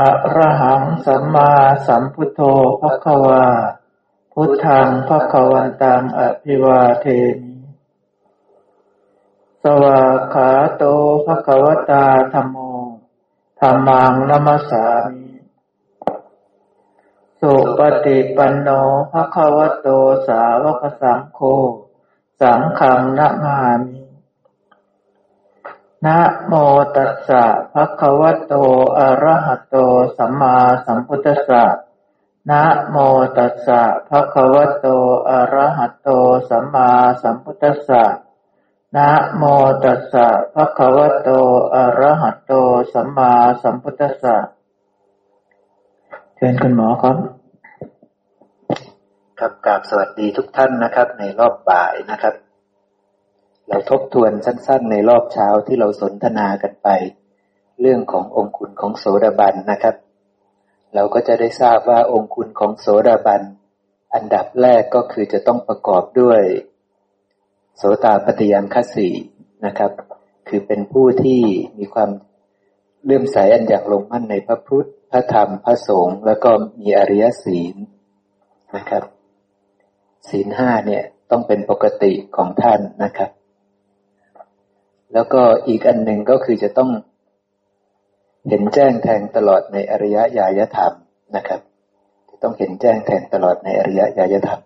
[0.00, 1.52] อะระหังสัมมา
[1.86, 2.40] สัมพุทโธ
[2.80, 3.46] ภควา
[4.32, 7.06] พุทธังภควันตังอภิวาเท
[7.40, 7.54] มิ
[9.62, 10.02] สวา
[10.32, 10.84] ขาโต
[11.26, 12.56] ภควตาธรรมโม
[13.60, 15.30] ธรรมังนัมสามิ
[17.40, 18.68] สุปฏิปันโน
[19.12, 19.88] ภควโต
[20.28, 21.40] สาวกสังโฆ
[22.40, 23.99] สังฆังนะมามิ
[26.06, 26.54] นะโม
[26.96, 28.54] ตัสสะภะคะวะโต
[28.98, 29.76] อะระหะโต
[30.16, 30.56] สัมมา
[30.86, 31.64] สัมพุทธัสสะ
[32.50, 32.96] นะโม
[33.36, 34.86] ตัสสะภะคะวะโต
[35.30, 36.08] อะระหะโต
[36.48, 36.90] สัมมา
[37.22, 38.04] สัมพุทธัสสะ
[38.96, 39.42] นะโม
[39.84, 41.28] ตัสสะภะคะวะโต
[41.74, 42.52] อะระหะโต
[42.92, 44.36] สัมมาสัมพุทธัสสะ
[46.36, 47.16] เชิญคุณหมอครับ
[49.38, 52.34] ครับกราบสวัสดีทุกท่านนะครับ ในรอบบ่ายนะครับ
[53.70, 56.88] เราทบทวนสั้น ๆ ในรอบเช้าที่เราสนทนากันไป
[57.80, 59.96] เรื่องขององคุณของโสดาบันนะครับ
[60.94, 63.42] เราก็จะได้ทราบว่าองคุณของโสดาบัน
[64.14, 66.42] อันดับแรกก็คือจะต้องประกอบด้วย
[67.76, 69.08] โสตาปฏิยังคสี
[69.66, 69.92] นะครับ
[70.48, 71.40] คือเป็นผู้ที่
[71.78, 72.10] มีความ
[73.04, 77.74] เลื่อมใสอันอยากลงมั่นในพระพุทธพระธรรมพระสงฆ์แล้วก็มีอริยศีล
[78.76, 79.04] นะครับ
[80.28, 83.30] ศีลห้าเนี่ยต้องเป็นปกติของท่านนะครับ
[85.14, 86.90] แล้วก็อีกอันหนึ่งก็คือจะต้อง
[88.48, 90.92] เห็นแจ้งแทงตลอดในอริยญาณธรรม
[91.36, 91.60] นะครับ
[92.30, 94.60] จะต้องเห็นแจ้งแทงตลอดในอริยญาณธรรม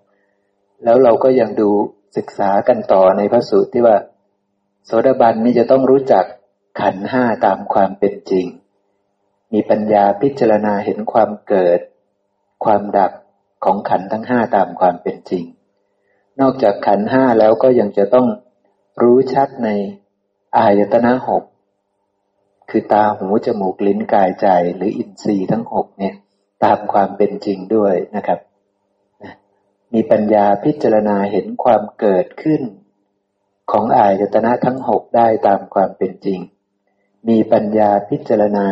[0.85, 1.71] แล้วเราก็ยังดู
[2.17, 3.97] ศึกษากันต่อในพระสูตรที่ว่า
[4.85, 6.25] โสดาบันนี่จะต้องรู้จัก
[6.81, 8.47] ขันห้าตามความเป็นจริง
[9.53, 11.81] มีปัญญาพิจารณาเห็นความเกิด
[12.65, 13.13] ความดับ
[13.65, 15.45] ของขันทั้งห้าตามความเป็นจริง
[16.41, 18.27] นอกจากขันห้าแล้วก็ยังจะต้อง
[19.03, 19.69] รู้ชัดใน
[20.57, 21.45] อายตนะหก
[22.71, 26.15] คือตาหูจมูกลิ้นกายใจ หรืออินทรีย์ทั้งหกเนี่ย
[26.65, 28.39] ตามความเป็นจริงด้วยนะครับ
[29.93, 32.63] มีปัญญาพิจารณาเห็นความเกิดขึ้น
[33.71, 36.41] ของอายตนะทั้งหกได้ตามความเป็นจริง
[37.29, 38.67] มีปัญญาพิจารณา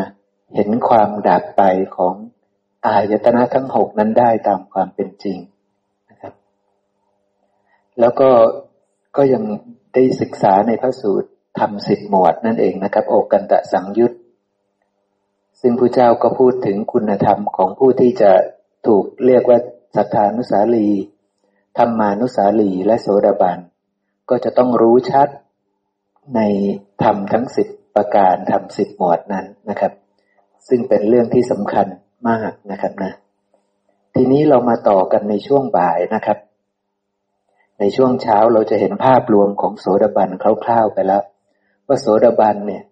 [0.54, 1.62] เห็นความดับไป
[1.97, 2.15] ของ
[2.87, 5.38] อายตนะทั้งหกนั้นได้ตามความเป็นจริง
[6.10, 6.34] นะครับ
[8.00, 8.31] แล้วก็
[9.16, 9.44] ก็ยัง
[9.94, 14.12] ได้ศึกษาในพระสูตร ทำสิบหมวดนั่นเองนะครับ โอกันตะสังยุต
[15.60, 18.32] ซึ่งพระเจ้าก็พูดถึงคุณธรรมของผู้ที่จะ
[18.86, 19.58] ถูกเรียกว่า
[19.96, 20.88] สัทธานุสาลี
[21.78, 23.58] ธรรมานุสาลีและโสดาบัน
[24.30, 25.28] ก็จะต้องรู้ชัด
[26.36, 26.41] ใน
[27.02, 29.92] ธรรมทั้งสิบประการธรรมสิบหมวดนั้นนะครับ
[30.68, 31.86] ซึ่งเป็นเรื่องที่สำคัญ
[32.28, 33.12] มากนะครับนะ
[34.14, 36.38] ทีนี้เรามาต่อกันในช่วงบ่ายนะครับ
[37.78, 40.30] ในช่วงเช้าเราจะเห็นภาพรวมของโสดาบัน
[40.64, 41.22] คร่าวๆไปแล้ว
[41.87, 42.82] ว่าโสดาบันเนี่ย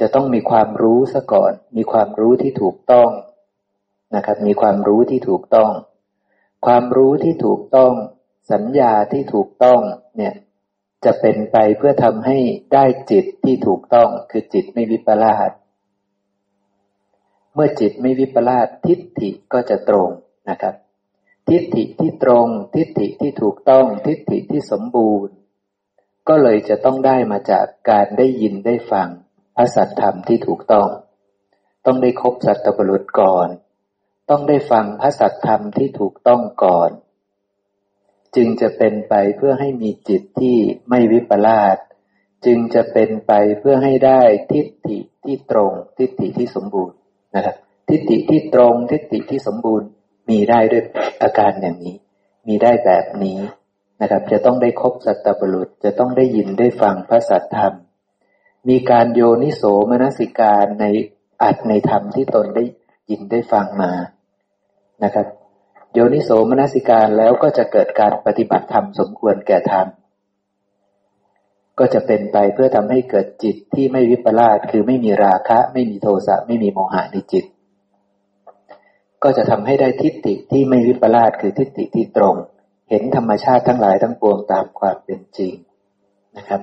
[0.00, 3.10] จะต้องมีความรู้ซะก่อน มีความรู้ที่ถูกต้อง
[4.14, 5.70] นะครับ มีความรู้ที่ถูกต้อง
[6.66, 7.92] ความรู้ที่ถูกต้อง
[8.52, 9.80] สัญญาที่ถูกต้อง
[10.16, 10.34] เนี่ย
[11.04, 12.38] จะเป็นไปเพื่อทำให้
[12.72, 15.50] ได้จิตที่ถูกต้อง คือจิตไม่วิปลาส
[17.54, 20.08] เมื่อจิตไม่วิปลาสทิฏฐิก็จะตรง
[20.50, 20.74] นะครับ
[21.48, 25.34] ทิฏฐิที่ตรง ทิฏฐิที่ถูกต้อง ทิฏฐิที่สมบูรณ์
[26.28, 29.08] ก็เลยจะต้องได้มาจากการได้ยินได้ฟัง
[29.56, 30.88] พระสัทธรรมที่ถูกต้อง
[31.86, 33.48] ต้องได้คบสัตบุรุษก่อน
[34.30, 36.90] ต้องได้ฟังพระสัทธรรมที่ถูกต้องก่อน
[38.36, 40.56] จึงจะเป็นไปเพื่อให้มีจิตที่
[40.88, 41.76] ไม่วิปลาส
[42.46, 44.22] จึงจะเป็นไปเพื่อให้ได้
[44.52, 46.96] ทิฏฐิที่ตรง ทิฏฐิที่สมบูรณ์
[47.34, 47.56] นะครับ
[47.88, 49.88] ทิฏฐิที่ตรงทิฏฐิที่สมบูรณ์
[50.30, 50.82] มีได้ด้วย
[51.22, 51.96] อาการอย่างนี้
[52.46, 53.38] มีได้แบบนี้
[54.00, 57.74] นะครับ จะต้องได้คบสัตบุรุษ จะต้องได้ยินได้ฟังพระสัทธรรม
[58.68, 60.84] มีการโยนิโสมนสิการใน
[61.42, 62.64] อัดในธรรมที่ตนได้
[63.10, 63.92] ยินได้ฟังมา
[65.04, 65.26] นะครับ
[65.92, 69.86] โยนิโสมนสิการแล้วก็จะเกิดการปฏิบัติธรรมสมควรแก่ธรรม
[71.78, 77.44] ก็จะเป็นไปเพื่อทำให้เกิดจิตที่ไม่วิปลาสคือไม่มีราคะ ไม่มีโทสะไม่มีโมหะในจิต
[79.22, 82.36] ก็จะทำให้ได้ทิฏฐิที่ไม่วิปลาสคือทิฏฐิที่ตรง
[82.88, 85.54] เห็นธรรมชาติทั้งหลายทั้งปวงตามความเป็นจริง
[86.36, 86.60] นะครับ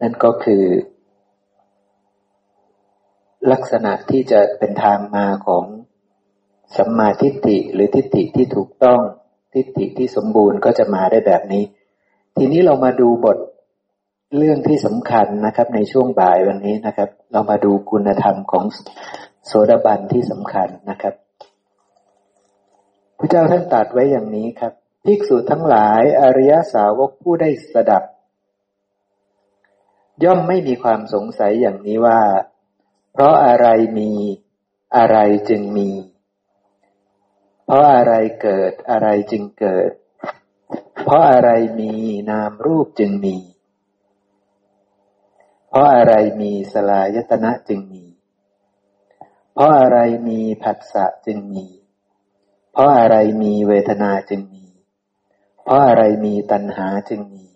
[0.00, 0.64] นั่นก็คือ
[3.52, 5.64] ลักษณะที่จะเป็นทางมาของ
[6.76, 9.00] สัมมาทิฏฐิหรือทิฏฐิที่ถูกต้อง
[9.54, 11.64] ทิฏฐิที่สมบูรณ์ก็จะมาได้แบบนี้
[12.36, 13.38] ทีนี้เรามาดูบท
[14.36, 18.64] เรื่องที่สำคัญนะครับ ในช่วงบ่ายวันนี้นะครับ เรามาดูคุณธรรมของ
[19.46, 21.14] โสดาบันที่สำคัญนะครับ
[23.18, 24.72] พระเจ้าท่านตรัสไว้อย่างนี้ครับ
[25.08, 28.04] ภิกษุทั้งหลายอริยสาวกผู้ได้สดับ
[30.24, 32.20] ย่อมไม่มีความสงสัยอย่างนี้ว่า
[33.12, 33.66] เพราะอะไร
[33.98, 34.10] มี
[34.96, 35.18] อะไร
[35.48, 35.90] จึงมี
[37.64, 39.90] เพราะอะไรเกิดอะไรจึงเกิด
[41.04, 41.92] เพราะอะไรมี
[42.30, 43.36] นามรูปจึงมี
[45.68, 48.04] เพราะอะไรมีสลายตนะจึงมี
[49.54, 49.98] เพราะอะไร
[50.28, 51.66] มีผัสสะจึงมี
[52.72, 54.63] เพราะอะไรมีเวทนาจึงมี
[55.64, 57.46] เพราะอะไรมีตัณหาจึงมี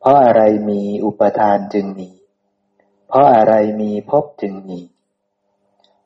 [0.00, 2.10] เพราะอะไรมีอุปทานจึงมี
[3.08, 4.80] เพราะอะไรมีภพจึงมี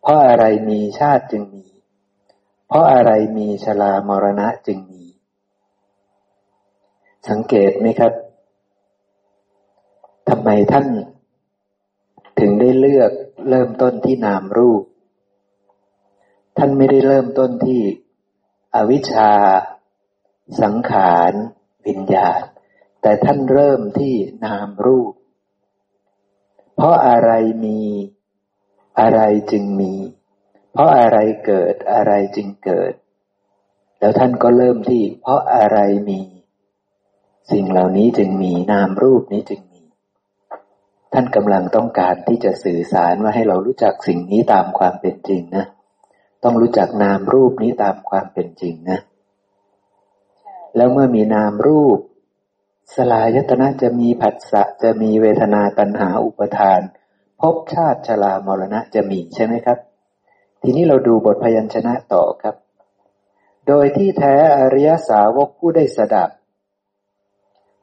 [0.03, 1.67] เพราะอะไรมีชาติจึงมี
[2.69, 5.05] เพราะอะไรมีชรามรณะจึงมี
[7.29, 8.13] สังเกตไหมครับ
[10.29, 10.87] ทำไมท่าน
[12.39, 13.13] ถึงได้เลือก
[13.49, 14.83] เริ่มต้นที่นามรูป
[16.57, 17.81] ท่านไม่ได้เริ่มต้นที่
[18.75, 19.31] อวิชชา
[20.62, 21.33] สังขาร
[21.87, 22.41] วิญญาณ
[23.03, 24.15] แต่ท่านเริ่มที่
[24.45, 25.12] นามรูป
[26.77, 27.31] เพราะอะไร
[27.65, 27.81] มี
[29.00, 29.95] อะไรจึงมี
[30.73, 32.93] เพราะอะไรเกิดอะไรจึงเกิด
[33.99, 35.79] แล้วท่านก็เริ่มที่ เพราะอะไร
[36.09, 36.21] มี
[37.53, 39.83] สิ่งเหล่านี้จึงมีนามรูปนี้จึงมี
[41.12, 45.65] ท่านกำลังต้องการที่จะสื่อสารว่าให้เรารู้จักสิ่งนี้ตามความเป็นจริงนะ
[46.44, 48.99] ต้องรู้จักนามรูปนี้ตามความเป็นจริงนะ
[50.76, 51.99] แล้วเมื่อมีนามรูป
[52.94, 56.81] สลายตนะจะมีผัสสะจะมีเวทนาตัณหาอุปทาน
[57.41, 59.79] ภพชาติชรามรณะจะมีใช่ไหมครับ
[60.62, 62.55] ทีนี้เราดูบทพยัญชนะต่อครับ
[63.67, 66.31] โดยที่แท้อริยสาวกผู้ได้สดับ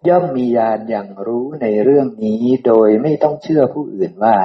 [0.07, 4.37] ย่อมมีญาณอย่างรู้ในเรื่องนี้โดยไม่ต้องเชื่อผู้อื่นว่า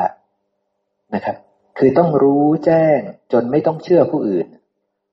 [1.15, 1.37] นะครับ
[1.79, 2.99] คือต้องรู้แจ้ง
[3.33, 4.47] จนไม่ต้องเชื่อผู้อื่น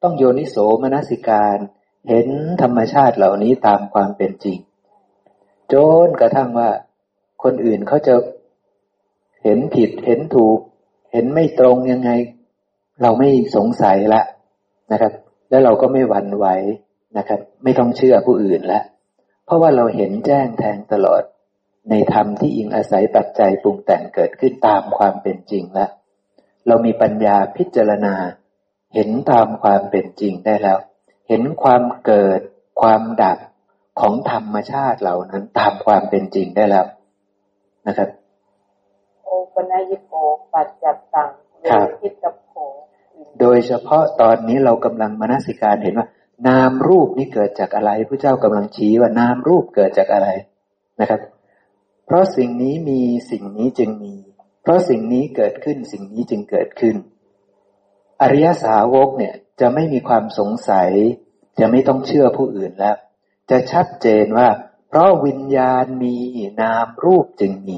[0.03, 1.57] ต้องโยนิโสมนสิการ
[2.09, 2.27] เห็น
[2.61, 4.57] ธรรมชาติเหล่านี้ตามความเป็นจริง
[5.73, 5.75] จ
[6.05, 6.69] นกระทั่งว่า
[7.43, 8.15] คนอื่นเขาจะ
[9.43, 10.59] เห็นผิดเห็นถูก
[11.11, 12.11] เห็นไม่ตรงยังไง
[13.01, 14.21] เราไม่สงสัยละ
[14.91, 15.13] นะครับ
[15.49, 16.45] แล้วเราก็ไม่หวั่นไหว
[17.17, 18.81] นะครับ ไม่ต้องเชื่อผู้อื่นละ
[19.45, 21.23] เพราะว่าเราเห็นแจ้งแทงตลอด
[21.89, 25.89] ในธรรมที่อิงอาศัยปัจจัยปรุงแต่งเกิดขึ้นตามความเป็นจริงแล้ว
[26.67, 28.15] เรามีปัญญาพิจารณา
[28.93, 30.79] เห็นตามความเป็นจริงได้แล้ว
[31.27, 32.39] เห็นความเกิด
[32.81, 33.37] ความดับ
[33.99, 36.85] ของธรรมชาติเหล่านั้นตามความเป็นจริงได้แล้ว
[37.87, 38.09] นะครับ
[39.53, 40.13] ปนยิโก
[40.53, 41.29] ปัจจัตตัง
[41.59, 41.65] เว
[42.01, 42.51] ทิตโผ
[43.39, 46.07] โดยเฉพาะตอนนี้เรากำลังมนสิการเห็นว่า
[46.47, 50.27] นามรูปนี้เกิดจากอะไรพระเจ้ากำลังชี้ว่านามรูปเกิดจากอะไร
[51.01, 51.19] นะครับ
[52.05, 53.01] เพราะสิ่งนี้มี
[53.31, 54.15] สิ่งนี้จึงมี
[54.61, 56.95] เพราะสิ่งนี้เกิดขึ้นสิ่งนี้จึงเกิดขึ้น
[58.21, 60.89] อริยสาวกเนี่ย จะไม่มีความสงสัย
[61.59, 62.97] จะไม่ต้องเชื่อผู้อื่นแล้ว
[63.49, 64.49] จะชัดเจนว่า
[64.89, 66.15] เพราะวิญญาณมี
[66.61, 67.77] นามรูปจึงมี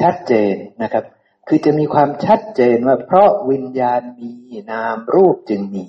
[0.00, 1.04] ชัดเจนนะครับ
[1.48, 4.30] คือจะมีความชัดเจนว่า เพราะวิญญาณมี
[4.72, 5.84] นามรูปจึงมี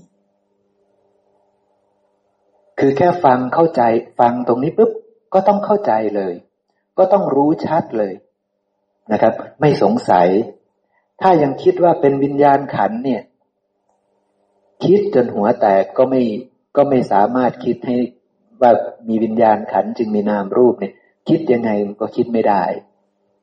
[2.79, 3.81] คือแค่ฟังเข้าใจ
[4.19, 4.91] ฟังตรงนี้ปุ๊บ
[5.33, 6.33] ก็ต้องเข้าใจเลย
[6.97, 8.13] ก็ต้องรู้ชัดเลย
[9.11, 10.27] นะครับ ไม่สงสัย
[11.21, 13.21] ถ้ายังคิดว่าเป็นวิญญาณขันเนี่ย
[14.83, 16.21] คิดจนหัวแตกก็ไม่
[16.75, 17.97] ก็ไม่สามารถคิดให้
[18.61, 18.71] ว่า
[19.07, 20.93] มีวิญญาณขันจึงมีนามรูปเนี่ย
[21.29, 21.69] คิดยังไง
[22.01, 22.63] ก็คิดไม่ได้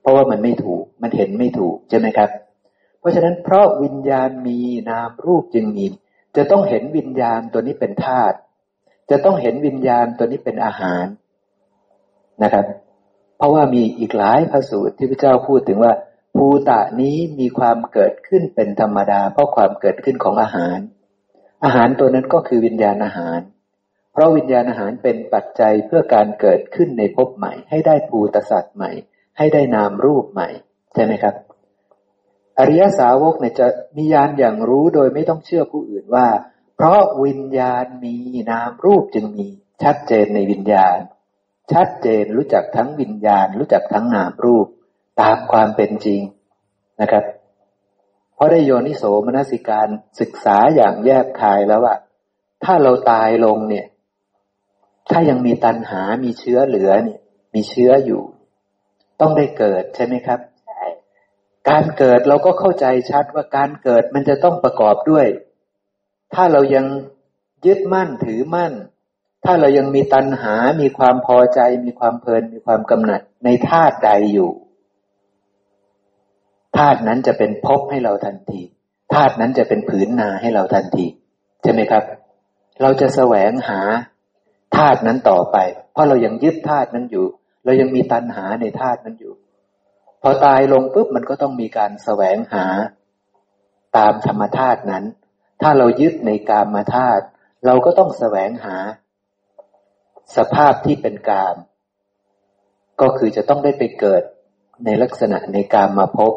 [0.01, 2.31] เพราะว่ามันไม่ถูกมันเห็นไม่ถูกใช่ไหมครับ
[2.99, 4.59] เพราะฉะนั้นเพราะวิญญาณมี
[4.91, 5.85] นามรูปจึงมี
[6.37, 8.37] จะต้องเห็นวิญญาณตัวนี้เป็นธาตุ
[9.11, 11.05] จะต้องเห็นวิญญาณตัวนี้เป็นอาหาร
[12.43, 12.65] นะครับ
[13.37, 15.93] เพราะว่ามีอีกหลายพระสูตรที่พระเจ้าพูดถึงว่า
[16.37, 20.79] ภูตะนี้มีความเกิดขึ้นเป็นธรรมดา เพราะความเกิดขึ้นของอาหาร
[21.65, 23.41] อาหารตัวนั้นก็คือวิญญาณอาหาร
[24.13, 28.91] เพราะวิญญาณอาหารเป็นปัจจัยเพื่อการเกิดขึ้นในภพใหม่ ให้ได้ภูตสัตว์ใหม่
[29.39, 30.49] ให้ได้นามรูปใหม่
[30.95, 31.35] ใช่ไหมครับ
[32.59, 33.67] อริยสาวกเนี่ยจะ
[33.97, 36.29] มีญาณอย่างรู้โดยไม่ต้องเชื่อผู้อื่นว่า
[36.77, 38.17] เพราะวิญญาณมี
[38.51, 39.47] นามรูปจึงมี
[39.83, 40.99] ชัดเจนในวิญญาณ
[41.73, 44.67] ชัดเจนรู้จักทั้งวิญญาณ รู้จักทั้งนามรูป
[45.21, 46.21] ตามความเป็นจริง
[47.01, 47.25] นะครับ
[48.43, 49.89] ราะได้โยนิโสมนสิการ
[50.21, 51.95] ศึกษาอย่างแยบคายแล้วว่า
[52.65, 53.87] ถ้าเราตายลงเนี่ย
[55.11, 57.21] ถ้ายังมีตัณหามีเชื้อเหลือเนี่ย
[57.55, 58.23] มีเชื้ออยู่
[59.21, 60.83] ต้องได้เกิดใช่ไหมครับใช่
[61.69, 65.27] การเกิดเราก็เข้าใจชัดว่าการเกิดมันจะต้องประกอบด้วย
[66.35, 66.87] ถ้าเรายัง
[67.67, 68.73] ยึดมั่นถือมั่น
[69.45, 74.51] ถ้าเรายังมีตัณหา มีความพอใจ มีความเพลิน มีความกำหนัดในธาตุใดอยู่
[76.77, 78.61] ธาตุนั้นจะเป็นภพให้เราทันที
[79.15, 81.07] ธาตุนั้นจะเป็นผืนนาให้เราทันที
[81.63, 82.05] ใช่ไหมครับ
[82.83, 83.81] เราจะแสวงหา
[84.77, 85.57] ธาตุนั้นต่อไป
[85.93, 87.27] เพราะเรายังยึดธาตุนั้นอยู่
[87.65, 89.35] เรายังมีตัณหาในธาตุนั้นอยู่
[90.23, 92.67] พอตายลงปุ๊บมันก็ต้องมีการแสวงหา
[93.97, 95.05] ตามธรรมธาตุนั้น
[95.63, 97.25] ถ้าเรายึดในกามธาตุ
[97.67, 98.77] เราก็ต้องแสวงหา
[100.37, 101.57] สภาพที่เป็นกาม
[103.01, 104.23] ก็คือจะต้องได้ไปเกิด
[104.85, 106.33] ในลักษณะในกามมาพบ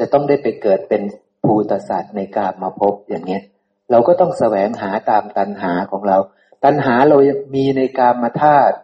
[0.00, 1.02] จะต้องได้ไปเกิดเป็น
[1.44, 3.42] ภูตศาสตร์ในกามมาพบอย่างเนี้ย
[3.90, 6.18] เราก็ต้องแสวงหาตามตัณหาของเรา
[6.64, 7.16] ตัณหาเรา
[7.54, 8.76] มีในกามมาธาตุ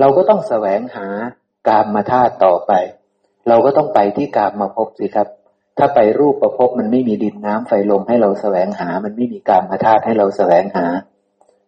[0.00, 1.06] เราก็ต้องแสวงหา
[1.68, 2.72] กามมาธาตุต่อไป
[3.48, 5.28] เราก็ต้องไปที่กามมาพบสิครับ
[5.78, 10.86] ถ้าไปรูปประพบมันไม่มีดินน้ำไฟลมให้เราแสวงหา มันไม่มีกามมาธาตุให้เราแสวงหา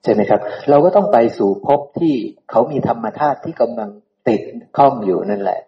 [0.02, 0.40] ใช่ไหมครับ
[0.70, 2.14] เราก็ต้องไปสู่ภพที่
[2.50, 3.90] เขามีธรรมธาตุที่กำลัง
[4.28, 4.40] ติด
[4.76, 5.60] ข้องอยู่นั่นแหละ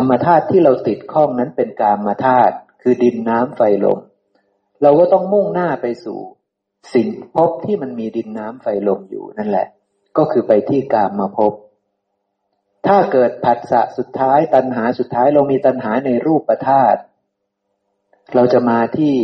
[0.00, 3.98] ธรรมธาตุที่เราติดข้องนั้นเป็นกามมาธาตุคือดินน้ำไฟลม
[4.82, 6.18] เราก็ต้องมุ่งหน้าไปสู่
[6.94, 9.66] สิ่งพบที่มันมีดินน้ำไฟลมอยู่นั่นแหละ
[10.16, 11.52] ก็คือไปที่กามมาพบ
[12.86, 17.00] ถ้าเกิดผัสสะสุดท้ายตัณหาสุดท้ายเรามีตัณหาในรูปประธาตุ
[18.34, 19.14] เราจะมาที่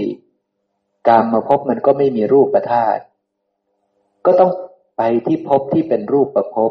[1.08, 3.02] กามมาพบมันก็ไม่มีรูปประธาตุ
[4.26, 4.50] ก็ต้อง
[4.98, 6.58] ไปที่พบที่เป็นรูปประพ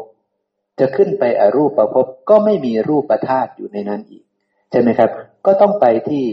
[0.80, 4.22] จะขึ้นไปอรูปประพบก็ไม่มีรูปประธาตุอยู่ในนั้นอีก
[4.70, 5.10] ใช่ไหมครับ
[5.46, 6.24] ก็ต้องไปที่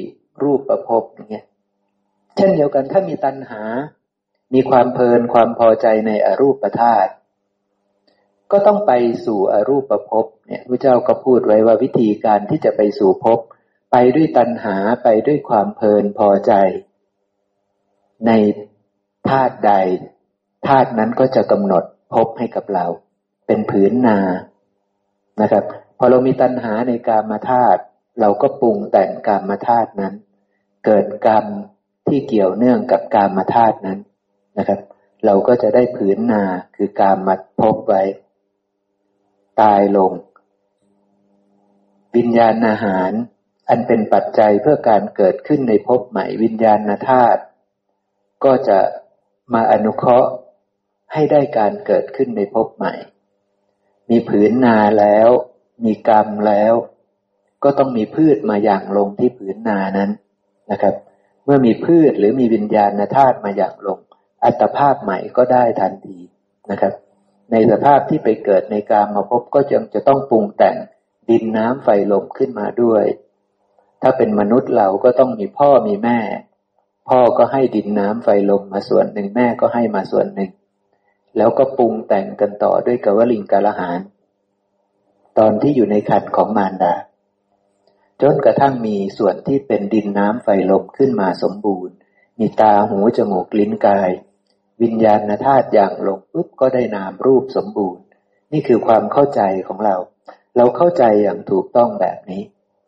[0.43, 1.45] รูปประพบอย่างเงี้ย
[2.37, 3.61] เช่นเดียวกันถ้ามีตัณหา
[4.53, 7.11] มีความเพลินความพอใจในอรูปประธาตุ
[8.51, 8.91] ก็ต้องไป
[9.25, 13.39] สู่อรูปภพเนี่ยพระเจ้าก็พูดไว้ว่าวิธีการที่จะไปสู่ภพ
[13.91, 16.53] ไปด้วยตัณหาไปด้วยความเพลินพอใจ
[18.27, 18.31] ใน
[19.29, 19.73] ธาตุใด
[20.67, 21.83] ธาตุนั้นก็จะกำหนด
[22.13, 22.85] ภพให้กับเรา
[23.53, 24.19] เป็นผืนนา
[25.41, 25.63] นะครับ
[25.97, 27.81] พอเรามีตัณหาในกามธาตุ
[28.19, 30.13] เราก็ปรุงแต่งกามธาตุนั้น
[30.85, 31.45] เกิดกรรม
[32.07, 33.99] ที่เกี่ยวเนื่องกับกามธาตุนั้น
[34.57, 34.79] นะครับ
[35.25, 36.43] เราก็จะได้ผืนนา
[36.75, 38.01] คือการมาพบไว้
[39.61, 40.11] ตายลง
[42.15, 43.11] วิญญาณอาหาร
[43.69, 46.79] อันเป็นปัจจัยเพื่อการเกิดขึ้นในภพใหม่วิญญาณ
[47.09, 47.41] ธาตุ
[48.43, 48.79] ก็จะ
[49.53, 50.31] มาอนุเคราะห์
[51.13, 52.95] ให้ได้การเกิดขึ้นในภพใหม่
[54.11, 55.29] มีผืนนาแล้ว
[55.85, 56.73] มีกรรมแล้ว
[57.63, 60.09] ก็ต้องมีพืชมาอย่างลงที่ผืนนานั้น
[60.71, 60.95] นะครับ
[61.45, 63.99] เมื่อมีพืชหรือมีวิญญาณธาตุมาอย่างลง
[64.43, 66.17] อัตภาพใหม่ก็ได้ทันที
[66.71, 66.93] นะครับ
[67.51, 70.75] ในสภาพที่ไปเกิดในการมาพบก็ยังจะต้องปรุงแต่ง
[71.29, 73.03] ดินน้ำไฟลมขึ้นมาด้วย
[74.01, 76.19] ถ้าเป็นมนุษย์เราก็ต้องมีพ่อมีแม่
[77.09, 80.49] พ่อก็ให้ดินน้ำไฟลมมาส่วนหนึ่งแม่ก็ให้มาส่วนหนึ่ง
[81.37, 83.99] แล้วก็ปรุงแต่งกันต่อด้วยกวลิงกาลหาร
[85.37, 86.95] ตอนที่อยู่ในคันของมารดา
[88.21, 91.93] จนกระทั่งมีส่วนที่เป็นดินน้ำไฟลมขึ้นมาสมบูรณ์
[92.39, 94.09] มีตาหูจมูกลิ้นกาย
[94.81, 98.03] วิญญาณธาตุอย่างลงปุ๊บก็ได้นามรูปสมบูรณ์
[98.51, 99.95] นี่คือความเข้าใจของเรา
[100.57, 102.41] เราเข้าใจอย่างถูกต้องแบบนี้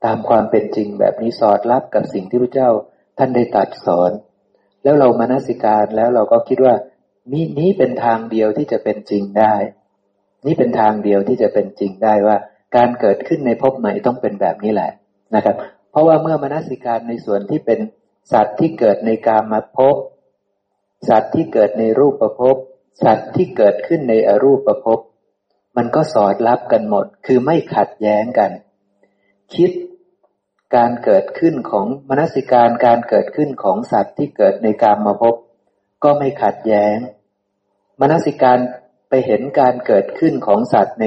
[0.05, 2.69] ตามความเป็นจริงแบบนี้สอดรับกับสิ่งที่พระเจ้า
[3.17, 4.11] ท่านได้ตัดสอน
[4.83, 6.73] แล้วเรามานาสิการแล้วเราก็คิดว่า
[7.31, 9.55] นี่นี้เป็นทางเดียวที่จะเป็นจริงได้
[10.45, 12.37] นี่เป็นทางเดียวที่จะเป็นจริงได้ว่า
[12.75, 14.91] การเกิดขึ้นในภพใหม่ต้องเป็นแบบนี้แหละ
[15.35, 15.55] นะครับ
[15.91, 17.79] เพราะว่าเมื่อมนสิการในส่วนที่เป็น
[18.31, 19.95] สัตว์ที่เกิดในการมาพบ
[21.09, 22.55] สัตว์ที่เกิดในรูปประพบ
[23.03, 24.99] สัตว์ที่เกิดขึ้นในอรูปประพบ
[25.77, 28.51] มันก็สอดรับกันหมด คือไม่ขัดแย้งกัน
[29.55, 29.71] คิด
[30.75, 35.35] การเกิดขึ้นของมนสิการการเกิดขึ้นของสัตว์ที่เกิดในการมาพบ
[36.03, 36.97] ก็ไม่ขัดแย้ง
[37.99, 38.59] มนสิการ
[39.09, 41.05] ไปเห็นการเกิดขึ้นของสัตว์ใน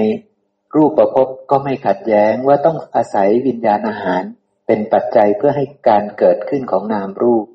[0.77, 4.23] รูปประพบก็ไม่ขัดแย้งว่าต้องอาศัยวิญญาณอาหาร
[4.67, 7.47] เป็นปัจจัยเพื่อให้การเกิดขึ้นของนามรูป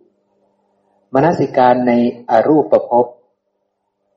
[1.14, 1.94] มนสิการใน
[2.32, 3.06] อรูปประพบ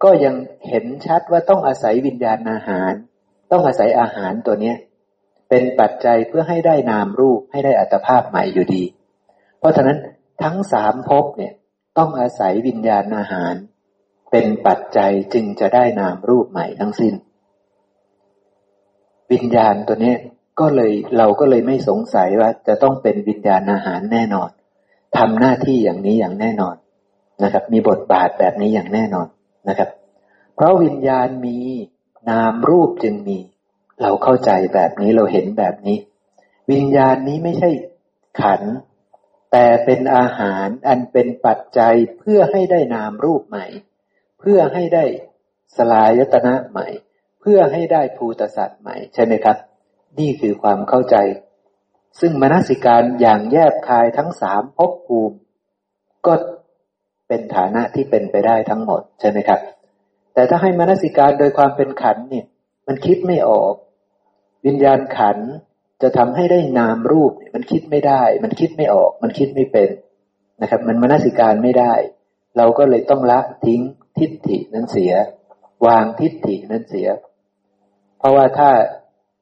[0.02, 0.34] ก็ยัง
[0.68, 2.92] เห็นชัดว่าต้องอาศัยวิญญาณอาหาร
[3.50, 4.76] ต้องอาศัยอาหารตัวเนี้ย
[5.48, 8.84] เป็นปัจจัยเพื่อให้ได้นามรูปให้ได้อัตภาพใหม่อยู่ดี
[9.58, 9.98] เพราะฉะนั้น
[10.42, 11.52] ทั้งสามภพเนี่ย
[11.98, 13.54] ต้องอาศัยวิญญาณอาหาร
[14.30, 17.14] เป็นปัจจัยจึงจะได้นามรูปใหม่ทั้งสิ้น
[19.32, 20.14] วิญญาณตัวนี้
[20.60, 24.50] ก็เลยเราก็เลยไม่สงสัยว่าจะต้องเป็นวิญญาณอาหารแน่นอน
[25.16, 26.76] ทำหน้าที่อย่างนี้อย่างแน่นอน
[27.42, 29.26] นะครับ มีบทบาทแบบนี้อย่างแน่นอน
[29.68, 29.88] นะครับ
[30.54, 31.58] เพราะวิญญาณมี
[32.30, 33.38] นามรูปจึงมี
[34.02, 35.98] เราเข้าใจแบบนี้เราเห็นแบบนี้
[36.70, 37.70] วิญญาณนี้ไม่ใช่
[38.40, 38.62] ขัน
[39.56, 43.66] แต่เป็นอาหารอันเป็นปัจจัยเพื่อให้ได้นามรูปใหม่
[44.40, 45.04] เพื่อให้ได้
[45.76, 46.86] สลายตนะใหม่
[47.40, 49.56] เพื่อให้ได้ภูตสัตว์ใหม่ ใช่ไหมครับ
[50.18, 51.16] นี่คือความเข้าใจ
[52.20, 55.36] ซึ่งมนสิการอย่างแยบคายทั้งสามภพภูมิ
[56.26, 56.34] ก็
[57.28, 59.60] เป็นฐานะที่เป็นไปได้ทั้งหมด ใช่ไหมครับ
[60.34, 62.46] แต่ถ้าให้มนสิการโดยความเป็นขันเนี่ย
[62.86, 63.74] มันคิดไม่ออก
[64.66, 65.38] วิญญาณขัน
[66.02, 69.90] จะทำให้ได้นามรูปมันคิดไม่ได้ มันคิดไม่ออก มันคิดไม่เป็น
[70.62, 71.94] นะครับ มันมนสิการไม่ได้
[72.56, 73.80] เราก็เลยต้องละทิ้ง
[74.18, 75.12] ทิฏฐินั้นเสีย
[75.86, 77.08] วางทิฏฐินั้นเสีย
[78.18, 78.70] เพราะว่าถ้า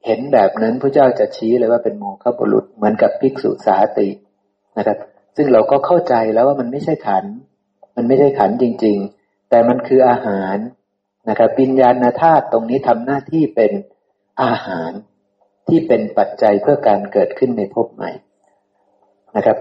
[0.05, 4.09] เห็นแบบนั้นพระเจ้าจะชี้เลยว่าเป็นโมฆะบุรุษเหมือนกับภิกษุสาติ
[4.77, 4.97] นะครับ
[5.35, 7.25] ซึ่งเราก็เข้าใจแล้วว่ามันไม่ใช่ขัน
[7.95, 10.57] มันไม่ใช่ขันจริง ๆ แต่มันคืออาหาร
[11.29, 13.71] นะครับปิญญาณธาตุตรงนี้ทำหน้าที่เป็น
[14.43, 14.91] อาหาร
[15.67, 18.11] ที่เป็นปัจจัยเพื่อการเกิดขึ้นในภพใหม่
[19.35, 19.57] นะครับ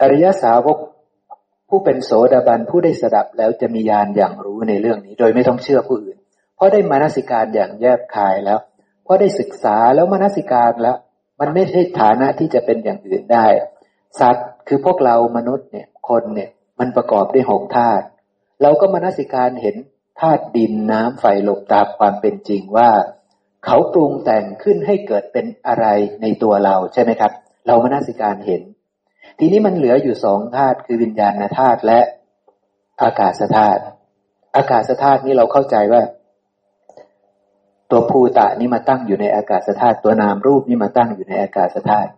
[0.00, 0.78] อริยสาวก
[1.68, 6.18] ผู้เป็นโสดาบันผู้ได้สดับแล้วจะมีญาณอย่างรู้ในเรื่องนี้ โดยไม่ต้องเชื่อผู้อื่น
[6.56, 8.58] เพราะได้มานสิการอย่างแยบคายแล้ว
[9.04, 10.96] เพราะได้ศึกษาแล้วมานสิการแล้ว
[11.40, 13.46] มันไม่ใช่ฐานะที่จะเป็นอย่างอื่นได้
[14.20, 18.04] สัตว์คือพวกเรามนุษย์เนี่ยคนเนี่ยมันประกอบด้วยหกธาตุ
[18.62, 19.76] เราก็มานสิการเห็น
[20.20, 22.90] ธาตุดินน้ำไฟลมตามความเป็นจริงว่า
[23.64, 25.86] เขาปรุงแต่งขึ้นให้เกิดเป็นอะไร
[26.22, 27.32] ในตัวเราใช่ไหมครับ
[27.66, 28.62] เรามานาสิการเห็น
[29.38, 32.00] ทีนี้มันเหลืออยู่สองธาตุคือวิญญาณธาตุและ
[33.02, 33.80] อากาศธาตุ
[34.56, 36.02] อากาศธาตุนี้เราเข้าใจว่า
[37.90, 42.10] ตัวภูตะนี่มาตั้งอยู่ในอากาศธาตุตัวนามรูปนี่มาตั้งอยู่ในอากาศธาตุ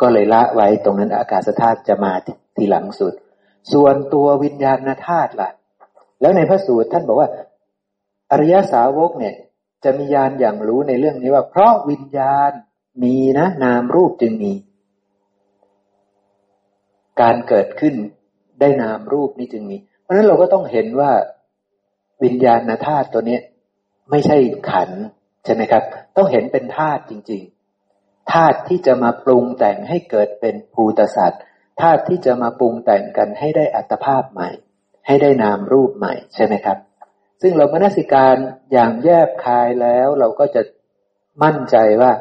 [0.00, 2.12] ก็เลยละไว้ตรงนั้นอากาศธาตุจะมา
[2.56, 3.12] ทีหลังสุด
[3.72, 5.50] ส่วนตัววิญญาณธาตุล่ะ
[6.20, 7.28] แล้วในพระสูตรท่านบอกว่า
[8.30, 9.34] อริยสาวกเนี่ย
[9.86, 12.50] จะมีญาณอย่างรู้ในเรื่องนี้ว่า เพราะวิญญาณ
[13.02, 14.52] มีนะ นามรูปจึงมี
[17.20, 17.94] การเกิดขึ้น
[18.60, 21.12] ได้นามรูปนี้จึงมี เพราะฉะนั้นเราก็ต้องเห็นว่า
[22.24, 23.38] วิญญาณธาตุตัวนี้
[24.10, 24.36] ไม่ใช่
[24.70, 24.90] ขัน
[25.44, 25.82] ใช่ไหมครับ
[26.16, 27.42] ต้องเห็นเป็นธาตุจริง
[27.86, 31.42] ๆธาตุที่จะมาปรุงแต่งให้เกิดเป็นภูตสัตว์
[31.80, 34.48] ธาตุที่จะมาปรุงแต่งกันให้ได้อัตภาพใหม่
[35.06, 36.78] ให้ได้นามรูปใหม่ใช่ไหมครับ
[37.42, 38.36] ซึ่งเรามนสิการ
[38.72, 40.62] อย่างแยบคายแล้วเราก็จะ
[41.42, 42.12] มั่นใจว่า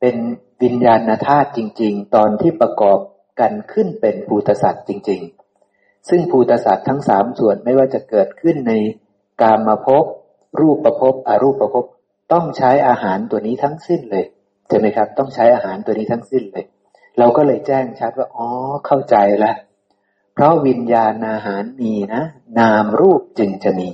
[0.00, 0.16] เป็น
[0.62, 2.98] วิญญาณธาตุจริง ๆ ตอนที่ประกอบ
[3.40, 5.20] กันขึ้นเป็นภูตสัตว์จริง
[5.66, 8.72] ๆ ซึ่งภูตสัตว์ทั้งสามส่วนไม่ว่าจะเกิดขึ้นใน
[9.42, 10.04] กามาภพ
[10.60, 11.84] รูปประภพอรูปประภพ
[12.32, 14.24] ต้องใช้อาหารตัวนี้ทั้งสิ้นเลย
[14.68, 16.66] ใช่ไหมครับ ต้องใช้อาหารตัวนี้ทั้งสิ้นเลย
[17.18, 18.48] เราก็เลยแจ้งชัดว่าอ๋อ
[18.86, 19.56] เข้าใจแล้ว
[20.34, 22.22] เพราะวิญญาณอาหารมีนะ
[22.58, 23.88] นามรูปจึงจะมี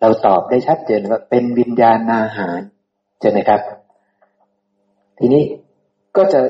[0.00, 2.60] เราตอบได้ชัดเจนว่าเป็นวิญญาณอาหาร
[3.20, 3.60] ใช่ไหมครับ
[5.18, 5.44] ทีนี้
[6.16, 6.40] ก็จะ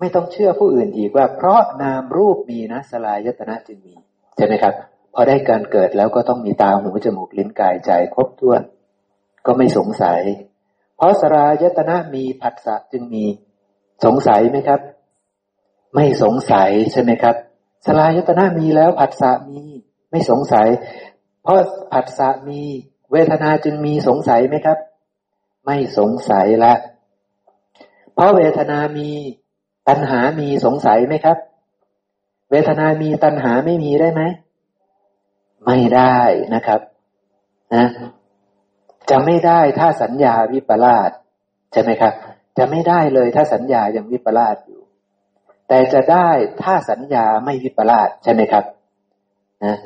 [0.00, 3.94] ไม่ต้องเชื่อผู้อื่นอีกว่า เพราะนามรูปมีนะสลายยตนะจึงมี
[4.36, 4.74] ใช่ไหมครับ
[5.14, 8.60] พอได้การเกิดแล้วก็ต้องมีตาหูจมูกลิ้นกายใจครบถ้วน
[9.46, 10.20] ก็ไม่สงสัย
[10.96, 13.24] เพราะสลายตนะมีผัสสะจึงมี
[14.04, 14.80] สงสัยไหมครับ
[15.94, 17.36] ไม่สงสัยใช่ไหมครับ
[17.86, 19.60] สลายตนะมีแล้วผัสสะมี
[20.10, 20.68] ไม่สงสัย
[21.48, 22.62] เพราะผัสสะมี
[23.12, 24.78] เวทนาจึงมีสงสัยไหมครับ
[25.66, 26.74] ไม่สงสัยละ
[28.14, 29.08] เพราะเวทนามี
[29.88, 31.38] ตัณหามีสงสัยไหมครับ
[32.50, 34.22] เวทนามีตัณหาไม่มีได้ไหม
[35.66, 36.18] ไม่ได้
[36.54, 36.80] นะครับ
[37.74, 37.86] นะ
[39.10, 41.10] จะไม่ได้ถ้าสัญญาวิปลาส
[41.72, 42.14] ใช่ไหมครับ
[42.58, 44.80] จะไม่ได้เลยถ้าสัญญายังวิปลาสอยู่
[45.68, 46.28] แต่จะได้
[46.62, 48.64] ถ้าสัญญาไม่วิปลาสใช่ไหมครับ
[49.66, 49.76] นะ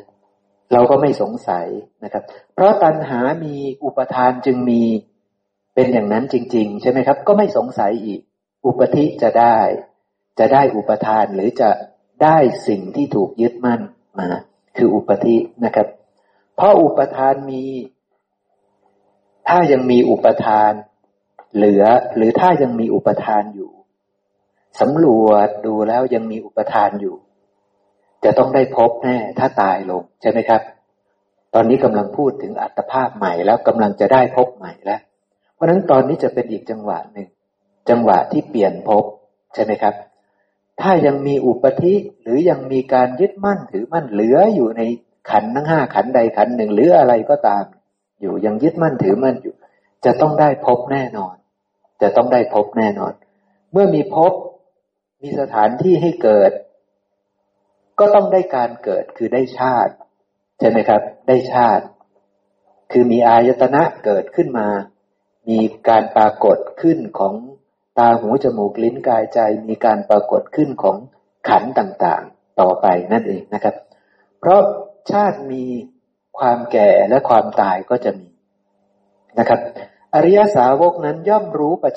[0.72, 1.66] เราก็ไม่สงสัย
[2.04, 2.22] นะครับ
[2.54, 3.54] เพราะตัณหามี
[3.84, 4.82] อุปทานจึงมี
[5.74, 8.20] เป็นอย่างนั้นจริง ๆ ใช่ไหมครับ ก็ไม่สงสัยอีก
[8.66, 9.58] อุปธิจะได้
[10.38, 11.70] จะได้อุปทานหรือจะ
[12.22, 12.36] ได้
[12.68, 13.80] สิ่งที่ถูกยึดมั่น
[14.18, 14.28] มา
[14.76, 15.86] คืออุปธินะครับ
[16.56, 17.64] เพราะอุปทานมี
[19.48, 20.72] ถ้ายังมีอุปทาน
[21.54, 21.84] เหลือ
[22.16, 23.70] หรือถ้ายังมีอุปทานอยู่
[24.80, 27.16] สำรวจดูแล้วยังมีอุปทานอยู่
[28.24, 30.62] จะต้องได้พบแน่ถ้าตายลงใช่ไหมครับ
[31.54, 35.00] ตอนนี้กำลังพูดถึงอัตภาพใหม่แล้วกำลังจะได้พบใหม่แล้ว
[35.54, 37.28] เพราะฉะนั้นตอนนี้จะเป็นอีกจังหวะหนึ่ง
[37.90, 39.04] จังหวะที่เปลี่ยนพบ
[39.54, 39.94] ใช่ไหมครับ
[40.80, 44.82] ถ้ายังมีอุปธิหรือยังมีการยึดมั่นถือมั่นเหลืออยู่ใน
[45.30, 47.64] ขันทั้งห้าขันใดขันหนึ่งหรืออะไรก็ตาม
[48.20, 49.54] อยู่ยังยึดมั่นถือมั่นอยู่
[50.04, 51.34] จะต้องได้พบแน่นอน
[52.02, 53.12] จะต้องได้พบแน่นอน
[53.72, 54.32] เมื่อมีพบ
[55.22, 56.50] มีสถานที่ให้เกิด
[58.02, 59.94] ก็ต้องได้การเกิดคือได้ชาติ
[60.58, 61.84] ใช่ไหมครับ ได้ชาติ
[62.92, 64.68] คือมีอายตนะเกิดขึ้นมา
[65.48, 67.34] มีการปรากฏขึ้นของ
[67.98, 69.38] ตาหูจมูกลิ้นกายใจ
[69.68, 70.96] มีการปรากฏขึ้นของ
[71.48, 73.74] ขันต่างๆ ต่อไปนั่นเองนะครับ
[74.40, 74.60] เพราะ
[75.10, 75.64] ชาติมี
[76.38, 78.28] ความแก่และความตายก็จะมี
[79.38, 79.60] นะครับ
[80.14, 81.94] อริยสาวกนั้นย่อมรู้ประ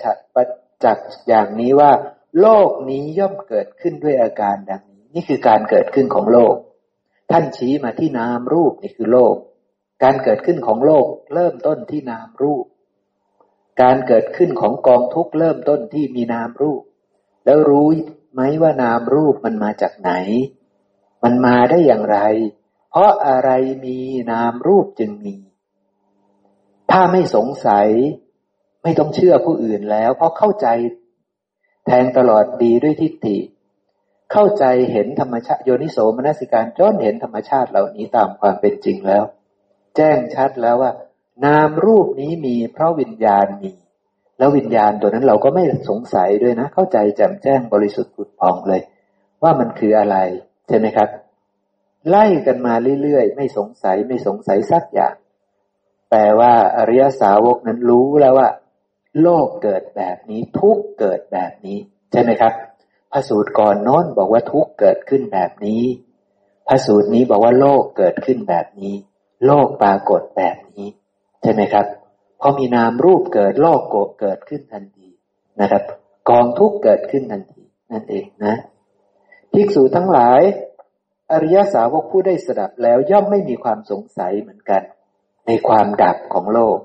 [0.84, 1.92] จักษ์อย่างนี้ว่า
[2.40, 4.84] โลกนี้ย่อมเกิดขึ้นด้วยอาการดัง
[5.16, 6.56] นี่คือการเกิดขึ้นของโลก
[7.32, 9.36] ท่านชี้มาที่นามรูปนี่คือโลก
[10.04, 12.66] การเกิดขึ้นของโลกเริ่มต้นที่นามรูป
[13.82, 16.82] การเกิดขึ้นของกองทุกเริ่มต้นที่มีนามรูป
[17.46, 17.88] แล้วรู้
[18.34, 20.12] ไหมว่านามรูปมันมาจากไหน
[21.24, 22.20] มันมาได้อย่างไร
[22.90, 23.50] เพราะอะไร
[23.86, 23.98] มี
[24.32, 25.36] นามรูปจึงมี
[26.92, 27.88] ถ้าไม่สงสัย
[28.84, 30.68] ไม่ต้องเชื่อผู้อื่นแล้ว เพราะเข้าใจ
[31.86, 33.38] แทงตลอดดีด้วยทิฏฐิ
[34.32, 39.24] เข้าใจเห็นธรรมชาติโยนิโสมนสิการจนเห็นธรรมชาติเหล่านี้ตามความเป็นจริงแล้ว
[39.96, 40.92] แจ้งชัดแล้วว่า
[41.46, 43.72] นามรูปนี้มีเพราะวิญญาณมี
[44.38, 48.82] แล้ววิญญาณตัวนั้นเราก็ไม่สงสัยด้วยนะ เข้าใจแจ่มแจ้งบริสุทธิ์ผุดผ่องเลย
[49.44, 50.18] ว่ามันคืออะไร
[50.68, 51.10] ใช่ไหมครับ
[52.10, 55.16] ไล่กันมาเรื่อยๆ ไม่สงสัยไม่สงสัยสักอย่าง
[56.10, 58.50] แปลว่าอริยสาวกนั้นรู้แล้วว่า
[59.22, 61.78] โลกเกิดแบบนี้ทุกเกิดแบบนี้
[62.12, 62.54] ใช่ไหมครับ
[63.16, 65.84] ระสูตรก่อนโน้นบอกว่าทุกเกิดขึ้นแบบนี้
[66.68, 68.94] พระสูตรนี้บอกว่าโลกเกิดขึ้นแบบนี้
[69.46, 70.88] โลกปรากฏแบบนี้
[71.42, 71.86] ใช่ไหมครับ
[72.42, 75.08] พอมีนามรูปเกิดโลกโกเกิดขึ้นทันที
[75.62, 75.84] นะครับ
[76.30, 78.56] กองทุกเกิดขึ้นทันทีนั่นเองนะ
[79.54, 80.42] ภิกษุทั้งหลาย
[81.32, 84.82] อริยสาวกผู้ได้สดับแล้วย่อมไม่มีความสงสัยเหมือนกัน
[85.48, 86.78] ในความดับของโลก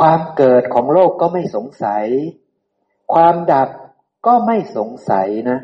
[0.00, 2.04] ความเกิดของโลกก็ไม่สงสัย
[3.12, 3.68] ความดับ
[4.26, 5.58] ก็ไม่สงสัยนะ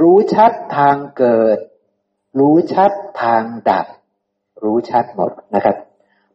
[0.00, 1.58] รู้ชัดทางเกิด
[2.38, 3.86] รู้ชัดทางดับ
[4.64, 5.76] รู้ชัดหมดนะครับ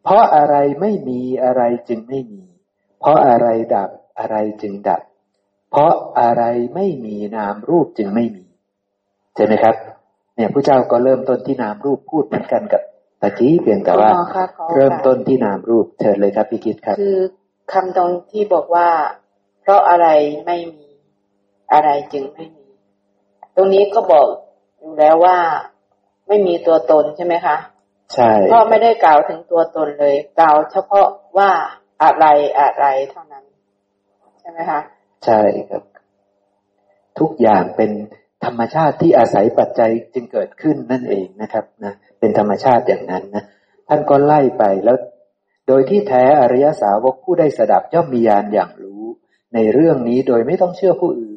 [0.04, 2.43] เพราะอะไรไม่มีอะไรจึงไม่มี
[3.00, 3.89] เพราะอะไรดับ
[4.20, 5.02] อะไรจึงดับ
[5.72, 6.43] เพราะอะไร
[6.76, 8.46] ไม่มีนามรูปจึงไม่มี
[9.36, 9.76] ใช่ไหมครับ
[10.36, 12.82] เนี่ยผู้เจ้าก็เริ่มต้นที่นามรูปพูดเหมือนกันกับ
[13.22, 14.10] ตะกี้เพียงแต่ว่า
[14.76, 17.20] เริ่มต้นที่นามรูปเชิญเลยครับพี่คิดครับ คือ
[17.74, 18.89] คำตรงที่บอกว่า
[19.62, 20.08] เพราะอะไร
[20.46, 20.87] ไม่มี
[21.73, 22.65] อะไรจึงไม่มี
[23.56, 24.27] ตรงนี้ก็บอก
[24.80, 25.38] อยู่แล้วว่า
[26.27, 27.58] ไม่มีตัวตนใช่ไหมคะ
[28.13, 31.51] ใช่เพราะไม่ได้กล่าวถึงตัวตนเลย กล่าวเฉพาะว่า
[32.03, 32.25] อะไร
[32.60, 33.45] อะไรเท่านั้น
[34.39, 34.80] ใช่ไหมคะ
[35.25, 35.84] ใช่ครับ
[37.19, 37.91] ทุกอย่างเป็น
[38.45, 43.43] ธรรมชาติที่อาศัยปัจจัยจึงเกิดขึ้นนั่นเองนะครับนะเป็นธรรมชาติอย่างนั้นนะ
[43.88, 44.97] ท่านก็ไล่ไปแล้ว
[45.67, 49.03] โดยที่แท้อริยสาวกผู้ได้สดับย่อมมีญาณอย่างรู้
[49.53, 51.37] ในเรื่องนี้โดยไม่ต้องเชื่อผู้อื่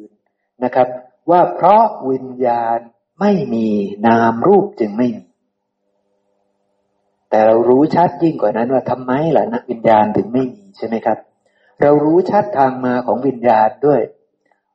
[0.63, 0.87] นะครับ
[1.29, 2.79] ว่าเพราะวิญญาณ
[3.19, 3.67] ไม่มี
[4.07, 5.25] นามรูปจึงไม่มี
[7.29, 11.17] แต่เรารู้ชัดยิ่งกว่านั้นว่าทำไมล่ะนะวิญญาณถึงไม่มีใช่ไหมครับ
[11.81, 14.01] เรารู้ชัดทางมาของวิญญาณด้วย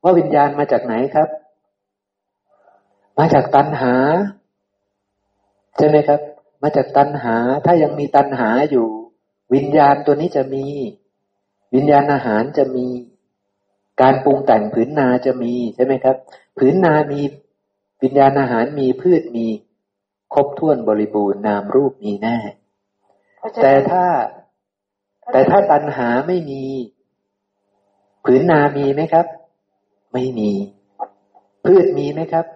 [0.03, 1.29] ว่าวิญญาณมาจากไหนครับ
[3.19, 3.95] มาจากตัณหา
[5.77, 6.21] ใช่ไหมครับ
[6.63, 8.87] มาจากตัณหา ถ้ายังมีตัณหาอยู่
[9.55, 10.65] วิญญาณตัวนี้จะมี
[11.75, 12.87] วิญญาณอาหารจะมี
[14.01, 16.17] การปรุงแต่งผืนนาจะมีใช่ไหมครับ
[16.59, 17.21] ผืนนามี
[18.03, 19.47] วิญญาณอาหารมีพืชมี
[20.35, 22.39] ครบถ้วนบริบูรณ์นามรูปมีแน่
[23.63, 24.05] แต่ถ้า
[25.33, 26.63] แต่ถ้าตัณหาไม่มี
[28.25, 29.27] ผืนนามีไหมครับ
[30.13, 30.51] ไม่มี
[31.65, 32.47] พืชมีไหมครับ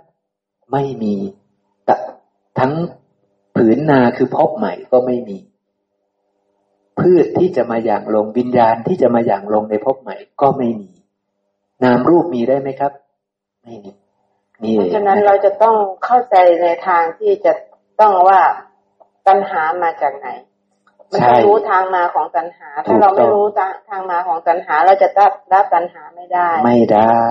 [0.73, 1.15] ไม่มี
[1.85, 1.95] แต่
[2.59, 2.73] ทั้ง
[3.57, 5.39] ผืนนาคือพบใหม่ก็ไม่มี
[7.01, 10.91] พืชที่จะมาอย่างลงวิญญาณที่จะมาอย่างลงในพบใหม่ก็ไม่มี
[11.83, 12.93] นามรูปมีได้ไหมครับ
[13.63, 13.91] ไม่มี
[14.63, 17.53] นี่เพราะฉะนั้นเราจะต้องเข้าใจในทางที่จะ
[18.01, 18.41] ต้องว่า
[19.27, 20.29] ตัณหามาจากไหน
[21.13, 23.47] มันต้องรู้ทางมาของตัณหา ถ้าเราไม่รู้
[23.91, 27.27] ทางมาของตัณหา เราจะรับรับตัณหาไม่ได้ ไม่ได้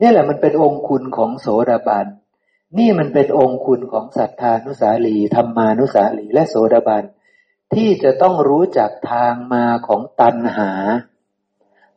[0.00, 2.06] นี่แหละมันเป็นองคุณของโสดาบัน
[2.78, 7.04] นี่มันเป็นองคุณของศรัทธานุสาลีธรรมานุสาลีและโสดาบัน
[7.74, 10.70] ที่จะต้องรู้จักทางมาของตัณหา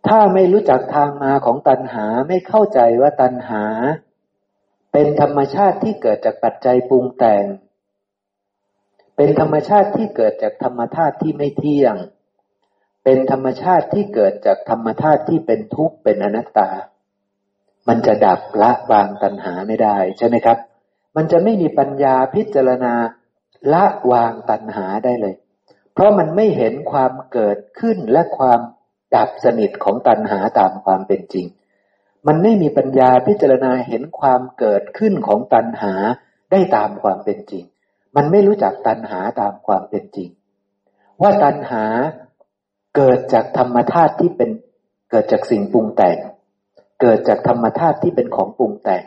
[0.07, 3.63] ถ้าไม่รู้จักทางมาของตัณหาไม่เข้าใจว่าตัณหา
[4.93, 7.43] เป็นธรรมชาติที่เกิดจากปัจจัยปรุงแต่ง
[9.15, 11.95] เป็นธรรมชาติที่เกิดจากธรรมธาตุที่ไม่เที่ยง
[13.03, 16.69] เป็นธรรมชาติที่เกิดจากธรรมธาตุที่เป็นทุกข์เป็นอนัตตา
[17.87, 20.57] มันจะดับละวางตัณหาไม่ได้ใช่ไหมครับ
[21.15, 22.93] มันจะไม่มีปัญญาพิจารณา
[23.73, 25.35] ละวางตัณหาได้เลย
[25.93, 28.59] เพราะมันไม่เห็นความเกิดขึ้นและความ
[29.15, 31.47] ดับสนิทของตัณหาตามความเป็นจริง
[32.27, 35.93] มันไม่มีปัญญาพิจารณาเห็นความเกิดขึ้นของตัณหา
[36.51, 37.63] ได้ตามความเป็นจริง
[38.15, 40.29] มันไม่รู้จักตัณหาตามความเป็นจริง
[41.21, 41.83] ว่าตัณหา
[42.95, 44.49] เกิดจากธรรมธาตุที่เป็น
[45.11, 46.17] เกิดจากสิ่งปรุงแต่ง
[47.01, 49.03] เกิดจากธรรมธาตุที่เป็นของปรุงแต่ง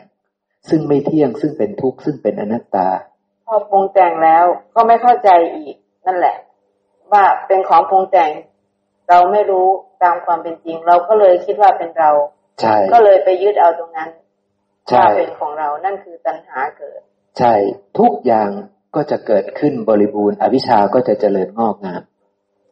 [0.69, 2.87] ซึ่งไม่เที่ยงซึ่งเป็นทุกข์ซึ่งเป็นอนัตตา
[3.47, 6.37] พอปรุงแต่งแล้วก็ไม่เข้าใจอีกนั่นแหละ
[7.11, 8.29] ว่าเป็นของปรุงแต่ง
[9.09, 9.67] เราไม่รู้
[10.03, 12.11] ตามความเป็นจริง เราก็เลยคิดว่าเป็นเรา
[12.61, 14.09] ใช่ก็เลยไปยึดเอาตรงนั้น
[14.95, 16.99] ว่าเป็นของเรานั่นคือตัณหาเกิด
[17.39, 17.53] ใช่
[17.99, 18.49] ทุกอย่าง
[18.95, 22.01] ก็จะเกิดขึ้นบริบูรณ์ อวิชาก็จะเจริญงอกงาม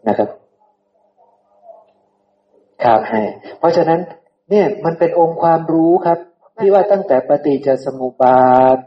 [0.07, 0.29] นะครับ
[2.83, 3.21] ครับให้
[3.59, 3.99] เพราะฉะนั้น
[4.49, 6.19] เนี่ยมันเป็นองค์ความรู้ครับ
[6.59, 8.77] ที่ว่าตั้งแต่ปฏิจจสมุปบาท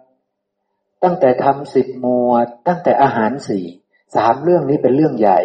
[1.05, 3.65] ตั้งแต่ทำสิบหมวด ตั้งแต่อาหารสี่
[4.17, 5.41] สามเรื่องนี้เป็นเรื่องใหญ่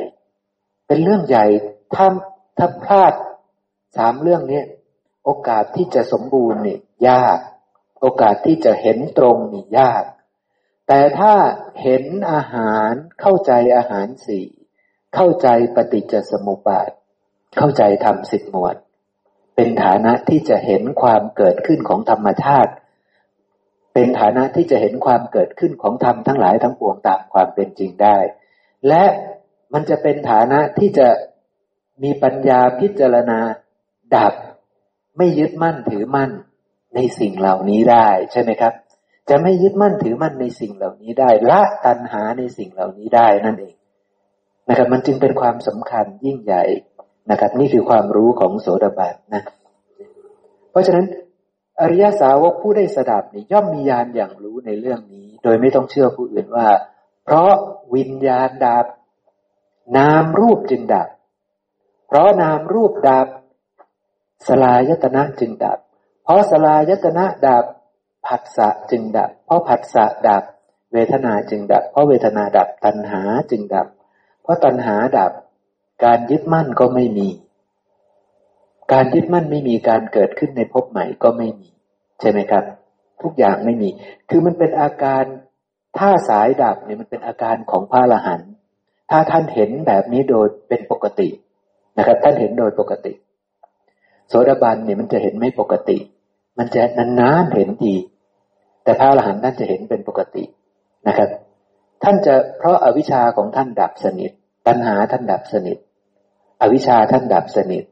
[0.87, 1.45] เป็นเรื่องใหญ่
[1.95, 2.07] ถ้า
[2.57, 3.13] ถ้าพลาด
[3.97, 4.61] สามเรื่องนี้
[5.25, 6.77] โอกาสที่จะสมบูรณ์นี่
[7.09, 7.39] ยาก
[8.01, 10.03] โอกาสที่จะเห็นตรงนี่ยาก
[10.87, 11.33] แต่ถ้า
[11.81, 14.45] เห็นอาหารเข้าใจอาหารสี่
[15.15, 16.89] เข้าใจปฏิจจสมุปบาท
[17.57, 18.75] เข้าใจทำสิบหมวด
[19.55, 22.71] เป็นฐานะที่จะเห็นความเกิดขึ้นของธรรมชาติ
[23.93, 28.17] เป็นฐานะที่จะเห็นความเกิดขึ้นของธรรมทั้งหลายทั้งปวงตามความเป็นจริงได้
[28.87, 29.03] และ
[29.73, 31.07] มันจะเป็นฐานะที่จะ
[32.03, 33.39] มีปัญญาพิจารณา
[34.15, 34.33] ดับ
[35.17, 36.31] ไม่ยึดมั่นถือมั่น
[36.95, 38.73] ในสิ่งเหล่านี้ได้ใช่ไหมครับ
[39.29, 43.75] จะไม่ยึดมั่นถือมั่นในสิ่งเหล่านี้ได้ ละตัณหาในสิ่งเหล่านี้ได้นั่นเอง
[44.69, 46.63] นะครับ มันจึงเป็นความสำคัญยิ่งใหญ่
[47.31, 49.43] นะครับ นี่คือความรู้ของโสดาบันนะ
[50.71, 51.05] เพราะฉะนั้น
[51.81, 56.67] อริยสาวกผู้ได้สดับนี่ย่อมมีญาณอย่างรู้ในเรื่องนี้ โดยไม่ต้องเชื่อผู้อื่นว่า
[57.25, 57.51] เพราะ
[57.95, 58.85] วิญญาณดับ
[59.97, 61.07] นามรูปจึงดับ
[62.07, 63.27] เพราะนามรูปดับ
[64.47, 65.77] สลายตนะจึงดับ
[66.23, 67.65] เพราะสลายตนะดับ
[68.25, 70.43] ผัสสะจึงดับ เพราะผัสสะดับ
[70.93, 73.87] เวทนาจึงดับ เพราะเวทนาดับตัณหาจึงดับ
[74.41, 75.31] เพราะตัณหาดับ
[76.05, 77.29] การยึดมั่นก็ไม่มี
[78.93, 81.69] การยึดมั่นไม่มีการเกิดขึ้นในภพใหม่ก็ไม่มี
[82.19, 82.63] ใช่ไหมครับ
[83.21, 83.89] ทุกอย่างไม่มี
[84.29, 85.23] คือมันเป็นอาการ
[85.97, 88.51] ถ้าสายดับเนี่ยมันเป็นอาการของพระอรหันต์
[89.11, 91.29] ถ้าท่านเห็นแบบนี้โดยเป็นปกติ
[91.97, 93.13] นะครับ ท่านเห็นโดยปกติ
[94.27, 95.97] โสดาบันเนี่ยมันจะเห็นไม่ปกติ
[96.57, 96.81] มันจะ
[97.19, 97.93] นานๆเห็นที
[98.83, 100.43] แต่พระอรหันต์ท่านจะเห็นเป็นปกติ
[101.07, 101.29] นะครับ
[102.03, 104.31] ท่านจะเพราะอาวิชชาของท่านดับสนิท
[104.67, 105.77] ตัณหาท่านดับสนิท
[106.61, 107.83] อวิชชาท่านดับสนิท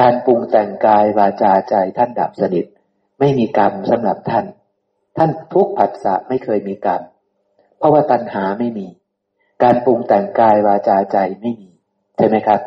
[0.00, 2.64] การปรุงแต่งกายวาจาใจท่านดับสนิท
[3.20, 4.46] ไม่มีกรรมสำหรับท่าน
[5.16, 7.02] ท่านทุกผัสสะไม่เคยมีกรรม
[7.78, 8.86] เพราะว่าตัณหาไม่มี
[9.62, 11.70] การปรุงแต่งกายวาจาใจไม่มี
[12.16, 12.60] ใช่ไหมครับ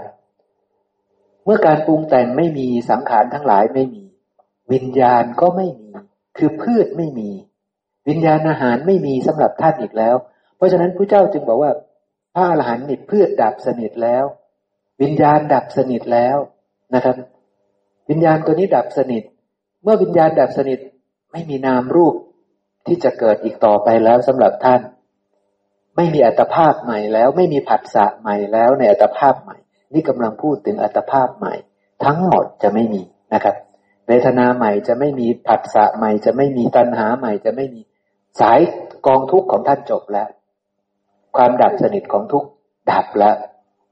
[1.52, 4.04] มื่อการปรุงแต่งไม่มีสังขารทั้งหลายไม่มี
[4.72, 5.90] วิญญาณก็ไม่มี
[6.38, 7.30] คือพืชไม่มี
[8.10, 10.16] วิญญาณอาหารไม่มีสำหรับท่านอีกแล้ว
[10.56, 11.72] เพราะฉะนั้นพระเจ้าจึงบอกว่า
[12.34, 14.26] พระอรหันต์นี่พืชดับสนิทแล้ว
[15.02, 16.38] วิญญาณดับสนิทแล้ว
[16.96, 17.16] นะครับ
[18.10, 19.24] วิญญาณตัวนี้ดับสนิท
[19.84, 20.80] เมื่อวิญญาณดับสนิท
[21.32, 22.16] ไม่มีนามรูป
[22.88, 24.82] ที่จะเกิดอีกต่อไปแล้วสำหรับท่าน
[25.96, 29.58] ไม่มีอัตภาพใหม่แล้ว ไม่มีผัสสะใหม่แล้วในอัตภาพใหม่
[29.94, 31.54] นี่กำลังพูดถึงอัตภาพใหม่
[32.06, 33.02] ทั้งหมดจะไม่มี
[33.34, 33.56] นะครับ
[34.08, 37.82] เวทนาใหม่จะไม่มีผัสสะใหม่ จะไม่มีตัณหาใหม่จะไม่มี
[38.40, 38.60] สาย
[39.08, 40.30] กองทุกข์ของท่านจบแล้ว
[41.38, 42.50] ความดับสนิทของทุกข์
[42.92, 43.36] ดับแล้ว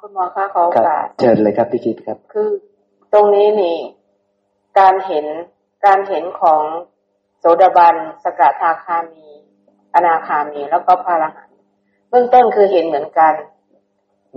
[0.02, 2.50] คุณหมอคะขอโอกาสเชิญเลยครับพี่คิดครับ คือ
[3.14, 3.78] ตรงนี้นี่
[4.80, 5.26] การเห็น
[5.86, 6.62] การเห็นของ
[7.40, 9.28] โสดาบันสกทาคามี
[9.96, 11.58] อนาคามีแล้วก็พระอรหันต์
[12.10, 13.34] เบื้องต้นคือเห็นเหมือนกัน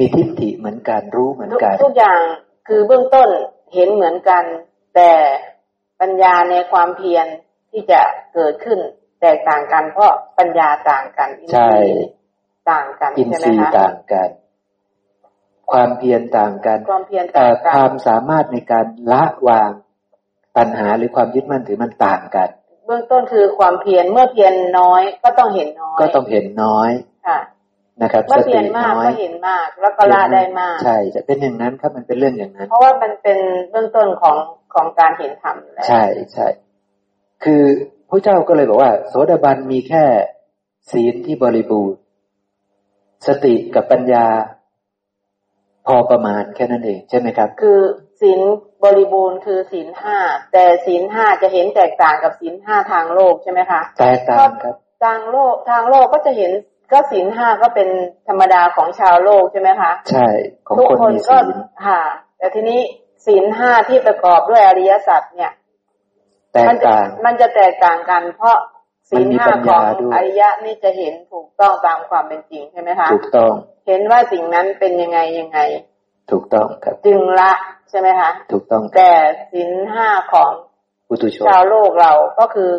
[0.00, 2.20] มีทิฏฐิเหมือนกันรู้เหมือนกัน ทุกอย่าง
[2.68, 3.28] คือเบื้องต้น
[3.74, 4.44] เห็นเหมือนกัน
[4.94, 5.12] แต่
[6.00, 7.26] ปัญญาในความเพียร
[7.70, 8.00] ที่จะ
[8.34, 8.78] เกิดขึ้น
[9.20, 11.72] แตกต่างกันเพราะปัญญาต่างกันใช่
[12.70, 14.28] ต่างกันอินทรีย์ต่างกัน
[15.70, 19.70] ความเพียรต่างกันความเพียรแต่ความสามารถในการละวาง
[20.56, 22.48] ปัญหาหรือความยึดมั่นถือมันต่างกัน
[22.86, 26.90] เบื้องต้นคือความเพียรเมื่อเพียรน้อยก็ต้องเห็นน้อย ก็ต้องเห็นน้อย
[27.26, 27.38] ค่ะ
[28.02, 33.38] นะครับเมื่อเพียรมากก็เห็นมาก แล้วก็ละได้มาก ใช่จะเป็นอย่างนั้นครับมันเป็นเรื่องอย่างนั้น เพราะว่ามันเป็น
[33.70, 34.36] เบื้องต้นของ
[34.74, 36.46] ของการเห็นธรรมแล้วใช่ใช่
[37.44, 37.62] คือ
[38.08, 40.04] พระเจ้าก็เลยบอกว่า โสดาบันมีแค่
[40.90, 41.98] ศีลที่บริบูรณ์
[43.26, 44.26] สติกับปัญญา
[45.86, 47.80] พอประมาณแค่นั้นเองใช่ไหมครับ คือ
[48.20, 48.40] ศีล
[48.84, 50.18] บริบูรณ์คือศีลห้า
[50.52, 56.52] แต่ศีลห้าจะเห็นแตกต่างกับศีลห้าทางโลกใช่ไหมคะแตกต่างครับทางโลกทางโลกก็จะเห็น
[56.92, 57.88] ก็ศีลห้าก็เป็น
[58.28, 60.26] ธรรมดาของชาวโลกใช่ไหมคะ ใช่
[60.66, 61.36] ของทุกคนก็
[61.86, 62.00] ค่ะ
[62.38, 62.80] แต่ทีนี้
[63.26, 65.52] ศีลห้าที่ประกอบด้วยอริยสัจเนี่ย
[66.68, 66.92] มันจะ
[67.24, 68.56] มันจะแตกต่างกัน เพราะ
[69.10, 69.82] ศีลห้าของ
[70.14, 73.52] อริยะนี่จะเห็นถูกต้องตามความเป็นจริงใช่ไหมคะถูกต้อง
[73.86, 75.58] เห็นว่าสิ่งนั้นเป็นยังไงยังไง
[76.30, 77.52] ถูกต้องครับ จึงละ
[77.90, 79.10] ใช่ไหมคะถูกต้องแต่
[79.52, 80.52] ศีลห้าของ
[81.48, 82.70] ชาวโลกเราก็คือ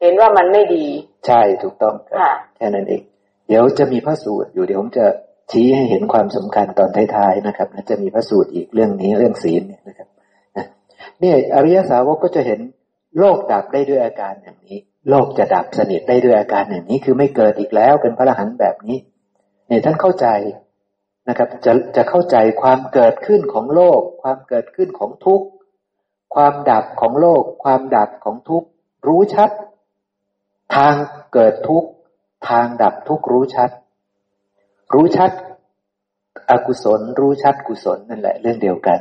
[0.00, 0.86] เห็นว่ามันไม่ดี
[1.26, 2.18] ใช่ถูกต้องครับ
[2.56, 3.02] แค่นั้นเอง
[3.48, 5.06] เดี๋ยวจะมีพระสูตรอยู่เดี๋ยวผมจะ
[5.50, 10.08] ชี้ให้เห็นความสำคัญตอนท้ายๆนะครับจะมีพระสูตรอีกเรื่องนี้เรื่องศีลเนี่ยนะครับ
[11.20, 12.60] เนี่ยอริยสาวกก็จะเห็น
[13.18, 14.78] โลกดับได้ด้วยอาการอย่างนี้
[15.10, 18.98] โลกจะดับสนิทได้ด้วยอาการอย่างนี้คือไม่เกิดอีกแล้วเป็นพระอรหันต์แบบนี้
[19.68, 20.26] เนี่ยท่านเข้าใจ
[21.28, 25.46] นะครับ จะจะเข้าใจความเกิดขึ้นของโลก ความเกิดขึ้นของทุกข์
[26.34, 28.68] ความดับของโลก ความดับของทุกข์
[29.06, 29.50] รู้ชัด
[30.74, 30.94] ทาง
[31.34, 31.88] เกิดทุกข์
[32.48, 33.70] ทางดับทุกรู้ชัด
[34.94, 35.30] รู้ชัด
[36.50, 38.98] อกุศล รู้ชัดกุศลนั่นแหละเรื่องเดียวกัน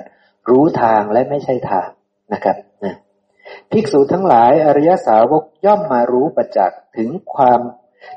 [0.49, 1.87] รู้ทางและไม่ใช่ทาง
[2.33, 2.95] นะครับนะ
[3.71, 7.59] ภิกษุทั้งหลายอริยสาวกย่อมมารู้ประจักษ์ถึงความ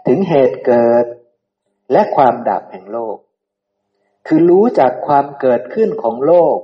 [0.07, 1.05] ถึงเหตุเกิด
[1.93, 3.17] และความดับแห่งโลก
[4.27, 6.57] คือรู้จากความเกิดขึ้นของโลก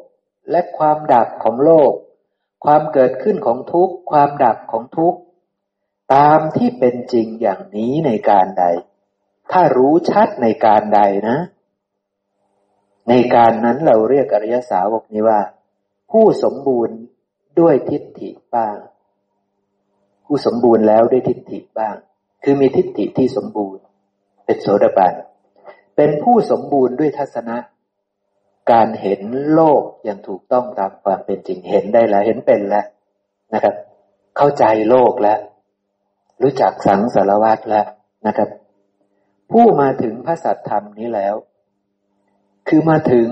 [0.51, 1.93] และความดับของโลก
[2.65, 5.19] ความเกิดขึ้นของทุกข์ ความดับของทุกข์
[6.15, 8.65] ตามที่เป็นจริงอย่างนี้ในการใด
[9.53, 11.39] ถ้ารู้ชัดในการใดนะ
[13.09, 15.41] ในการนั้นเราเรียกอริยสาวกนี้ว่า
[16.11, 16.97] ผู้สมบูรณ์
[17.61, 18.77] ด้วยทิฏฐิบ้าง
[20.25, 21.97] ผู้สมบูรณ์แล้วด้วยทิฏฐิบ้าง
[22.43, 23.83] คือมีทิฏฐิที่สมบูรณ์
[24.45, 25.15] เป็นโสดาบัน
[25.97, 27.57] เป็นผู้สมบูรณ์ด้วยทัศนะ
[28.73, 29.21] การเห็น
[29.55, 32.87] โลกอย่างถูกต้องตามความเป็นจริงเห็นได้แล้วเห็นเป็นแล้ว
[33.55, 33.75] นะครับ
[34.37, 35.39] เข้าใจโลกแล้ว
[36.43, 37.87] รู้จักสังสารวัตรแล้ว
[38.27, 38.49] นะครับ
[39.51, 41.35] ผู้มาถึงพระสัตธรรมนี้แล้ว
[42.69, 43.29] คือมาถึง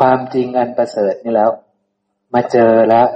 [0.00, 1.50] ความจริงอันประเสริฐนี้แล้ว
[2.34, 3.06] มาเจอแล้ว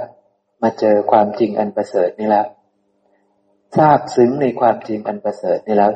[0.63, 2.45] มาเจอความจริงอันประเสริฐนี่แล้ว
[3.77, 5.91] ทราบซึ้งในความจริงอันประเสริฐนี่แล้ว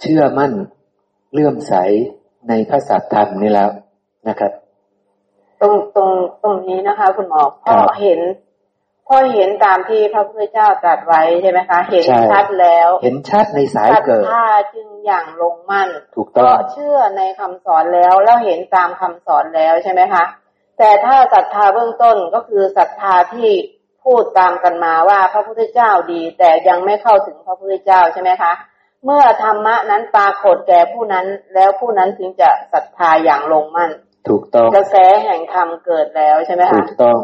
[0.00, 0.52] เชื่อมั่น
[1.32, 1.74] เลื่อมใส
[2.48, 3.68] ในพระสัตธรรมนี่แล้ว
[4.28, 4.52] นะครับ
[5.60, 6.10] ตรงตรง
[6.42, 8.20] ตรงนี้นะคะ คุณหมอพ่อเห็น
[9.08, 20.24] พ่อเห็นตามที่พระพุทธเจ้าตรัสไว้ใช่ไหมคะ เห็นชัดแล้ว เห็นชัดในสายเกิดศรัทธาจึงอย่างลงมั่น ถูกต้องเชื่อในคำสอนแล้วแล้วเห็นตามคำสอนแล้วใช่ไหมคะ
[20.78, 23.50] แต่ถ้าศรัทธาเบื้องต้นก็คือศรัทธาที่
[24.04, 28.52] พูดตามกันมาว่าพระพุทธเจ้าดี แต่ยังไม่เข้าถึงพระพุทธเจ้าใช่ไหมคะ
[29.04, 33.90] เมื่อธรรมะนั้นปรากฏแก่ผู้นั้น แล้วผู้นั้นถึงจะศรัทธาอย่างลงมั่น
[34.28, 37.18] ถูกต้องกระแสแห่งธรรมเกิดแล้วใช่ไหมคะถูกต้อง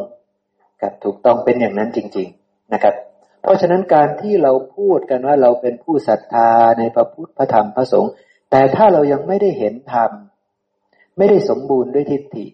[0.83, 2.95] ครับถูกต้องเป็นอย่างนั้นจริง ๆนะครับ
[3.43, 8.13] เพราะฉะนั้นการที่เราพูดกันว่าเราเป็นผู้ศรัทธาในพระพุทธพระธรรมพระสงฆ์
[8.51, 10.11] แต่ถ้าเรายังไม่ได้เห็นธรรม
[11.19, 12.47] ไม่ได้สมบูรณ์ด้วยทิฏฐิ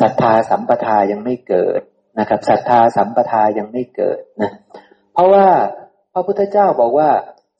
[0.00, 1.80] ศรัทธาสัมปทายังไม่เกิด
[2.18, 4.50] นะครับศรัทธาสัมปทายังไม่เกิดนะ
[5.12, 5.48] เพราะว่า
[6.12, 7.10] พระพุทธเจ้าบอกว่า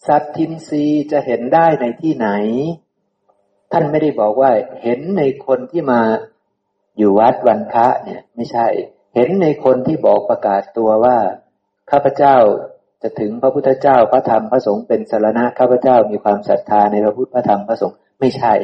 [0.06, 2.28] สัตทินรีจะเห็นได้ในที่ไหน
[3.72, 4.50] ท่านไม่ได้บอกว่า
[4.82, 6.00] เห็นในคนที่มา
[6.98, 8.66] อยู่วัดวันพระเนี่ย ไม่ใช่
[9.18, 11.18] เห็นในคนที่บอกประกาศตัวว่า
[11.90, 12.36] ข้าพเจ้า
[13.02, 18.54] จะถึงพระพุทธเจ้าพระธรรมพระสงฆ์เป็นสารณะข้าพเจ้ามีความศรัทธาในพระพุทธพระธรรมพระสงฆ์ไม่ใช่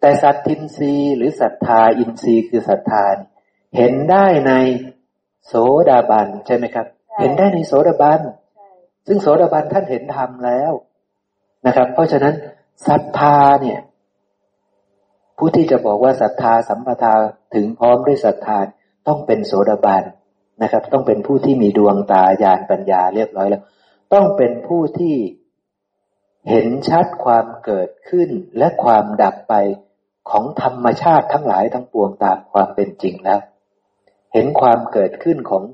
[0.00, 3.04] แต่สัตทินรีหรือศรัทธาอินทรีย์คือศรัทธา
[3.76, 4.52] เห็นได้ใน
[5.46, 5.54] โส
[5.90, 6.86] ดาบันใช่ไหมครับ
[7.20, 8.20] เห็นได้ในโสดาบัน
[9.06, 10.72] ซึ่งโสดาบันท่านเห็นธรรมแล้ว
[11.66, 12.34] นะครับ เพราะฉะนั้น
[12.88, 13.78] ศรัทธาเนี่ย
[15.38, 17.14] ผู้ที่จะบอกว่าศรัทธาสัมปทา
[17.54, 18.58] ถึงพร้อมด้วยศรัทธา
[19.08, 20.02] ต้องเป็นโสดาบัน
[20.62, 23.62] นะครับ ต้องเป็นผู้ที่มีดวงตาญาณปัญญาเรียบร้อยแล้ว
[24.12, 25.16] ต้องเป็นผู้ที่
[26.48, 29.54] เห็นชัดความเกิดขึ้นและความดับไป
[30.30, 33.40] ของธรรมชาติทั้งหลายทั้งปวงตามความเป็นจริงแล้ว
[34.34, 35.64] เห็นความเกิดขึ้นของ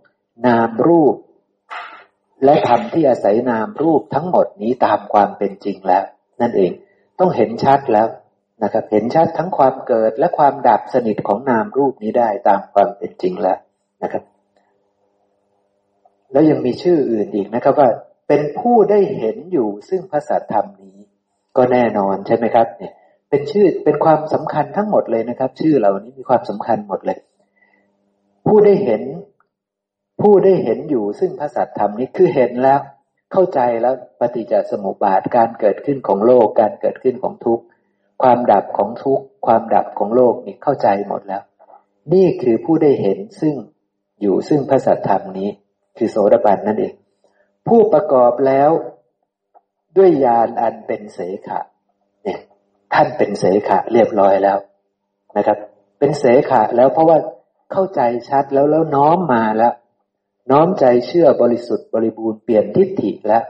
[0.46, 1.14] นามรูป
[2.44, 6.04] และธรรมที่อาศัยนามรูปทั้งหมดนี้ตามความเป็นจริงแล้ว
[6.40, 6.72] นั่นเอง
[7.18, 8.06] ต้องเห็นชัดแล้ว
[8.64, 13.58] นะครับเห็นชัดทั้งความเกิดและความดับสนิทของนามรูปนี้ได้ตามความเป็นจริงแล้ว
[14.02, 14.22] นะครับ
[16.32, 17.90] แล้วยังมีชื่ออื่นอีกนะครับว่า
[18.28, 20.96] เป็นผู้ได้เห็นอยู่ซึ่งพระสัทธรรมนี้
[21.56, 22.92] ก็แน่นอนใช่ไหมครับ เนี่ย
[23.30, 27.18] เป็นชื่อเป็นความสำคัญทั้งหมดเลยนะครับ ชื่อเหล่านี้มีความสำคัญหมดเลย
[28.46, 29.02] ผู้ได้เห็น
[30.20, 32.80] ผู้ได้เห็นอยู่ซึ่งพระสัตธรรมนี้คือเห็นแล้ว
[33.32, 37.64] เข้าใจแล้วปฏิจจสมุปบาทการเกิดขึ้นของโลกการเกิดขึ้นของทุกข์
[38.24, 41.42] ความดับของทุกข์ความดับของโลกนี่เข้าใจหมดแล้ว
[42.14, 43.54] นี่คือผู้ได้เห็นซึ่ง
[44.20, 45.50] อยู่ซึ่งพระสัตธรรมนี้
[45.96, 46.94] คือโสดาบันนั่นเอง
[47.68, 48.70] ผู้ประกอบแล้ว
[49.96, 51.60] ด้วยญาณอันเป็นเสขะ
[52.24, 52.40] เนี่ย
[52.94, 54.58] ท่านเป็นเสขะเรียบร้อยแล้ว
[55.36, 55.58] นะครับ
[55.98, 57.18] เป็นเสขะแล้วเพราะว่า
[57.72, 59.74] เข้าใจชัดแล้วแล้วน้อมมาแล้ว
[60.50, 63.44] น้อมใจเชื่อบริสุทธิ์บริบูรณ์เปลี่ยนทิฏฐิแล้ว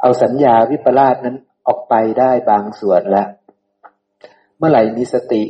[0.00, 3.26] เอาสัญญาวิปลาสนั้นออกไปได้บางส่วนแล้ว
[4.60, 5.42] เมื่อไหร่มีสติ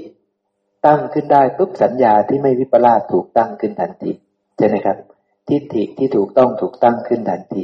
[0.87, 4.11] ตั้งขึ้นได้ปุ๊บสัญญาที่ไม่วิปลาสถูกตั้งขึ้นทันที
[4.57, 4.97] ใช่ไหมครับ
[5.49, 7.63] ทิฏฐิที่ถูกต้องถูกตั้งขึ้นทันที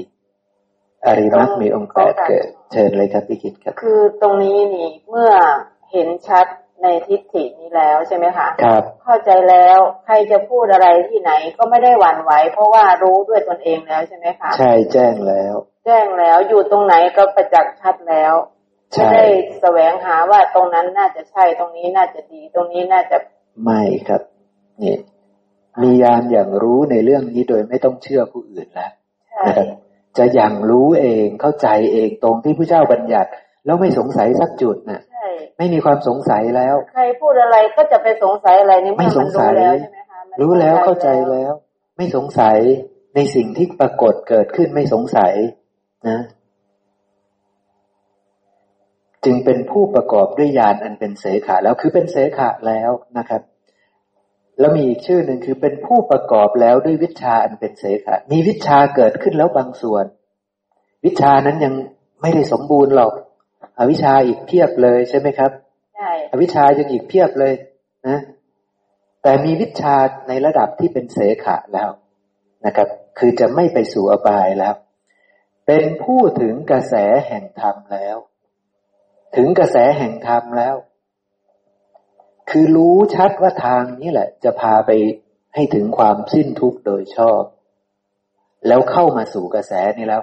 [1.06, 5.30] อริมักมีองค์แปดเกิดเชิญเลยครับพี่คิดครับ คือตรงนี้นี่เมื่อ
[5.92, 6.46] เห็นชัด
[6.82, 18.34] ในทิฏฐินี้แล้วใช่ไหมคะครับ เข้าใจแล้วใครจะพูดอะไรที่ไหนก็ไม่ได้หวั่นไหวเพราะว่ารู้ด้วยตนเองแล้วใช่ไหมคะ ใช่แจ้งแล้ว แจ้งแล้วอยู่ตรงไหนก็ประจักษ์ชัดแล้ว
[18.92, 19.26] ไม่ได้
[19.60, 23.16] แสวงหาว่าตรงนั้นน่าจะใช่ตรงนี้น่าจะดี ตรงนี้น่าจะ
[23.64, 24.22] ไม่ครับ
[24.82, 24.96] นี่
[25.82, 28.90] มียานอย่างรู้ในเรื่องนี้โดยไม่ต้องเชื่อผู้อื่นแล้ว
[29.46, 29.66] นะครับ
[30.18, 33.30] จะยังรู้เองเข้าใจเองตรงที่พระเจ้าบัญญัติ
[33.66, 35.00] แล้วไม่สงสัยสักจุดนะ่ะ
[35.58, 41.52] ไม่มีความสงสัยแล้ว ใครพูดอะไรก็จะไปสงสัยอะไรนี่ไม่สงสัยแล้วใช่ไหมคะรู้แล้วเข้าใจแล้ว
[41.96, 42.58] ไม่สงสัย
[43.14, 45.32] ในสิ่งที่ปรากฏเกิดขึ้นไม่สงสัย
[46.08, 46.18] นะ
[49.26, 53.42] จึงเป็นผู้ประกอบด้วยญาณอันเป็นเสขาแล้วคือเป็นเสขะแล้วนะครับ
[54.58, 60.04] แล้วมีอีกชื่อหนึ่งคือเป็นผู้ประกอบแล้วด้วยวิชาอันเป็นเสขะมีวิชาเกิดขึ้นแล้วบางส่วน
[61.04, 61.74] วิชานั้นยัง
[62.22, 63.12] ไม่ได้สมบูรณ์หรอก
[63.78, 65.50] อวิชาอีกเพียบเลยใช่ไหมครับ
[65.96, 67.54] ใช่อวิชายังอีกเพียบเลย
[68.08, 68.18] นะ
[69.22, 69.96] แต่มีวิชา
[70.28, 71.90] ในระดับที่เป็นเสขะแล้ว
[72.66, 74.74] นะครับ คือจะไม่ไปสู่อบายแล้ว
[75.66, 76.94] เป็นผู้ถึงกระแส
[77.26, 78.16] แห่งธรรมแล้ว
[79.36, 80.76] ถึงกระแสแห่งธรรมแล้ว
[82.50, 84.90] คือรู้ชัดว่าทางนี้แหละ จะพาไป
[85.54, 87.42] ให้ถึงความสิ้นทุกข์โดยชอบ
[88.66, 90.22] แล้วเข้ามาสู่กระแสนี้แล้ว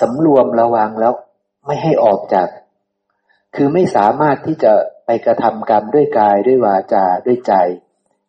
[0.00, 1.12] สำรวมระวังแล้ว
[1.66, 2.48] ไม่ให้ออกจาก
[3.54, 4.72] คือไม่สามารถที่จะ
[5.06, 7.54] ไปกระทำกรรมด้วยกายด้วยวาจาด้วยใจ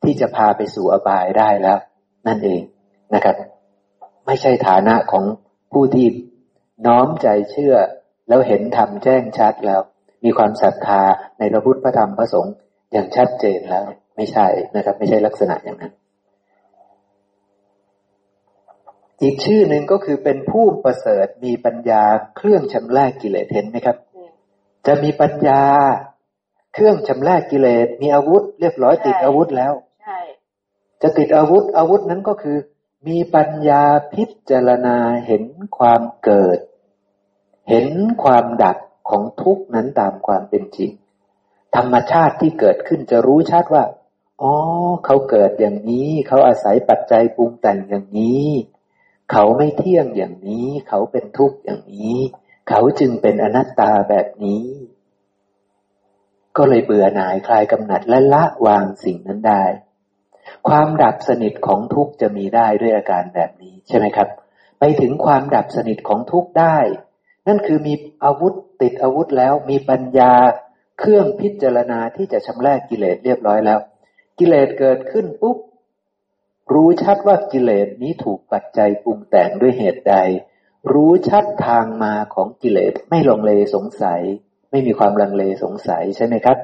[0.04, 1.80] ที่จะพาไปสู่อบายได้แล้ว
[2.28, 2.62] นั่นเอง
[3.14, 3.36] นะครับ
[4.26, 5.26] ไม่ใช่ฐานะของ
[5.72, 6.08] ผู้ที่
[6.88, 7.76] น้อมใจเชื่อ
[8.28, 9.82] แล้วเห็นธรรมแจ้งชัดแล้ว
[10.24, 11.02] มีความศรัทธา
[11.40, 12.54] ในพระพุทธพระธรรมพระสงฆ์
[12.92, 15.94] อย่างชัดเจนแล้ว ไม่ใช่นะครับ ไม่ใช่ลักษณะอย่างนั้น
[19.22, 22.04] อีกชื่อหนึ่งก็คือเป็นผู้ประเสริฐมีปัญญา
[22.38, 23.98] เครื่องชำระกิเลสเห็นไหมครับ
[24.88, 25.62] จะมีปัญญา
[26.74, 29.74] เครื่องชำระกิเลสมีอาวุธ เรียบร้อยติดอาวุธแล้ว
[31.02, 32.58] จะติดอาวุธอาวุธนั้นก็คือ
[33.08, 35.44] มีปัญญาพิจารณาเห็น
[35.78, 36.60] ความเกิด
[37.70, 37.88] เห็น
[38.24, 38.78] ความดับ
[39.10, 40.92] ของทุกนั้นตามความเป็นจริง
[41.76, 43.86] ธรรมชาติที่เกิดขึ้นจะรู้ชัดว่า
[44.42, 44.54] อ๋อ
[45.06, 48.48] เขาเกิดอย่างนี้ เขาอาศัยปัจจัยปรุงแต่งอย่างนี้
[49.32, 52.18] เขาไม่เที่ยงอย่างนี้ เขาเป็นทุกข์อย่างนี้
[52.70, 54.66] เขาจึงเป็นอนัตตาแบบนี้
[56.58, 59.64] ก็เลยเบื่อหน่ายคลายกำหนัดและละวางสิ่งนั้นได้
[60.68, 64.28] ความดับสนิทของทุกข์จะมีได้ด้วยอาการแบบนี้ใช่ไหมครับ
[64.80, 66.78] ไปถึงความดับสนิทของทุกข์ได้
[67.48, 70.34] นั่นคือมีอาวุธติดอาวุธแล้วมีปัญญา
[71.00, 73.80] เครื่องพิจารณาที่จะชำระกิเลสเรียบร้อยแล้ว
[74.40, 75.58] กิเลสเกิดขึ้นปุ๊บ
[76.74, 80.16] รู้ชัดว่ากิเลสนี้ถูกปัจจัยปรุงแต่งด้วยเหตุใด
[80.94, 84.22] รู้ชัดทางมาของกิเลสไม่ลงเลสงสัย
[84.72, 86.58] ไม่มีความลังเลสงสัยใช่ไหมครับ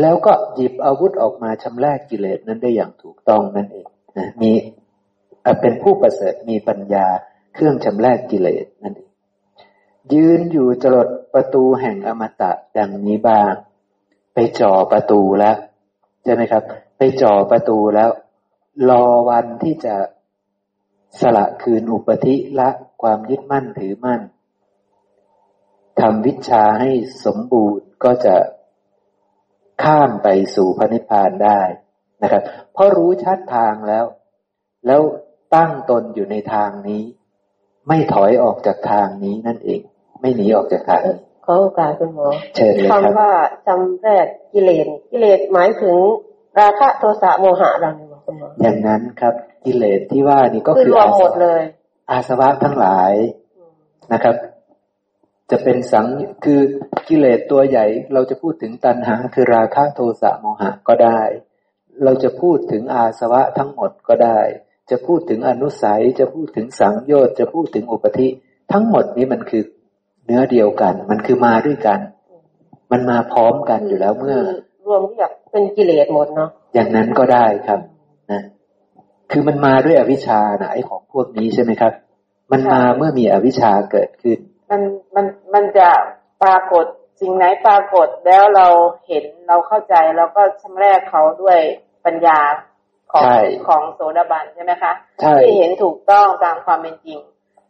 [0.00, 3.86] แล้วก็หยิบอาวุธออกมาชำระกิเลสนั้นได้อย่างถูกต้องนั่นเอง
[4.18, 4.52] นะมี
[5.60, 7.06] เป็นผู้ประเสริฐมีปัญญา
[7.54, 9.05] เครื่องชำระกิเลสนั่นเอง
[10.14, 13.52] ยืนอยู่จรดประตูแห่งอมตะดังนี้บ้าง
[14.34, 15.56] ไปจ่อประตูแล้ว
[16.22, 16.62] ใช่ไหมครับ
[16.96, 18.10] ไปจ่อประตูแล้ว
[18.90, 19.96] รอวันที่จะ
[21.20, 22.68] สละคืนอุปธิละ
[23.02, 24.20] ความยึดมั่นถือมั่น
[26.00, 26.90] ทำวิชาให้
[27.24, 28.36] สมบูรณ์ก็จะ
[29.82, 31.60] ข้ามไปสู่พระนิพพานได้
[32.22, 32.42] นะครับ
[32.72, 34.04] เพราะรู้ชัดทางแล้ว
[34.86, 35.02] แล้ว
[35.54, 37.02] ตั้งตนอยู่ในทางนี้
[37.88, 39.80] ไม่ถอยออกจากทางนี้นั่นเอง
[40.20, 41.02] ไม่หนีออกจากทาง
[41.44, 43.30] ขอโอกาสคุณหมอเชิญเลยครับคำว่า
[43.66, 45.96] จำแรกกิเลสกิเลสหมายถึง
[46.60, 51.30] ราคะโทสะโมหะเราเนี่ยคุณหมออย่างนั้นครับกิเลสที่ว่านี่ก็คืออาสวะ
[52.10, 53.12] อาสวะทั้งหลาย
[54.12, 54.36] นะครับ
[55.50, 56.06] จะเป็นสัง
[56.44, 56.60] คือ
[57.08, 61.20] กิเลสตัวใหญ่ เราจะพูดถึงตัณหาคือราคะโทสะโมหะก็ได้
[62.04, 64.40] เราจะพูดถึงอาสวะทั้งหมดก็ได้
[64.90, 68.28] จะพูดถึงอนุสัยจะพูดถึงสังโยชน์จะพูดถึงอุปธิ
[68.72, 69.62] ทั้งหมดนี้มันคือ
[70.26, 71.98] เนื้อเดียวกัน มันคือมาด้วยกัน
[72.92, 74.38] มันมาพร้อมกันอยู่แล้วเมื่อ
[74.86, 77.80] รวมที่แบบเป็นกิเลสหมดเนาะอย่างนั้นก็ได้ครับ
[78.32, 78.42] นะ
[79.30, 81.92] คือมันมาด้วยอวิชชานะไอของพวกนี้ใช่ไหมครับ
[82.52, 84.38] มันมาเมื่อมีอวิชชาเกิดขึ้น
[84.70, 84.80] มัน
[85.14, 85.88] มันมันจะ
[86.42, 86.84] ปรากฏ
[87.20, 88.66] สิ่งไหนปรากฏแล้วเรา
[89.06, 91.58] เห็นเราเข้าใจเราก็ชำแรกเขาด้วย
[92.04, 92.38] ปัญญา
[93.12, 93.24] ของ
[93.66, 94.92] ของโสดาบันใช่ไหมคะ
[95.42, 97.18] ที่เห็นถูกต้องตามความเป็นจริง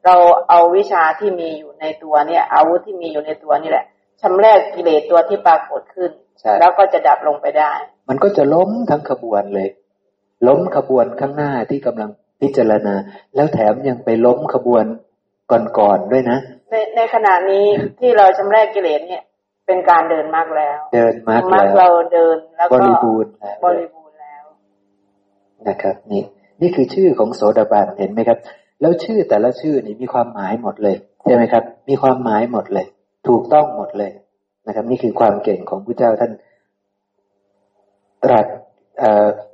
[0.07, 0.17] เรา
[0.51, 3.85] เอาวิชาที่มีอยู่ในตัวเนี่ย อาวุธที่มีอยู่ในตัวนี่แหละ
[4.23, 6.11] ชำแรกกิเลสตัวที่ปรากฏขึ้น
[6.61, 7.73] แล้วก็จะดับลงไปได้
[8.09, 9.69] มันก็จะล้มทั้งขบวนเลย
[10.49, 12.95] ล้มขบวนข้างหน้าที่กำลังพิจารณา
[13.35, 14.85] แล้วแถมยังไปล้มขบวน
[15.79, 16.39] ก่อนๆด้วยนะ
[16.71, 17.65] ในในขณะนี้
[18.01, 19.23] ที่เราชำระกิเลสเนี่ย
[19.67, 24.45] เป็นการเดินมากแล้ว เดินมากแล้วมากเราเดินแล้วก็บริบูรณ์แล้วบริบูรณ์แล้ว
[25.69, 26.23] นะครับนี่
[26.61, 28.39] นี่คือชื่อของโสดาบันเห็นไหมครับ
[28.81, 32.87] แล้วชื่อแต่ละชื่อนี่มีความหมายหมดเลยใช่ไหมครับ มีความหมายหมดเลย
[33.29, 34.13] ถูกต้องหมดเลย
[34.67, 36.33] นะครับ นี่คือความเก่งของพระเจ้าท่าน
[38.25, 38.47] ตรัส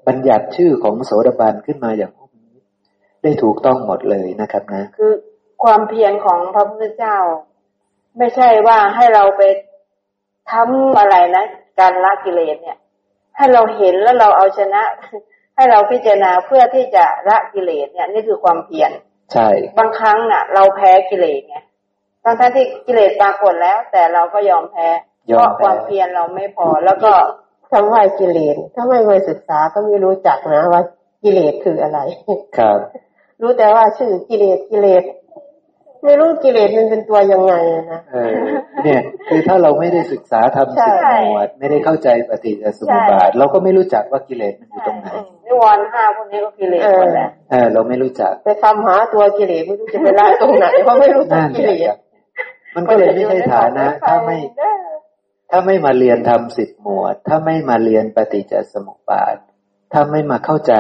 [0.07, 2.13] บัญญัติชื่อของโสดาบันขึ้นมาอย่าง
[3.23, 5.13] ได้ถูกต้องหมดเลยนะครับนะ คือ
[5.65, 7.17] ความเพียรของพระพุทธเจ้า
[8.19, 9.43] ไม่ใช่ว่าให้เราไป
[10.53, 11.45] ทำอะไรนะ
[11.81, 12.79] การละกิเลสเนี่ย
[13.37, 14.83] ให้เราเห็นแล้วเราเอาชนะ
[15.57, 18.91] ให้เราพิจารณาเพื่อที่จะละกิเลสเนี่ย นี่คือความเพียร
[19.33, 21.57] ใช่ บางครั้งน่ะ เราแพ้กิเลสไง
[22.25, 24.89] ทั้งท่านที่กิเลสปรากฏแล้ว แต่เราก็ยอมแพ้
[25.33, 27.13] ยอเพมราะแพ้ความเพียรเราไม่พอ แล้วก็
[27.73, 30.83] ทำให้กิเลสถ้าไม่ไปศึกษาก็ไม่รู้จักนะว่า
[31.23, 31.99] กิเลสคืออะไร
[32.57, 32.79] ครับ
[33.41, 35.03] รู้แต่ว่าชื่อกิเลสกิเลส
[36.05, 37.55] ไม่รู้กิเลสมันเป็นตัวยังไง
[37.91, 38.35] นะเออ
[38.85, 45.07] เนี่ย คือถ้าเราไม่ได้ศึกษาทำใช่สิบหมวดไม่ได้เข้าใจปฏิจจสมุปบาท เราก็ไม่รู้จักว่ากิเลสมันอยู่ตรงไหน
[45.47, 51.99] นิวรณ์ห้าพวกนี้ก็กิเลสหมดแหละเออเราไม่รู้จักไปทำหาตัวกิเลสไม่รู้จะไปละตรงไหนเพราะไม่รู้จักนั่นกิแหเลละสครับ
[52.75, 54.37] มันก็เลยไม่ใช่ฐานะ ถ้าไม่
[55.51, 59.37] ถ้าไม่มาเรียนทำสิบหมวด ถ้าไม่มาเรียนปฏิจจสมุปบาท
[59.93, 60.73] ถ้าไม่มาเข้าใจ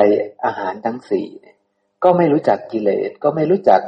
[0.44, 1.56] อาหารทั้งสี่เนี่ย
[2.04, 3.80] ก็ไม่รู้จักกิเลสก็ไม่รู้จัก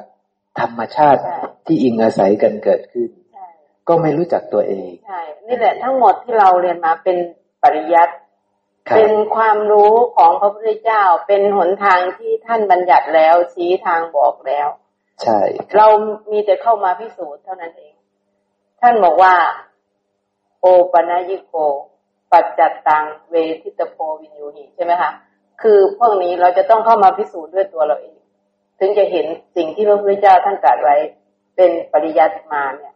[0.61, 1.37] ธรรมชาติใช่
[1.67, 3.47] ที่อิงอาศัยกันเกิดขึ้นใช่
[3.89, 7.17] ก็ไม่รู้จักตัวเองใช่นี่แหละทั้งหมดที่เราเรียนมาเป็น
[7.63, 8.15] ปริยัติ
[8.89, 14.69] ครับเป็นความรู้ของพระพุทธเจ้าเป็นหนทางที่ท่านบัญญัติแล้วชี้ทางบอกแล้ว
[15.23, 15.87] ใช่ครับเรา
[16.31, 17.95] มีแต่เข้ามาพิสูจน์เท่านั้นเอง
[18.81, 19.35] ท่านบอกว่า
[20.61, 21.55] โอปนยิโก
[22.33, 25.11] ปัจจัตตังเวทิตโพวินยูหิใช่ไหมคะ
[25.63, 28.14] คือพวกนี้เราจะต้องเข้ามาพิสูจน์ด้วยตัวเราเอง
[28.79, 30.97] ถึงจะเห็นสิ่งที่พระพุทธเจ้าท่านตรัสไว้
[31.57, 32.95] เป็นปริยัติมาเนี่ย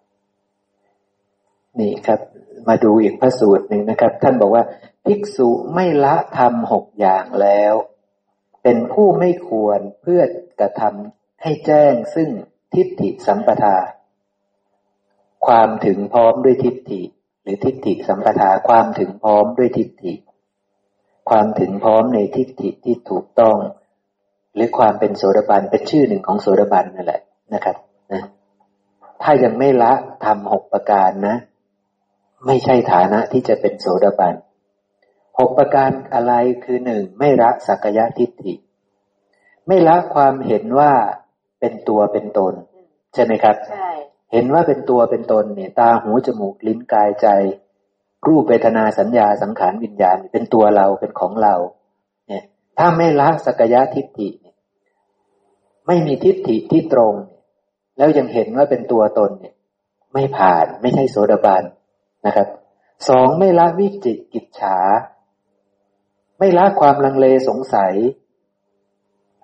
[1.78, 2.20] นี่ครับ
[2.68, 4.64] มาดูอีกพระสูตรหนึ่งนะครับ ท่านบอกว่า
[5.04, 7.74] ภิกษุไม่ละทำหกอย่างแล้ว
[8.62, 10.22] เป็นผู้ไม่ควรเพื่อ
[10.60, 12.28] กระทำให้แจ้งซึ่ง
[12.74, 13.76] ทิฏฐิสัมปทา
[15.46, 17.02] ความถึงพร้อมด้วยทิฏฐิ
[17.42, 20.14] หรือทิฏฐิสัมปทาความถึงพร้อมด้วยทิฏฐิ
[21.30, 23.56] ความถึงพร้อมในทิฏฐิที่ถูกต้อง
[24.58, 27.20] หรือความเป็นโสดาบันเป็นชื่อหนึ่งของโสดาบันนั่นแหละ
[27.54, 27.76] นะครับ
[28.12, 28.22] นะ
[29.22, 29.92] ถ้ายังไม่ละ
[30.24, 31.36] ทำหกประการนะ
[32.46, 34.34] ไม่ใช่ฐานะที่จะเป็นโสดาบัน
[35.38, 36.32] หกประการอะไร
[36.64, 38.54] คือหนึ่งไม่ละสักยะทิฏฐิ
[39.66, 40.92] ไม่ละความเห็นว่า
[41.60, 42.54] เป็นตัวเป็นตน
[43.14, 43.90] ใช่ไหมครับใช่
[44.32, 47.28] เห็นว่าเป็นตัวเป็นตนเนี่ยตาหูจมูกลิ้นกายใจ
[48.26, 51.77] รูปเวทนาสัญญาสังขารวิญญาณเป็นตัวเราเป็นของเราเนี่ย
[52.78, 54.28] ถ้าไม่ละสักยะทิฏฐิ
[55.86, 57.14] ไม่มีทิฏฐิที่ตรง
[57.98, 59.54] แล้วยังเห็นว่าเป็นตัวตนเนี่ย
[60.12, 61.62] ไม่ผ่านไม่ใช่โสดาบัน
[62.26, 62.48] นะครับ
[63.08, 64.76] สองไม่ละวิจิกิจฉา
[66.38, 67.94] ไม่ละความลังเลสงสัย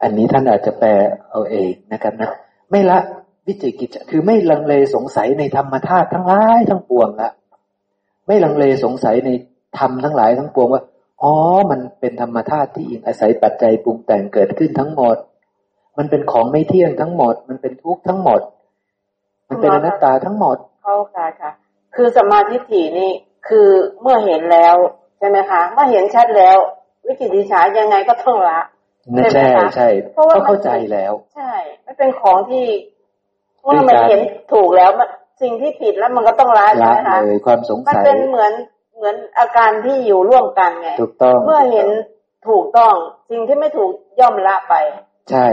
[0.03, 0.91] อันนี้ท่านอาจจะแปล
[1.31, 2.31] เอาเองนะครับนะ
[2.71, 2.99] ไม่ละ
[3.47, 7.31] วิจิกิจฉาคือไม่ลังเลสงสัยในธรรมธาตุทั้งหลายทั้งปวงละ
[8.27, 9.31] ไม่ลังเลสงสัยใน
[9.79, 10.83] ธรรมทั้งหลายทั้งปวงว่า
[11.25, 11.35] อ๋อ
[11.71, 15.17] มันเป็นธรรมธาตุที่อิงอาศัยปัจจัยปรุงแต่งเกิดขึ้นทั้งหมด
[15.99, 18.41] มันเป็นของไม่เที่ยงทั้งหมด มันเป็นทุกข์ทั้งหมด
[19.49, 21.51] มันเป็นอนัตตาทั้งหมด เข้าค่ะค่ะ
[21.95, 23.11] คือสมาธิถี่นี่
[23.49, 23.69] คือ
[24.01, 24.77] เมื่อเห็นแล้ว
[25.19, 26.57] ใช่ไหมคะ เมื่อเห็นชัดแล้ว
[27.07, 28.61] วิจิตรฉายังไงก็ต้องละ
[29.17, 31.53] นะใช่ใช่ไหมคะใช่เพราะว่าก็เข้าใจแล้ว ใช่
[31.83, 32.65] ไม่เป็นของที่
[33.63, 34.21] คือเมื่อมันการเห็น
[34.53, 35.09] ถูกแล้วมัน
[35.43, 38.53] สิ่งที่ผิดแล้วมันก็ต้องละใช่ละไหมคะเลยความสงมันสัยเป็นเหมือน
[38.97, 41.89] เหมือนอาการที่อยู่ร่วมกันไงถูกต้องเมื่อเห็น
[42.49, 42.95] ถูกต้อง
[43.31, 43.91] สิ่งที่ไม่ถูก
[44.21, 44.75] ย่อมละไป
[45.31, 45.49] ใช่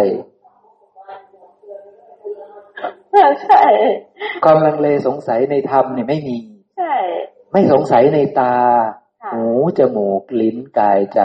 [3.43, 3.63] ใช่
[4.43, 6.37] ความลังเลสงสัยในธรรมเนี่ยไม่มี
[6.77, 6.93] ใช่
[7.53, 8.55] ไม่สงสัยในตา
[9.23, 9.45] ค่ะหู
[9.79, 11.21] จมูกลิ้นกายใจ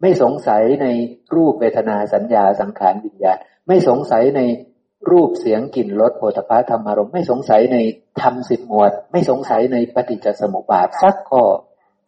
[0.00, 0.86] ไม่สงสัยใน
[1.34, 4.40] รูปเวทนาสัญญาสังขารวิญญาณ ไม่สงสัยใน
[5.10, 7.76] รูปเสียงกลิ่นรสโผฏฐัพพะธรรมารมณ์ไม่สงสัยใน
[8.22, 11.42] ธรรมสิบหมวด ไม่สงสัยในปฏิจจสมุปบาทสักข้อ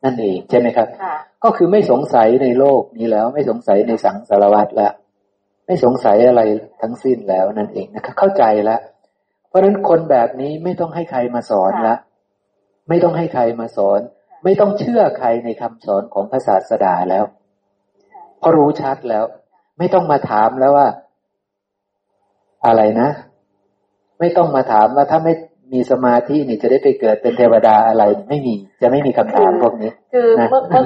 [0.04, 4.92] นั่นเองใช่ไหมครับค่ะก็คือไม่สงสัยในโลกนี้แล้ว ไม่สงสัยในสังสารวัฏแล้ว
[5.66, 6.42] ไม่สงสัยอะไร
[6.82, 8.80] ทั้งสิ้นแล้วนั่นเองนะครับเข้าใจแล้ว
[9.48, 11.96] เพราะฉะนั้นคนแบบนี้ไม่ต้องให้ใครมาสอนละ
[12.88, 14.00] ไม่ต้องให้ใครมาสอน
[14.44, 17.24] ไม่ต้องเชื่อใครในคำสอนของพระศาสดาแล้ว
[18.38, 19.24] เพราะรู้ชัดแล้ว
[19.78, 20.88] ไม่ต้องมาถามแล้วว่า
[22.66, 23.08] อะไรนะ
[24.18, 25.32] ไม่ต้องมาถามว่าถ้าไม่
[25.72, 30.84] มีสมาธินี่จะได้ไปเกิดเป็นเทวดาอะไรไม่มี จะไม่มีคำถามพวกนี้ คือนะเมื่อเมื่อ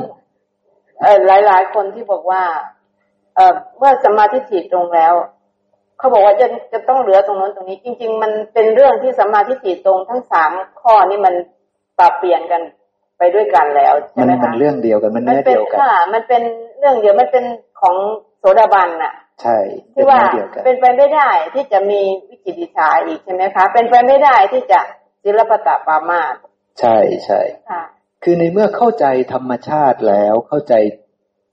[1.00, 2.42] เอ่อหลายหลายๆคนที่บอกว่า
[3.34, 5.14] เอ่อเมื่อสมาธิจิตตรงแล้ว
[5.98, 10.50] เขาบอกว่าจะจะต้องเหลือตรงนั้นตรงนี้ จริง ๆ มันเป็นเรื่องที่สมาธิจิตตรงทั้งสาม
[10.82, 11.34] ข้อนี่มัน
[11.98, 12.62] ปรับเปลี่ยนกัน
[13.18, 16.42] ไปด้วยกันแล้วใช่มันไหมมันคะเรื่องเดียวกันมันมันเนื้อเป็นเดียวกันค่ะมันเป็น
[16.78, 17.44] เรื่องเดียวมันเป็น
[17.80, 17.96] ของ
[18.38, 19.58] โสดาบันน่ะ ใช่
[19.94, 24.80] เป็นที่ว่าเนื้อเดียวกันเป็นไปไม่ได้ที่จะมีวิจิตรฉาอีกใช่ไหมคะ เป็นไปไม่ได้ที่จะ
[25.24, 26.34] ศิลปตะปามาส
[26.80, 27.82] ใช่ใช่ค่ะ
[28.22, 30.74] คือในเมื่อเข้าใจธรรมชาติแล้วเข้าใจ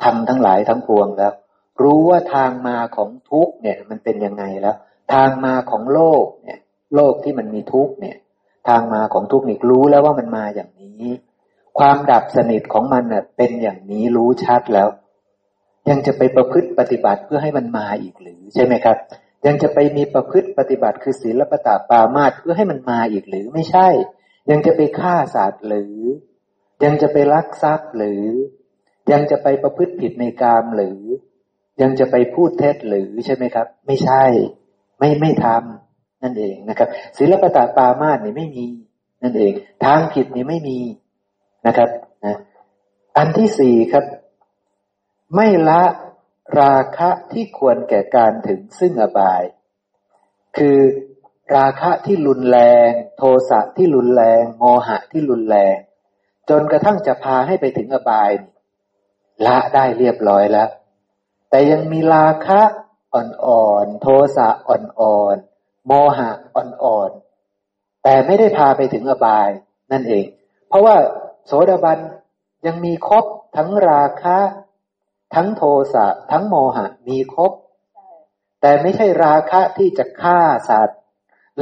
[0.04, 1.34] ธรรมทั้งหลายทั้งปวงแล้ว
[1.82, 4.78] รู้ว่าทางมาของทุกเนี่ย มันเป็นยังไงแล้ว
[5.14, 6.60] ทางมาของโลกเนี่ย
[6.96, 8.18] โลกที่มันมีทุกเนี่ย
[8.68, 11.08] ทางมาของทุกนี่รู้แล้วว่ามันมาอย่างนี้
[11.80, 14.88] ความดับสนิทของมันเน่ะเป็นอย่างนี้รู้ชัดแล้ว
[15.90, 18.98] ยังจะไปประพฤติปฏิบัติเพื่อให้มันมาอีกหรือใช่ไหมครับ
[19.46, 23.88] ยังจะไปมีประพฤติปฏิบัติคือศีลปตาปามาตเพื่อให้มันมาอีกหรือไม่ใช่
[24.50, 25.96] ยังจะไปฆ่าสัตว์หรือ
[26.84, 28.26] ยังจะไปลักทรัพย์หรือ
[29.12, 31.00] ยังจะไปประพฤติผิดในกามหรือ
[31.82, 34.24] ยังจะไปพูดเท็จหรือใช่ไหมครับ ไม่ใช่
[35.00, 38.66] ไม่ไม่ทำนั่นเองนะครับศีลปตาปามาตนี่ไม่มี
[39.24, 39.54] นั่นเอง
[39.86, 40.80] ทางผิดนี่ไม่มี
[41.68, 41.90] นะครับ
[42.26, 42.38] นะ
[43.18, 44.06] อันที่สี่ครับ
[45.36, 45.84] ไม่ละ
[46.60, 49.44] ราคะที่ควรแก่การถึงซึ่งอบาย
[50.58, 50.80] คือ
[51.56, 55.76] ราคะที่รุนแรง โทสะที่รุนแรง โมหะที่รุนแรง
[56.50, 58.32] จนกระทั่งจะพาให้ไปถึงอบาย
[59.46, 60.70] ละได้เรียบร้อยแล้ว
[61.50, 62.62] แต่ยังมีราคะ
[63.14, 64.08] อ่อนๆโท
[64.38, 69.50] สะอ่อนๆโมหะอ่อนๆแต่ไม่ได้พาไปถึงอบาย
[69.92, 70.26] นั่นเอง
[70.68, 70.96] เพราะว่า
[71.46, 72.00] โสดาบัน
[72.66, 73.26] ยังมีครบ
[73.56, 74.38] ทั้งราคะ
[75.36, 75.64] ทั้งโท
[75.94, 77.52] สะทั้งโมหะมีครบ
[78.62, 81.00] แต่ไม่ใช่ราคะที่จะฆ่าสัตว์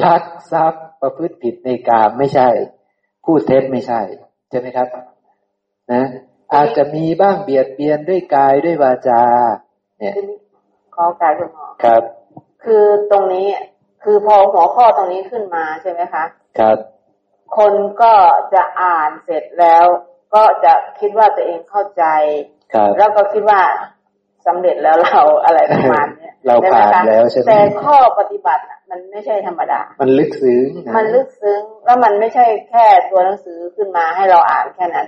[0.04, 2.50] ลักทรัพย์ประพฤติผิดในกามไม่ใช่
[3.26, 4.02] พูดเท็จไม่ใช่
[4.50, 4.88] ใช่ไหมครับ
[5.92, 6.04] นะ
[6.54, 9.24] อาจจะมีบ้างเบียดเบียนด้วยกายด้วยวาจา
[10.00, 10.14] เนี่ย
[10.96, 12.02] ขอการคุณหมอครับ
[12.64, 13.48] คือตรงนี้
[14.04, 16.24] คือพอหัวข้อตรงนี้ขึ้นมาใช่ไหมคะ
[16.60, 16.78] ครับ
[17.58, 18.14] คนก็
[18.54, 19.86] จะอ่านเสร็จแล้ว
[20.36, 22.04] ก็จะคิดว่าตัวเองเข้าใจ
[22.44, 22.55] ครับ
[23.00, 23.62] แล้วก็คิดว่า
[24.48, 35.08] สำเร็จแล้วเราอะไรประมาณเนี้ยเราผ่านใช่ไหมคะแล้วใช่ไหมแต่ข้อปฏิบัติน่ะมันไม่ใช่ธรรมดา มันลึกซึ้งนะมันลึกซึ้ง แล้วมันไม่ใช่แค่ตัวหนังสือขึ้นมาให้เราอ่านแค่นั้น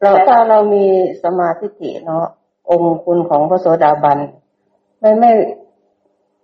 [0.00, 0.86] เราถ้าเรามี
[1.24, 2.24] สมาธิิเนาะ
[2.70, 4.18] องค์คุณของพระโสดาบัน
[5.00, 5.32] ไม่ไม่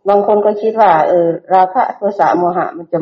[0.09, 2.99] บางคนก็คิดว่า เออ ราคะโทสะโมหะ มันจะ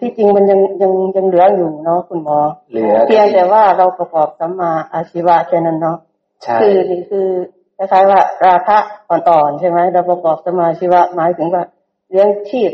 [0.00, 2.38] ที่จริงมันยังยังยังเหลืออยู่เนาะคุณหมอ
[2.70, 6.15] เหลือเพียงแต่ว่าเราประกอบสัมมาอาชีวะแค่นั้นเนาะใช่
[6.62, 7.28] คือนี่คือ
[7.76, 8.78] คล้ายๆว่า ราคะ
[9.10, 11.62] อ่อนๆใช่ไหมเราประกอบสัมมาอาชีวะหมายถึงว่า
[12.10, 12.72] เลี้ยงชีพ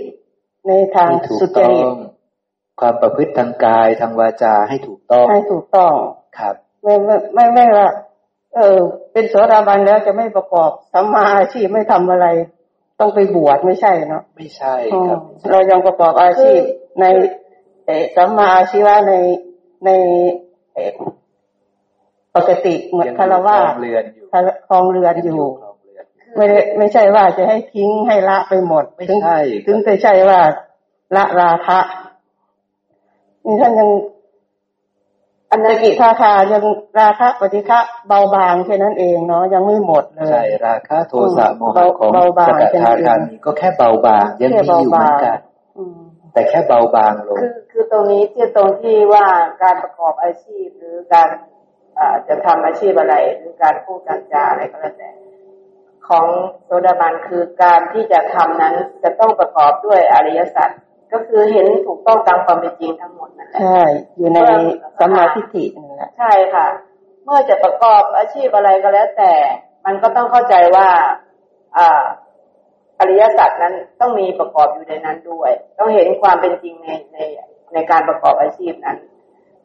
[0.69, 1.97] ในทางให้ถูสุกจต้อริตง
[2.81, 5.93] ความประพฤติทางกายทางวาจาให้ถูกต้องให้ถูกต้อง
[6.39, 7.89] ครับ ไม่ไม่ไม่ไม่ว่า
[8.57, 8.79] เออ
[9.13, 12.27] เป็นโสดาบันแล้วจะไม่ประกอบสัมมาอาชีพไม่ทำอะไร
[13.01, 14.75] ต้องไปบวชไม่ใช่เนาะไม่ใช่
[15.09, 16.61] ครับอืมเรายังประกอบอาชีพ
[17.01, 17.05] ใน
[17.87, 19.13] เอ่อสัมมาอาชีวะใน
[19.85, 19.91] ใน
[20.75, 20.91] เอ่อ
[22.37, 24.27] ปกติเหมือนคารวะยังอยู่ครองเรือนอยู่
[24.69, 30.41] ครองเรือนอยู่ครองเรือนอยู่ไม่ได้ไม่ใช่ว่าจะให้ทิ้งให้ละไปหมดไม่ถึงใช่ถึงจะใช่ว่า
[31.17, 31.79] ละราคะ
[33.47, 33.89] นี่ท่านยัง
[35.51, 36.63] อันนกิทาคายัง
[37.01, 37.79] ราคะปฏิฆะ
[38.09, 45.39] เบาบางแค่นั้นเองเนาะยังไม่หมดเลยใช่ราคะโทสะอืมโมหะของเบาบางสกแค่นั้ทานเองคามีก็แค่เบาบางยังแค่มีอยู่เหมือนกัน
[45.79, 45.99] อืม
[46.33, 49.27] แต่แค่เบาบางลงคือคือตรงนี้ที่ตรงที่ว่า
[49.63, 51.52] การประกอบอาชีพหรือการอ่า
[52.29, 55.11] จะทำอาชีพอะไรหรือการพูดการจาอะไรก็แล้วแต่
[56.09, 56.27] ของ
[56.65, 60.71] โซดาบันคือการที่จะทำนั้นจะต้องประกอบด้วยอริยสัจ
[61.13, 63.83] ก็คือเห็นถูกต้องตามความเป็นจริงทั้งหมดนั่นแหละใช่
[64.17, 64.39] อยู่ใน
[64.99, 66.67] สัมมาทิฏฐินั่นแหละใช่ค่ะ
[67.25, 69.33] เมื่อจะประกอบอาชีพอะไรก็แล้ว แต่
[69.87, 70.89] มันก็ต้องเข้าใจว่า
[71.77, 72.05] อ่า
[73.01, 77.19] อริยสัจนั้นต้องมีประกอบอยู่ในนั้นด้วย ต้องเห็นความเป็นจริงในใน
[77.73, 78.99] ในการประกอบอาชีพนั้น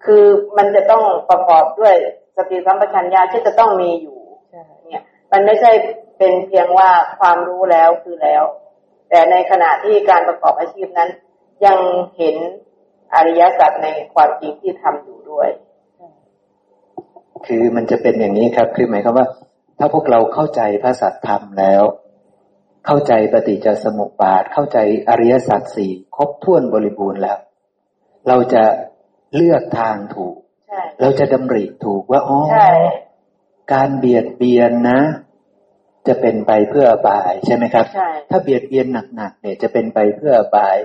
[0.05, 0.23] คือ
[0.57, 1.95] มันจะต้องประกอบด้วย
[2.37, 4.17] สติสัมปชัญญะที่จะต้องมีอยู่
[4.89, 5.71] เนี่ย มันไม่ใช่
[6.17, 6.89] เป็นเพียงว่า
[7.19, 8.43] ความรู้แล้วคือแล้ว
[9.09, 11.09] แต่ในขณะที่การประกอบอาชีพนั้น
[11.65, 11.77] ยัง
[12.17, 12.35] เห็น
[13.15, 15.49] อริยสัจในความจริงที่ทำอยู่ด้วย
[17.47, 19.27] คือมันจะเป็นอย่างนี้ครับ คือหมายความว่า
[19.79, 21.83] ถ้าพวกเราเข้าใจพระสัทธรรมแล้ว
[22.85, 24.77] เข้าใจปฏิจจสมุปบาท เข้าใจ
[25.09, 27.37] อริยสัจสี่ครบถ้วนบริบูรณ์แล้ว
[28.27, 28.63] เราจะ
[29.35, 30.35] เลือกทางถูก
[30.67, 32.69] ใช่เราจะดำริถูกว่าอ๋อใช่
[33.73, 34.99] การเบียดเบียนนะ
[36.07, 40.77] จะเป็นไปเพื่ออบายใช่ไหมครับใช่ถ้าเบียดเบียนหนักๆเนี่ยจะเป็นไปเพื่ออบาย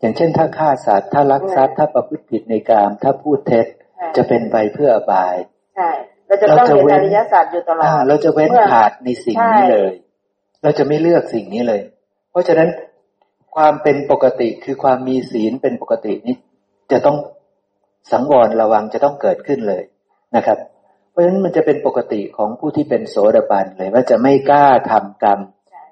[0.00, 3.66] อย่างเช่น ถ้าฆ่าสัตว์ถ้าลักทรัพย์ถ้าประพฤติผิดในกาม ถ้าพูดเท็จ
[3.96, 5.34] ใช่จะเป็นไปเพื่ออบาย
[5.76, 5.90] ใช่
[6.26, 9.92] เราจะต้องเห็นอริยสัจอยู่ตลออ่าดเราจะเว้นเมื่อขาดในสิ่งนี้เลย
[10.62, 11.82] เราจะไม่เลือกสิ่งนี้เลย
[12.30, 12.68] เพราะฉะนั้น
[13.56, 16.36] ความเป็นปกติคือความมีศีลเป็นปกตินี้
[16.92, 17.16] จะต้อง
[18.10, 19.82] สังวรระวังจะต้องเกิดขึ้นเลย
[20.36, 20.58] นะครับ
[21.10, 25.38] เพราะฉะนั้นมันจะเป็นปกติของผู้ที่เป็นโสดาบันเลยว่าจะไม่กล้าทำกรรม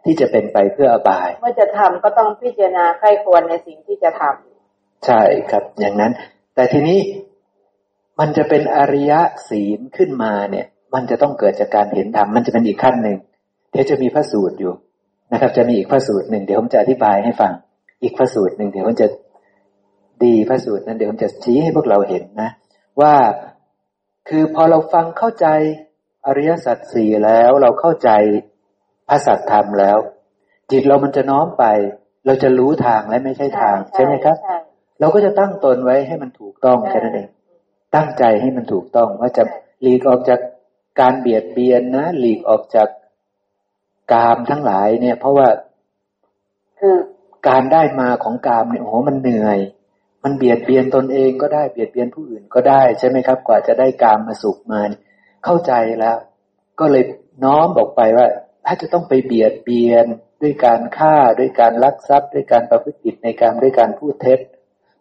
[0.04, 6.12] ที่จะเป็นไปเพื่ออบาย เมื่อจะทำก็ต้องพิจารณาใคร่ควรในสิ่งที่จะทำใช่ครับ อย่างนั้น
[6.54, 6.98] แต่ทีนี้
[8.20, 9.12] มันจะเป็นอริย
[9.48, 13.18] ศีลขึ้นมาเนี่ย มันจะต้องเกิดจากการเห็นธรรมมันจะเป็นอีกขั้นหนึ่ง
[13.70, 14.72] เดี๋ยวจะมีพระสูตรอยู่
[15.32, 17.52] นะครับ จะมีอีกพระสูตรหนึ่งเดี๋ยวผมจะอธิบายให้ฟัง
[18.02, 19.06] อีกพระสูตรหนึ่งเดี๋ยวผมจะ
[20.24, 22.50] ดีพระสูตรนั้นเดี๋ยวผมจะชี้ให้พวกเราเห็นนะ
[23.00, 23.14] ว่า
[24.28, 25.46] คือพอเราฟังเข้าใจ
[26.26, 28.10] อริยสัจสี่แล้วเราเข้าใจ
[29.08, 29.98] พระสัจธรรมแล้ว
[30.70, 31.64] จิตเรามันจะน้อมไป
[32.26, 34.36] เราจะรู้ทางและไม่ใช่ทาง ใช่ไหมครับ
[35.00, 37.28] เราก็จะตั้งตนไว้ให้มันถูกต้องแค่นั้นเอง
[37.94, 39.44] ตั้งใจให้มันถูกต้องว่าจะ
[39.82, 40.40] หลีกออกจาก
[41.00, 42.88] การเบียดเบียนนะหลีกออกจาก
[44.12, 45.48] กามทั้งหลายเนี่ย เพราะว่า
[46.78, 46.96] คือ
[47.48, 49.58] การได้มาของกามเนี่ยโอ้โหมันเหนื่อย
[50.24, 54.82] มันเบียดเบียนตนเองก็ได้เบียดเบียนผู้อื่นก็ได้ใช่ไหมครับ กว่าจะได้กามมาสุขมา
[55.44, 56.16] เข้าใจแล้ว
[56.80, 57.04] ก็เลย
[57.44, 58.26] น้อมบอกไปว่า
[58.66, 60.06] ถ้าจะต้องไปเบียดเบียน
[60.42, 64.38] ด้วยการฆ่าด้วยการลักทรัพย์ ด้วยการประพฤติผิดในการด้วยการพูดเท็จ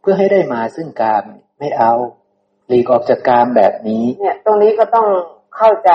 [0.02, 1.24] เพื่อให้ได้มาซึ่งกาม
[1.60, 1.94] ไม่เอา
[2.68, 5.08] หลีกออกจากกามแบบนี้ เนี่ย ตรงนี้ก็ต้อง
[5.58, 5.92] เข้าใจ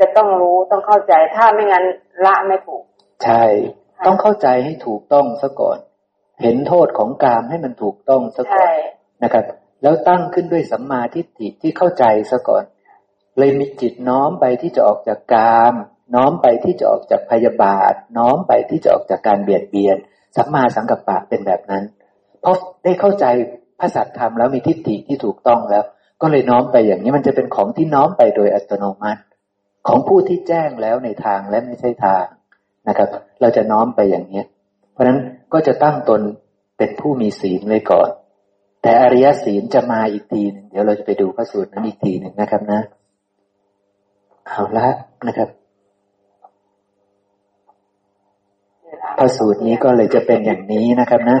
[0.00, 1.84] จะต้องรู้ต้องเข้าใจถ้าไม่งั้น
[2.26, 2.82] ละไม่ถูก
[3.24, 3.44] ใช่
[4.06, 5.78] ต้องเข้าใจให้ถูกต้องซะก่อน
[6.42, 8.70] เห็นโทษของกามให้มันถูกต้องซะก่อน
[9.22, 9.44] นะครับ
[9.82, 12.64] แล้วตั้งขึ้นด้วยสัมมาทิฏฐิที่เข้าใจซะก่อน
[13.38, 15.74] เลยมีจิตน้อมไปที่จะออกจากกาม
[16.14, 19.96] น้อมไปที่จะออกจากพยาบาท น้อมไปที่จะออกจากการเบียดเบียน
[20.36, 21.84] สัมมาสังกัปปะเป็นแบบนั้น
[22.40, 23.24] เพราะได้เข้าใจ
[23.80, 25.84] พระสัตธรรมแล้วมีทิฏฐิที่ถูกต้องแล้ว
[26.22, 29.22] ก็เลยน้อมไปอย่างนี้มันจะเป็นของที่น้อมไปโดยอัตโนมัติ
[29.88, 32.24] ของผู้ที่แจ้งแล้วในทางและไม่ใช่ทาง
[32.88, 33.08] นะครับ
[33.40, 34.59] เราจะน้อมไปอย่างเนี้ยเพ
[35.00, 35.20] ราะนั้น
[35.52, 36.20] ก็จะตั้งตน
[36.78, 38.08] เป็นผู้มีศีลไว้ก่อน
[38.82, 42.80] แต่อริยศีลจะมาอีกทีหนึ่งเดี๋ยวเราจะไปดูพระสูตรนั้นอีกทีหนึ่งนะครับนะ
[44.46, 44.88] เอาละ
[45.26, 45.48] นะครับ
[49.18, 51.38] พระสูตรนี้ก็เลยจะเป็นอย่างนี้นะครับนะ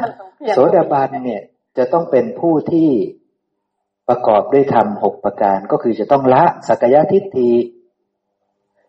[0.48, 1.42] โสดาบันเนี่ย
[1.78, 2.88] จะต้องเป็นผู้ที่
[4.08, 7.52] ประกอบด้วยธรรมหกประการก็คือจะต้องละสักยะทิฏฐิ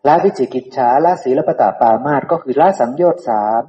[0.06, 3.62] ละวิจิกิจฉาละศีลปตาปามาตก็คือละสังโยชน์สาม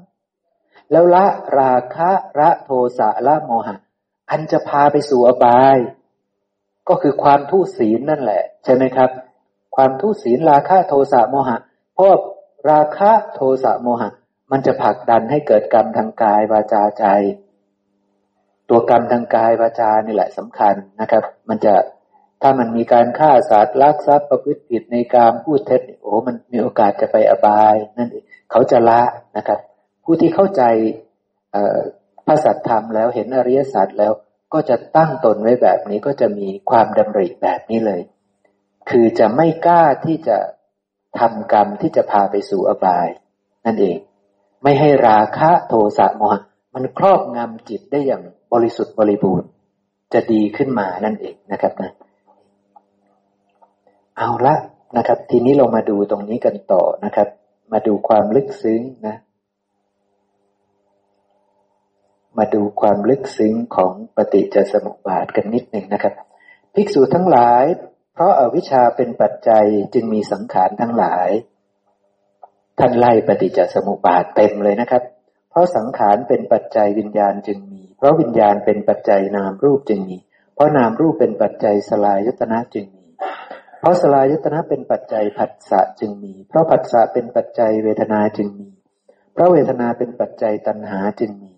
[0.94, 1.26] แล้วละ
[1.60, 3.76] ราคะระโทสะละโมหะ
[4.32, 5.78] อันจะพาไปสู่อบาย
[6.90, 9.10] ก็คือความทุศีลนั่นแหละ ใช่ไหมครับ
[9.76, 11.58] ความทุศีลราคะโทสะโมหะ
[11.96, 12.14] เพราะ
[12.72, 14.10] ราคะโทสะโมหะ
[14.52, 17.06] มันจะผลักดันให้เกิดกรรมทางกายวาจาใจ
[18.70, 21.74] ตัวกรรมทางกายวาจานี่แหละสำคัญนะครับ มันจะ
[22.42, 29.02] ถ้ามันมีการฆ่าสัตว์ลักทรัพย์ประพฤติผิดในการพูดเท็จโอ้มันมีโอกาสจะไปอบายนั่นเองเขาจะละ
[29.38, 29.60] นะครับ
[30.04, 30.64] ผู้ที่เข้าใจ
[32.26, 34.12] พระสัตธรรมแล้วเห็นอริยสัจแล้ว
[34.54, 38.02] ก็จะตั้งตนไว้แบบนี้ก็จะมีความดำริแบบนี้เลย
[38.90, 40.38] คือจะไม่กล้าที่จะ
[41.20, 43.08] ทำกรรมที่จะพาไปสู่อบาย
[43.66, 43.98] นั่นเอง
[44.64, 46.42] ไม่ให้ราคะโทสะโมหะ
[46.74, 48.24] มันครอบงำจิตได้อย่าง
[48.54, 49.50] บริสุทธิ์บริบูรณ์
[50.14, 51.92] จะดีขึ้นมานั่นเองนะครับนะ
[54.18, 54.56] เอาละ
[54.98, 57.28] นะครับ ทีนี้เรามาดูตรงนี้กันต่อนะครับ
[57.72, 59.16] มาดูความลึกซึ้งนะ
[62.38, 66.14] มาดูความลึกซึ้งของปฏิจจสมุปบาทกันนิดหนึ่งนะครับ
[66.74, 67.64] ภิกษุทั้งหลาย
[68.14, 71.30] เพราะอาวิชชาเป็นปัจจัยจึงมีสังขารทั้งหลาย
[72.80, 75.04] ท่านไล่ปฏิจจสมุปบาทเต็มเลยนะครับ
[75.50, 80.18] เพราะสังขารเป็นปัจจัยวิญญาณจึงมี เพราะวิญญาณเป็นปัจจัยนามรูปจึงมี
[80.56, 83.06] เพราะนามรูปเป็นปัจจัยสลายยตนะจึงมี
[83.80, 88.70] เพราะสลายยตนะเป็นปัจจัยผัสสะจึงมี เพราะผัสสะเป็นปัจจัยเวทนาจึงมี
[89.34, 91.53] เพราะเวทนาเป็นปัจจัยตัณหาจึงมี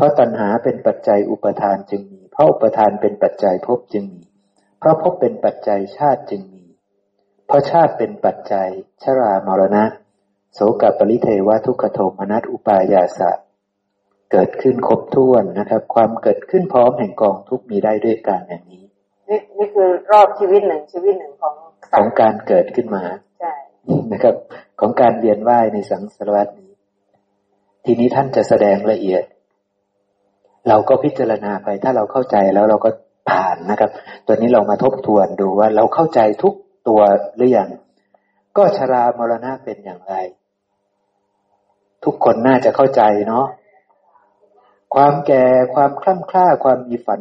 [0.00, 4.24] เพราะตัณหาเป็นปัจจัยอุปทานจึงมี เพราะอุปทานเป็นปัจจัยภพจึงมี
[4.78, 6.64] เพราะภพเป็นปัจจัยชาติจึงมี
[7.46, 8.68] เพราะชาติเป็นปัจจัย
[9.02, 9.84] ชรามรณะ
[10.54, 13.30] โสกปริเทวทุกขโทมนัสอุปายาสะ
[14.32, 18.84] เกิดขึ้นครบถ้วนนะครับ ความเกิดขึ้นพร้อมแห่งกองทุกมีได้ด้วยการอย่างนี้
[19.28, 21.54] นี่นี่คือรอบชีวิตหนึ่งชีวิตหนึ่งของ
[21.94, 23.04] ของการเกิดขึ้นมา
[23.40, 23.54] ใช่
[24.12, 24.34] นะครับ
[24.80, 26.72] ของการเวียนว่ายในสังสารวัฏนี้
[27.84, 29.24] ทีนี้ท่านจะแสดงละเอียด
[30.68, 32.90] เราก็พิจารณาไป ถ้าเราเข้าใจแล้วเราก็
[33.30, 33.90] ผ่านนะครับ
[34.26, 36.54] ตัวนี้เรามาทบทวนดูว่าเราเข้าใจทุก
[36.88, 37.00] ตัว
[37.36, 37.68] หรือยัง
[38.56, 40.14] ก็ชรามรณะเป็นอย่างไร
[42.04, 43.46] ทุกคนน่าจะเข้าใจเนาะ
[44.94, 45.44] ความแก่
[45.74, 47.20] ความคล่ำคล้าความมีฝัน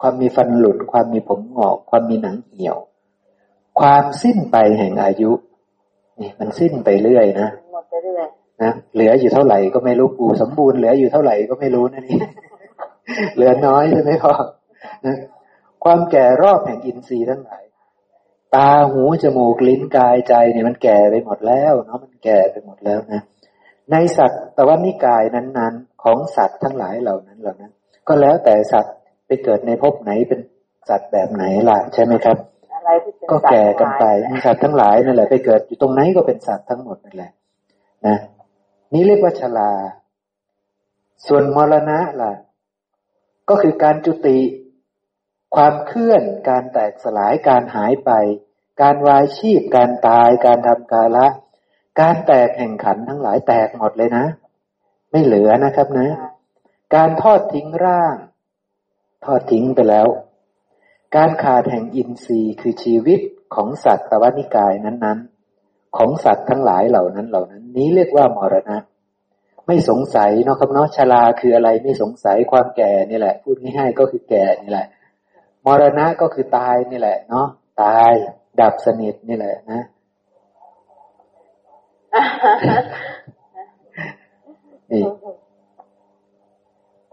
[0.00, 2.78] ความมีฟันหลุด ความมีผมหงอกความมีหนังเหี่ยว
[3.80, 5.30] ความสิ้นไปแห่งอายุ
[6.20, 8.26] นี่มันสิ้นไปเรื่อยนะหมดไปเรื่อย
[8.62, 12.18] นะเหลืออยู่เท่าไหร่ก็ไม่รู้ปูสมบูรณ์เหลืออยู่เท่าไหร่ก็ไม่รู้นะนี่
[13.34, 14.34] เหลือน้อยใช่ไหมพ่อ
[15.06, 15.16] นะ
[15.84, 17.64] ความแก่รอบแห่งอินทรีย์ทั้งหลาย
[18.54, 23.22] ตาหูจมูกลิ้นกายใจเนี่ยมันแก่ไปหมดแล้วเนาะมันแก่ไปหมดแล้วนะ
[23.90, 27.72] ในสัตว์ตะวันนิกายนั้นๆ ของสัตว์ทั้งหลายเหล่านั้นเหล่านั้น
[28.08, 28.94] ก็แล้วแต่สัตว์
[29.26, 30.40] ไปเกิดในภพไหนเป็น
[30.88, 32.36] สัตว์แบบไหนล่ะใช่ไหมครับ
[33.30, 34.04] ก็แก่กันไป
[34.44, 37.32] สัตว์ทั้งหลายนั่นแหละไปเกิดอยู่ตรงไหนก็เป็นสัตว์ทั้งหมดนั่นแหละ
[38.06, 38.16] นะ
[38.94, 39.72] นี้เรียกว่าชรา
[41.26, 42.32] ส่วนมรณะล่ะ
[43.48, 44.38] ก็คือการจุติ
[45.54, 48.10] ความเคลื่อน การแตกสลาย การหายไป
[48.82, 51.26] การวายชีพ การตาย การทำกาละ
[52.00, 54.26] การแตกแห่งขันทั้งหลายแตกหมดเลยนะ
[55.10, 56.08] ไม่เหลือนะครับนะ
[56.94, 58.14] การทอดทิ้งร่าง
[59.24, 60.08] ทอดทิ้งไปแล้ว
[61.16, 63.20] การขาดแห่งอินทรีย์คือชีวิต
[63.54, 65.18] ของสัตว์ตวนิกายนั้น
[65.56, 68.78] ๆ ของสัตว์ทั้งหลายเหล่านั้นเหล่านั้น นี้เรียกว่ามรณะ
[69.66, 74.86] ไม่สงสัยเนาะครับเนาะชราคืออะไรไม่สงสัยความแก่นี่แหละ พูดง่ายๆก็คือแก่นี่แหละ
[75.66, 77.46] มรณะก็คือตายนี่แหละ เนาะ
[77.82, 78.12] ตาย
[78.60, 79.82] ดับสนิทนี่แหละนะ
[84.92, 85.04] นี่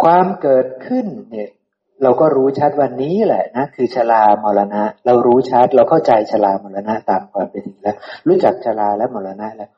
[0.04, 1.50] ความเกิดขึ้นเนี่ย
[2.04, 7.96] เราก็รู้ชัดวันนี้แหละนะคือชรามรณะ เรารู้ชัดเราเข้าใจชรามรณะตามความเป็นจริงแล้ว
[8.28, 9.70] รู้จักชราและมรณะแล้ว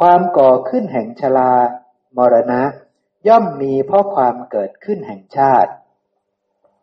[0.00, 1.50] ความก่อขึ้นแห่งชรา
[2.16, 2.62] มรณะ
[3.28, 5.70] ย่อมมีเพราะความเกิดขึ้นแห่งชาติ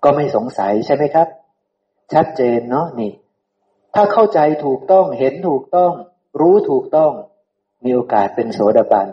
[0.03, 1.27] ก็ไม่สงสัยใช่ไหมครับ
[2.13, 3.11] ชัดเจนเนาะนี่
[3.95, 5.91] ถ้าเข้าใจถูกต้องเห็นถูกต้อง
[6.39, 7.11] รู้ถูกต้อง
[7.85, 9.07] มีโอกาสเป็นโสดาบัน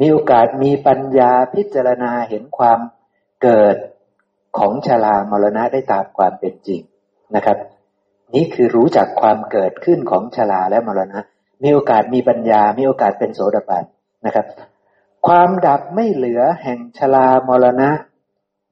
[0.00, 2.78] มีโอกาสมีปัญญาพิจารณาเห็นความ
[3.42, 3.76] เกิด
[4.58, 6.80] ของชรามรณะได้ตามความเป็นจริง
[7.36, 7.58] นะครับ
[8.34, 11.20] นี่คือรู้จักความเกิดขึ้นของชราและมรณะ
[11.62, 13.84] มีโอกาสมีปัญญา มีโอกาสเป็นโสดาบัน
[14.26, 14.46] นะครับ
[15.26, 17.90] ความดับไม่เหลือแห่งชรามรณะ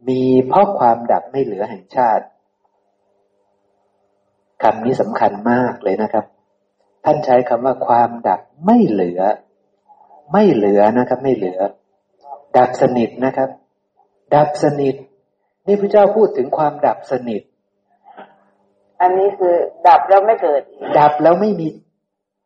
[0.09, 2.25] มีเพราะความดับไม่เหลือแห่งชาติ
[4.63, 6.25] คำนี้สำคัญมากเลยนะครับ
[7.05, 9.21] ท่านใช้คำว่าความดับไม่เหลือ
[10.33, 11.59] ไม่เหลือนะครับ ไม่เหลือ
[12.57, 13.49] ดับสนิทนะครับ
[14.35, 14.95] ดับสนิท
[15.67, 17.43] นี่พระเจ้าพูดถึงความดับสนิท
[19.01, 19.55] อันนี้คือ
[19.89, 20.63] ดับแล้วไม่เกิด
[20.99, 21.69] ดับแล้วไม่มี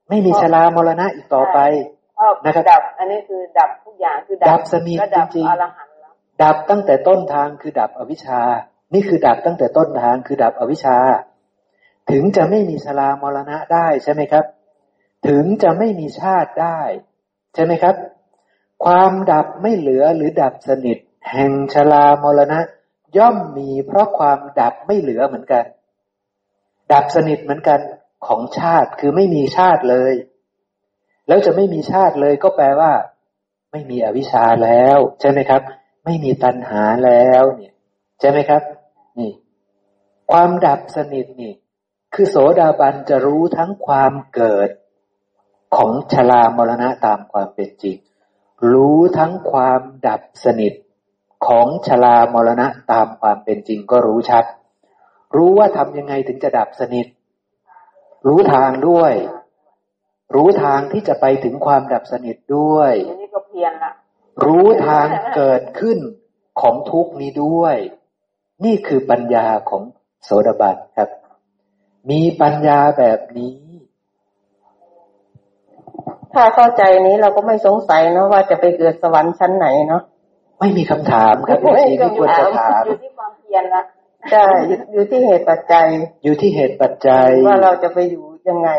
[0.08, 1.58] ไม่มีชรามรณะอีกต่อไป
[2.46, 8.40] นะครับดับ อันนี้คือดับทุกอย่างคือดับสนิทจริงๆดับตั้งแต่ต้นทางคือดับอวิชชา
[8.94, 10.96] นี่คือดับตั้งแต่ต้นทางคือดับอวิชชา
[12.10, 14.44] ถึงจะไม่มีชรามรณะได้ใช่ไหมครับ
[15.28, 16.78] ถึงจะไม่มีชาติได้
[17.54, 17.94] ใช่ไหมครับ
[18.84, 20.98] ความดับไม่เหลือหรือดับสนิท
[21.32, 22.60] แห่งชรามรณะ
[23.16, 25.64] ย่อมมีเพราะความดับไม่เหลือเหมือนกัน
[26.92, 27.80] ดับสนิทเหมือนกัน
[28.26, 30.12] ของชาติคือไม่มีชาติเลย
[31.28, 32.92] แล้วจะไม่มีชาติเลยก็แปลว่า
[33.72, 35.62] ไม่มีอวิชชาแล้ว ใช่ไหมครับ
[36.04, 37.72] ไม่มีตัณหาแล้วเนี่ย
[38.20, 38.62] ใช่ไหมครับ
[39.18, 39.32] นี่
[40.32, 41.52] ความดับสนิทนี่
[42.14, 44.70] คือโสดาบันจะรู้ทั้งความเกิด
[45.76, 47.96] ของชรามรณะตามความเป็นจริง
[48.72, 50.72] รู้ทั้งความดับสนิท
[51.46, 54.44] ของชรามรณะตามความเป็นจริงก็รู้ชัด
[55.36, 57.06] รู้ว่าทำยังไงถึงจะดับสนิท
[58.26, 59.12] รู้ทางด้วย
[60.34, 63.92] รู้ทางที่จะไปถึงความดับสนิทด้วยนี่ก็เพียงละ
[64.44, 65.98] รู้ทางเกิดขึ้น
[66.60, 67.76] ของทุกนี้ด้วย
[68.64, 69.82] นี่คือปัญญาของ
[70.24, 71.10] โสดาบันครับ
[72.10, 73.54] มีปัญญาแบบนี้
[76.34, 80.02] ถ้าเข้าใจนี้เราก็ไม่สงสัยเนาะว่าจะไปเกิดสวรรค์ชั้นไหนเนาะ
[80.60, 83.82] ไม่มีคำถามครับไม่มีที่ควรจะถามอยู่ที่ความเพียรละ
[84.30, 84.44] ใช่
[84.92, 85.86] อยู่ที่เหตุปัจจัย
[86.24, 88.70] อยู่ที่เหตุปัจจัยว่าเราจะไปอยู่ยังไง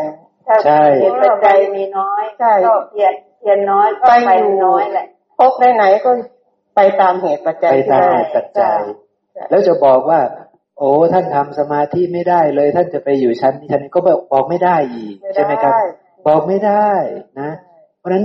[0.66, 4.30] ใช่เหตุปัจจัยมีน้อยใช่ก็เพียรเพียรน้อยก็ไป
[4.64, 5.06] น้อยแหละ
[5.38, 6.10] พบไหนก็
[6.76, 8.78] ไปตามเหตุปัจจัยไปตามเหตุปัจจัย
[9.50, 10.20] แล้วจะบอกว่า
[10.78, 14.00] โอ้ท่านทำสมาธิไม่ได้เลย ท่านจะไปอยู่ชั้นนี้ชั้นนี้ก็
[14.32, 15.72] บอกไม่ได้อีกใช่ไหมครับ
[16.26, 16.90] บอกไม่ได้
[17.40, 17.50] นะ
[17.98, 18.24] เพราะฉะนั้น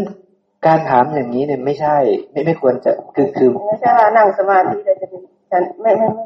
[0.68, 1.98] การถามอย่างนี้เนี่ยไม่ใช่
[2.32, 5.22] ไม่ไม่ควรจะคือคือไม่ใช่ว่านั่งสมาธิเราจะเป็น
[5.52, 6.24] ฉันไม่ไม่ไม่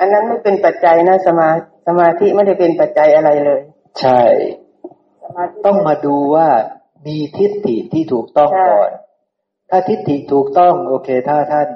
[0.00, 1.48] อันนั้นไม่เป็นปัจจัยนะสมา
[1.86, 3.60] สมาธิไม่ได้เป็นปัจจัยอะไรเลย
[4.00, 4.20] ใช่
[5.66, 6.48] ต้องมาดูว่า
[7.06, 8.90] มีทิฏฐิที่ถูกต้องก่อน
[9.70, 11.68] ถ้าทิฏฐิถูกต้องโอเค ถ้าท่าน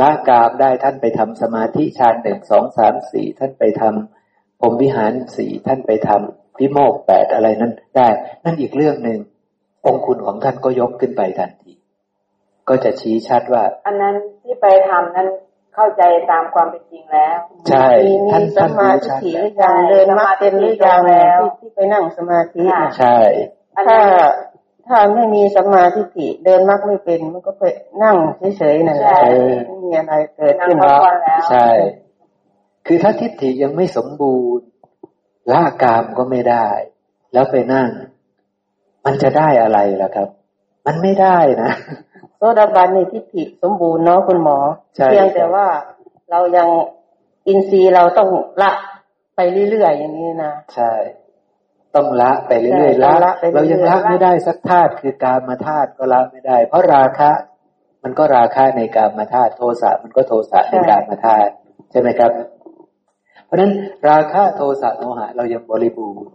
[0.00, 8.08] ละกามได้ท่านไปทำสมาธิฌานหนึ่งสองสามสี่ท่านไปทำผมวิหารสี่ท่านไปทำพิโมกแปดอะไรนั้นได้
[8.44, 9.20] นั่นอีกเรื่องหนึ่ง
[9.86, 11.72] องคุณของท่านก็ยกขึ้นไปทันที
[12.68, 15.28] ก็จะชี้ชัดว่า อันนั้นที่ไปทำนั้น
[15.74, 17.88] เข้าใจตามความเป็นจริงแล้ว ใช่
[18.30, 18.90] ท่านสมา
[19.22, 22.62] ธิหรือยังเดินมาเป็นหรือยังแล้วที่ไปนั่งสมาธิ
[22.98, 23.18] ใช่
[23.88, 23.98] ถ้า
[24.88, 27.64] ถ้าไม่มีสมาธิเดินมากไม่เป็น มันก็ไป
[28.02, 28.16] นั่ง
[28.56, 29.12] เฉยๆนั่นแหละ
[29.66, 31.00] ไม่มีอะไรเกิดขึ้นแล้ว
[31.50, 31.68] ใช่
[32.86, 34.66] คือถ้าทิฏฐิยังไม่สมบูรณ์
[35.50, 36.68] ละกามก็ไม่ได้
[37.32, 37.88] แล้วไปนั่ง
[39.04, 40.28] มันจะได้อะไรล่ะครับ
[40.86, 41.70] มันไม่ได้นะ
[42.42, 44.58] โซดาบันนี่ทิฏฐิสมบูรณ์เนาะคุณหมอ
[45.10, 45.66] เพียงแต่ว่า
[46.30, 46.68] เรายัง
[47.48, 48.28] อินทรีย์เราต้อง
[48.62, 48.70] ละ
[49.36, 49.40] ไป
[49.70, 50.92] เรื่อยๆอย่างนี้นะ ใช่
[51.94, 53.12] ต้องละไปเรื่อยๆละ
[53.54, 57.30] เรายังละไม่ได้สักธาตุคือการมาธาตุก็ละไม่ได้ เพราะราคะ
[58.02, 61.52] มันก็ราคะในการมาธาตุโทสะมันก็โทสะในการมาธาตุ
[61.90, 62.30] ใช่ไหมครับ
[63.44, 63.72] เพราะฉะนั้น
[64.08, 66.32] ราคะโทสะโมหะ เรายังบริบูรณ์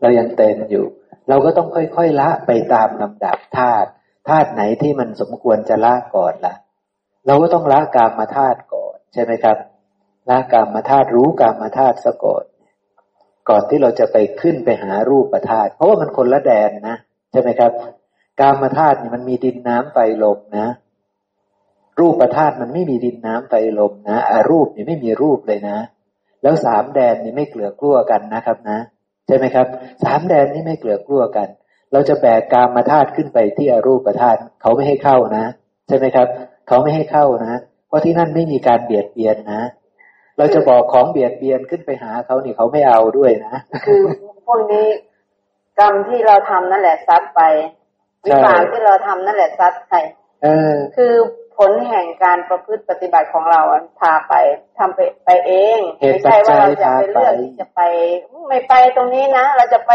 [0.00, 0.84] เรายังเต็มอยู่
[1.28, 3.88] เราก็ต้องค่อยๆละไปตามลำดับธาตุ
[4.30, 6.54] ธาตุไหนที่มันสมควรจะละก่อนละ่ะ
[7.26, 9.56] เราก็ต้องละกามมาธาตุก่อน ใช่ไหมครับ
[10.28, 12.44] ละกามมาธาตุรู้กามมาธาตุซะก่อน
[13.48, 16.96] ก่อนที่เราจะไปขึ้นไปหารูปธาตุเพราะว่ามันคนละแดนนะ
[17.32, 17.72] ใช่ไหมครับ
[18.40, 20.68] กามธาตุนี่มันมีดินน้ำไฟลมนะ
[22.00, 25.78] รูปธาตุมันไม่มีดินน้ำไฟลมนะอารูปนี่ไม่มีรูปเลยนะ
[26.42, 28.78] แล้วสามแดนนี่ไม่เกลือกลัวกันนะครับนะ
[29.26, 29.66] ใช่ไหมครับ
[30.04, 31.48] สามแดนนี่ไม่เกลือกลัวกัน
[31.92, 35.44] เราจะแบกกามธาตุขึ้นไปที่อรูปธาตุเขาไม่ให้เข้านะ
[35.88, 36.26] ใช่ไหมครับ
[36.68, 37.54] เขาไม่ให้เข้านะ
[37.88, 39.62] เพราะที่นั่นไม่มีการเบียดเบียนนะ
[40.38, 43.54] เราจะบอกของเบียดเบียนขึ้นไปหาเขานี่เขาไม่เอาด้วยนะ
[43.86, 44.02] คือ
[44.46, 44.86] พวกนี้
[45.78, 47.40] กรรมที่เราทำนั่นแหละซัดไป
[48.24, 49.94] วิบากที่เราทำนั่นแหละซัดไป
[50.42, 51.14] เออคือ
[51.56, 53.60] ผลแห่งการประพฤติปฏิบัติของเรา
[54.00, 54.34] พาไป
[54.78, 57.80] ทำไปไปเอง ไม่ใช่ว่าเราจะไปเลือกที่จะไป
[58.48, 59.92] ไม่ไปตรงนี้นะ เราจะไป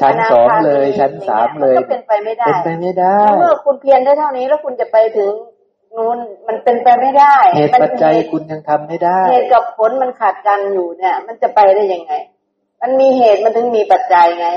[0.00, 5.32] ชั้นสองเลยชั้นสามเลยก็เป็นไปไม่ได้เป็นไปไม่ได้เมื่อคุณเพียรได้เท่านี้แล้วคุณจะไปถึง
[5.96, 6.18] นู้น
[6.48, 12.12] มันเป็นไปไม่ได้ เหตุปัจจัยคุณยังทำไม่ได้ เหตุกับผลมันขาดกันอยู่เนี่ย มันจะไปได้ยังไง
[12.82, 14.48] มันมีเหตุมันถึงมีปัจจัยไง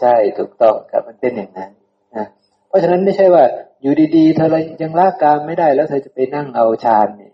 [0.00, 1.70] ใช่ถูกต้องครับมันเป็นอย่างนั้น
[2.16, 2.26] นะ
[2.68, 3.44] เพราะฉะนั้นไม่ใช่ว่า
[3.82, 4.48] อยู่ดีๆเธอ
[4.82, 7.30] ยังละกามไม่ได้ แล้วเธอจะไปนั่งเอาฌานนี่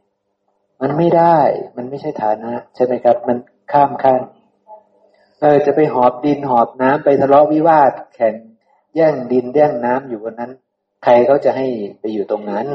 [0.83, 1.39] มันไม่ได้
[1.77, 3.37] มันไม่ใช่ฐานะ ใช่ไหมครับ มัน
[3.73, 4.21] ข้ามขั้น
[5.41, 8.35] เออจะไปหอบดินหอบน้ำไปทะเลาะวิวาทแข่ง
[8.95, 10.53] แย่งดินแย่งน้ำอยู่บนนั้น
[11.05, 11.67] ใครเขาจะให้
[12.01, 12.67] ไปอยู่ตรงนั้น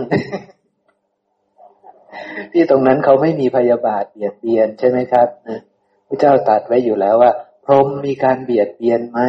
[2.52, 5.62] ที่ตรงนั้นเขาไม่มีพยาบาทเบียดเบียนใช่ไหมครับนะ
[6.08, 7.32] พระเจ้าตัดไว้อยู่แล้วว่า
[7.66, 9.20] พรหมมีการเบียดเบียนไหม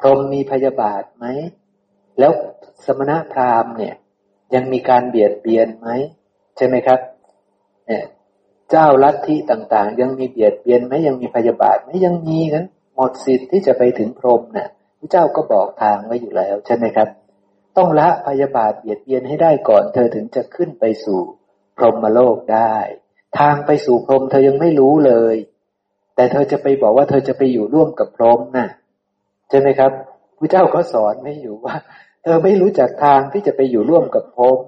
[0.00, 1.26] พรหมมีพยาบาทไหม
[2.18, 2.32] แล้ว
[2.86, 3.94] สมณะพราหมณ์เนี่ย
[4.54, 5.88] ยังมีการเบียดเบียนไหม
[6.56, 7.00] ใช่ไหมครับ
[7.86, 8.04] เนี่ย
[8.70, 17.08] เจ้าลัทธิต่างๆ ยังมีเบียดเบียนไหมยังมีพยาบาทไหมยังมีกันหมดสิทธิ์ที่จะไปถึงพรหมนะ่ยพระเจ้าก็บอกทางไว้อยู่แล้วใช่ไหมครับ
[17.76, 21.20] ต้องละพยาบาทเบียดเบียนให้ได้ก่อน เธอถึงจะขึ้นไปสู่
[21.76, 22.76] พรหมโลกได้
[23.38, 25.36] ทางไปสู่พรหมเธอยังไม่รู้เลย
[26.14, 28.68] แต่เธอจะไปบอกว่าเธอจะไปอยู่ร่วมกับพรหมนะ่ะ
[29.48, 29.92] ใช่ไหมครับ
[30.38, 31.74] พระเจ้าก็สอนไม่อยู่ว่า
[32.22, 34.58] เธอไม่รู้จักทางที่จะไปอยู่ร่วมกับพรหม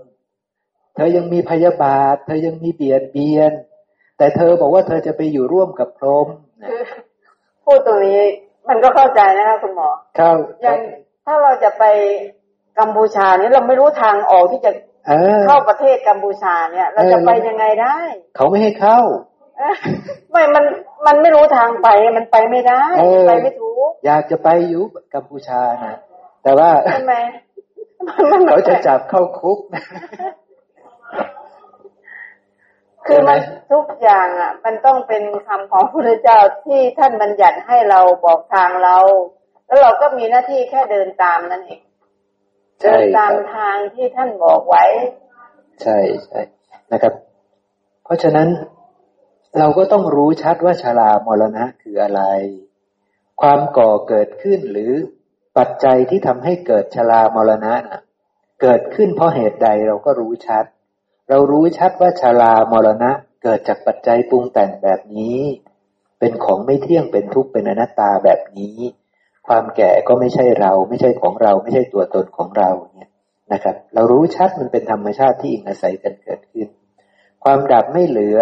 [0.94, 3.52] เธอยังมีพยาบาท เธอยังมีเบียดเบียน
[4.18, 6.26] แต่เธอบอกว่าเธอจะไปอยู่ร่วมกับพรหม
[7.64, 8.20] พูดตรงนี้
[8.68, 10.32] มันก็เข้าใจนะคะคุณหมอเข้า
[10.64, 10.78] ยัง
[11.26, 11.84] ถ้าเราจะไป
[12.78, 14.70] กัมพูชาเนี่ยเราไม่รู้ทางออกที่จะ
[15.46, 17.98] เข้าประเทศกัมพูชาเนี่ย เราจะไปยังไงได้
[18.36, 19.00] เขาไม่ให้เข้า
[20.30, 20.64] ไม่ มัน
[21.06, 22.82] มันไม่รู้ทางไป มันไปไม่ได้
[23.28, 24.82] ไปไม่ถูก อยากจะไปอยู่
[25.14, 25.96] กัมพูชานะ
[26.42, 27.14] แต่ว่าใช่ไหม
[28.48, 29.58] เขาจะจับเข้าคุก
[33.06, 33.38] คือมัน
[33.72, 38.96] ทุกอย่างอะ มันต้องเป็นคำของพระเจ้าที่ท่านบัญญัติให้เราบอกทางเรา
[39.66, 41.82] แล้วเราก็มีหน้าที่แค่เดินตามนั่นเอง
[42.80, 44.84] เดินตามทางที่ท่านบอกไว้
[45.82, 46.40] ใช่ใช่
[46.92, 47.14] นะครับ
[48.04, 48.48] เพราะฉะนั้น
[49.58, 52.22] เราก็ต้องรู้ชัดว่าชรามรณะคืออะไร
[53.40, 54.92] ความก่อเกิดขึ้นหรือ
[55.58, 58.00] ปัจจัยที่ทำให้เกิดชรามรณะนะ
[58.62, 60.64] เกิดขึ้นเพราะเหตุใดเราก็รู้ชัด
[61.28, 63.10] เรารู้ชัดว่าชรามรณะ
[63.42, 65.40] เกิดจากปัจจัยปรุงแต่งแบบนี้
[66.18, 68.78] เป็นของไม่เที่ยงเป็นทุกข์เป็นอนัตตาแบบนี้
[69.46, 73.10] ความแก่ก็ไม่ใช่เรา ไม่ใช่ของเรา ไม่ใช่ตัวตนของเราเนี่ย
[73.52, 76.68] นะครับ เรารู้ชัดมันเป็นธรรมชาติที่อิงอาศัยกันเกิดขึ้น
[77.44, 78.40] ความดับไม่เหลือ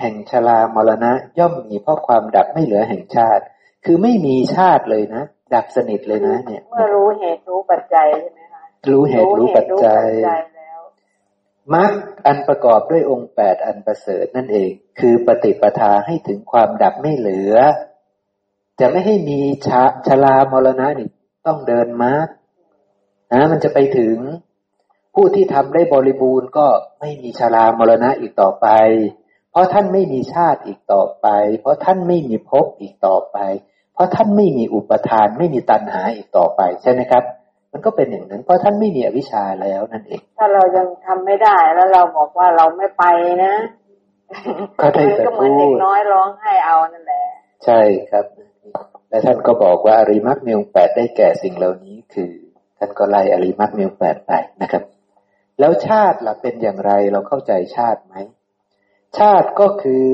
[0.00, 3.42] แห่งชรามรณะย่อมมีเพราะความดับไม่เหลือแห่งชาติ
[3.84, 5.22] คือไม่มีชาติเลยนะ
[5.54, 10.06] ดับสนิทเลยนะ เนี่ย เมื่อรู้เหตุรู้ปัจจัยใช่ไหมคะรู้เหตุรู้ปัจจัย
[11.74, 11.92] มรรค
[12.26, 17.56] อันประกอบด้วยองค์แปดอันประเสริฐนั่นเอง คือปฏิปทาให้ถึงความดับไม่เหลือ
[18.80, 21.08] จะไม่ให้มีชาชลามรณะนี่
[21.46, 22.32] ต้องเดินมาร์
[23.32, 24.16] นะมันจะไปถึง
[25.14, 26.66] ผู้ที่ทำได้บริบูรณ์ก็
[27.00, 28.68] ไม่มีชรามรณะอีกต่อไป
[29.50, 31.28] เพราะท่านไม่มีชาติอีกต่อไป
[31.60, 33.38] เพราะท่านไม่มีภพอีกต่อไป
[33.94, 37.24] เพราะท่านไม่มีอุปทาน ไม่มีตัณหาอีกต่อไปใช่ไหมครับ
[37.72, 43.04] มันก็เป็นอย่างนั้น เพราะท่านไม่มีอวิชชาแล้วนั่นเอง ถ้าเรายังทำไม่ได้แล้วเราบอกว่าเราไม่ไป
[43.44, 43.54] นะ
[44.80, 47.24] ก็ได้แต่พูดก็เหมือนเด็กน้อยร้องให้เอานั่นแหละ
[47.64, 48.26] ใช่ครับ
[49.08, 52.30] และท่านก็บอกว่าอริมักมีองแปดได้แก่สิ่งเหล่านี้ คือ
[52.78, 54.82] ท่านก็ไล่อริมักมีองแปดไปนะครับ
[55.58, 58.14] แล้วชาติล่ะเป็นอย่างไรเราเข้าใจชาติไหม
[59.18, 60.06] ชาติก็คือ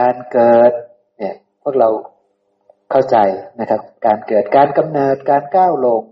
[0.00, 0.72] การเกิด
[1.18, 1.88] เนี่ย พวกเรา
[2.90, 3.16] เข้าใจ
[3.60, 6.02] นะครับ การเกิดการกำเนิดการก้าวลง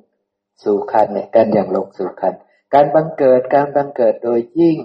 [0.65, 2.35] สู่คันเนี่ยการอย่างลงสู่คัน
[2.75, 4.79] การบังเกิดการบังเกิดโดยยิ่ง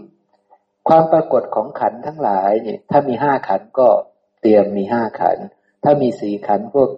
[0.87, 3.89] ความปรากฏของขันทั้งหลายเนี่ยถ้ามีห้าขันก็
[4.41, 5.37] เตรียมมีห้าขัน
[5.83, 6.89] ถ้ามีสี่ขันพวก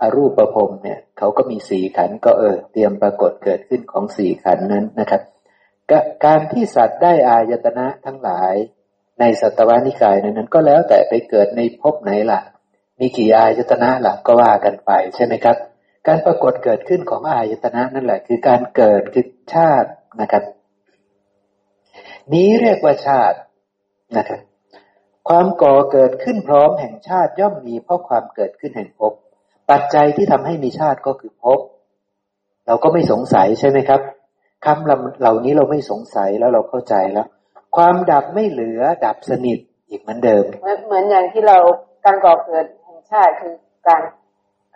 [0.00, 5.22] อรูปประพรมเนี่ยเขาก็มีสี่ขันก็เออ เตรียมปรากฏเกิดขึ้นของสี่ขันนั้นนะครับ
[6.24, 8.54] การที่สัตว์ได้อายตนะทั้งหลาย
[9.20, 12.40] ในสัตวานิกายนั้นก็แล้วแต่ไปเกิดในภพไหนล่ะ
[13.00, 15.56] มีกี่อายตนะล่ะก็ว่ากันไปใช่ไหมครับ
[16.06, 19.90] การปรากฏเกิดขึ้นของอายตนะนั่นแหละ คือการเกิดคือชาติ
[20.20, 20.42] นะครับ
[22.32, 23.38] นี้เรียกว่าชาติ
[24.16, 24.40] นะครับ
[25.28, 29.12] ความก่อเกิดขึ้นพร้อมแห่งชาติย่อมมีเพราะความเกิดขึ้นแห่งภพ
[29.70, 31.60] ปัจจัยที่ทำให้มีชาติก็คือภพ
[32.66, 34.00] เราก็ไม่สงสัยใช่ไหมครับ
[34.66, 34.84] คำ
[35.20, 37.26] เหล่านี้เราไม่สงสัยแล้วเราเข้าใจแล้ว
[37.76, 40.44] ความดับไม่เหลือดับสนิทอีกเหมือนเดิม
[40.86, 41.58] เหมือนอย่างที่เรา
[42.04, 43.54] การก่อเกิดแห่งชาติคือ
[43.86, 44.02] การ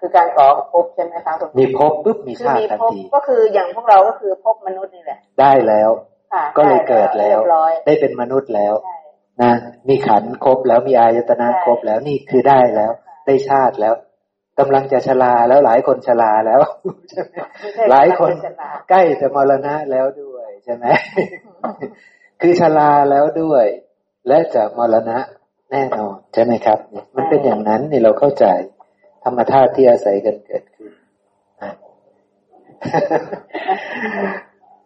[0.00, 5.90] คือการก่อภพใช่ไหมคะมีภพปุ๊บมีชาติทันทีก็คืออย่างพวกเราก็คือภพมนุษย์นี่แหละ ได้แล้ว
[6.56, 7.38] ก็เลยเกิดแล้ว
[7.86, 8.74] ได้เป็นมนุษย์แล้ว
[9.42, 9.52] นะ
[9.88, 12.92] มีขันครบแล้วมีอายตนะครบแล้วนี่คือได้แล้ว
[13.26, 13.94] ได้ชาติแล้ว
[14.58, 16.60] กำลังจะชราแล้วหลายคนชราแล้ว
[17.90, 18.30] หลายคน
[18.90, 20.84] ใกล้จะมรณะแล้วด้วยใช่ไหม
[22.40, 23.64] คือชราแล้วด้วย
[24.28, 25.18] และจะมรณะ
[25.70, 26.78] แน่นอนใช่ไหมครับ
[27.16, 28.46] มันเป็นอย่างนั้นนี่เราเข้าใจ
[29.24, 30.90] ธรรมธาตุที่อาศัยกันเกิดขึ้น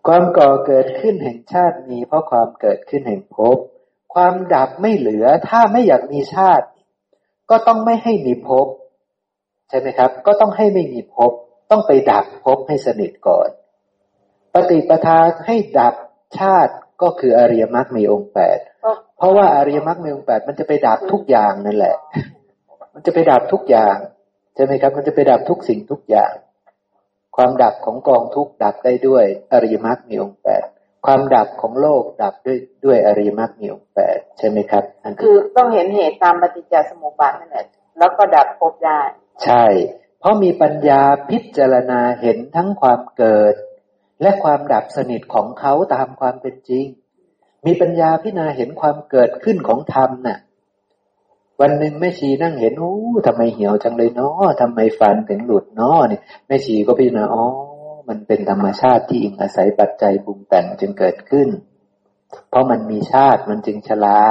[0.06, 3.56] ความก่อเกิดขึ้นแห่งชาติมีเพราะความเกิดขึ้นแห่งภพ
[4.14, 6.66] ความดับไม่เหลือถ้าไม่อยากมีชาติ
[7.50, 8.66] ก็ต้องไม่ให้มีภพ
[9.68, 11.32] ใช่ไหมครับ ก็ต้องให้ไม่มีภพ
[11.70, 13.48] ต้องไปดับภพให้สนิทก่อน
[14.54, 15.94] ปฏิปทาให้ดับ
[16.38, 18.58] ชาติก็คืออริยมรรคมีองค์แปด
[19.16, 21.96] เพราะว่าอริยมรรคมีองค์แปดมันจะไปดับทุกอย่างนั่นแหละ
[22.94, 23.96] มันจะไปดับทุกอย่าง
[24.54, 26.32] ใช่ไหมครับ มันจะไปดับทุกสิ่งทุกอย่าง
[27.36, 30.64] ความดับของกองทุกดับได้ด้วยอริยมรรคมีองค์แปด
[31.06, 34.84] ความดับของโลกดับด้วยด้วยอริยมรรคมีองค์แปดใช่ไหมครับ
[35.22, 37.66] คือต้องเห็นเหตุตามปฏิจจสมุปบาทนั่นแหละ
[37.98, 39.00] แล้วก็ดับภพได้
[39.44, 39.64] ใช่
[40.20, 43.54] เพราะมีปัญญาพิจารณาเห็นทั้งความเกิด
[44.22, 46.86] และความดับสนิทของเขาตามความเป็นจริง
[47.66, 50.38] มีปัญญาพิจารณาเห็นความเกิดขึ้นของธรรมนะ่ะ
[51.60, 52.94] วันหนึ่งแม่ชีนั่งเห็นโอ้
[53.26, 57.44] ทำไมเหี่ยวจังเลยเนาะทำไมฟันถึงหลุดเนาะเนี่ยแม่ชีก็พิจารณาอ๋อ
[58.08, 61.48] มันเป็นธรรมชาติที่อิงอาศัยปัจจัยปรุงแต่งจึงเกิดขึ้น
[62.48, 64.22] เพราะมันมีชาติมันจึงชรา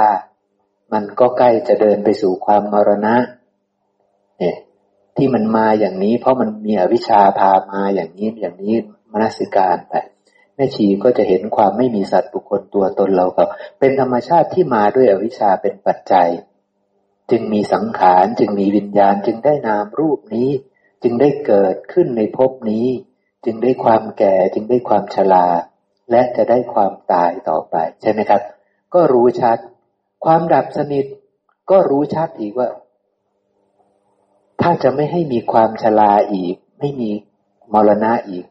[0.92, 3.16] มันก็ใกล้จะเดินไปสู่ความมรณะ
[4.38, 4.56] เนี่ย
[5.16, 8.74] ที่มันมาอย่างนี้ เพราะมันมีอวิชชาพามาอย่างนี้อย่างนี้
[9.12, 9.94] มนสิการไป
[10.54, 13.46] แม่ชีก็จะเห็นความไม่มีสัตว์บุคคลตัวตนเราเขา
[13.78, 16.28] เป็นธรรมชาติที่มาด้วยอวิชชาเป็นปัจจัย
[17.30, 20.50] จึงมีสังขารจึงมีวิญญาณจึงได้นามรูปนี้
[21.02, 22.86] จึงได้เกิดขึ้นในภพนี้
[23.44, 25.46] จึงได้ความแก่จึงได้ความชรา
[26.10, 28.42] และจะได้ความตายต่อไป ใช่ไหมครับ
[28.94, 29.58] ก็รู้ชัด
[30.24, 31.04] ความดับสนิท
[31.70, 32.68] ก็รู้ชัดอีกว่า
[34.60, 37.10] ถ้าจะไม่ให้มีความชราอีก ไม่มี
[37.72, 38.46] มรณะอีก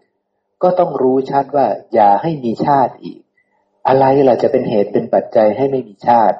[0.63, 3.19] ก็ต้องรู้ชัดว่า อย่าให้มีชาติอีก
[3.87, 6.37] อะไรล่ะจะเป็นเหตุเป็นปัจจัยให้ไม่มีชาติ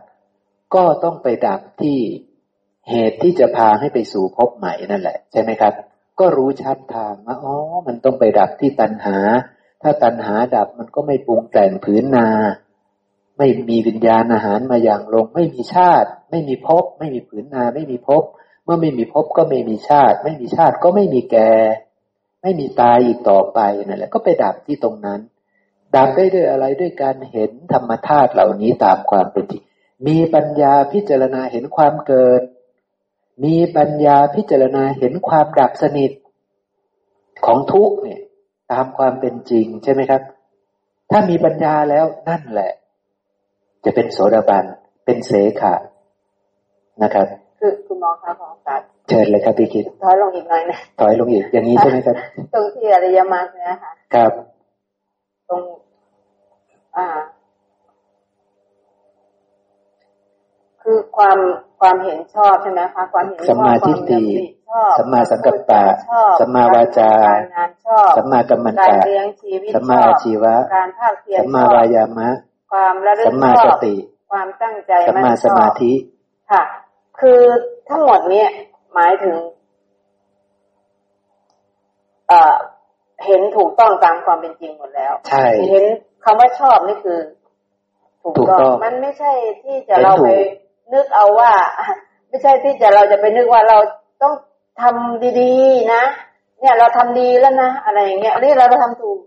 [0.75, 1.97] ก็ต้องไปดับที่
[2.89, 5.73] เหตุที่จะพาให้ไปสู่พบใหม่นั่นแหละ ใช่ไหมครับ
[6.19, 7.55] ก็รู้ชัดทางว่าอ๋อ
[7.87, 9.17] มันต้องไปดับที่ตัณหา
[9.81, 12.29] ถ้าตัณหาดับมันก็ไม่ปรุงแต่งผืนนา
[13.37, 18.23] ไม่มีวิญญาณอาหารมาอย่างลง ไม่มีชาติ ไม่มีภพไม่มีผืนนา ไม่มีภพ
[18.63, 21.51] เมื่อไม่มีภพก็ไม่มีชาติ ไม่มีชาติก็ไม่มีแก่
[22.41, 25.19] ไม่มีตายอีกต่อไปนั่นแหละ ก็ไปดับที่ตรงนั้น
[25.95, 29.63] ดับได้ด้วยอะไรด้วยการเห็นธรรมธาตุเหล่านี้ตามความเป็นจริง
[30.07, 32.41] มีปัญญาพิจารณาเห็นความเกิด
[33.45, 36.11] มีปัญญาพิจารณาเห็นความดับสนิท
[37.45, 38.21] ของทุกเนี่ย
[38.71, 40.21] ตามความเป็นจริงใช่ไหมครับ
[41.11, 42.71] ถ้ามีปัญญาแล้วนั่นแหละ
[43.85, 44.65] จะเป็นโสดาบัน
[45.05, 45.31] เป็นเส
[45.61, 45.73] ขะ
[47.03, 47.27] นะครับ
[47.59, 52.15] คือคุณมองครับของการเชิญเลยครับพี่คิดถอยลงอีกหน่อยนะถอยลงอีกอย่างนี้ใช่ไหมครับ
[52.53, 54.31] ตรงที่อริยมรรคเนี่ยค่ะ ครับ
[55.49, 55.61] ตรง
[56.97, 57.05] อ่า
[60.83, 61.37] คือความ
[61.81, 64.23] ความเห็นชอบใช่ไหมคะความเห็นชอบสัมมาทิฏฐิ
[64.99, 65.83] สัมมาสังกัปปะ
[66.39, 67.11] สัมมาวาจา
[68.17, 68.97] สัมมากัมมันตะ
[69.75, 72.29] สัมมาอาชีวะการภาคเพียรสัมมาวายามะ
[72.71, 73.95] ความระลึกชอบสัมมาสติ
[74.31, 75.91] ความตั้งใจสัมมาสมาธิ
[76.51, 76.63] ค่ะ
[77.19, 77.41] คือ
[77.89, 78.49] ทั้งหมดเนี่ย
[78.93, 79.35] หมายถึง
[82.29, 82.55] เอ่อ
[83.25, 85.85] เห็นถูกต้องตามความเป็นจริงหมดแล้ว ใช่ เห็น
[86.23, 87.19] คำว่าชอบนี่คือ
[88.23, 89.31] ถูกต้องมันไม่ใช่
[89.63, 90.29] ที่จะเราไป
[90.91, 91.51] นึกเอาว่า
[92.27, 93.77] ไม่ใช่ที่จะเราจะไปนึกว่าเรา
[94.21, 94.33] ต้อง
[94.81, 96.03] ทำดีๆนะ
[96.59, 99.19] เนี่ยเราทำดีแล้วนะอะไรอย่างเงี้ยนี่เราเราทำถูก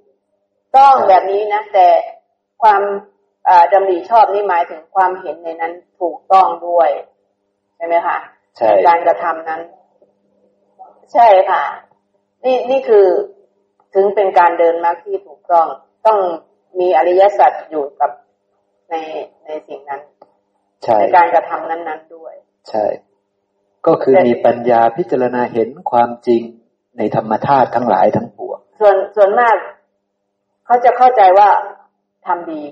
[0.76, 1.86] ต้องแบบนี้นะ แต่
[2.62, 2.82] ความ
[3.72, 6.90] ดำริชอบนี่หมายถึงความเห็นในนั้นถูกต้องด้วย
[7.76, 8.16] ใช่ไหมคะ
[8.56, 9.60] ใช่การกระทำนั้น
[11.12, 11.62] ใช่ค่ะ
[12.44, 13.06] นี่นี่คือ
[13.94, 15.66] ถึงเป็นการเดินมรรคที่ถูกต้อง
[16.06, 16.18] ต้อง
[16.80, 18.10] มีอริยสัจอยู่กับ
[18.90, 18.94] ใน
[19.44, 20.00] ในสิ่งนั้น
[20.86, 22.34] ใในการกระทำนั้น ๆด้วย
[22.70, 22.84] ใช่
[23.86, 26.42] ก็คือมีปัญญาพิจารณาเห็นความจริง
[26.98, 29.56] ในธรรมธาตุทั้งหลายทั้งปวงส่วนส่วนมาก
[30.66, 31.48] เขาจะเข้าใจว่า
[32.26, 32.62] ทำดี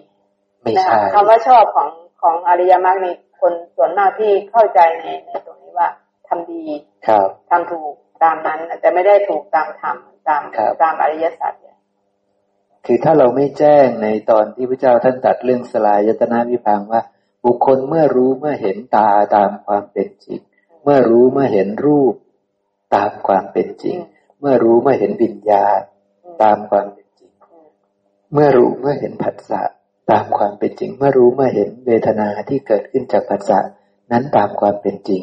[0.63, 1.89] ไม่ใช่คำว่าชอบของ
[2.23, 5.89] ของอริยมรรคนี่คนส่วนมากที่เข้าใจในในตรงนี้ว่า
[6.29, 6.63] ทำดี
[7.09, 9.97] ครับทำถูกตามนั้นแต่ไม่ได้ถูกตามธรรม
[10.29, 10.43] ตาม
[10.83, 11.53] ตามอริยสัจ
[12.87, 17.01] คือถ้าเราไม่แจ้งในตอนที่พระเจ้าท่านตัดเรื่องสลายยตนาวิพังว่า
[17.45, 20.41] บุคคลเมื่อรู้เมื่อเห็นตาตามความเป็นจริง
[20.83, 22.15] เมื่อรู้เมื่อเห็นรูป
[22.95, 23.97] ตามความเป็นจริง
[24.41, 25.81] เมื่อรู้เมื่อเห็นวิญญาณ
[26.43, 27.31] ตามความเป็นจริง
[28.33, 29.63] เมื่อรู้เมื่อเห็นผัสสะ
[30.11, 33.59] ตามความเป็นจริง เมื่อรู้เมื่อเห็นเวทนาที่เกิดขึ้นจากผัสสะ
[34.13, 35.23] นั้นตามความเป็นจริง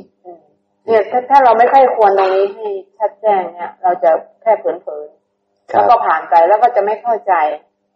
[0.85, 2.67] เนี่ยถ้าถ้าเราไม่ค่อยควรตรงนี้ให้
[2.99, 4.11] ชัดแจ้งเนี่ยเราจะ
[4.41, 5.03] แค่เผลอ
[5.67, 7.33] แล้วก็ผ่านไปแล้วก็จะไม่เข้าใจ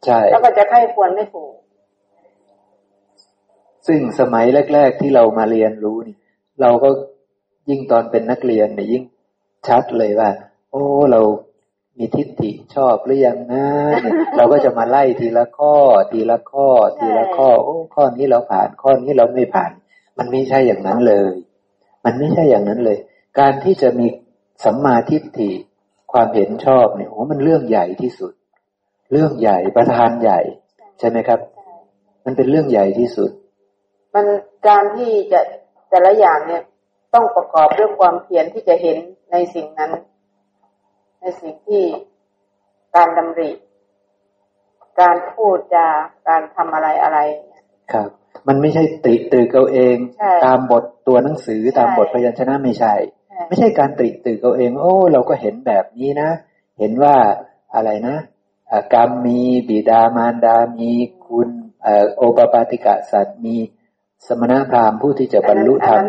[0.05, 1.53] ใช่แล้วก็จะใค่ควรไม่ถูก
[3.87, 6.15] ซึ่งสมัยแรก ๆ ที่เรามาเรียนรู้นี่
[6.61, 6.89] เราก็
[7.69, 9.03] ยิ่งตอนเป็นนักเรียนเนี่ยยิ่ง
[9.67, 10.29] ชัดเลยว่า
[10.71, 11.21] โอ้เรา
[11.97, 13.65] มีทิฏฐิชอบหรือยังนะ
[14.37, 15.75] เราก็จะมาไล่ทีละข้อ
[16.11, 16.67] ทีละข้อ
[16.99, 19.71] ทีละข้อ โอ้ข้อนี้เราผ่านข้อนี้เราไม่ผ่าน
[20.17, 21.33] มันไม่ใช่อย่างนั้นเลย
[22.05, 22.97] มันไม่ใช่อย่างนั้นเลย
[23.39, 24.07] การที่จะมี
[24.65, 25.51] สัมมาทิฏฐิ
[26.11, 28.33] ความเห็นชอบเนี่ยโอ้มันเรื่องใหญ่ที่สุด
[29.11, 30.39] เรื่องใหญ่ประธานใหญ่
[30.99, 31.39] ใช่ไหมครับ
[32.25, 33.31] มันเป็นเรื่องใหญ่ที่สุด
[34.15, 34.25] มัน
[34.67, 35.41] การที่จะ
[35.89, 36.63] แต่ละอย่างเนี่ย
[37.13, 38.97] ต้องประกอบด้วยความเพียรที่จะเห็น
[39.31, 39.91] ในสิ่งนั้น
[41.21, 41.83] ในสิ่งที่
[42.95, 43.51] การดำริ
[45.01, 45.87] การพูดจา
[46.27, 47.19] การทำอะไรอะไร
[47.93, 48.09] ครับ
[48.47, 49.97] มันไม่ใช่ติตือเกาเอง
[50.45, 52.93] ตามบทตัวหนังสือตามบทพยัญชนะไม่ใช่
[53.47, 56.29] ไม่ใช่การติตึกเอาเอง โอ้ เราก็เห็นแบบนี้นะ
[56.79, 57.15] เห็นว่า
[57.75, 58.17] อะไรนะ
[58.93, 59.39] กรรมมี
[59.69, 60.91] บิดามารดามี
[61.25, 61.49] คุณ
[62.15, 63.55] โอปปาติกะสัตว์มี
[64.27, 65.99] สมณพราหมณ์ผู้ที่จะบรรลุธรรม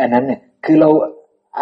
[0.00, 0.90] อันนั้นเนี่ย คือเรา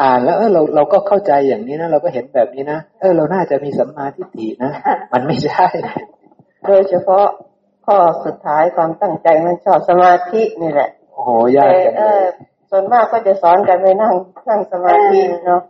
[0.00, 4.72] อ่านแล้วเออเราเราก็เข้าใจอย่างนี้นะเราก็เห็นแบบนี้นะเออเราน่าจะมีสัมมาทิฏฐินะ
[5.12, 5.66] มันไม่ใช่
[6.66, 7.26] โดยเฉพาะ
[7.86, 12.24] ข้อสุดท้ายความตั้งใจมันชอบสมาธินี่แหละโอ้โหยากจังเลย
[12.70, 14.14] ส่วนมากก็จะสอนกันไปนั่ง
[14.48, 15.62] นั่งสมาธิเนาะ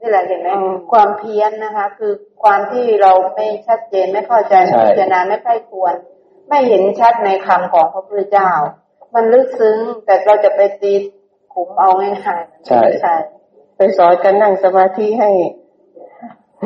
[0.00, 0.48] นี่แหละเห็นไหม
[0.92, 2.12] ความเพี้ยนนะคะ คือ
[2.42, 5.94] ความที่เราไม่ชัดเจนไม่เข้าใจพิจารณาไม่ใช่ควร
[6.48, 8.50] ไม่เห็นชัดในคำของพระพุทธเจ้า
[9.14, 10.92] มันลึกซึ้งแต่เราจะไปตี
[11.54, 13.14] ขุมเอาง่ายๆใช่ใช่
[13.76, 15.30] ไปสอนกันนั่งสมาธิให้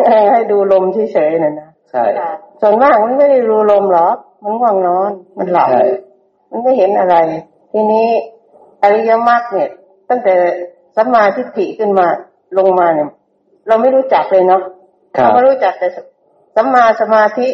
[0.08, 2.04] ให้ให้ดูลมเฉยๆน่ะนะใช่
[2.60, 5.68] ส่วนมากมันไม่ได้ดูลมหรอกมันง่วงนอน มันหลับ
[6.50, 7.16] มันไม่เห็นอะไร
[7.72, 8.08] ทีนี้
[8.82, 9.70] อริยมรรคเนี่ย
[10.08, 10.34] ตั้งแต่
[10.96, 12.06] สัมมาทิฏฐิขึ้นมา
[12.58, 13.08] ลงมาเนี่ย
[13.68, 14.62] เราไม่รู้จักเลยเนาะ
[15.12, 15.88] เราไม่รู้จักแต่
[16.56, 17.46] สัมมาสมาธิ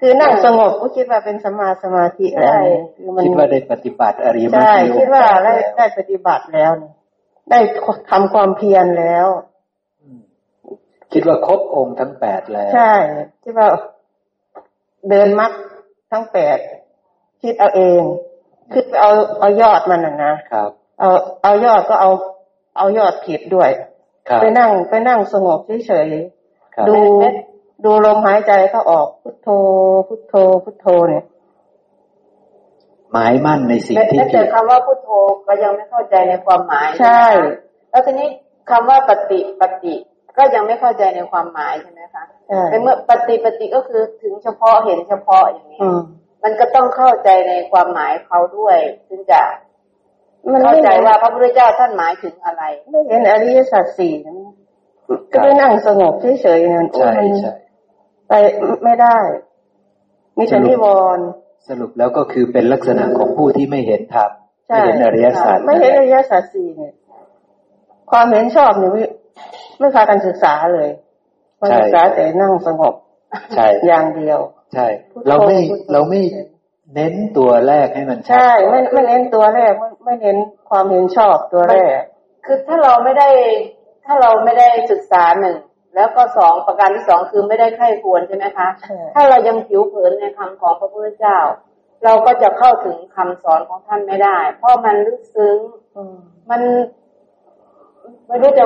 [0.00, 2.62] คือนั่งสงบก็คิดว่าเป็นสัมมาสมาธิแล้ว
[3.24, 6.70] คิดว่าได้ปฏิบัติอริยมรรคใช่คิดว่าได้ได้ปฏิบัติแล้ว
[7.50, 7.58] ได้
[8.10, 9.26] ทำความเพียรแล้ว
[11.12, 12.94] คิดว่าครบองค์ทั้งแปดแล้ว ใช่
[13.44, 13.68] คิดว่า
[15.10, 15.52] เดินมรรค
[16.12, 16.58] ทั้งแปด
[17.42, 18.02] คิดเอาเอง
[18.72, 19.10] คือเอา
[19.40, 20.70] เอายอดมันนะนะครับ
[21.00, 21.10] เอา
[21.42, 22.10] เอายอดก็เอา
[22.76, 23.70] เอายอดผิดด้วย
[24.40, 26.98] ไปนั่งไปนั่งสงบเฉยๆดู
[27.84, 29.48] ดูลมหายใจเขาออกพุทโธ
[30.08, 30.34] พุทโธ
[30.64, 31.24] พุทโธเนี่ย
[33.12, 35.10] หมายมั่นในสิ่งที่ผิดคำว่าพุทโธ
[35.46, 37.24] ก็ยังไม่เข้าใจในความหมาย ใช่
[37.90, 38.28] แล้วทีนี้
[38.70, 39.94] คำว่าปฏิปฏิ
[40.38, 45.80] ก็ยังไม่เข้าใจในความหมายใช่ไหมคะใช่เมื่อปฏิปฏิก็คือถึงเฉพาะเห็นเฉพาะอย่างนี้
[46.42, 48.78] มันก็ต้องเข้าใจในความหมายเขาด้วย
[49.08, 49.42] ถึงจะ
[50.52, 54.14] มันเข้าใจว่าพระพุทธเจ้าท่านหมายถึงอะไร ไม่เห็นอริยสัจสี่
[55.32, 57.52] ก็ไปนั่งสงบเฉยๆนั่นใช่ใช่
[58.30, 58.34] ไป
[58.84, 59.18] ไม่ได้
[60.38, 60.86] มีแต่นิว
[61.16, 61.26] รณ์
[61.68, 64.30] สรุปแล้วก็คือเป็นลักษณะของผู้ที่ไม่เห็นธรรม
[64.68, 66.94] ไม่เห็นอริยสัจไม่เห็นอริยสัจสี่เนี่ย
[68.10, 68.92] ความเห็นชอบเนี่ย
[69.78, 70.90] ไม่พากันศึกษาเลย
[71.60, 72.94] มาศึกษาแต่นั่งสงบ
[73.54, 74.38] ใช่อย่างเดียว
[74.74, 74.86] ใช่
[75.28, 75.58] เราไม่
[75.92, 76.20] เราไม่
[76.94, 80.36] เน้นตัวแรกให้มันใช่ ไม่ไม่เน้นตัวแรกไม่ไม่เน้น
[80.70, 82.00] ความเห็นชอบตัวแรก
[82.46, 83.28] คือถ้าเราไม่ได้
[84.04, 85.56] ถ้าเราไม่ได้ศึกษาหนึ่ง
[85.94, 88.68] แล้วก็สองประการที่สองคือไม่ได้ไข้ควรใช่ไหมคะ
[89.14, 91.38] ถ้าเรายังผิวเผินในคำของพระพุทธเจ้า
[92.04, 95.56] เราก็จะเข้าถึงคำสอนของท่านไม่ได้ เพราะมันลึกซึ้ง
[96.50, 96.62] มัน
[98.26, 98.64] ไม่รู้จะ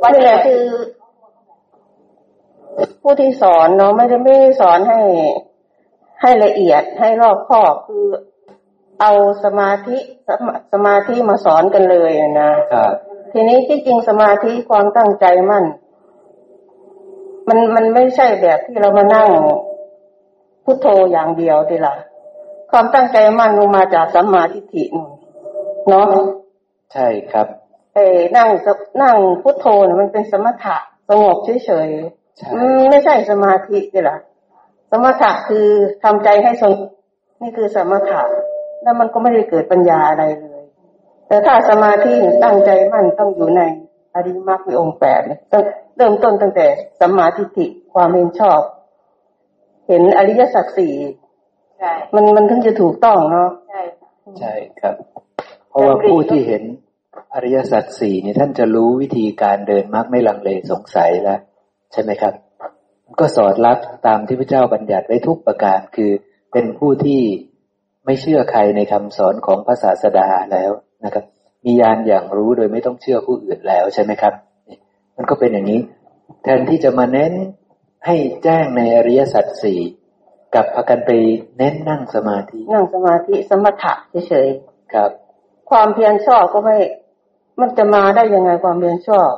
[0.00, 0.62] ว่านี่แหละคือ
[3.02, 5.00] ผู้ที่สอนเนาะไม่ได้ไม่ได้สอนให้
[6.20, 8.04] ให้ละเอียดให้รอบคอบคือ
[9.00, 9.12] เอา
[9.44, 9.96] สมาธิ
[10.28, 12.92] สมาสมาธิมาสอนกันเลยอะนะครับ
[13.32, 15.64] ทีนี้ที่จริงสมาธิความตั้งใจมั่น
[17.48, 19.28] มันมันไม่ใช่แบบที่เรามานั่ง
[20.64, 21.94] พุทโธอย่างเดียวดีละ
[22.70, 25.10] ความตั้งใจมั่นมันมาจากสัมมาทิฏฐินู่น
[25.88, 26.06] เนาะ
[26.92, 27.46] ใช่ครับ
[27.94, 28.06] เอ้
[28.36, 28.48] นั่ง
[29.02, 30.76] นั่งพุทโธเนี่ยมันเป็นสมถะ
[31.08, 34.18] สงบเฉยใช่ๆอืมไม่ใช่สมาธินี่แหละ
[34.90, 35.66] สมถะคือ
[36.02, 36.90] ทำใจให้สงบ
[37.42, 38.20] นี่คือสมถะ
[38.82, 40.62] แล้วมันก็ไม่ได้เกิดปัญญาอะไรเลย
[41.28, 43.62] แต่ถ้าสมาธิเนี่ยตั้งใจมั่นต้องอยู่ใน
[44.16, 45.62] อริยมรรคมีองค์แปดเนี่ยต้อง
[45.96, 46.66] เริ่มต้นตั้งแต่
[47.00, 48.60] สัมมาทิฏฐิความเห็นชอบ
[49.88, 50.94] เห็นอริยสัจสี่
[51.78, 53.82] ใช่มันมันถึงจะถูกต้องเนาะใช่
[54.40, 54.94] ใช่ครับ
[55.68, 56.62] เพราะว่าผู้ที่เห็น
[57.34, 61.38] อริยสัจสี่นี่ท่านจะรู้วิธีการเดินมรรคไม่ลังเลสงสัยแล้ว
[61.92, 62.34] ใช่ไหมครับ
[63.20, 66.10] ก็สอดรับตามที่พระเจ้าบัญญัติไว้ทุกประการคือ
[66.52, 67.22] เป็นผู้ที่
[68.04, 70.70] ไม่เชื่อใครในคำสอนของพระศาสดาแล้ว
[71.04, 71.24] นะครับ
[71.66, 74.32] มีญาณอย่างรู้โดยไม่ต้องเชื่อผู้อื่นแล้วใช่ไหมครับ
[74.68, 74.78] นี่
[75.16, 75.80] มันก็เป็นอย่างนี้
[76.42, 77.32] แทนที่จะมาเน้น
[78.06, 79.80] ให้แจ้งในอริยสัจสี่
[80.54, 81.10] กลับพากันไป
[81.58, 83.94] เน้นนั่งสมาธิ นั่งสมาธิสมถะ
[84.28, 85.10] เฉยๆครับ
[85.70, 86.76] ความเพียรชอบก็ไม่
[87.60, 89.30] มันจะมาได้ยังไงความเพียรชอบ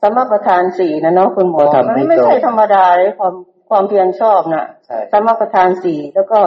[0.00, 3.34] สมประทานสี่นะเนาะคุณหมอก็ทำมันให้ไม่ตรงใช่ธรรมดาเลยความ
[3.70, 6.40] ความเพียรชอบน่ะใช่สมประทานสี่แล้วก็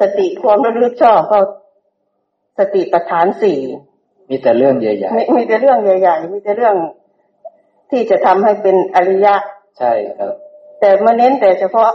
[0.00, 1.38] สติความระลึกชอบก็
[2.58, 3.58] สติประฐานสี่
[4.30, 6.76] มีแต่เรื่องใหญ่มีมีแต่เรื่องใหญ่ ๆ มีแต่เรื่อง
[7.90, 10.32] ที่จะทำให้เป็นอริยะๆใช่ครับ
[10.80, 11.90] แต่มาเน้นแต่เฉพาะ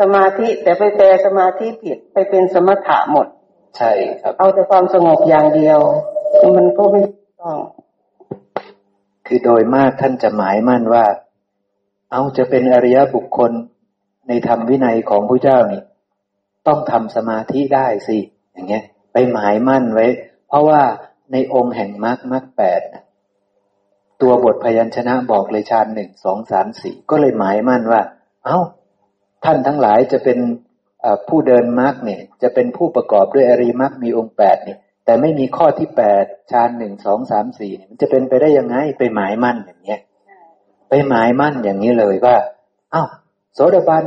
[0.00, 3.26] สมาธิแต่ไปแปลสมาธิผิดไปเป็นสมถะหมด
[3.76, 3.90] ใช่
[4.22, 5.78] ครับ เอาแต่ความสงบอย่างเดียว
[6.56, 7.02] มันก็ไม่
[7.40, 7.56] ต้อง
[9.26, 11.04] คือโดยมากท่านจะหมายมั่นว่า
[12.10, 13.52] เอาจะเป็นอริยบุคคล
[14.28, 15.82] ในธรรมวินัยของพระเจ้านี่
[16.66, 18.18] ต้องทำสมาธิได้สิ
[18.52, 20.06] อย่างเงี้ย ไปหมายมั่นไว้
[20.48, 20.82] เพราะว่า
[21.32, 23.04] ในองค์แห่งมรรคมรรคแปดนะ
[24.22, 28.02] ตัวบทพยัญชนะบอกเลยฌานหนึ่งสองสามสี่ก็เลยหมายมั่นว่า
[28.44, 28.58] เอ้า
[29.44, 30.38] ท่านทั้งหลายจะเป็น
[31.28, 40.00] ผู้เดินมรรคเนี่ย จะเป็นผู้ประกอบด้วยอริมรรคมีองค์แปดเนี่ย แต่ไม่มีข้อที่แปดฌานหนึ่งสองสามสี่มันจะเป็นไปได้ยังไงไปหมายมั่นอย่างเงี้ย
[40.88, 42.36] ไปหมายมั่นอย่างนี้เลยว่า
[42.92, 43.04] เอ้า
[43.54, 44.04] โสดาบัน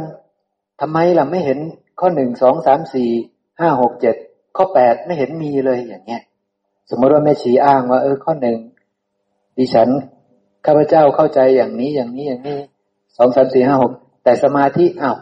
[0.81, 1.59] ทำไมล่ะไม่เห็น
[1.99, 3.09] ข้อหนึ่งสองสามสี่
[3.59, 4.15] ห้าหกเจ็ด
[4.57, 6.21] ข้อแปดไม่เห็นมีเลยอย่างเงี้ย
[6.89, 8.59] สมมติว่าแม่ชีอ้างว่า เออข้อหนึ่ง
[9.57, 9.89] ดิฉัน
[10.65, 12.59] ข้าพเจ้าเข้าใจอย่างนี้อย่างนี้อย่างนี้
[13.17, 13.93] สองสามสี่ห้าหก
[14.23, 15.17] แต่สมาธิอ้าว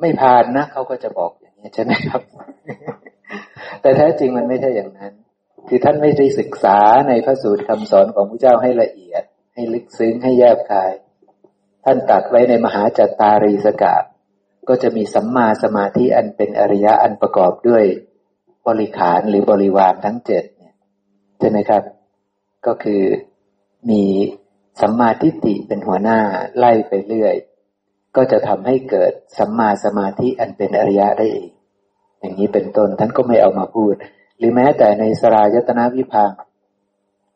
[0.00, 2.20] ไม่ผ่านนะเขาก็จะบอกอย่างนี้ใช่ไหมครับ
[3.80, 5.12] แต่แท้จริงมันไม่ใช่อย่างนั้น
[5.68, 6.78] คือท่านไม่ได้ศึกษา
[7.08, 9.22] ในพระสูตรคำสอนของพระเจ้าให้ละเอียด
[9.54, 10.92] ให้ลึกซึ้งให้แยบคาย
[11.84, 13.96] ท่านตัดไว้ในมหาจัตตารีสกา
[14.68, 17.84] ก็จะมีสัมมาสมาธิอันเป็นอริยะอันประกอบด้วย
[18.66, 20.44] บริขารหรือบริวารทั้งเจ็ด
[21.38, 21.82] ใช่ไหมครับ
[22.66, 23.02] ก็คือ
[23.90, 24.02] มี
[24.80, 26.18] สัมมาทิฏฐิเป็นหัวหน้า
[26.58, 27.34] ไล่ไปเรื่อย
[28.16, 31.48] ก็จะทำให้เกิดสัมมาสมาธิอันเป็นอริยะได้เอง
[32.20, 33.94] อย่างนี้เป็นต้นท่านก็ไม่เอามาพูด
[34.38, 36.38] หรือแม้แต่ในสรายตนาวิพังค์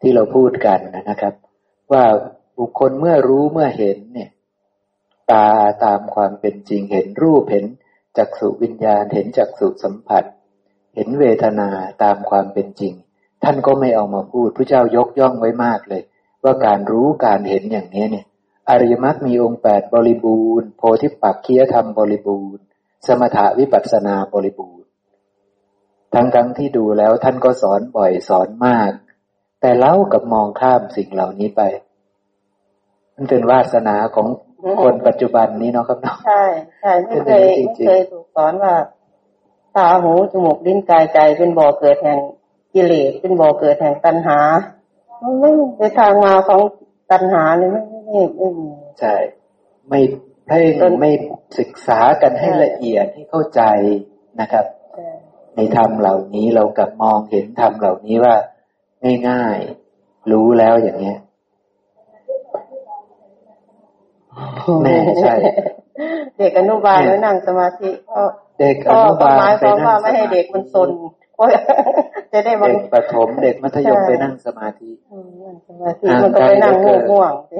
[0.01, 1.35] ที่เราพูดกันนะครับ
[1.93, 2.05] ว่า
[2.59, 4.31] บุคคลเมื่อรู้เมื่อเห็นเนี่ย
[5.32, 5.48] ตา
[5.85, 7.64] ตามความเป็นจริงเห็นรูปเห็น
[8.18, 10.24] จักษุวิญญาณเห็นจักษุสัมผัส
[10.94, 11.68] เห็นเวทนา
[12.02, 12.93] ตามความเป็นจริง
[13.45, 16.03] ท่านก็ไม่เอามาพูดพระเจ้ายกย่องไว้มากเลย
[16.45, 18.27] ว่าการรู้การเห็นอย่างนี้เนี่ย
[18.71, 22.62] อริยมรรคมีองค์แปดบริบูรณ์โพธิปักคียธรรมบริบูรณ์
[23.07, 24.89] สมถะวิปัสสนาบริบูรณ์
[26.15, 28.91] ทั้งทั้งที่ดูแล้วท่านก็สอนบ่อยสอนมาก
[29.61, 31.62] แต่เล่ากับมองข้ามสิ่งเหล่านี้ไป
[33.15, 34.29] มันเป็นวาสนาของ
[34.83, 36.45] คนปัจจุบันนี้เนาะครับเนาะใช่
[36.81, 38.75] ใช่ไม่เคยจริไม่งๆเคยถูกสอนว่า
[39.77, 42.19] ตาหูจมูกลิ้นกายใจเป็นบ่อเกิดแห่ง
[42.74, 44.38] กิเลสเป็นบ่อเกิดแห่งตัณหา
[45.22, 46.60] มันไม่ในทางมาของ
[47.10, 48.68] ตัณหาเลยไม่ไม่ไม่ไม่มี
[49.01, 49.14] ใช่
[49.88, 50.01] ไม่
[50.47, 51.10] เพ่งจนไม่
[51.59, 53.62] ศึกษากันให้ใช่ละเอียดให้เข้าใจ
[54.40, 54.64] นะครับ
[54.94, 55.09] ใช่
[55.56, 58.34] ในธรรมเหล่านี้เรากลับมองเห็นธรรมเหล่านี้ว่า
[59.28, 61.18] ง่ายๆรู้แล้วอย่างเนี้ย
[64.82, 65.34] แม่ใช่
[66.38, 68.20] เด็กอนุบาลแล้วนั่งสมาธิก็
[68.60, 70.90] เด็กอก็นุก็บาลหมายไปความนั่ว่างไม่ให้เด็กมันซน
[71.34, 71.47] เพราะ
[72.32, 77.52] จะได้บางเด็กประถมเด็กมัธยมใช่ไปนั่งสมาธิอืมนั่งสมาธิมันก็ไปนั่งง่วงง่วงๆไป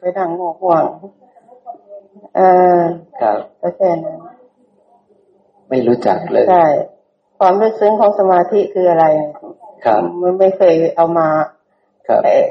[0.00, 2.40] ไปนั่งง่วงง่วงๆเอ
[2.78, 2.80] อ
[3.20, 4.18] ครับก็แค่นั้น
[5.68, 6.66] ไม่รู้จักเลยใช่
[7.38, 9.06] ความลึกซึ้งของสมาธิคืออะไร
[9.84, 11.28] ครับมันไม่เคยเอามา
[12.08, 12.46] ครับเอ่อ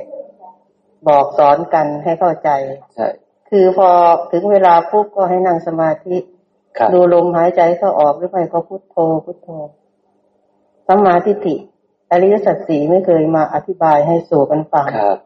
[1.07, 2.49] บอกสอนกันให้เข้าใจ
[2.95, 3.07] ใช่
[3.49, 3.89] คือพอ
[4.31, 6.15] ถึงเวลาปุ๊บก็ให้นั่งสมาธิ
[6.77, 9.49] ครับดูลมหายใจเข้าออกหรือไม่ก็พุทโธพุทโธ
[10.87, 11.55] สัมมาทิฏฐิ
[12.11, 15.17] อริยสัจสีไม่เคยมาอธิบายให้สู่กันฟังครับ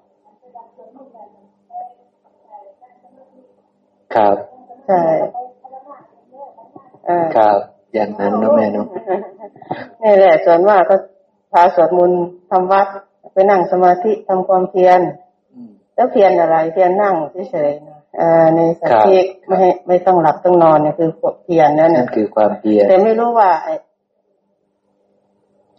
[4.16, 4.36] ครับ
[4.88, 5.02] ใช่
[7.10, 7.58] อ่าครับ
[7.94, 8.88] อย่างนั้นเนอะแม่เนอะ
[10.04, 10.96] นี่แหละส่วนมากก็
[11.52, 12.88] พาสวดมนต์ทำวัด
[13.34, 15.00] ไปนั่งสมาธิทำความเพียร
[15.54, 17.16] อืมแล้วเพียรอะไรเพียรนั่ง
[17.52, 21.10] เฉยๆนะอ่าในสครับติไม่ให้ไม่ต้องหลับต้องนอนเนี่ยคือ
[21.44, 23.74] เพียรนั่นนั่นะนคือความเพียรแต่ไม่รู้ว่าไอ้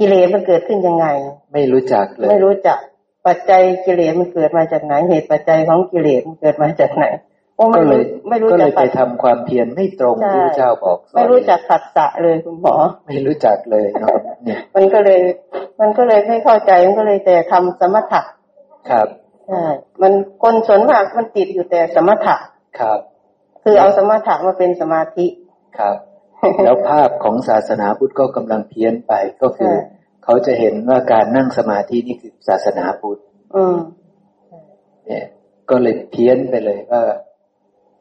[0.02, 1.06] กิเลสมันเกิดขึ้นยังไง
[1.52, 2.78] ไม่รู้จักเลย ไม่รู้จัก
[3.26, 7.04] ปัจจัยกิเลสมันเกิดมาจากไหน เหตุปัจจัยของกิเลสมันเกิดมาจากไหน
[7.56, 12.74] โอ้ก็ไม่เลรู้ยไม่รู้ก็เลจักยไปทำความเพียรไม่ตรงใช่ที่พระเจ้าบอกสอนไม่รู้จักขัดสะเลยคุณหมอ
[13.06, 15.20] ไม่รู้จักเลยเนาะเนี่ยมันก็เลย
[15.80, 18.22] มันก็เลยไม่เข้าใจมันก็เลยแต่ทำสมถะ
[18.90, 19.06] ครับ
[19.48, 19.64] ใช่
[20.02, 20.12] มัน
[20.42, 22.36] คนส่วนมากมันติดอยู่แต่สมถะ
[22.80, 22.98] ครับ
[23.62, 25.26] คือเอาสมถะมาเป็นสมาธิ
[25.78, 25.96] ครับ
[26.64, 29.12] แล้วภาพของศาสนาพุทธก็กำลังเพี้ยนไป
[29.42, 33.20] ก็คือใช่เขาจะเห็นว่าการนั่งสมาธินี่คือศาสนาพุทธ
[33.56, 33.76] อืม
[35.06, 35.26] เนี่ย
[35.70, 37.02] ก็เลยเพี้ยนไปเลยว่า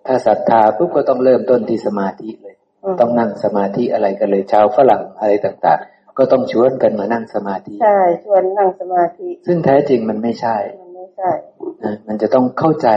[0.05, 11.31] ถ้าศรัทธาปุ๊บก็ต้องเริ่มต้นที่สมาธิเลยอืมต้องนั่งสมาธิอะไรกันเลยชาวฝรั่งอะไรต่าง ๆ ก็ต้องชวนกันมานั่งสมาธิใช่ชวนนั่งสมาธิ ซึ่งแท้จริงมันไม่ใช่มันไม่ใช่
[11.84, 12.89] นะมันจะต้องเข้าใจ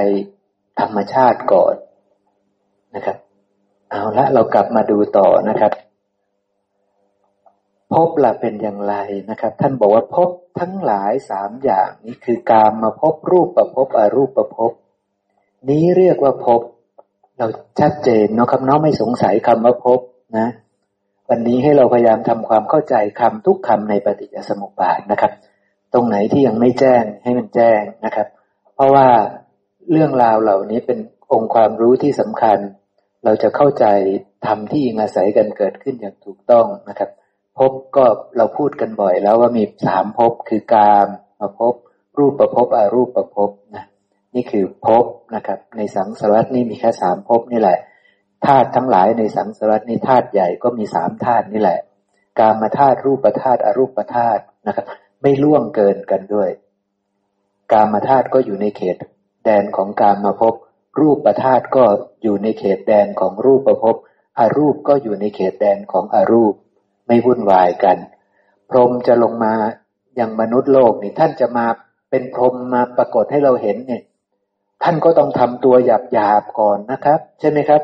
[0.80, 1.74] ธรรมชาติก่อน
[2.94, 3.16] นะครับ
[3.94, 5.72] เอาละเรากลับมาดูต่อนะครับ
[7.92, 8.94] ภพละเป็นอย่างไร
[9.30, 10.30] นะครับ ท่านบอกว่าภพ
[10.60, 14.72] ทั้งหลายสามอย่างนี้คือการมาพบรูปประพบอรูปประพบ
[15.68, 16.60] นี้เรียกว่าภพ
[17.38, 17.46] เรา
[17.80, 20.00] ชัดเจนเนาะครับน้องไม่สงสัยคำว่าภพ
[20.38, 20.48] นะ
[21.28, 25.32] วันนี้ให้เราพยายามทำความเข้าใจคำทุกคำในปฏิจจสมุปบาทนะครับ
[25.92, 28.26] ตรงไหนที่ยังไม่แจ้งให้มันแจ้งนะครับ
[28.74, 29.06] เพราะว่า
[29.90, 30.98] เรื่องราวเหล่านี้เป็น
[31.32, 32.58] องค์ความรู้ที่สำคัญ
[33.24, 33.86] เราจะเข้าใจ
[34.46, 37.10] ธรรมที่อิงอาศัยกันเกิดขึ้นอย่างถูกต้องนะครับ
[37.58, 38.04] ภพก็
[38.36, 41.06] เราพูดกันบ่อยแล้วว่ามีสามภพคือกาม
[41.40, 41.74] มาภพ
[42.18, 43.84] รูปประภพอารูปประภพนะ
[44.34, 47.78] นี่คือภพนะครับ ในสังสารวัตนี่มีแค่สามภพนี่แหละ
[48.46, 51.78] ธาตุทั้งหลายในสังสารวัตนี่ธาตุใหญ่ก็มีสามธาตุนี่แหละ
[52.38, 54.86] กามาธาตุรูปธาตุอรูปธาตุนะครับ
[55.22, 56.50] ไม่ล่วงเกินกันด้วย
[57.72, 58.96] กามาธาตุก็อยู่ในเขต
[59.44, 60.42] แดนของกามมาพ
[60.98, 61.84] รูปธาตุก็
[62.22, 63.96] อยู่ในเขตแดนของรูปประพบ
[64.38, 66.54] อารูปก็อยู่ในเขตแดนของอารูป
[67.06, 67.96] ไม่วุ่นวายกัน
[68.70, 69.54] พรหมจะลงมา
[70.16, 71.66] อย่างมนุษย์โลกนี่ท่านจะมา
[72.10, 74.02] เป็นพรหมมาปรากฏให้เราเห็นเนี่ย
[74.82, 77.80] ท่านก็ต้องทำตัวหยาบหยาบก่อนนะครับ ใช่ไหมครับ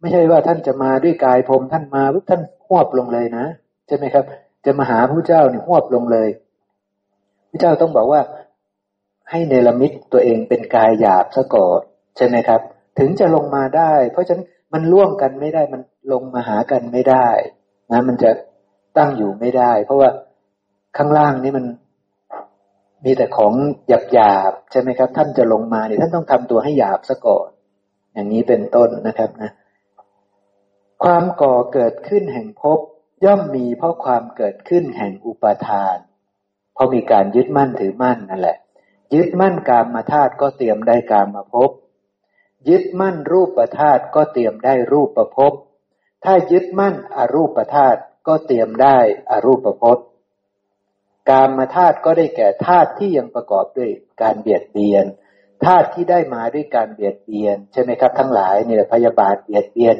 [0.00, 3.46] ไม่ใช่ว่าท่านจะมาด้วยกายพรหมท่านมาปุ๊บท่านหวบลงเลยนะ
[3.86, 4.24] ใช่ไหมครับ
[4.64, 6.28] จะมาหาพระเจ้าเนี่ยหวบลงเลย
[7.50, 8.20] พระเจ้าต้องบอกว่า
[9.30, 11.80] ให้เนรมิตตัวเองเป็นกายหยาบซะก่อน
[12.16, 12.60] ใช่ไหมครับ
[12.98, 15.82] ถึงจะลงมาได้ เพราะฉะนั้นมันร่วมกันไม่ได้มัน
[16.12, 17.28] ลงมาหากันไม่ได้
[17.92, 18.30] นะมันจะ
[18.98, 20.10] ตั้งอยู่ไม่ได้ เพราะว่า
[20.96, 21.64] ข้างล่างนี่มัน
[23.04, 23.52] มีแต่ของ
[23.88, 27.48] หยาบหยาบๆใช่ไหมครับ ท่านจะลงมาเนี่ยท่านต้องทำตัวให้หยาบซะก่อน
[28.12, 29.50] อย่างนี้เป็นต้นนะครับนะ
[31.04, 32.78] ความก่อเกิดขึ้นแห่งภพ
[33.24, 35.96] ย่อมมีเพราะความเกิดขึ้นแห่งอุปาทาน
[36.74, 38.56] เพราะมีการยึดมั่นถือมั่นนั่นแหละ
[39.14, 41.70] ยึดมั่นกามมาธาตุก็เตรียมได้กามมาภพ
[42.68, 45.52] ยึดมั่นรูปประธาตุก็เตรียมได้รูปประภพ
[46.24, 48.98] ถ้ายึดมั่นอรูปประธาตุก็เตรียมได้
[49.30, 49.98] อรูปประภพ
[51.30, 53.90] กามมาธาตุก็ได้แก่ธาตุที่ยังประกอบด้วย
[54.22, 55.04] การเบียดเบียน
[55.64, 59.96] ธาตุที่ได้มาด้วยการเบียดเบียน ใช่ไหมครับ ทั้งหลายนี่ยพยาบาทเบียดเบียน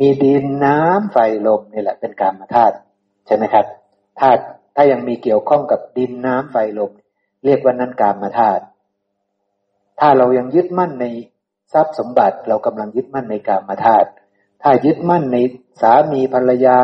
[0.00, 2.74] มีดินน้ำไฟลมนี่แหละเป็นกามาธาตุ
[3.26, 3.66] ใช่ไหมครับ
[4.20, 4.42] ธาตุ
[4.76, 6.90] ถ้ายังมีเกี่ยวข้องกับดินน้ำไฟลม
[7.44, 8.62] เรียกว่านั้นกามาธาตุ
[10.00, 11.06] ถ้าเรายังยึดมั่นใน
[11.72, 14.08] ทรัพย์สมบัติเรากำลังยึดมั่นในกามธาตุ
[14.62, 15.36] ถ้ายึดมั่นใน
[15.80, 16.78] สามีภรรยา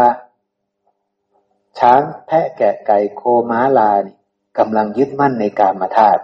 [1.78, 4.16] ช้างแพะแกะไก่โคม้าลานี่
[4.58, 6.22] กำลังยึดมั่นในกามธาตุ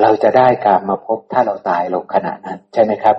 [0.00, 3.16] เราจะได้กามมาพบถ้าเราตายลงขณะนั้น ใช่ไหมครับ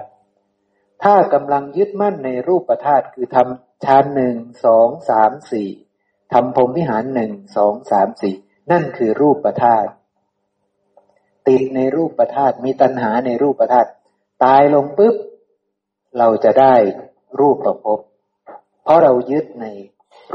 [1.04, 5.70] ถ้ากำลังยึดมั่นในรูปธาตุคือทำฌานหนึ่งสองสามสี่
[6.34, 8.36] ทำพรมวิหารหนึ่งสองสามสี่
[8.72, 9.90] นั่นคือรูปธาตุ
[11.48, 13.90] ติดในรูปธาตุมีตัณหาในรูปธาตุ
[14.44, 15.16] ตายลงปุ๊บ
[16.18, 16.76] เราจะได้
[17.40, 18.00] รูปประพบ
[18.84, 19.66] เพราะเรายึดใน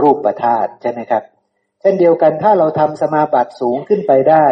[0.01, 1.23] รูปประธาตใช่ไหมครับ
[1.81, 4.47] เช่นเดียวกันถ้าเราทำสมาบัติสูงขึ้นไปได้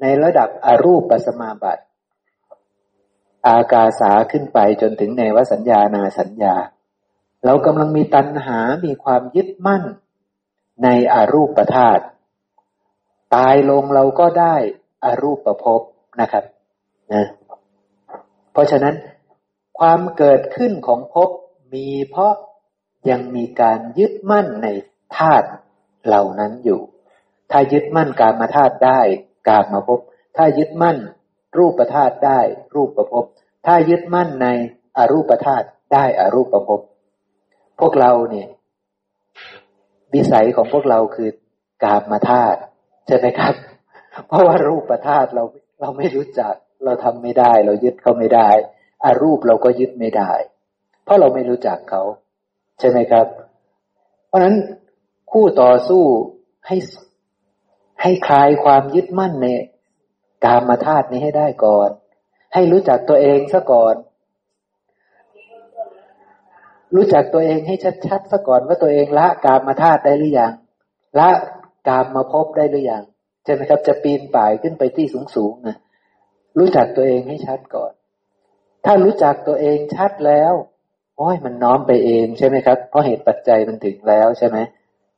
[0.00, 1.82] ในระดับอรูปปสมาบัติ
[3.46, 6.54] อากาสาขึ้นไปจนถึงในวสัญญานาสัญญา
[7.44, 9.82] เรากำลังมีตัณหา มีความยึดมั่น
[10.84, 11.98] ในอรูปประธาต
[13.34, 14.56] ตายลงเราก็ได้
[15.04, 15.80] อรูปประพบ
[16.20, 16.44] นะครับ
[17.12, 17.26] นะ
[18.58, 18.94] ราะฉะนั้น
[19.78, 21.28] ความเกิดขึ้นของภพ
[21.74, 22.32] มีเพราะ
[23.10, 24.68] ยังมีการยึดมั่นใน
[25.16, 25.48] ธาตุ
[26.06, 26.80] เหล่านั้นอยู่
[27.50, 29.00] ถ้ายึดมั่นการมาธาตุได้
[29.48, 30.00] การมาภพ
[30.36, 30.98] ถ้ายึดมั่น
[31.58, 32.40] รูปธาตุได้
[32.74, 33.24] รูปประพบ
[33.66, 34.48] ถ้ายึดมั่นใน
[34.96, 36.80] อรูปธาตุได้อรูปประพบ
[37.80, 38.48] พวกเราเนี่ย
[40.14, 41.30] วิสัยของพวกเราคือ
[41.84, 42.60] กามาธาตุ
[43.06, 43.54] ใช่ไหมครับ
[44.26, 45.44] เพราะว่ารูปธาตุเรา
[45.80, 46.54] เราไม่รู้จัก
[46.84, 48.48] เราทำไม่ได้ เรายึดเขาไม่ได้
[49.04, 50.32] อารูปเราก็ยึดไม่ได้
[51.04, 52.02] เพราะเราไม่รู้จักเขา
[52.78, 53.26] ใช่ไหมครับ
[54.26, 54.56] เพราะฉะนั้น
[55.32, 56.04] คู่ต่อสู้
[56.66, 56.76] ให้
[58.02, 59.46] ให้คลายความยึดมั่นใน
[60.44, 61.90] กามาธาตุนี้ให้ได้ก่อน
[62.54, 63.94] ให้รู้จักตัวเองซะก่อน
[66.94, 67.76] รู้จักตัวเองให้
[68.06, 70.52] ชัดๆซะก่อนว่าตัวเองละกามาธาตุได้หรือยัง
[71.18, 71.28] ละ
[71.88, 73.02] กามมาพบได้หรือยัง
[73.44, 75.06] ใช่ไหมครับ จะปีนป่ายขึ้นไปที่
[75.36, 75.76] สูงๆนะ
[76.58, 77.92] รู้จักตัวเองให้ชัดก่อน
[78.84, 80.52] ถ้ารู้จักตัวเองชัดแล้ว
[81.16, 84.58] โอ้ยมันน้อมไปเองใช่ไหมครับ เพราะเหตุปัจจัยมันถึงแล้วใช่ไหม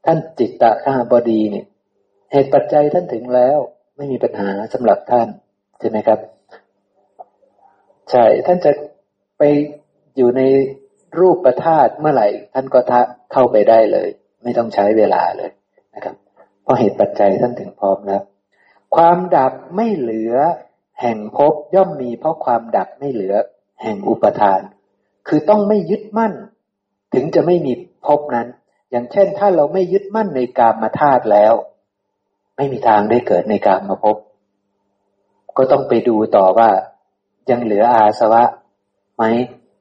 [0.04, 1.66] ท่านจิตตะข้าบดีเนี่ย
[2.32, 3.58] เหตุปัจจัยท่านถึงแล้ว
[3.96, 5.28] ไม่มีปัญหาสำหรับท่าน
[5.80, 6.18] ใช่ไหมครับ
[8.10, 8.72] ใช่ท่านจะ
[9.38, 9.42] ไป
[10.16, 10.42] อยู่ใน
[11.20, 13.00] รูปประธาตเมื่อไหร่ ท่านก็ทะ
[13.32, 14.08] เข้าไปได้เลย
[14.42, 15.50] ไม่ต้องใช้เวลาเลย
[15.94, 16.14] นะครับ
[16.62, 18.22] เพราะเหตุปัจจัยท่านถึงพร้อมแล้ว
[18.96, 20.34] ความดับไม่เหลือ
[21.00, 23.34] แห่งภพย่อมมีเพราะความดับไม่เหลือ
[23.82, 24.60] แห่งอุปทาน
[25.28, 26.32] คือต้องไม่ยึดมั่น
[27.14, 27.72] ถึงจะไม่มี
[28.06, 28.48] ภพนั้น
[28.90, 31.54] อย่างเช่นถ้าเราไม่ยึดมั่นในกามมาธาตุแล้ว
[32.56, 34.16] ไม่มีทางได้เกิดในกามมาภพ
[35.56, 36.70] ก็ต้องไปดูต่อว่า
[37.50, 38.42] ยังเหลืออาสวะ
[39.16, 39.24] ไหม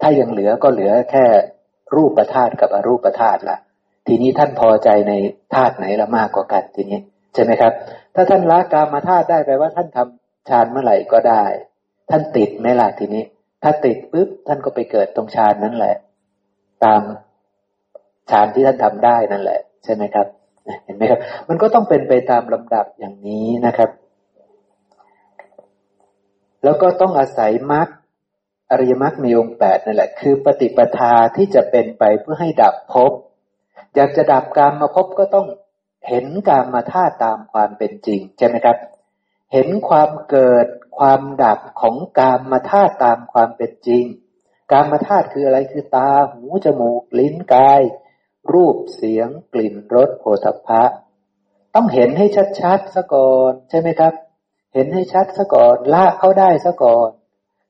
[0.02, 1.26] ถ้ายังเหลือก็เหลือแค่
[1.96, 3.58] รูปธาตุกับอรูปธาตุละ
[4.08, 5.14] ทีนี้ท่านพอใจใน
[5.56, 7.00] ธาตุไหนละมากกว่ากันทีนี้
[7.34, 7.74] ใช่ไหมครับ
[8.16, 11.44] ถ้าท่านละกามาธาตุได้แปลว่าท่านทำ ฌานเมื่อไหร่ก็ได้
[12.10, 13.24] ท่านติดไหมล่ะทีนี้
[13.64, 15.96] ถ้าติดปุ๊บท่านก็ไปเกิดตรงฌานนั่นแหละ
[16.84, 17.02] ตาม
[18.32, 20.28] ฌานที่ท่านทำได้นั่นแหละ ใช่ไหมครับ
[20.84, 23.90] เห็นไหมครับ มันก็ต้องเป็นไปตามลำดับอย่างนี้นะครับ
[26.64, 27.88] แล้วก็ต้องอาศัยมรรค
[28.72, 33.12] อริยมรรคมีองค์แปดนั่นแหละ คือปฏิปทาที่จะเป็นไปเพื่อให้ดับภพ
[33.96, 35.48] อยากจะดับกามมาพบก็ต้อง
[36.08, 38.78] เห็นกามมาท่าตามความเป็นจริง ใช่ไหมครับ
[39.52, 40.68] เห็นความเกิด
[40.98, 44.06] ความดับของกามมาท่าตุตามความเป็นจริง
[44.72, 47.82] กามมาธาตุคืออะไรคือตาหูจมูกลิ้นกาย
[48.54, 50.84] รูปเสียงกลิ่นรสโผฏฐะ
[51.76, 52.26] ต้องเห็นให้
[52.60, 54.14] ชัดๆซะก่อนใช่ไหมครับ
[54.74, 57.10] เห็นให้ชัดซะก่อนละเขาได้ซะก่อน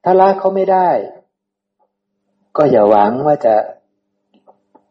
[0.03, 0.89] ถ้าละเขาไม่ได้
[2.57, 3.55] ก็อย่าหวังว่าจะ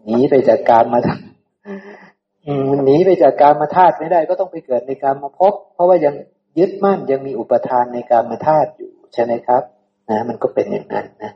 [0.04, 1.08] หนีไปจากการมาท
[2.84, 6.14] หนีไปจากการมาธาตุไม่ได้ ก็ต้องไปเกิดในการมาพบ เพราะว่ายัง
[6.58, 9.62] ยึดมั่นยังมีอุปทานในการมาธาตุอยู่ใช่ไหมครับ
[10.10, 11.32] นะมันก็เป็นอย่างนั้นนะ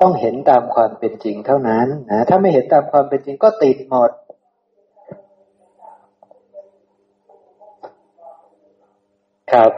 [0.00, 4.10] ต้องเห็นตามความเป็นจริงเท่านั้นนะถ้าไม่เห็นตามความเป็นจริงก็ติดหมด
[9.52, 9.72] ครับ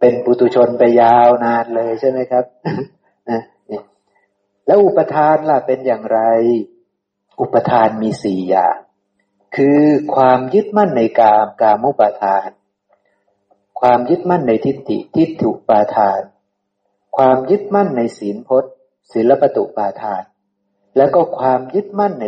[0.00, 2.44] เป็นปุตุชนไปยาวนานเลยใช่ไหมครับ
[3.30, 3.40] นะ
[4.66, 6.20] แล้วอุปทานล่ะเป็นอย่างไร
[7.40, 8.76] อุปทานมีสี่อย่าง
[9.56, 9.80] คือ
[10.14, 12.48] ความยึดมั่นในกามกามุปาทาน
[13.80, 16.20] ความยึดมั่นในทิฏฐิทิฏฐุปาทาน
[17.16, 18.72] ความยึดมั่นในศีลพจน์
[19.12, 20.22] ศีลปตุปาทาน
[20.96, 22.24] แล้วก็ความยึดมั่นใน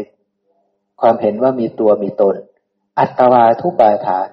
[1.00, 2.36] ความเห็นว่ามีตัวมีตน
[2.98, 4.28] อัตวาทุปาทาน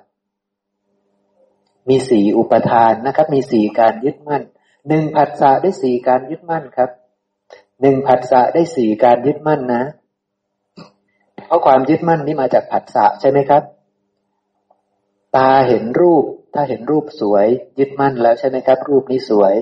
[1.90, 4.44] มีสี่อุปทานนะครับ มีสี่การยึดมั่น
[4.88, 6.90] หนึ่งผัสสะได้สี่การยึดมั่นครับ
[7.82, 9.84] หนึ่งผัสสะได้สี่การยึดมั่นนะ
[11.46, 13.64] เพราะความยึดมั่นนี้มาจากผัสสะใช่ไหมครับ
[15.36, 17.48] ตาเห็นรูป ถ้าเห็นรูปสวย
[17.80, 19.54] ยึดมั่นแล้วใช่ไหมครับ รูปนี้สวย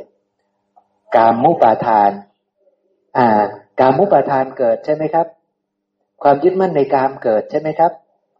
[1.16, 2.12] กามมุปาทาน
[3.18, 3.28] อ่า
[3.80, 5.28] กามมุปาทานเกิดใช่ไหมครับ
[6.24, 7.92] ความยึดมั่นในกามเกิดใช่ไหมครับ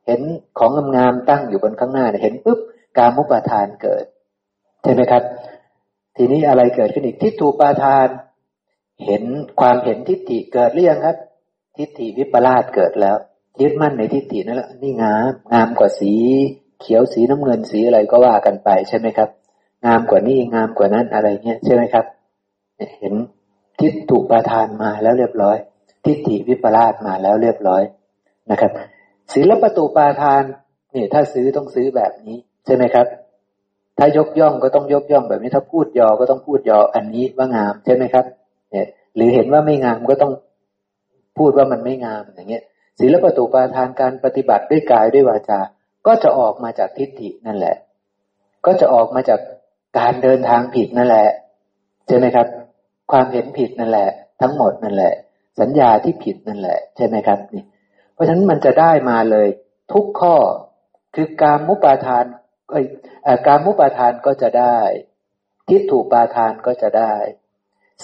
[0.08, 0.22] เห็น
[0.60, 2.60] ของงามๆตั้งอยู่บนข้างหน้าเห็นปุ๊บ
[2.98, 4.06] กามมุปาทานเกิด
[4.84, 5.24] ใช่ไหมครับ
[6.16, 8.08] ทีนี้อะไรเกิดขึ้นอีกทิฏฐุปาทาน
[9.06, 9.24] เห็น
[9.60, 11.18] ความเห็นทิฏฐิเกิดหรือยังครับ
[11.78, 13.18] ทิฏฐิวิปลาสเกิดแล้ว
[13.62, 16.14] ยึดมั่นในทิฏฐินั่นแหละนี่งาม งามกว่าสี
[16.82, 19.30] เขียวสีน้ำเงินสีอะไรก็ว่ากันไปใช่ไหมครับ
[19.86, 22.06] งามกว่านี้งามกว่านั้นอะไรเงี้ยใช่ไหมครับ
[23.00, 23.14] เห็น
[23.80, 25.58] ทิฏฐุปาทานมาแล้วเรียบร้อย
[26.06, 27.84] ทิฏฐิวิปลาสมาแล้วเรียบร้อย
[28.52, 28.72] นะครับ
[29.34, 30.44] ศีลประตูปาทาน
[30.96, 33.08] นี่ถ้าซื้อต้องซื้อแบบนี้ใช่ไหมครับ
[33.98, 38.26] ถ้ายกย่องก็ต้องยกย่องแบบนี้ถ้าพูดยอก็ต้องพูดยออันนี้ว่างามใช่ไหมครับ
[38.72, 40.34] เนี่ย หรือเห็นว่าไม่งามก็ต้อง
[41.38, 42.64] พูดว่ามันไม่งามอย่างเงี้ย
[43.00, 45.60] ศีลประตุปาทานการปฏิบัติด้วยกายด้วยวาจา
[46.06, 47.76] ก็จะออกมาจากทิฏฐินั่นแหละ
[48.66, 49.40] ก็จะออกมาจาก
[49.98, 51.30] การเดินทางผิดนั่นแหละ
[52.08, 52.48] ใช่ไหมครับ
[53.12, 54.10] ความเห็นผิดนั่นแหละ
[54.42, 55.14] ทั้งหมดนั่นแหละ
[55.60, 57.64] สัญญาที่ผิดนั่นแหละ ใช่ไหมครับนี่
[58.14, 59.48] เพราะฉะนั้นมันจะได้มาเลย
[59.94, 60.36] ทุกข้อ
[61.16, 62.26] คือการมุปาทาน
[62.72, 62.82] เอ้
[63.48, 64.78] การมุปาทานก็จะได้
[65.68, 67.16] ทิฏฐุปาทานก็จะได้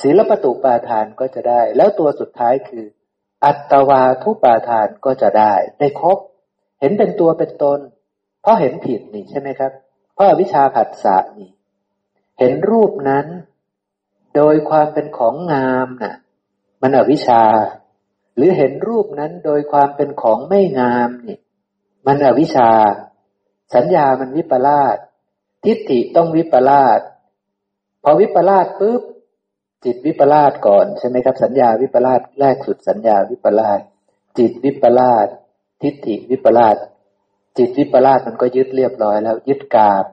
[0.02, 2.86] ศีลปตุปาทานก็จะได้ แล้วตัวสุดท้ายคือ
[3.45, 6.18] อัตวาทุปาทานก็จะได้ ได้ครบ
[6.82, 7.80] เห็นเป็นตัวเป็นตน
[8.41, 9.72] เพราะเห็นผิดนี่ใช่ไหมครับ
[10.14, 11.49] เพราะวิชาผัสสะนี่
[12.40, 13.26] เห็นรูปนั้น
[14.36, 16.16] โดยความเป็นของงามนะ่ะ
[16.82, 17.44] มันอวิชา
[18.36, 21.38] หรือเห็นรูปนั้นโดยความเป็นของไม่งามนี่
[22.08, 22.72] มันอวิชา
[23.76, 24.98] สัญญามันวิปลาส
[25.64, 26.99] ทิฏฐิต้องวิปลาส
[28.03, 29.02] พอวิปลาสปุ๊บ
[29.84, 33.80] จิตวิปลาสก่อนใช่ไหมครับ สัญญาวิปลาสแรกสุดสัญญาวิปลาส
[34.38, 35.28] จิตวิปลาส
[35.82, 36.76] ทิฏฐิวิปลาส
[37.58, 40.06] จิตวิปลาสมันก็ยึดเรียบร้อยแล้ว ยึดกาม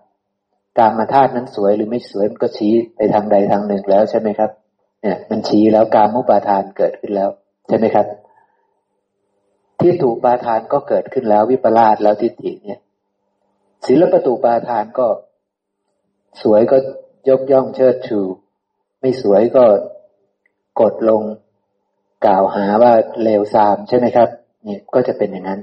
[0.78, 4.50] กามมาธาตุนั้นสวยหรือไม่สวยมันก็ชี้ไปทางใดทางหนึ่งแล้วใช่ไหมครับ
[5.02, 7.30] เนี่ย มันชี้แล้วกามมุปาทานเกิดขึ้นแล้ว
[7.68, 8.06] ใช่ไหมครับ
[9.80, 12.80] ที่ถูกปาทานก็เกิดขึ้นแล้ววิปลาสแล้วทิฏฐิเนี่ย
[13.86, 15.06] ศิลปตูปาทานก็
[16.42, 16.76] สวยก็
[17.28, 18.20] ยกย่องเชิดชู
[19.00, 19.64] ไม่สวยก็
[20.80, 21.22] กดลง
[22.26, 22.92] กล่าวหาว่า
[23.22, 24.28] เลวทรามใช่ไหมครับ
[24.64, 25.60] เนี่ยก็จะเป็นอย่างนั้น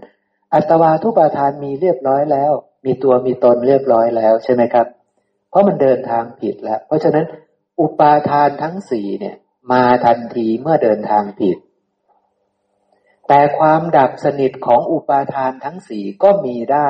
[0.54, 2.52] อัตวาทุปาทานมีเรียบร้อยแล้ว
[2.86, 4.88] มีตัวมีตนเรียบร้อยแล้วใช่ไหมครับ
[5.50, 7.26] เพราะมันเดินทางผิดแล้ว เพราะฉะนั้น
[7.80, 9.36] อุปาทานทั้งสี่เนี่ย
[9.72, 11.58] มาทันทีเมื่อเดินทางผิด
[13.28, 16.90] แต่ความดับสนิทของอุปาทานทั้งสี่ก็มีได้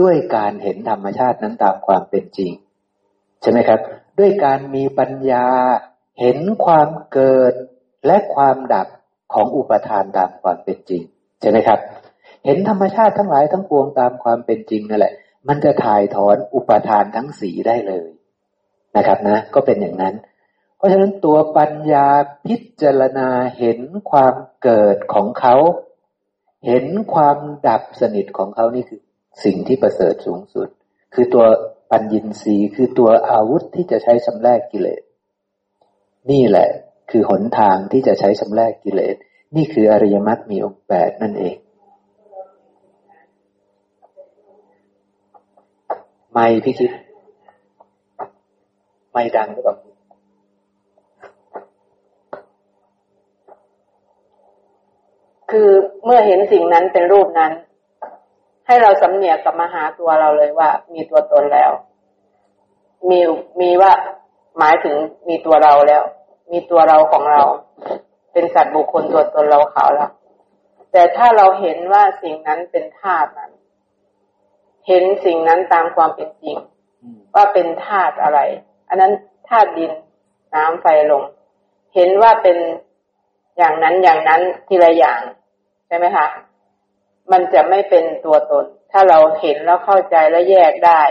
[0.00, 2.52] ด้วยการเห็นธรรมชาตินั้นตามความเป็นจริง
[3.40, 3.80] ใช่ไหมครับ
[4.18, 5.46] ด้วยการมีปัญญา
[6.20, 7.52] เห็นความเกิด
[8.06, 8.88] และความดับ
[9.32, 11.02] ของอุปทานตามความเป็นจริง
[11.40, 11.78] ใช่ไหมครับ
[12.44, 15.14] เห็นธรรมชาติทั้งหลายทั้งปวงตามความเป็นจริงนั่นแหละ
[15.48, 18.08] มันจะถ่ายถอนอุปทานทั้งสีได้เลย
[18.96, 20.14] นะครับนะ ก็เป็นอย่างนั้น
[20.76, 22.06] เพราะฉะนั้นตัวปัญญา
[22.46, 23.28] พิจารณา
[23.58, 23.78] เห็น
[24.10, 25.56] ความเกิดของเขา
[26.66, 26.84] เห็น
[27.14, 27.36] ความ
[27.66, 29.00] ดับสนิทของเขานี่คือ
[29.44, 30.68] สิ่งที่ประเสริฐสูงสุด
[31.14, 31.44] คือตัว
[31.90, 35.02] ปัญญินรีคือตัวอาวุธที่จะใช้ชำระกิเลส
[36.30, 36.68] นี่แหละ
[37.10, 39.16] คือหนทางที่จะใช้ชำระกิเลส
[39.56, 41.56] นี่คืออริยมรรคมีองค์แปดนั่นเอง
[46.32, 46.90] ไม่พี่คิด
[49.12, 49.76] ไม่ดังหรือเปล่า
[55.50, 55.70] คือ
[56.04, 57.52] เมื่อเห็นสิ่งนั้นเป็นรูปนั้น
[58.66, 61.70] ให้เราสำเนียกกับมาหาตัวเราเลยว่า มีตัวตนแล้ว
[63.08, 63.20] มี
[63.60, 63.92] มีว่า
[64.58, 64.96] หมายถึง
[65.28, 66.02] มีตัวเราแล้ว
[66.50, 67.42] มีตัวเราของเรา
[68.32, 70.10] เป็นสัตว์บุคคลตัวตนเราเขาแล้ว
[70.92, 73.52] แต่ถ้าเราเห็นว่าสิ่งนั้นเป็นธาตุนั้น
[74.88, 76.56] เห็นสิ่งนั้นตามความเป็นจริง
[77.34, 78.40] ว่าเป็นธาตุอะไร
[78.88, 79.12] อันนั้น
[79.48, 79.92] ธาตุดิน
[80.54, 81.24] น้ำไฟลม
[81.94, 82.58] เห็นว่าเป็น
[83.56, 85.20] อย่างนั้นอย่างนั้นทีละอย่าง
[85.86, 86.26] ใช่ไหมคะ
[87.32, 91.02] มันจะไม่เป็นตัวตน ถ้าเราเห็นแล้วเข้าใจแล้วแยกได้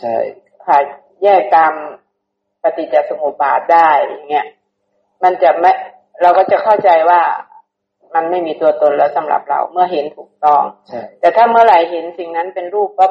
[0.00, 0.16] ใช่
[0.66, 0.78] ค่ะ
[1.22, 1.72] แยกตาม
[2.62, 4.46] ปฏิจจสมุปบาทได้อย่างเงี้ย
[5.24, 5.72] มันจะไม่
[6.22, 7.20] เราก็จะเข้าใจว่า
[8.14, 13.06] มันไม่มีตัวตนแล้วสำหรับเราเมื่อเห็นถูกต้องใช่แต่ถ้าเมื่อไหร่เห็นสิ่งนั้นเป็นรูปก็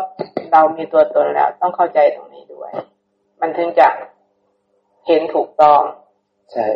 [0.52, 2.72] เรามีตัวตนแล้วต้องเข้าใจตรงนี้ด้วย
[3.42, 3.88] มันถึงจะ
[5.08, 5.82] เห็นถูกต้อง
[6.54, 6.68] ใช่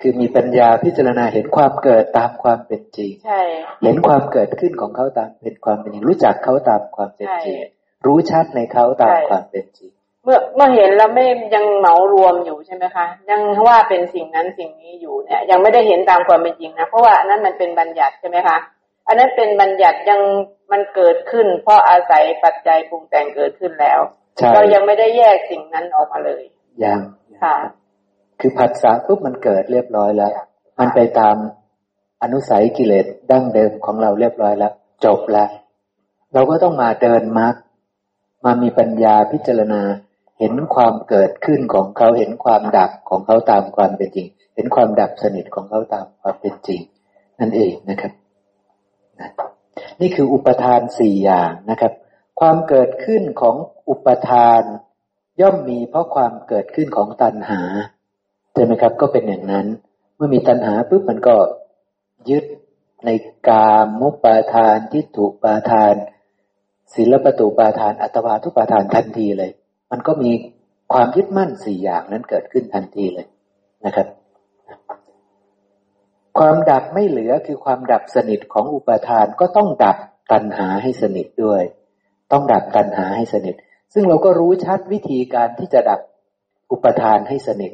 [0.00, 3.40] คือมีปัญญาพิจารณาเห็นความเกิดตามความเป็นจริง ใช่
[3.82, 7.56] เห็นความเกิดขึ้นของเขาตามเป็นความเป็นจริงรู้จักเขาตามความเป็นจริง
[8.06, 9.92] รู้ชัดในเขาตามความเป็นจริง
[10.24, 18.58] เมื่อเมื่อเห็นแล้วไม่ยังเหมารวมอยู่ใช่ไหมคะ ยังว่าเป็นสิ่งนั้นสิ่งนี้อยู่เนี่ย ยังไม่ได้เห็นตามความเป็นจริงนะเพราะว่านั้นมันเป็นบัญญัติใช่ไหมคะ
[19.06, 20.20] อันนั้นเป็นบัญญัติยัง
[20.72, 24.00] มันเกิดขึ้น เพราะอาศัยปัจจัยปรุงแต่งเกิดขึ้นแล้ว
[24.54, 26.42] เรายังไม่ได้แยกสิ่งนั้นออกมาเลย
[26.84, 27.00] ยัง
[27.42, 27.56] ค่ะ
[28.40, 30.32] คือผัสสะปุ๊บมันเกิดเรียบร้อยแล้ว
[30.78, 31.36] มันไปตาม
[32.22, 34.72] อนุสัยกิเลสดั้งเดิมของเราเรียบร้อยแล้ว
[35.04, 35.48] จบแล้ว
[36.34, 37.54] เราก็ต้องมาเดินมรรค
[38.44, 39.82] มามีปัญญาพิจารณา
[40.38, 46.80] เห็นความเกิดขึ้นของเขาเห็นความดับของเขาตามความเป็นจริง เห็นความดับสนิทของเขาตามความเป็นจริง
[47.40, 48.12] นั่นเองนะครับ
[50.00, 51.92] นี่คืออุปทานสี่อย่างนะครับ
[52.40, 53.56] ความเกิดขึ้นของ
[53.88, 54.62] อุปทาน
[55.40, 57.62] ย่อมมีเพราะความเกิดขึ้นของตัณหา
[58.52, 59.66] ใช่ไหมครับ ก็เป็นอย่างนั้น
[60.16, 61.36] เมื่อมีตัณหาปุ๊บมันก็
[62.30, 62.44] ยึด
[63.04, 63.10] ใน
[63.48, 65.94] กามมุปาทานทิฏฐุปาทาน
[66.94, 69.50] ศีลปตุปาทาน อัตวาทุปาทานทันทีเลย
[69.90, 70.30] มันก็มี
[70.92, 73.26] ความยึดมั่นสี่อย่างนั้นเกิดขึ้นทันทีเลย
[73.86, 74.06] นะครับ
[76.38, 79.96] ความดับไม่เหลือคือความดับสนิทของอุปทานก็ต้องดับ
[80.32, 81.62] ตัณหาให้สนิทด้วย
[82.32, 83.54] ต้องดับตัณหาให้สนิท
[83.94, 86.00] ซึ่งเราก็รู้ชัดวิธีการที่จะดับ
[86.72, 87.72] อุปทานให้สนิท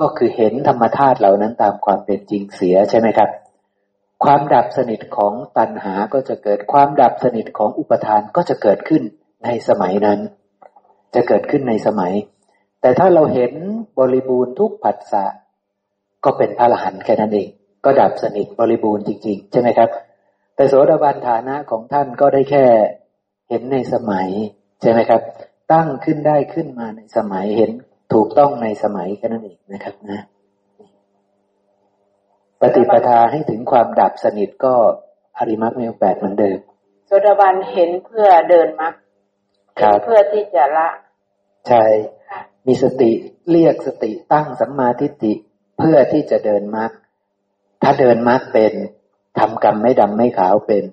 [0.00, 3.30] ก็คือเห็นธรรมธาตุเหล่านั้นตามความเป็นจริงเสียใช่ไหมครับ
[4.24, 9.02] ความดับสนิทของตัณหาก็จะเกิดความดับสนิทของอุปทานก็จะเกิดขึ้น
[9.44, 10.20] ในสมัยนั้น
[11.16, 12.12] จะเกิดขึ้นในสมัย
[12.80, 13.52] แต่ถ้าเราเห็น
[13.98, 15.24] บริบูรณ์ทุกผัสสะ
[16.24, 17.48] ก็เป็นพระอรหันต์แค่นั้นเอง
[17.84, 19.90] ก็ดับสนิทบริบูรณ์จริง ๆ ใช่ไหมครับ
[20.56, 22.64] แต่โสดาบันฐานะของท่านก็ได้แค่
[23.48, 24.28] เห็นในสมัย
[24.80, 25.20] ใช่ไหมครับ
[25.72, 27.70] ตั้งขึ้นได้ขึ้นมาในสมัยเห็น
[28.12, 30.20] ถูกต้องในสมัยแค่นั้นเองนะครับนะ
[32.60, 34.74] ปฏิปทาให้ถึงความดับสนิทก็
[35.38, 36.58] อริมักมีแปดเหมือนเดิม
[37.06, 38.94] โสดาบันเห็นเพื่อเดินมัก
[39.76, 40.88] เห็นเพื่อที่จะละ
[41.66, 41.84] ใช่
[42.66, 43.10] มีสติ
[43.50, 45.32] เรียกสติตั้งสัมมาทิฏฐิ
[45.78, 46.90] เพื่อที่จะเดินมัก
[47.82, 48.72] ถ้าเดินมักเป็น
[49.38, 50.84] ทำกรรมไม่ดำไม่ขาวเป็น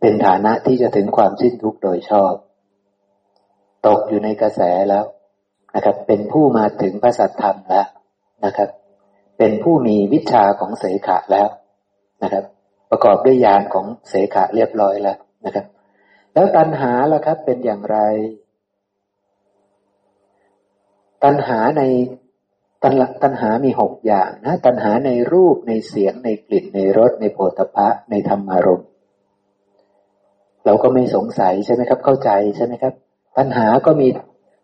[0.00, 2.34] เป็นฐานะที่จะถึงความสิ้นทุกข์โดยชอบ
[3.86, 5.04] ตกอยู่ในกระแสแล้ว
[5.74, 7.86] นะครับ เป็นผู้มาถึงพระสัทธรรมแล้ว
[8.44, 8.68] นะครับ
[9.38, 11.48] เป็นผู้มีวิชาของเสขะแล้ว
[12.22, 12.44] นะครับ
[12.90, 15.66] ประกอบด้วยญาณของเสขะเรียบร้อยแล้วนะครับ
[16.34, 17.98] แล้วตัณหาล่ะครับเป็นอย่างไร
[21.24, 21.82] ตัณหาใน
[22.82, 28.88] ตัณตัณหามีหกอย่างนะ ตัณหาในรูปในเสียงในกลิ่นในรสในโผฏฐะในธรรมารมณ์
[30.64, 32.94] เราก็ไม่สงสัยใช่ไหมครับ เข้าใจใช่ไหมครับ
[33.38, 34.08] ตัณหาก็มี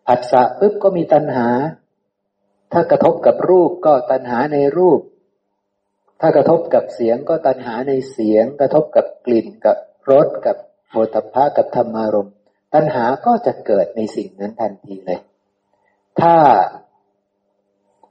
[0.07, 1.47] ผัสสะปุ๊บก็มีตัณหา
[2.71, 4.99] ถ้ากระทบกับรูปก็ตัณหาในรูป
[6.21, 9.77] ถ้ากระทบกับเสียงก็ตัณหาในเสียง กระทบกับกลิ่นกับ
[10.11, 10.57] รสกับ
[10.89, 12.33] โผฏฐะกับธรรมารมณ์
[12.73, 15.21] ตัณหาก็จะเกิดในสิ่งนั้นทันทีเลย
[16.19, 16.35] ถ้า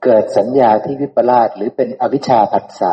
[0.04, 2.92] เกิดสัญญาที่วิปลาสหรือเป็นอวิชชาผัสสะ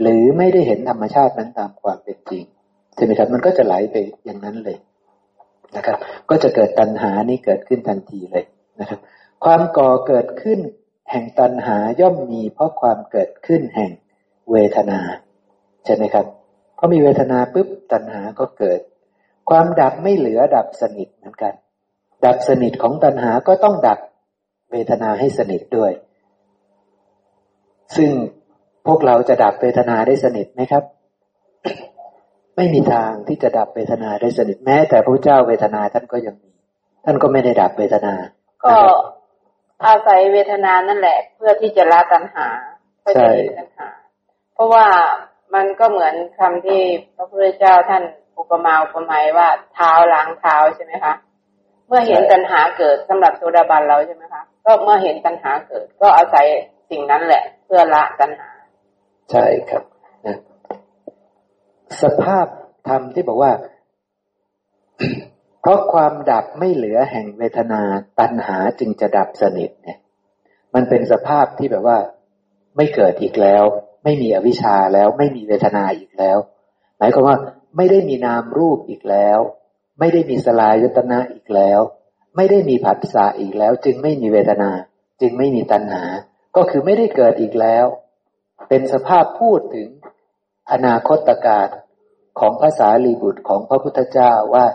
[0.00, 2.44] หรือไม่ได้เห็นธรรมชาตินั้นตามความเป็นจริง
[2.94, 4.78] ใช่ไหมครับมันก็จะไหลไปอย่างนั้นเลย
[5.76, 5.96] นะครับ
[6.30, 8.44] ก็จะเกิดตัณหานี้เกิดขึ้นทันทีเลย
[8.80, 9.00] นะครับ
[9.44, 10.58] ความก่อเกิดขึ้น
[11.10, 13.90] แห่งตัณหาย่อมมี เพราะความเกิดขึ้นแห่ง
[14.50, 15.00] เวทนา
[15.84, 16.26] ใช่ไหมครับ
[16.78, 18.80] พอมีเวทนาปุ๊บตัณหาก็เกิด
[19.50, 21.54] ความดับไม่เหลือดับสนิทเหมือนกัน
[22.24, 23.98] ดับสนิทของตัณหาก็ต้องดับ
[24.72, 25.92] เวทนาให้สนิทด้วย
[27.96, 28.10] ซึ่ง
[28.86, 30.84] พวกเราจะดับเวทนาได้สนิทไหมครับ
[32.56, 36.52] ไม่มีทางที่จะดับเวทนาได้สนิทแม้ แต่พระเจ้าเวทนาท่านก็ยังมี
[37.04, 38.14] ท่านก็ไม่ได้ดับเวทนา
[38.64, 38.76] ก็
[39.84, 42.48] อาศัยเวทนานั่นแหละ เพื่อที่จะละตัณหา
[43.00, 43.88] เพื่อจะหตัณหา
[44.54, 44.86] เพราะว่า
[45.54, 46.82] มันก็เหมือนคำที่
[47.16, 48.02] พระพุทธเจ้าท่าน
[48.38, 51.14] อุปมาอุปไมยว่าเท้าล้างเท้าใช่ไหมคะ
[51.86, 56.46] เมื่อเห็นตัณหาเกิดสำหรับโซดาบันเราใช่ไหมคะ ก็เมื่อเห็นตัณหาเกิด ก็อาศัย
[56.90, 58.50] สิ่งนั้นแหละ เพื่อละตัณหา
[59.30, 59.84] ใช่ครับ
[60.26, 60.38] นะ
[62.02, 62.46] สภาพ
[62.88, 63.52] ธรรมที่บอกว่า
[65.60, 67.82] เพราะความดับไม่เหลือแห่งเวทนา
[68.20, 69.98] ตัณหาจึงจะดับสนิทเนี่ย
[70.74, 71.98] มันเป็นสภาพที่แบบว่า
[72.76, 73.64] ไม่เกิดอีกแล้ว
[74.04, 76.38] ไม่มีอวิชชาแล้ว ไม่มีเวทนาอีกแล้ว
[76.98, 77.36] หมายความว่า
[77.76, 79.38] ไม่ได้มีนามรูปอีกแล้ว
[79.98, 81.80] ไม่ได้มีสลายยตนะอีกแล้ว
[82.36, 84.70] ไม่ได้มีผัสสะอีกแล้ว จึงไม่มีเวทนา
[85.20, 86.02] จึงไม่มีตัณหา
[86.56, 87.86] ก็คือไม่ได้เกิดอีกแล้ว
[88.68, 89.88] เป็นสภาพพูดถึง
[90.72, 91.68] อนาคตการ
[92.40, 94.66] ของภาษาลีบุตรของพระพุทธเจ้าว่า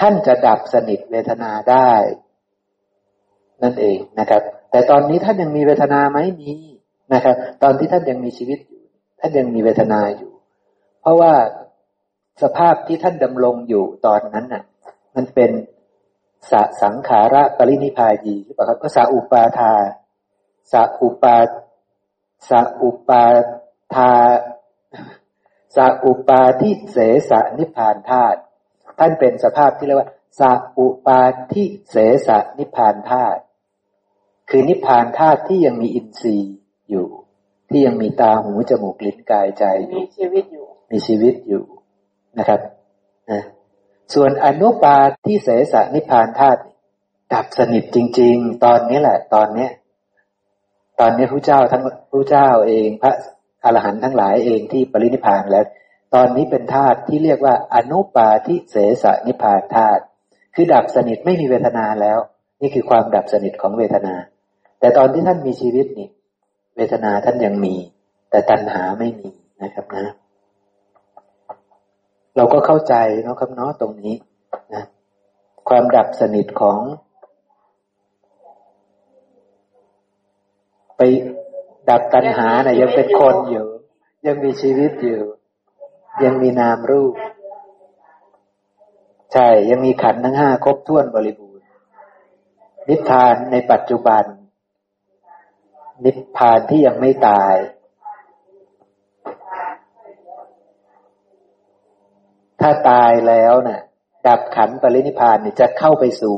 [0.00, 1.92] ท่านจะดับสนิทเวทนาได้
[3.62, 6.52] นั่นเองนะครับ แต่ตอนนี้ท่านยังมีเวทนาไหมมี
[7.14, 8.82] นะครับ ตอนที่ท่านยังมีชีวิตอยู่
[9.20, 10.32] ท่านยังมีเวทนาอยู่
[11.00, 11.32] เพราะว่า
[12.42, 14.62] สภาพที่ท่านดำรงอยู่ตอนนั้นน่ะ
[15.16, 15.50] มันเป็น
[16.50, 16.52] ส
[16.82, 19.72] สังขาระปรินิพายีหรือเปล่าครับก็สาอุปาทา
[20.72, 21.36] สัอุปา
[22.48, 23.24] สัอุปา
[23.94, 24.12] ทา
[25.76, 26.98] สัอุปาทิเส
[27.30, 28.38] สนิพานธาตุ
[28.98, 30.08] ท่านเป็นสภาพที่เรียกว่า
[30.38, 31.20] สัอุปา
[31.52, 31.96] ทิเส
[32.26, 33.40] สนิพานธาตุ
[34.50, 36.54] คือนิพานธาตุที่ยังมีอินทรีย์
[36.90, 37.06] อยู่
[37.70, 41.64] ที่ยังมีตาหูจมูกลิ้นกายใจมีชีวิตอยู่ มีชีวิตอยู่
[42.38, 42.60] นะครับ
[43.30, 43.42] นะ
[44.14, 46.60] ส่วนอนุปาที่เสสนิพานธาตุ
[47.32, 49.70] ดับสนิทจริง ๆ ตอนนี้แหละ ตอนเนี้ย
[51.00, 51.82] ตอนนี้พระเจ้าทั้ง
[52.12, 53.12] พระเจ้าเองพระ
[53.64, 55.66] อรหันต์ทั้งหลายเองที่ปรินิพานแล้ว
[56.14, 60.02] ตอนนี้เป็นธาตุที่เรียกว่า อนุปาทิเสสนิพานธาตุ
[60.54, 62.18] คือดับสนิทไม่มีเวทนาแล้ว
[62.60, 64.14] นี่คือความดับสนิทของเวทนา
[64.80, 66.08] แต่ตอนที่ท่านมีชีวิตนี่
[66.76, 67.74] เวทนาท่านยังมี
[68.30, 69.28] แต่ตัณหาไม่มี
[69.62, 70.06] นะครับนะ
[72.36, 72.94] เราก็เข้าใจ
[73.26, 74.14] นะครับเนาะตรงนี้
[74.74, 74.84] นะ
[75.68, 76.78] ความดับสนิทของ
[80.96, 81.00] ไป
[81.90, 83.66] ดับตัณหานะ่ะยังเป็นคนอยู่
[84.26, 85.20] ยังมีชีวิตอยู่
[86.24, 87.14] ยังมีนามรูป
[89.32, 91.66] ใช่ ยังมีขันทั้งห้าครบถ้วนบริบูรณ์
[92.88, 94.24] นิพพานในปัจจุบัน
[96.04, 97.54] นิพพานที่ยังไม่ตาย
[102.66, 103.80] ถ้าตายแล้วเนะ่ะ
[104.26, 106.34] ดับขันปรินิพานเนี่ยจะเข้าไปสู่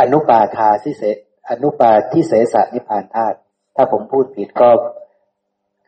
[0.00, 1.02] อนุปาทาที่เส
[1.50, 3.36] อนุปาที่เสสนิพานธาตุ
[3.76, 4.70] ถ้าผมพูดผิดก็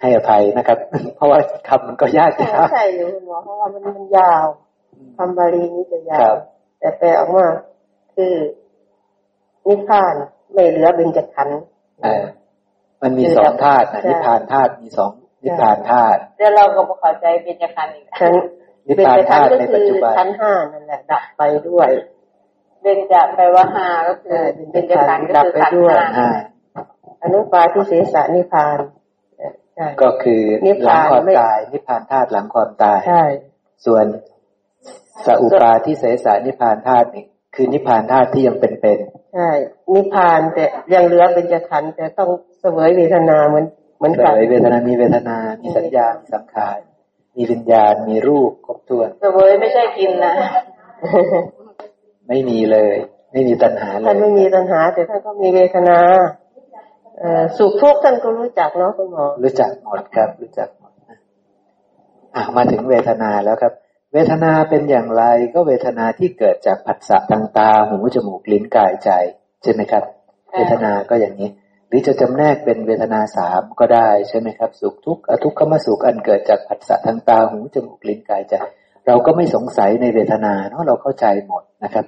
[0.01, 0.79] ให้อภัยนะครับ
[1.17, 1.39] เพราะว่า
[1.69, 2.31] คำมันก็ยาก
[2.73, 4.45] ใช่อยู่คุณหมอเพราะว่ามันมันยาว
[5.17, 6.33] คำบาลีนี้จะยาว
[6.81, 7.47] แต่แปลออกมา
[8.15, 8.35] คือ
[9.69, 10.15] นิพพาน
[10.53, 11.49] ไม่เหลือเป็นจักขัน
[13.03, 15.13] มันมีสองธาตุนิพพานธาตุมีสอง
[15.43, 18.07] นิพพานธาตุเดี๋ยวเราก็เข้าใจเป็นจักขันอีก
[18.89, 21.89] นิพพานธาตุในปัจจุบันชั้นห้านั่นแหละดับไปด้วย
[22.83, 24.41] เบญจะแปลว่าห้าก็คือ
[24.73, 25.73] เป็นจักขันก็คือขัน
[26.17, 26.29] ห้า
[27.23, 28.79] อนุปาทิเสสนิพพาน
[30.03, 30.43] ก็คือ
[30.85, 33.01] หลังความตายนิพพานธาตุหลังความตาย
[33.87, 34.05] ส่วน
[35.27, 39.51] สัอุปาทิเสสนิพพานธาตุนี่คือนิพพานธาตุที่ยังเป็นๆใช่
[39.95, 40.65] นิพพานแต่
[40.95, 42.31] ยังเหลือเป็นจะขันแต่ต้อง
[42.61, 43.65] เสวยเวทนาเหมือน
[43.97, 46.79] เหมือนกันเสวยเวทนามีเวทนา มีสัญญามีสังขาร
[47.37, 50.33] มีวิญญาณมีรูปครบถ้วนเสวยไม่ใช่กินนะ
[52.29, 52.95] ไม่มีเลย
[53.33, 55.99] ไม่มีตัณหาเลยท่านไม่มีตัณหา แต่ท่านก็มีเวทนา
[57.19, 57.25] เอ
[57.57, 60.93] สุขทุกข์ท่านก็รู้จักเนาะคุณหมอรู้จักหมดครับ รู้จักหมด
[62.37, 63.73] อะมาถึงเวทนาแล้วครับ
[64.13, 69.11] เวทนาเป็นอย่างไรก็เวทนาที่เกิดจากผัสสะทางตาหูจมูกลิ้นกายใจ
[69.63, 70.05] ใช่ไหมครับ
[70.53, 71.49] เวทนาก็อย่างนี้
[71.89, 78.55] หรือจะจำแนกเป็นเวทนาสามก็ได้ใช่ไหมครับ สุขทุกข์อทุกขมสุขอันเกิดจากผัสสะทางตาหูจมูกลิ้นกายใจ
[79.07, 82.07] เราก็ไม่สงสัยในเวทนาเนาะเราเข้าใจหมดนะครับ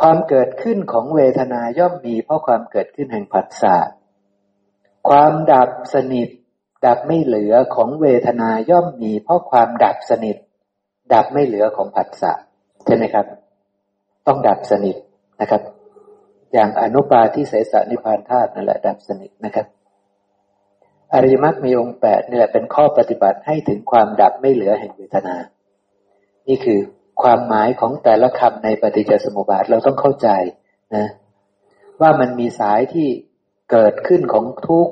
[0.00, 3.76] ความเกิดขึ้นของเวทนาย่อมมีเพราะความเกิดขึ้นแห่งผัสสะ
[5.08, 6.28] ความดับสนิท
[6.86, 10.36] ดับไม่เหลือของเวทนาย่อมมีเพราะความดับสนิท
[11.12, 12.32] ดับไม่เหลือของผัสสะ
[12.86, 13.26] ใช่ไหมครับ
[14.26, 14.96] ต้องดับสนิท
[15.40, 15.62] นะครับ
[16.54, 19.66] อย่างอนุปาที่เสสนิพานธาตุนั่นแหละดับสนิทนะครับ
[21.14, 25.36] อริยมรรคมีองค์แปดนี่แหละเป็นข้อปฏิบัติให้ถึงความดับไม่เหลือแห่งเวทนา
[26.48, 26.80] นี่คือ
[27.22, 30.28] ความหมายของแต่ละคำในปฏิจจสมุปบาทเราต้องเข้าใจ
[30.96, 31.06] นะ
[32.00, 33.08] ว่ามันมีสายที่
[33.70, 34.88] เกิดขึ้นของทุก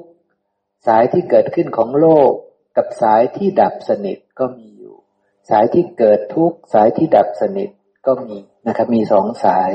[0.86, 2.30] สายที่เกิดขึ้นของโลก
[2.76, 4.94] กับสายที่ดับสนิทก็มีอยู่
[5.50, 7.68] สายที่เกิดทุกสายที่ดับสนิท
[8.06, 8.36] ก็มี
[8.66, 9.70] นะครับมีสองสาย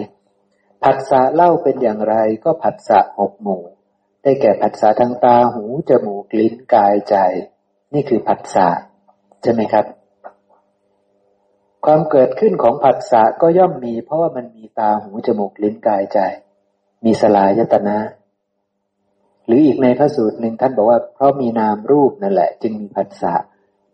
[0.84, 3.64] ผัสสะเล่าเป็นอย่างไรก็ผัสสะหกหมู่
[4.24, 7.16] ได้แก่ผัสสะทางตาหูจมูกลิ้นกายใจ
[7.94, 8.68] นี่คือผัสสะ
[9.42, 9.86] ใช่ไหมครับ
[11.86, 16.20] ความเกิดขึ้นของผัสสะก็ย่อมมี เพราะว่ามันมีตาหูจมูกลิ้นกายใจ
[17.06, 17.98] มีสลายตนะ
[19.46, 23.34] หรืออีกในพระสูตรหนึ่งท่านบอกว่าเพราะมีนามรูปนั่นแหละ จึงมีผัสสะ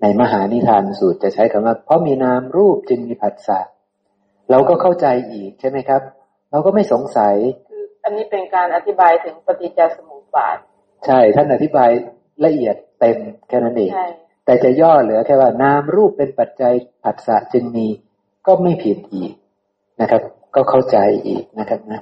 [0.02, 3.60] ในมหานิทานสูตรจะใช้คำว่า เพราะมีนามรูปจึงมีผัสสะ
[4.50, 6.02] เราก็เข้าใจอีกใช่ไหมครับ
[6.54, 7.36] เราก็ไม่สงสัย
[7.70, 10.58] คืออันนี้เป็นการอธิบายถึงปฏิจจสมุปบาท
[11.06, 11.90] ใช่ ท่านอธิบาย
[12.46, 13.18] ละเอียดเต็ม
[13.48, 13.92] แค่นั้นเอง
[14.46, 16.74] แต่จะย่อเหลือแค่ว่านามรูปเป็นปัจจัย
[17.04, 17.88] ผัสสะจึงมี
[18.48, 19.32] ก็ไม่ผิดอีก
[20.02, 20.22] นะครับ
[20.56, 20.98] ก็เข้าใจ
[21.28, 22.02] อีกนะครับนะ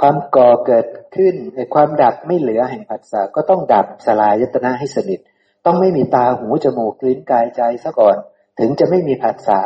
[0.00, 1.34] ความก่อเกิดขึ้น
[1.74, 5.20] ความดับไม่เหลือแห่งผัสสะก็ต้องดับสลายยตนะให้สนิท
[5.66, 8.16] ต้องไม่มีตาหูจมูกลิ้นกายใจซะก่อน
[8.58, 9.60] ถึงจะไม่มีผัสสะ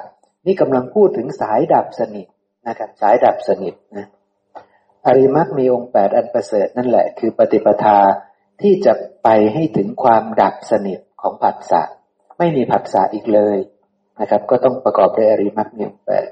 [0.47, 2.27] นี่กำลังพูดถึงสายดับสนิท
[2.69, 4.07] นะครับสายดับสนิทนะ
[5.07, 7.99] อริมักมีองค์แปดอันประเสริฐนั่นแหละ คือปฏิปทา
[8.63, 8.93] ที่จะ
[9.25, 11.83] ไปให้ถึงความดับสนิทของผัสสะ
[12.39, 13.57] ไม่มีผัสสะอีกเลย
[14.21, 16.29] นะครับ ก็ต้องประกอบด้วยอริมักมีองค์แปด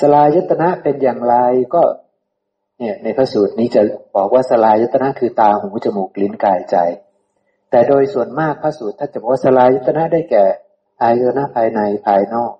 [0.00, 1.36] สลายตนะเป็นอย่างไร
[1.74, 1.82] ก็
[2.78, 3.82] เนี่ยในพระสูตรนี้จะ
[4.16, 6.76] บอกว่าสลายตนะคือตาหูจมูกลิ้นกายใจ
[7.70, 10.44] แต่โดยส่วนมากพระสูตรถ้าจะบอกว่าสลายยตนะได้แก่
[11.02, 12.52] อายตนะภายในภายนอก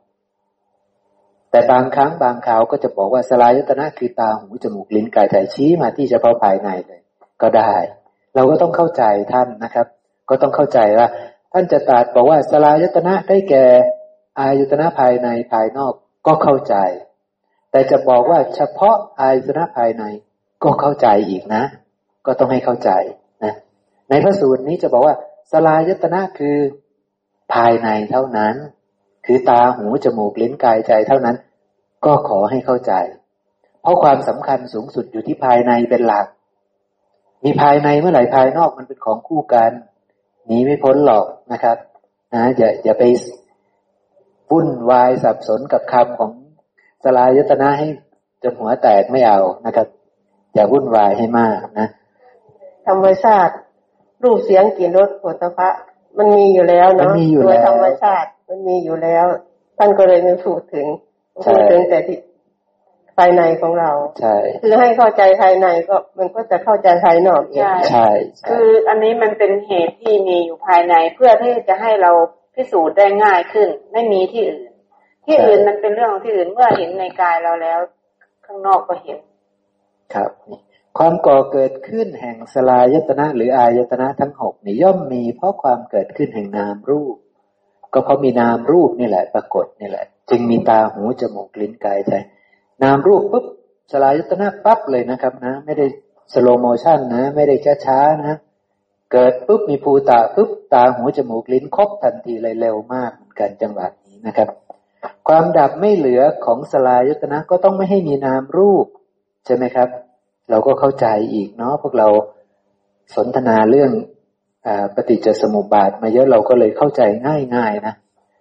[1.50, 7.00] แต่บางครั้งบางคราวก็จะบอกว่าสลายยตนะคือตาหูจมูกลิ้นกายใจชี้มาที่เฉพาะภายในเลย
[7.42, 7.74] ก็ได้
[8.34, 9.86] เราก็ต้องเข้าใจท่านนะครับ
[10.28, 11.08] ก็ต้องเข้าใจว่า
[11.52, 13.64] ท่านจะตรัสบอกว่าสลายยตนะได้แก่
[14.38, 15.92] อายตนะภายในภายนอก
[16.26, 16.74] ก็เข้าใจ
[17.70, 20.04] แต่จะบอกว่าเฉพาะอายตนะภายใน
[20.62, 21.62] ก็เข้าใจอีกนะ
[22.26, 22.90] ก็ต้องให้เข้าใจ
[23.44, 23.54] นะ
[24.08, 25.14] ในพระสูตรนี้จะบอกว่า
[25.52, 26.56] สลายตนะคือ
[27.54, 28.54] ภายในเท่านั้น
[29.26, 31.36] คือตาหูจมูกลิ้นกายใจเท่านั้น
[32.04, 32.92] ก็ขอให้เข้าใจ
[33.82, 36.26] เพราะความสำคัญสูงสุดอยู่ที่ภายในเป็นหลัก
[37.44, 39.70] มีภายในเมื่อไหร่ภายนอกมันเป็นของคู่กัน
[40.46, 41.76] หนีไม่พ้นหรอกนะครับ
[42.34, 43.04] นะอย่าอย่าไป
[44.50, 46.32] วุ่นวายสับสนกับคำของ
[47.04, 47.86] สลายยตนะให้
[48.42, 49.86] จนหัวแตกไม่เอานะครับ
[50.54, 51.88] อย่าวุ่นวายให้มากนะ
[52.86, 53.54] ธรรมชาติ
[54.22, 55.82] รูปเสียงกลิ่นรสผลิตภัณฑ์
[56.18, 59.26] มันมีอยู่แล้วเนาะโดยธรรมชาติ มันมีอยู่แล้ว
[59.78, 60.86] ท่านก็เลยไม่พูดถึง
[61.46, 62.20] พูดถึงแต่ที่ค
[63.18, 63.90] ภายในของเรา
[64.20, 68.08] ใช่ คือให้เข้าใจภายในก็มันก็จะเข้าใจภายนอกเองใช่ใช่
[68.38, 72.12] ใช่ คืออันนี้มันเป็นเหตุที่มีอยู่ภายในเพื่อที่จะให้เรา
[72.54, 74.70] พิสูจน์ได้ง่ายขึ้น ไม่มีที่อื่น
[75.26, 77.78] ที่อื่นมันเป็นเรื่องของที่อื่นเมื่อเห็นในกายเราแล้ว
[78.46, 79.18] ข้างนอกก็เห็น
[80.14, 80.60] ครับนี่
[80.98, 87.16] ความก่อเกิดขึ้นแห่งสฬายตนะหรืออายตนะทั้งหกนี่ย่อมมีเพราะความเกิดขึ้นแห่งนามรูป
[87.92, 92.12] ก็เพราะมีนามรูปนี่แหละ ปรากฏนี่แหละ จึงมีตาหูจมูกลิ้นกายใจ
[92.82, 93.44] นามรูปปุ๊บ
[93.92, 95.86] สฬายตนะปั๊บเลยนะครับนะ ไม่ได้
[96.32, 98.38] slow motion นะ ไม่ได้ช้าช้านะ
[99.12, 104.48] เกิดปุ๊บมีภูตาปุ๊บตาหูจมูกลิ้นครบทันทีเลยเร็วมากเหมือนกันจังหวะนี้นะครับ
[105.28, 108.86] ความดับไม่เหลือของสลายตนะก็ต้องไม่ให้มีนามรูป
[109.46, 109.88] ใช่ไหมครับ
[110.50, 112.08] เราก็เข้าใจอีกเนาะพวกเรา
[113.16, 113.90] สนทนาเรื่อง
[114.94, 117.94] ปฏิจจสมุปบาทมาเยอะเราก็เลยเข้าใจง่ายๆนะ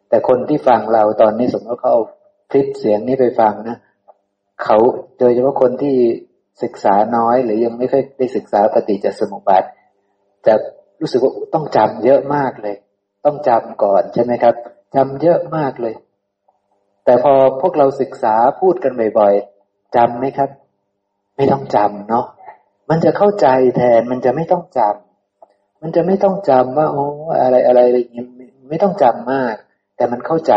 [0.10, 2.04] แต่คนที่ฟังเราตอนนี้สมมติเขาเอา
[2.52, 3.78] คลิปเสียงนี้ไปฟังนะ
[4.64, 4.78] เขา
[5.20, 5.96] โดยเฉพาะคนที่
[6.64, 9.64] ศึกษาน้อย หรือยังไม่ค่อยได้ศึกษาปฏิจจสมุปบาท
[10.48, 10.54] จะ
[11.02, 12.76] รู้สึกว่าต้องจำเยอะมากเลย
[13.26, 14.56] ต้องจำก่อนใช่ไหมครับ
[14.96, 15.96] จำเยอะมากเลย
[17.06, 20.50] แต่พอพวกเราศึกษาพูดกันบ่อยๆจำไหมครับ
[21.38, 22.26] ไม่ต้องจำเนาะ
[22.90, 25.09] มันจะเข้าใจแทนมันจะไม่ต้องจำ
[25.82, 27.06] มันจะไม่ต้องจำว่าโอ้
[27.42, 28.28] อะไรอะไรอะไรอย่างเงี้ย
[28.70, 29.56] ไม่ต้องจำมาก
[29.96, 30.54] แต่มันเข้าใจ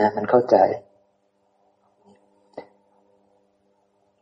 [0.00, 0.56] นะมันเข้าใจ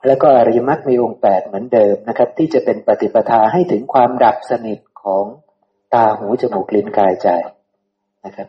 [0.07, 5.25] แล้วก็อริยมรรคมีองค์แปดเหมือนเดิมนะครับ ที่จะเป็นปฏิปทาให้ถึงความดับสนิทของ
[5.95, 7.29] ตาหูจมูกลิ้นกายใจ
[8.25, 8.49] นะครับ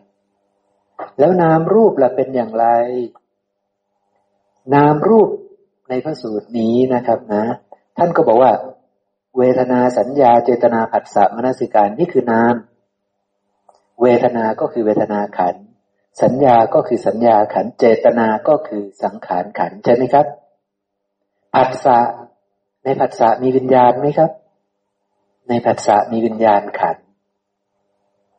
[1.18, 2.66] แล้วนามรูปล่ะเป็นอย่างไร
[4.74, 5.28] นามรูป
[5.88, 7.44] ในพระสูตรนี้นะครับนะ
[7.96, 8.52] ท่านก็บอกว่า
[9.38, 12.54] เวทนาสัญญาเจตนาผัสสะมนสิการนี่คือนาม
[14.02, 15.54] เวทนาก็คือเวทนาขัน
[16.22, 20.26] สัญญาก็คือสัญญาขัน เจตนาก็คือสังขารขันใช่ไหมครับ
[21.54, 21.98] ผัสสะ
[22.84, 24.30] ในผัสสะมีวิญญาณไหมครับ
[25.48, 26.96] ในผัสสะมีวิญญาณขัน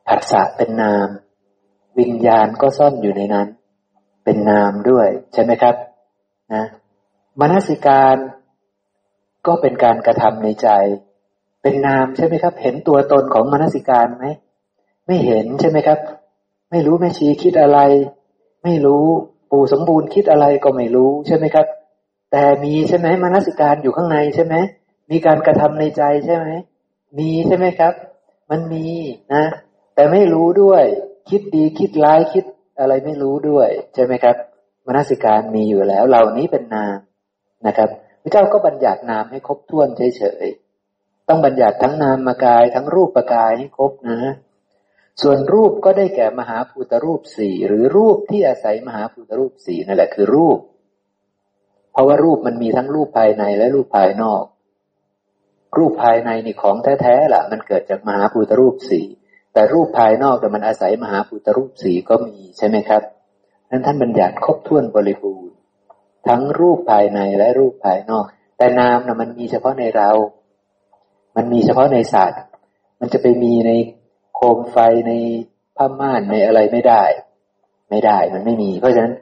[0.08, 1.08] ผัสสะเป็นนาม
[1.98, 3.48] วิญญาณก็ซ่อนอยู่ในนั้น
[4.24, 5.74] เป็นนามด้วยใช่ไหมครับ
[6.54, 6.64] นะ
[7.40, 8.16] มนสิการ
[9.46, 10.68] ก็เป็นการกระทำในใจ
[11.62, 14.24] เป็นนามใช่ไหมครับ เห็นตัวตนของมนสิการไหม
[15.06, 15.98] ไม่เห็นใช่ไหมครับ
[16.70, 17.78] ไม่รู้แม่ชีคิดอะไร
[18.64, 19.04] ไม่รู้
[19.50, 21.66] ปู่สมบูรณ์คิดอะไรก็ไม่รู้ใช่ไหมครับ
[22.32, 24.54] แต่มีใช่ไหมมนสิการอยู่ข้างในใช่ไหม
[25.10, 26.48] มีการกระทำในใจใช่ไหม
[27.18, 27.92] มีใช่ไหมครับ
[28.50, 28.86] มันมี
[29.34, 29.44] นะ
[29.94, 30.84] แต่ไม่รู้ด้วย
[31.28, 32.44] คิดดีคิดร้ายคิด
[32.78, 34.36] อะไรไม่รู้ด้วย ใช่ไหมครับ
[34.86, 36.96] มนสิการมีอยู่แล้ว เหล่านี้เป็นนาม
[37.66, 37.90] นะครับ
[38.26, 44.34] ระเจ้าก็บัญญัตินามให้ครบถ้วนเฉยๆ ต้องบัญญัติทั้งนามกายทั้งรูปปกายให้ครบนะ
[45.22, 50.58] ส่วนรูปก็ได้แก่มหาภูตรูปสี่หรือรูปที่อาศัยมหาภูตรูปสี่นั่นแหละคือรูป
[51.92, 54.44] เพราะว่ารูปมันมีทั้งรูปภายในและรูปภายนอก
[55.78, 59.06] รูปภายในนี่ของแท้ๆล่ะ มันเกิดจากมหาภูตรูปสี่
[59.52, 63.02] แต่รูปภายนอกแต่มันอาศัยมหาภูตรูปสี่ก็มีใช่ไหมครับ
[63.70, 65.55] นั้นท่านบัญญัติครบถ้วนบริบูรณ์
[66.28, 68.24] ทั้งรูปภายในและรูปภายนอก
[68.58, 70.10] แต่นามนะมันมีเฉพาะในเรา
[71.36, 72.40] มันมีเฉพาะในสัตว์
[73.00, 73.72] มันจะไปมีใน
[74.34, 74.76] โคมไฟ
[75.08, 75.12] ใน
[75.76, 77.02] ผ้าม่านในอะไรไม่ได้
[77.90, 79.14] ไม่ได้มันไม่มี เพราะฉะนั้น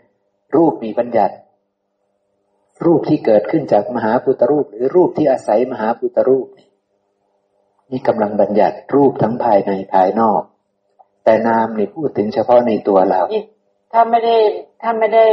[0.57, 1.35] รูปมีบัญญัติ
[2.85, 6.69] รูปที่เกิดขึ้นจากมหาพุทธรูป หรือรูปที่อาศัยมหาพุทธรูปนี่
[7.91, 10.43] นี่กำลังบัญญัติรูปทั้งภายในภายนอก
[11.25, 13.21] แต่นามนี่พูดถึงเฉพาะในตัวเรา
[13.93, 14.37] ถ้าไม่ได้
[14.83, 15.25] ถ้าไม่ได้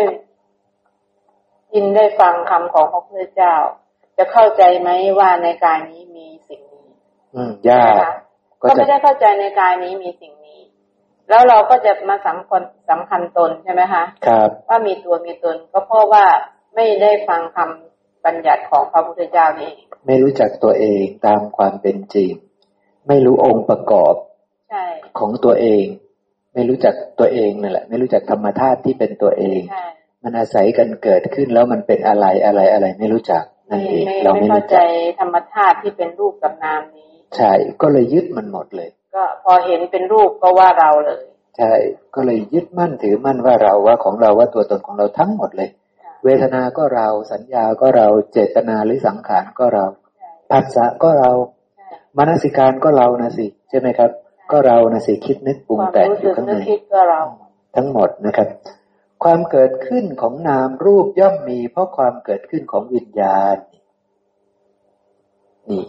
[1.73, 3.55] ยินได้ฟังคำของพระพุทธเจ้า
[4.17, 4.89] จะเข้าใจไหม
[5.19, 6.87] ว่าในกายนี้มีสิ่งนี้
[7.35, 8.13] อืมยากนะคะ
[8.61, 10.59] ก็ก็จะไม่ได้เข้าใจในกายนี้มีสิ่งนี้
[11.29, 16.25] แล้วเราก็จะมาสำคัญสำคัญตนใช่ไหมคะครับ ว่ามีตัวมีตนก็เพราะว่า
[16.75, 22.31] ไม่ได้ฟังคำบัญญัติของพระพุทธเจ้านี่เองไม่รู้จักตัวเองตามความเป็นจริง
[23.07, 24.15] ไม่รู้องค์ประกอบ
[24.69, 24.85] ใช่
[25.19, 25.85] ของตัวเอง
[26.53, 29.85] ไม่รู้จักตัวเองนั่นแหละ ไม่รู้จักธรรมธาตุที่เป็นตัวเองใช่
[30.23, 41.21] มันอาศัยกันเกิดขึ้นแล้วมันเป็นอะไรอะไรอะไรไม่รู้จักนั่ไม่นเองไม่เราไม่ไม่เข้ารู้ใจจักธรรมธาตุที่เป็นรูปกับนามนี้ ใช่ก็เลยยึดมันหมดเลย ก็พอเห็นเป็นรูปก็ว่าเราเลย
[41.57, 41.71] ใช่
[42.15, 45.69] ก็เลยยึดมั่นถือมั่นว่าเราว่าของเราว่าตัวตนของเราทั้งหมดเลย
[46.23, 49.85] เวทนาก็เราสัญญาก็เราเจตนาหรือสังขารก็เรา
[50.51, 51.31] ผัสสะก็เรา
[51.77, 51.87] ใช่
[52.17, 54.11] มนสิการก็เรานะสิใช่ไหมครับ
[54.51, 57.21] ก็เรานะสิคิดนึกปรุงความแต่งรู้อสึยู่กข้างนึในกคิดก็เรา
[57.75, 58.47] ทั้งหมดนะครับ
[59.23, 63.57] ความเกิดขึ้นของนามรูปย่อมมี เพราะความเกิดขึ้นของวิญญาณ
[65.69, 65.85] นี่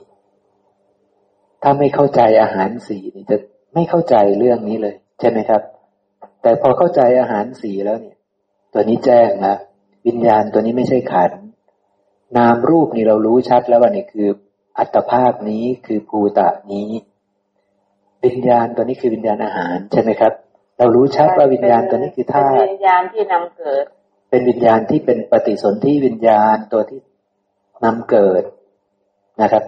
[1.63, 3.37] ถ้าไม่เข้าใจอาหารสีนี่จะ
[3.75, 5.63] ไม่เข้าใจเรื่องนี้เลย ใช่ไหมครับ
[6.43, 8.17] แต่พอเข้าใจอาหารสีแล้วเนี่ย
[8.73, 9.57] ตัวนี้แจ้งนะ
[10.07, 11.33] วิญญาณตัวนี้ไม่ใช่ขัน
[12.37, 14.29] นามรูปนี่เรารู้ชัดแล้วว่านี่คือ
[14.79, 16.89] อัตภาพนี้คือภูตะนี้
[18.25, 20.33] วิญญาณตัวนี้คือวิญญาณอาหารใช่ไหมครับ
[20.83, 23.85] เรารู้ชัดว่าวิญญาณตัวนี้คือธาตุวิญญาณที่นำเกิด
[24.31, 27.01] เป็นวิญญาณที่เป็นปฏิสนธิวิญญาณตัวที่
[27.85, 28.43] นำเกิด
[29.43, 29.65] นะครับ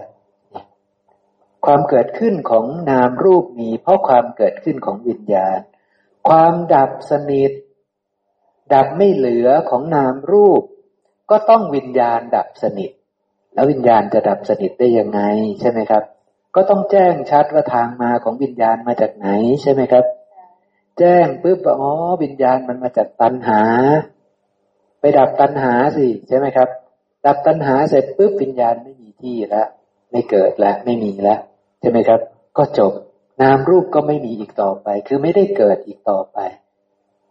[1.65, 5.59] ความเกิดขึ้นของนามรูปมีเพราะความเกิดขึ้นของวิญญาณ
[6.29, 7.51] ความดับสนิท
[8.73, 10.61] ดับไม่เหลือของนามรูป
[11.31, 12.91] ก็ต้องวิญญาณดับสนิท
[13.53, 15.21] แล้ววิญญาณจะดับสนิทได้ยังไง
[15.59, 16.03] ใช่ไหมครับ
[16.55, 19.27] ก็ต้องแจ้งชัดว่าทางมาของวิญญาณมาจากไหน
[19.63, 20.05] ใช่ไหมครับ
[20.99, 21.91] แจ้งปุ๊บอ๋อ
[22.23, 23.61] วิญญาณมันมาจากตัณหา
[24.99, 26.69] ไปดับตัณหาสิใช่ไหมครับ
[27.25, 29.67] ดับตัณหาเสร็จปุ๊บวิญญาณไม่มีที่แล้ว
[30.11, 31.39] ไม่เกิดแล้วไม่มีแล้ว
[31.79, 32.19] ใช่ไหมครับ
[32.57, 32.93] ก็จบ
[33.41, 36.37] นามรูปก็ไม่มีอีกต่อไป คือไม่ได้เกิดอีกต่อไป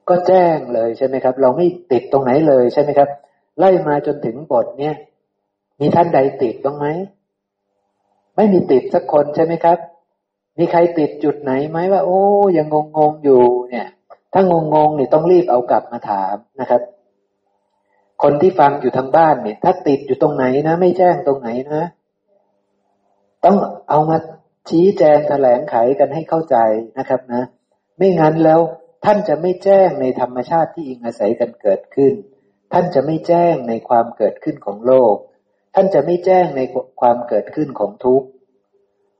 [0.08, 3.08] ก็แจ้งเลยใช่ไหมครับ เราไม่ติดตรงไหนเลยใช่ไหมครับ
[3.58, 4.94] ไล่มาจนถึงบทเนี่ย
[5.80, 6.86] มีท่านใดติดบ้างไหม
[8.36, 9.78] ไม่มีติดสักคนใช่ไหมครับ
[10.58, 12.20] มีใครติดจุดไหนไหมว่า โอ้
[12.56, 13.88] ยังงงงอยู่เนี่ย
[14.32, 16.80] ถ้างงงเนี่ยต้องรีบเอากลับมาถามนะครับ
[18.22, 21.84] คนที่ฟังอยู่ทางบ้านเนี่ย ถ้าติดอยู่ตรงไหนนะ ไม่แจ้งตรงไหนนะ
[23.44, 23.56] ต้อง
[23.90, 24.16] เอามา
[24.68, 26.56] ชี้แจงแถลงไขกันให้เข้าใจ
[26.98, 27.42] นะครับนะ
[27.96, 28.60] ไม่งั้นแล้ว
[29.04, 32.12] ท่านจะไม่แจ้งในธรรมชาติที่อิงอาศัยกันเกิดขึ้น
[32.72, 35.14] ท่านจะไม่แจ้งในความเกิดขึ้นของโลก
[35.74, 36.60] ท่านจะไม่แจ้งใน
[37.00, 38.26] ความเกิดขึ้นของทุกข์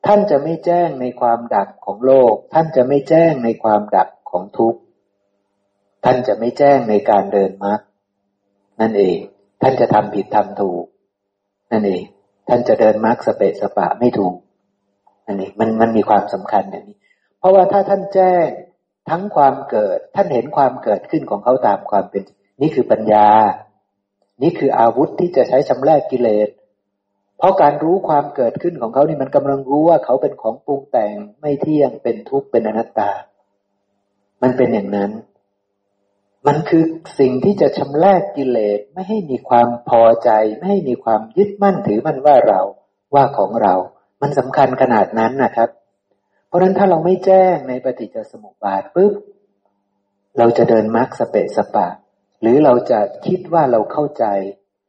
[0.07, 4.81] ท่านจะไม่แจ้งในความดับของโลก ท่านจะไม่แจ้งในความดับของทุกข์
[6.05, 7.81] ท่านจะไม่แจ้งในการเดินมรรค
[8.81, 9.19] นั่นเอง
[9.63, 10.85] ท่านจะทำผิดทำถูก
[11.73, 12.05] นั่นเอง
[12.49, 14.37] ท่านจะเดินมรรคสเปะสปะไม่ถูก
[15.27, 16.99] นั่นเอง มันมันมีความสำคัญอย่างนี้
[17.39, 18.47] เพราะว่าถ้าท่านแจ้ง
[19.11, 22.23] ทั้งความเกิด ท่านเห็นความเกิดขึ้นของเขาตามความเป็น
[22.61, 23.29] นี่คือปัญญา
[24.43, 26.49] นี่คืออาวุธที่จะใช้ชำระกิเลส
[27.45, 33.11] ราะการรู้ความเกิดขึ้นของเขานี่มันกำลังรู้ว่าเขาเป็นของปรุงแต่งไม่เที่ยงเป็นทุกข์เป็นอนัตตา
[34.43, 35.11] มันเป็นอย่างนั้น
[36.47, 36.85] มันคือ
[37.19, 42.61] สิ่งที่จะชำระกกิเลสไม่ให้มีความพอใจ ไม่ให้มีความยึดมั่นถือมั่นว่าเรา
[43.15, 43.75] ว่าของเรา
[44.23, 45.69] มันสำคัญขนาดนั้นนะครับ
[46.47, 49.13] เพราะนั้นถ้าเราไม่แจ้งในปฏิจจสมุปบาทปุ๊บ
[50.39, 51.89] เราจะเดินมรรคสเปะสปะ
[52.41, 54.25] หรือเราจะคิดว่าเราเข้าใจ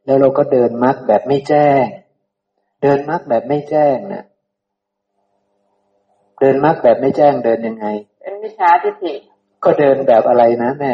[0.05, 1.83] แล้วเราก็เดินมรรคแบบไม่แจ้ง
[2.87, 4.23] เดินมรรคแบบไม่แจ้งนะ
[6.39, 7.87] เดินมรรคแบบไม่แจ้งเดินยังไง
[8.21, 9.13] เป็นวิชาทิฏฐิ
[9.63, 10.93] ก็เดินแบบอะไรนะแม่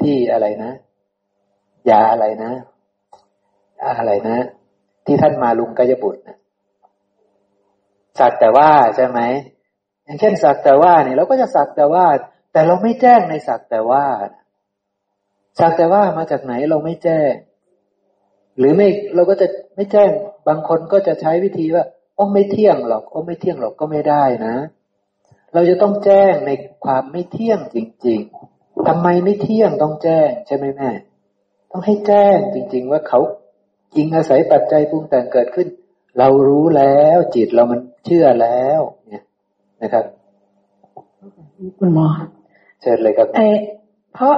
[0.00, 0.72] ที่อะไรนะ
[1.90, 2.52] ยาอะไรนะ
[3.98, 4.38] อะไรนะ
[5.06, 6.36] ที่ท่านมาลุงกายบุตรนะ
[8.18, 9.20] สักแต่ว่าใช่ไหม
[10.04, 12.04] อย่างเช่นสักแต่ว่าเนี่ยเราก็จะสักแต่ว่า
[12.52, 14.04] แต่เราไม่แจ้งในสักแต่ว่า
[15.60, 17.32] สักแต่ว่ามาจากไหนเราไม่แจ้ง
[18.58, 20.10] หรือไม่เราก็จะไม่แจ้ง
[20.48, 24.56] บางคนก็จะใช้วิธีว่าโอ้ไม่เที่ยงหรอกโอ้ไม่เที่ยงหรอกก็ไม่ได้นะ
[25.54, 26.50] เราจะต้องแจ้งใน
[26.84, 28.20] ความไม่เที่ยงจริง
[28.54, 30.90] ๆทำไมไม่เที่ยงต้องแจ้งใช่ไหมแม่
[31.70, 33.20] ต้องให้แจ้งจริง ๆ ว่าเขา
[33.94, 35.68] จริงอาศัยปัจจัยปรุงแต่งเกิดขึ้น
[36.18, 39.24] เรารู้แล้วจิตเรามันเชื่อแล้ว เนี่ย
[39.82, 40.04] นะครับ
[41.78, 42.06] คุณหมอ
[42.80, 43.40] เชิญเลยครับเอ
[44.14, 44.36] เพราะ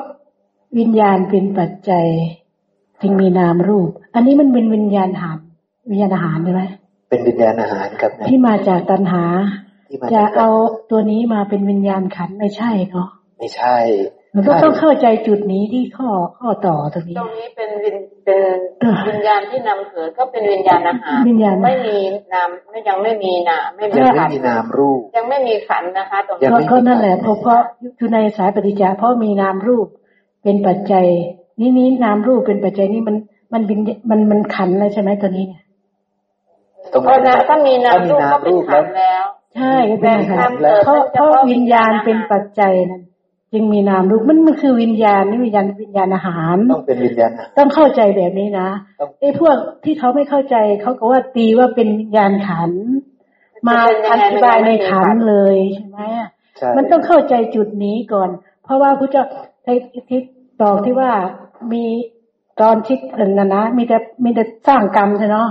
[0.78, 2.06] วิญญาณเป็นปัจจัย
[3.02, 5.38] จึงมีนามรูป อันนี้มันเป็นวิญญาณหาร
[5.90, 6.62] วิญญาณอาหารใช่ไหม
[7.10, 9.24] เป็นวิญญาณอาหารครับที่มาจากตัณหา
[10.12, 10.48] จะเอา
[10.90, 13.08] ตัวนี้มาเป็นวิญญาณขันไม่ใช่เนาะ
[13.38, 13.76] ไม่ใช่
[14.34, 16.08] มันก็ต้องเข้าใจจุดนี้ที่ข้อ
[16.38, 18.40] ข้อต่อตรงนี้ ตรงนี้เป็นวิญเป็น
[19.08, 21.98] วิญญาณที่นำเกิดก็เป็นวิญญาณอาหารวิญญาณไม่มี
[22.32, 27.60] นามไม่ยังไม่มีนาไม่มีขันนามรูป ยังไม่มีขันนะคะตรงนี้ก็นั่นแหละเพราะเพราะ
[27.98, 29.86] อยู่ในสายปฏิจจาเพราะมีนามรูป
[30.42, 31.06] เป็นปัจจัย
[31.60, 33.16] นี้นี้นามรูปเป็นปัจจัยนี้มัน
[33.52, 33.78] มันเป็น
[34.10, 35.62] มันมันขันแล้วใช่ไหมตัวนี้เนี่ย
[37.02, 39.24] เพราะนะถ้ามีนามรูปก็เป็นขันแล้ว
[39.54, 40.50] ใช่เป็นขัน
[40.84, 43.02] เพราะเพราะวิญญาณเป็นปัจจัยนั้น
[43.52, 48.68] จึงมีนามรูปมันมันคือวิญญาณนี่วิญญาณวิญญาณอาหารต้องเป็นวิญญาณต้องเข้าใจแบบนี้นะ
[49.20, 52.72] ไอ้พวกที่เขาไม่เข้าใจเขาก็ว่าตีว่าเป็นวิญญาณขัน
[53.68, 53.78] มา
[54.12, 56.00] อธิบายในขันเลยใช่ไหม
[56.76, 58.30] มันต้องเข้าใจจุดนี้ก่อน
[58.64, 59.24] เพราะว่าพระเจ้า
[59.64, 59.68] ใน
[60.10, 60.22] ทิศ
[60.62, 61.12] ตอกที่ว่า
[61.72, 61.84] มี
[62.60, 65.48] ตอนชิดนั่นนะมีแต่มีแต่สร้างกรรมใช่เนาะ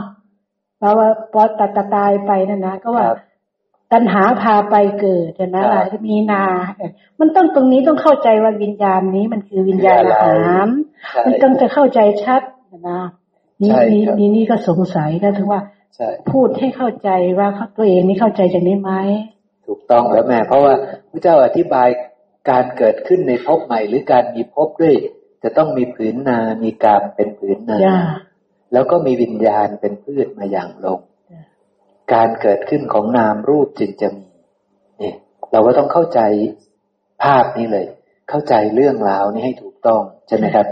[0.80, 3.08] เพราะว่าพอตัดตายไปนั่นนะก็ว่า
[3.92, 6.44] ตัณหาพาไปเกิดนะล่ะมีนา
[7.20, 10.68] มันต้องตรงนี้ต้องเข้าใจว่าวิญญาณนี้มันคือวิญญาณอาหาร
[11.26, 12.42] มันต้องจะเข้าใจชัด
[12.90, 13.02] นะ
[13.62, 15.62] นี่นี่นี่นี่ก็สงสัยก็ถึงว่า
[16.32, 17.10] พูดให้เข้าใจ
[17.40, 18.92] ว่าตัวเองนี่เข้าใจจากนี้ไหม
[19.68, 20.74] ถูกต้องแล้วแม่ เพราะว่า
[21.12, 21.88] พระเจ้าอธิบาย
[22.50, 24.96] การเกิดขึ้นในภพใหม่ หรือการมีภพด้วย
[25.44, 27.80] จะต้องมีผืนนา มีการเป็นผืนนา
[28.74, 31.00] แล้วก็มีวิญญาณเป็นพืชมาอย่างลง
[32.14, 34.28] การเกิดขึ้นของนามรูปจึงจะมี
[35.00, 35.16] เนี่ย
[35.52, 36.20] เราก็ต้องเข้าใจ
[37.24, 37.86] ภาพนี้เลย
[38.30, 40.68] เข้าใจเรื่องราวนี้ให้ถูกต้องใช่ไหมครับ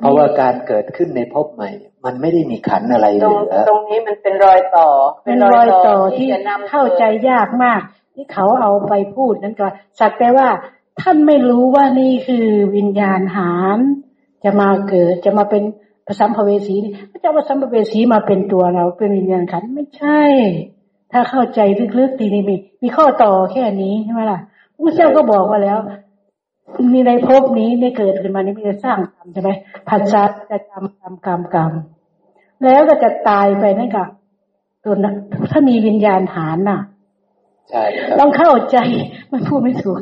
[0.00, 1.70] เพราะว่าการเกิดขึ้นในภพใหม่
[2.04, 4.88] มันไม่ได้มีขันอะไรเหลือตรงนี้มันเป็นรอยต่อ
[5.24, 6.28] เป็นรอยต่อที่
[6.70, 7.80] เข้าใจยากมาก
[8.14, 9.66] ที่เขาเอาไปพูดนั่นก็
[10.00, 10.48] สักแต่ว่า
[11.00, 12.46] ท่านไม่รู้ว่านี่คือ
[12.76, 13.78] วิญญาณหาร
[14.44, 15.62] จะมาเกิดจะมาเป็น
[16.06, 20.22] พระสัมภเวสีนี่พระเจ้าพระสัมภเวสีมาเป็นตัวเราเป็นวิญญาณขันไม่ใช่
[21.12, 21.60] ถ้าเข้าใจ
[21.98, 24.40] ลึกๆทีนี้มีมีข้อต่อแค่นี้ใช่ไหมล่ะ
[24.86, 25.78] พระเจ้าก็บอกว่าแล้ว
[26.92, 29.50] มีในภพนี้ได้เกิดขึ้นมานี่มีจะสร้างกรรมใช่ไหม
[29.88, 31.72] ผัสสะจะจำกรรมกรรมกรรม
[32.64, 34.08] แล้วก็จะตายไปนั่นกับ
[34.84, 35.16] ตัวนั้น
[35.50, 36.80] ถ้ามีวิญญาณฐานน่ะ
[37.70, 37.84] ใช่
[38.20, 38.78] ต้องเข้าใจ
[39.32, 39.98] มันพูดไม่ถูก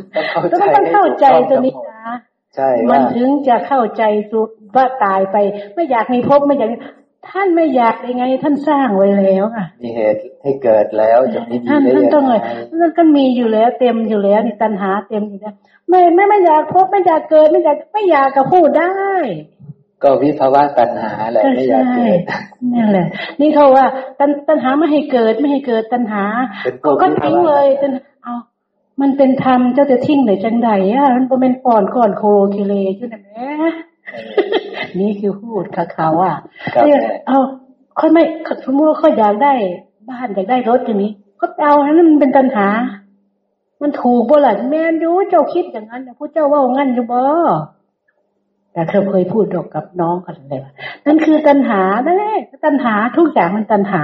[0.53, 2.15] ต้องต้องเข้าใจตัวนี้นะ
[2.57, 4.03] ใช่มันถึงจะเข้าใจ
[4.77, 5.37] ว่าตายไป
[5.75, 6.71] ไม่อยากมีภพไม่อยาก
[7.31, 12.41] ท่านไม่อยากยังไง ท่านสร้างไว้แล้วอะ มีเหตุให้เกิดแล้วจะไม่มีท่านท่านต้องเลย
[12.79, 15.55] นั่นก็มีอยู่แล้ว เต็มอยู่แล้วนี่ตัณหาเต็มอยู่แล้ว
[15.89, 18.93] ไม่ไม่ไม่อยากพบไม่อยากเกิดไม่อยากไม่อยากก็พูดได้
[20.05, 22.21] ก็วิภาวะตัณหาแหละไม่อยากเกิด
[22.75, 23.07] นี่แหละ
[23.41, 23.87] นี่เขาว่า
[24.21, 26.25] ตัณตัณหาไม่ให้เกิดไม่ให้เกิดตัณหา
[27.01, 27.91] ก็ทิ้งเลยตัณ
[28.23, 28.35] เอา
[29.01, 32.23] มันเป็นธรรมเจ้าจะทิ้งไหนจังใดอะมันเป็นก่อนก่อนโค
[32.53, 33.51] เคเลอยู่นะแม่
[34.99, 36.35] นี่คือพูดกับเขาอะ
[36.85, 37.39] เนี่ยเอา
[37.99, 38.23] ค่อยไม่
[38.67, 39.55] สมมติว่าเขาอยากได้
[40.09, 42.67] บ้านอยากได้รถอย่างนี้ก็เอานั้นมันเป็นตัณหา
[43.83, 47.23] มันถูกบ่ล่ะแม่นยูเจ้าคิดอย่างนั้นผู้เจ้าว่างั้นอยู่บ่
[48.75, 50.73] แต่เธอเคยพูดดอกกับน้องกันเลยว่า
[51.07, 54.03] นั่นคือตัณหานั่นแหละตัณหาทุกอย่างมันตัณหา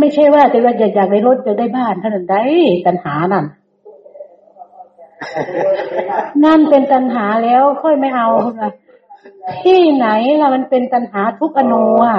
[0.00, 2.42] ไม่ใช่ว่าจะว่าอยากได้รถจะได้บ้านเท่านั้นได้
[2.86, 3.44] ตัณหานั่น
[6.44, 8.72] นั่นเป็นตัณหาแล้วค่อยไม่เอาเลย
[9.62, 10.06] ที่ไหน
[10.40, 12.18] ล่ะมันเป็นตัณหาทุกอนุอะ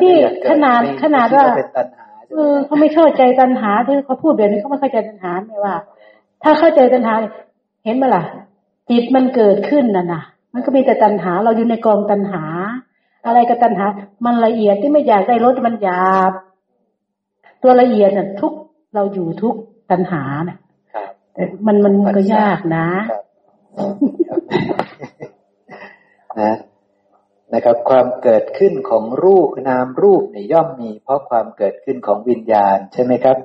[0.00, 0.14] ที่
[0.48, 1.46] ขนาดขนาดว่า
[2.32, 5.74] เออเขาไม่เข้าใจตัณหาที่เขาพูดแบบนี้เขาไม่เข้าใจตัณหาไม่ว่า
[6.42, 7.14] ถ้าเข้าใจตัณหา
[7.84, 8.22] เห็นไหมล่ะ
[8.90, 10.22] จิตมันเกิดขึ้นน่ะนะ
[10.54, 12.44] มันก็มีแต่ตัณหา เราอยู่ในกองตัณหา
[13.26, 13.84] อะไรกับตัณหา
[14.24, 16.32] มันละเอียดที่ไม่อยากได้รถมันหยาบ
[17.62, 18.52] ตัวละเอียดน่ะ ทุก
[18.94, 19.54] เราอยู่ทุก
[19.90, 20.58] ตัณหาน่ะ
[21.34, 22.86] แต่มันมันก็ยากนะ
[26.40, 26.54] นะ
[27.52, 33.36] นะครับ ความเกิดขึ้นของรูปนามรูปเนี่ยย่อมมี เพราะความเกิดขึ้นของวิญญาณ ใช่ไหมครับ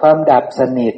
[0.00, 0.94] ความดับสนิท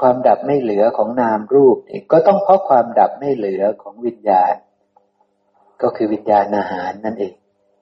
[0.00, 4.54] ความดับไม่เหลือของนามรูปนี่ก็ต้องเพราะความดับไม่เหลือของวิญญาณ
[5.82, 7.34] ก็คือวิญญาณอาหารนั่นเอง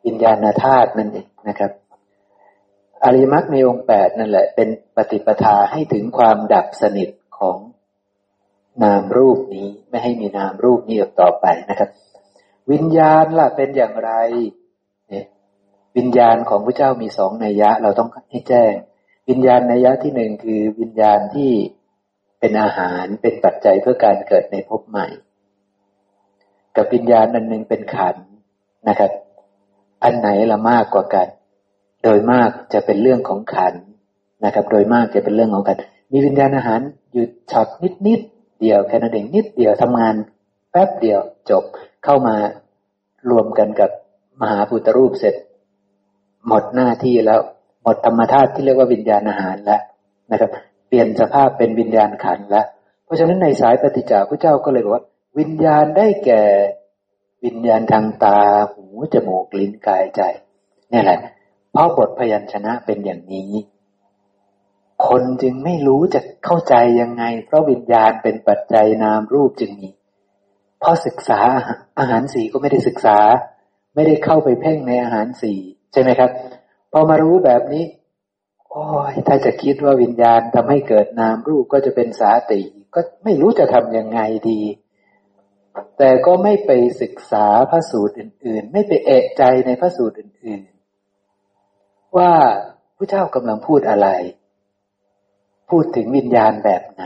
[0.06, 1.70] วิญญาณธาตุนั่นเองนะครับ
[3.05, 7.59] อริมักในองค์แปดนั่นแหละ เป็นปฏิปทาให้ถึงความดับสนิทของ
[8.82, 11.90] นามรูปนี้ไม่ให้มีนามรูปนี้อีกต่อไปนะครับ
[12.72, 14.12] วิญญาณล่ะเป็นอย่างไร
[15.09, 15.26] เนี่ย
[15.97, 18.72] วิญญาณของพระเจ้ามีสองนัยยะ เราต้องให้แจ้ง
[19.28, 21.51] วิญญาณนัยยะที่หนึ่งคือวิญญาณที่
[22.47, 25.06] เป็นอาหารเป็นปัจจัยเพื่อการเกิดในภพใหม่
[26.77, 28.16] กับวิญญาณอันหนึ่งเป็นขัน
[28.89, 29.10] นะครับ
[30.05, 31.28] อันไหนละมากกว่ากัน
[32.02, 33.74] โดยมากจะเป็นเรื่องของขัน
[34.44, 35.77] นะครับ โดยมากจะเป็นเรื่องของกัน
[36.12, 36.81] มีวิญญาณอาหาร
[37.12, 38.20] อยู่ช็อตนิด
[38.60, 40.14] เดียวแค่นั้นเองนิดเดียวทำงาน
[40.70, 41.20] แป๊บเดียว
[41.51, 41.64] จบ
[42.05, 42.36] เข้ามา
[43.31, 43.90] รวมกันกับ
[44.40, 45.35] มหาพุทธรูปเสร็จ
[46.47, 47.40] หมดหน้าที่แล้ว
[47.82, 49.81] หมดธรรมธาตุที่เรียกว่าวิญญาณอาหารแล้ว
[50.32, 50.51] นะครับ
[50.88, 52.66] เปลี่ยนสภาพเป็นวิญญาณขันแล้ว
[53.04, 55.04] เพราะฉะนั้นในสายปฏิจจาพระเจ้าก็เลยบอกว่า
[55.38, 56.42] วิญญาณได้แก่
[57.44, 58.40] วิญญาณทางตา
[58.72, 60.22] หูจมูกลิ้นกายใจ
[60.92, 61.18] นี่แหละ
[61.72, 63.52] เพราะบทพยัญชนะเป็นอย่างนี้
[65.08, 69.90] คนจึงไม่รู้จะเข้าใจยังไง เพราะวิญญาณเป็นปัจจัยนามรูปจึงมี
[70.82, 71.40] พอศึกษา
[71.98, 73.18] อาหารสีก็ไม่ได้ศึกษา
[73.94, 75.52] ไม่ได้เข้าไปเพ่งในอาหารสี
[75.92, 76.30] ใช่ไหมครับ
[76.92, 77.84] พอมารู้แบบนี้
[78.78, 82.61] โอ้ยถ้าจะคิดว่าวิญญาณทำให้เกิดนามรูปก็จะเป็นสาติ
[82.94, 84.20] ก็ไม่รู้จะทำยังไง
[84.51, 84.61] ดี
[85.98, 86.70] แต่ก็ไม่ไป
[87.03, 90.62] ศึกษาพระสูตรอื่น ๆ ไม่ไปเอะใจในพระสูตรอื่น
[91.39, 92.32] ๆ ว่า
[92.97, 94.09] พระเจ้ากำลังพูดอะไร
[95.70, 97.05] พูดถึงวิญญาณแบบไหน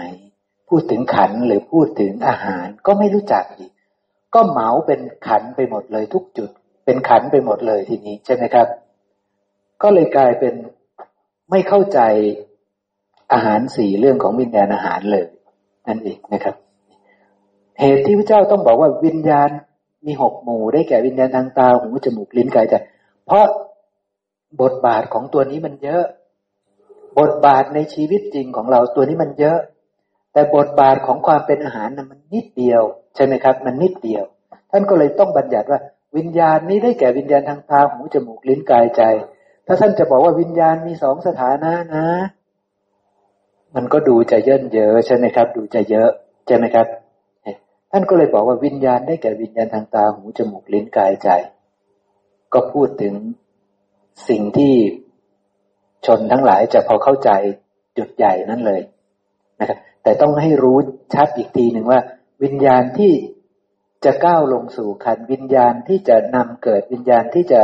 [0.68, 3.72] พูดถึงขันหรือพูดถึงอาหารก็ไม่รู้จักอีก
[4.34, 6.50] ก็เหมาเป็นขันไปหมดเลยทุกจุด
[6.84, 8.68] เป็นขันไปหมดเลยทีนี้ใช่ไหมครับ
[9.82, 10.54] ก็เลยกลายเป็น
[11.50, 12.00] ไม่เข้าใจ
[13.32, 15.24] อาหารสี่เรื่องของวิญญาณอาหารเลย
[15.86, 16.54] นั่นเองนะครับ
[17.80, 19.48] เหตุที่พระเจ้าต้องบอกว่าวิญญาณ
[20.06, 22.74] มีหกหมู่ได้แก่วิญญาณทางตาหูจมูกลิ้นกายใจ
[23.26, 23.44] เพราะ
[24.62, 26.04] บทบาทของตัวนี้มันเยอะ
[27.18, 29.58] บทบาทในชีวิตจริงของเราตัวนี้มันเยอะ
[30.32, 32.82] แต่บทบาทของความเป็นอาหารนะมันนิดเดียว
[33.14, 34.24] ใช่ไหมครับ มันนิดเดียว
[34.70, 35.80] ท่านก็เลยต้องบัญญัติว่า
[36.16, 39.02] วิญญาณนี้ได้แก่วิญญาณทางตาหูจมูกลิ้นกายใจ
[39.72, 42.06] ถ้าท่านจะบอกว่าวิญญาณมีสองสถานะนะ
[43.74, 46.10] มันก็ดูจะเยินเยอะใช่ไหมครับ ดูจะเยอะ
[46.46, 46.86] ใช่ไหมครับ
[47.92, 51.28] ท่านก็เลยบอกว่าวิญญาณได้แก่วิญญาณทางตาหูจมูกลิ้นกายใจ
[52.52, 53.14] ก็พูดถึง
[54.28, 54.74] สิ่งที่
[56.06, 57.30] ชนทั้งหลายจะพอเข้าใจ
[57.98, 58.80] จุดใหญ่นั่นเลย
[59.60, 60.78] นะครับแต่ต้องให้รู้
[61.14, 62.00] ชัดอีกทีหนึ่งว่า
[62.42, 63.12] วิญญาณที่
[64.04, 67.60] จะก้าวลงสู่ขันวิญญาณที่จะนำเกิดวิญญาณที่จะ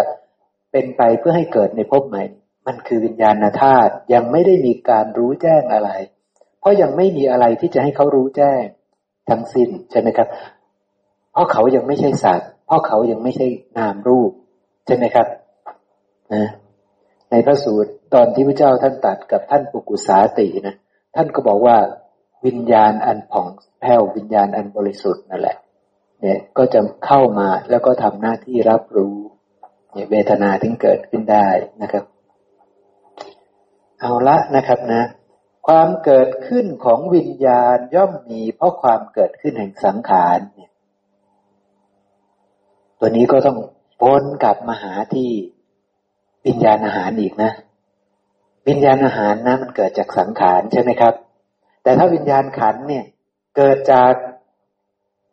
[0.78, 2.22] เป็นไปเพื่อให้เกิดในภพใหม่
[2.66, 5.90] มันคือวิญญาณธาตุยังไม่ได้มีการรู้แจ้งอะไร
[6.60, 8.62] เพราะยังไม่มีอะไรที่จะให้เขารู้แจ้ง
[9.28, 10.28] ทั้งสิ้นใช่ไหมครับ
[11.32, 13.46] เพราะเขายังไม่ใช่สัตว์เพราะเขายังไม่ใช่
[13.78, 14.30] นามรูป
[14.86, 15.26] ใช่ไหมครับ
[16.34, 16.48] นะ
[17.30, 20.76] ในพระสูตรตอนที่พระเจ้าท่านตัดกับท่านปุกุสาตินะ
[21.16, 21.76] ท่านก็บอกว่า
[22.46, 23.46] วิญญาณอันผ่อง
[23.80, 25.56] แผ้ววิญญาณอันบริสุทธิ์นั่นแหละ
[26.20, 29.16] เนี่ยก็จะเข้ามาแล้วก็ทำหน้าที่รับรู้
[29.92, 31.48] เนี่ยเวทนาถึงเกิดขึ้นได้
[31.82, 32.04] นะครับ
[34.00, 35.02] เอาละนะครับนะ
[35.66, 40.70] ความเกิดขึ้นของวิญญาณย่อมมี เพราะความเกิดขึ้นแห่งสังขารเนี่ย
[43.00, 43.58] ตัวนี้ก็ต้อง
[44.00, 45.30] พ้นกลับมาหาที่
[46.46, 47.52] วิญญาณอาหารอีกนะ
[48.68, 51.14] วิญญาณอาหารนะมันเกิดจากสังขารใช่ไหมครับ
[51.82, 53.04] แต่ถ้าวิญญาณขันเนี่ย
[53.56, 54.12] เกิดจาก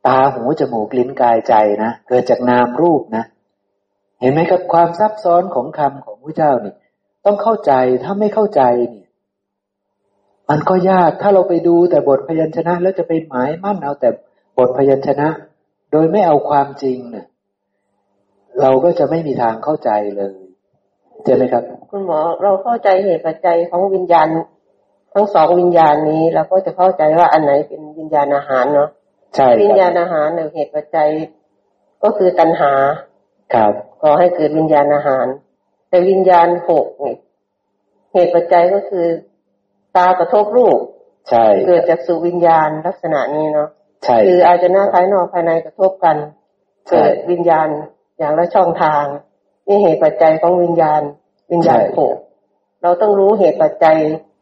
[0.08, 1.54] ตาหูจมูกลิ้นกายใจ
[1.84, 3.24] นะ เกิดจากนามรูปนะ
[4.24, 6.74] เห็นไหมครับความซับซ้อนของคำของพระเจ้านี่
[7.26, 7.74] ต้องเข้าใจ
[8.04, 8.62] ถ้าไม่เข้าใจ
[8.94, 9.06] นี่
[10.50, 14.10] มันก็ยากถ้าเราไปดูแต่บทพยัญชนะ แล้วจะไปหมายมั่นเอาแต่
[14.58, 15.28] บทพยัญชนะ
[15.92, 17.26] โดยไม่เอาความจริงเนะ่ย
[18.62, 20.34] เราก็จะไม่มีทางเข้าใจเลย
[21.24, 24.28] ใช่ไหมครับ คุณหมอเราเข้าใจเหตุปัจจัยของวิญญาณ
[25.14, 28.90] ทั้งสองวิญญาณนี้เราก็จะเข้าใจว่าอันไหนเป็นวิญญาณอาหารเนาะ
[29.36, 31.10] ใช่วิญญาณอาหารเนี่ยเหตุปัจจัย
[32.04, 32.74] ก็คือตัณหา
[33.54, 35.26] ครับก่อให้เกิดวิญญาณอาหาร
[35.90, 37.18] แต่วิญญาณหกเนี่ย
[38.14, 39.06] เหตุปัจจัยก็คือ
[39.96, 40.78] ตากระทบรูป
[41.30, 43.70] ใช่เกิดจากสุวิญญาณลักษณะนี้เนาะ
[44.04, 46.18] ใช่คืออาจจะหน้าภายนอกภายในกระทบกัน
[46.90, 47.68] เกิดวิญญาณ
[48.18, 49.04] อย่างละช่องทาง
[49.68, 51.02] นี่เหตุปัจจัยของวิญญาณ
[51.52, 51.98] วิญญาณโผ
[52.84, 53.98] เราต้องรู้เหตุปัจจัย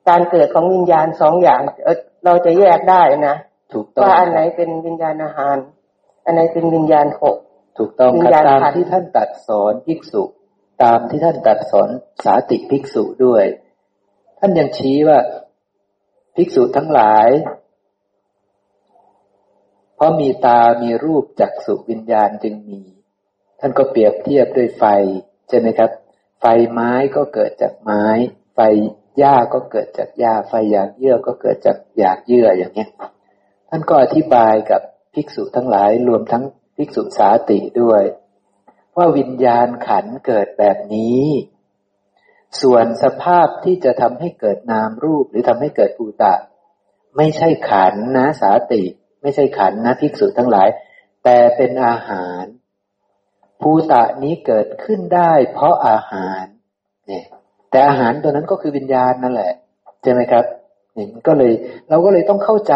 [0.10, 1.62] การเกิดของวิญญาณสองอย่าง
[2.26, 3.36] เราจะแยกได้นะ
[4.02, 5.58] ว่าอันไหนเป็นวิญญาณอาหาร
[6.26, 7.20] อันไหนเป็นวิญญาณโผ
[7.78, 10.24] ถูกต้องครับตามที่ท่านตัดสอนภิกษุ
[10.84, 11.90] ตามที่ท่านตัดสอน
[12.24, 13.44] สาติภิกษุด้วย
[14.40, 15.20] ท่านยังชี้ว่า
[16.36, 17.30] ภิกษุทั้งหลาย
[19.96, 22.82] เพราะมีตามีรูปจักสุวิญญาณจึงมี
[23.60, 24.84] ท่านก็เปรียบเทียบด้วยไฟ
[25.50, 25.92] ใช่ไหมครับ
[26.40, 28.06] ไฟไม้ก็เกิดจากไม้
[28.56, 28.60] ไฟ
[29.18, 32.88] หญ้าก็เกิดจากหญ้า ไฟอยากเยื่อก็เกิดจากอยากเยื่ออย่างนี้
[33.70, 34.82] ท่านก็อธิบายกับ
[35.14, 36.44] ภิกษุทั้งหลายรวมทั้ง
[36.82, 38.04] ภิกษุสาติด้วย
[38.98, 41.26] ว่าวิญญาณขันเกิดแบบนี้
[42.62, 46.34] ส่วนสภาพที่จะทำให้เกิดนามรูปหรือทำให้เกิดภูตะ
[47.18, 48.84] ไม่ใช่ขันนะสาติ
[49.22, 50.68] ไม่ใช่ขันนะภิกษุทั้งหลาย
[51.24, 52.44] แต่เป็นอาหาร
[53.62, 56.44] ภูตะนี้เกิดขึ้นได้ เพราะอาหาร
[57.08, 57.26] เนี่ย
[57.72, 59.52] แต่อาหารตัวนั้นก็คือวิญญาณนั่นแหละ
[60.04, 60.46] ใช่ไหมครับ
[60.94, 61.52] เนี่ยก็เลย
[61.90, 62.74] เราก็เลยต้องเข้าใจ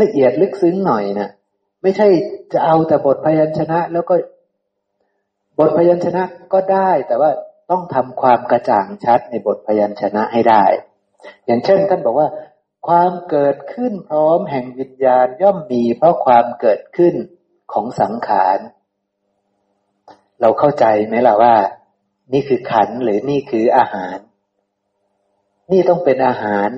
[0.00, 1.28] ละเอียดลึกซึ้งหน่อยนะ
[1.82, 2.08] ไม่ใช่
[2.52, 4.14] จะเอาแต่บทพยัญชนะ แล้วก็
[5.58, 6.22] บทพยัญชนะ
[6.52, 7.30] ก็ได้ แต่ว่า
[7.70, 10.64] ต้องทำความกระจ่างชัดในบทพยัญชนะให้ได้
[11.46, 12.28] อย่างเช่น ท่านบอกว่า
[12.88, 17.14] ความเกิดขึ้นพร้อมแห่งวิญญาณย่อมมีเพราะความเกิดขึ้น
[17.72, 18.58] ของสังขาร
[20.40, 21.54] เราเข้าใจไหมล่ะว่า
[22.32, 24.18] นี่คือขันหรือนี่คืออาหาร
[25.72, 26.68] นี่ต้องเป็นอาหาร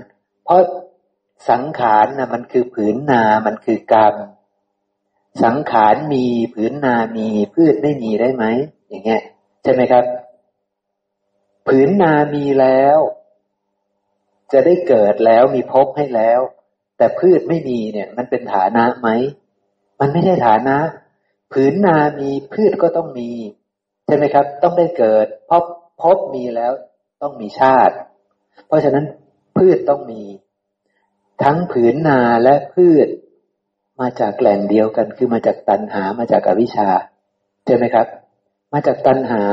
[0.45, 0.63] เพราะ
[1.51, 4.15] สังขารนะมันคือผืนนา มันคือกรรม
[5.45, 6.25] สังขารมี
[6.55, 8.45] ผืนนามีพืชไม่มีได้ไหม
[8.89, 9.23] อย่างเงี้ย
[9.63, 10.05] ใช่ไหมครับ
[11.69, 12.99] ผืนนามีแล้ว
[14.53, 16.41] จะได้เกิดแล้วมีพบให้แล้ว
[16.97, 19.09] แต่พืชไม่มีเนี่ย มันเป็นฐานะไหม
[20.01, 20.77] มันไม่ใช่ฐานะ
[21.53, 23.31] ผืนนามีพืชก็ต้องมี
[24.07, 25.65] ใช่ไหมครับ ต้องได้เกิดพบ
[26.03, 26.73] พบมีแล้ว
[27.23, 27.95] ต้องมีชาติ
[28.67, 29.05] เพราะฉะนั้น
[29.57, 30.23] พืชต้องมี
[31.43, 33.07] ทั้งผืนนาและพืช
[34.01, 36.89] มาจากแหล่งเดียวกัน คือมาจากตัณหามาจากอวิชชา
[37.65, 38.07] ใช่ไหมครับ
[38.73, 39.45] มาจากตัณหา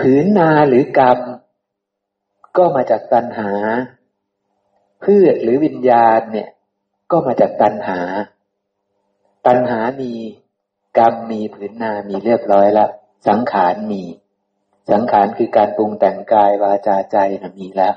[0.00, 1.18] ผืนนาหรือกรรม
[2.56, 3.50] ก็มาจากตัณหา
[5.04, 6.48] พืชหรือวิญญาณเนี่ย
[7.10, 8.00] ก็มาจากตัณหา
[9.46, 10.12] ตัณหามี
[10.98, 12.90] กรรมมีผืนนามีเรียบร้อยแล้ว
[13.28, 14.02] สังขารมี
[14.90, 17.94] สังขารคือการปรุงแต่งกายวาจาใจนะมีแล้ว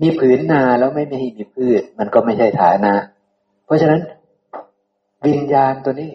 [0.00, 2.94] มีผืนนาแล้วไม่ไม่มีพืช มันก็ไม่ใช่ฐานะ
[3.64, 4.00] เพราะฉะนั้น
[5.26, 6.12] วิญญาณตัวนี้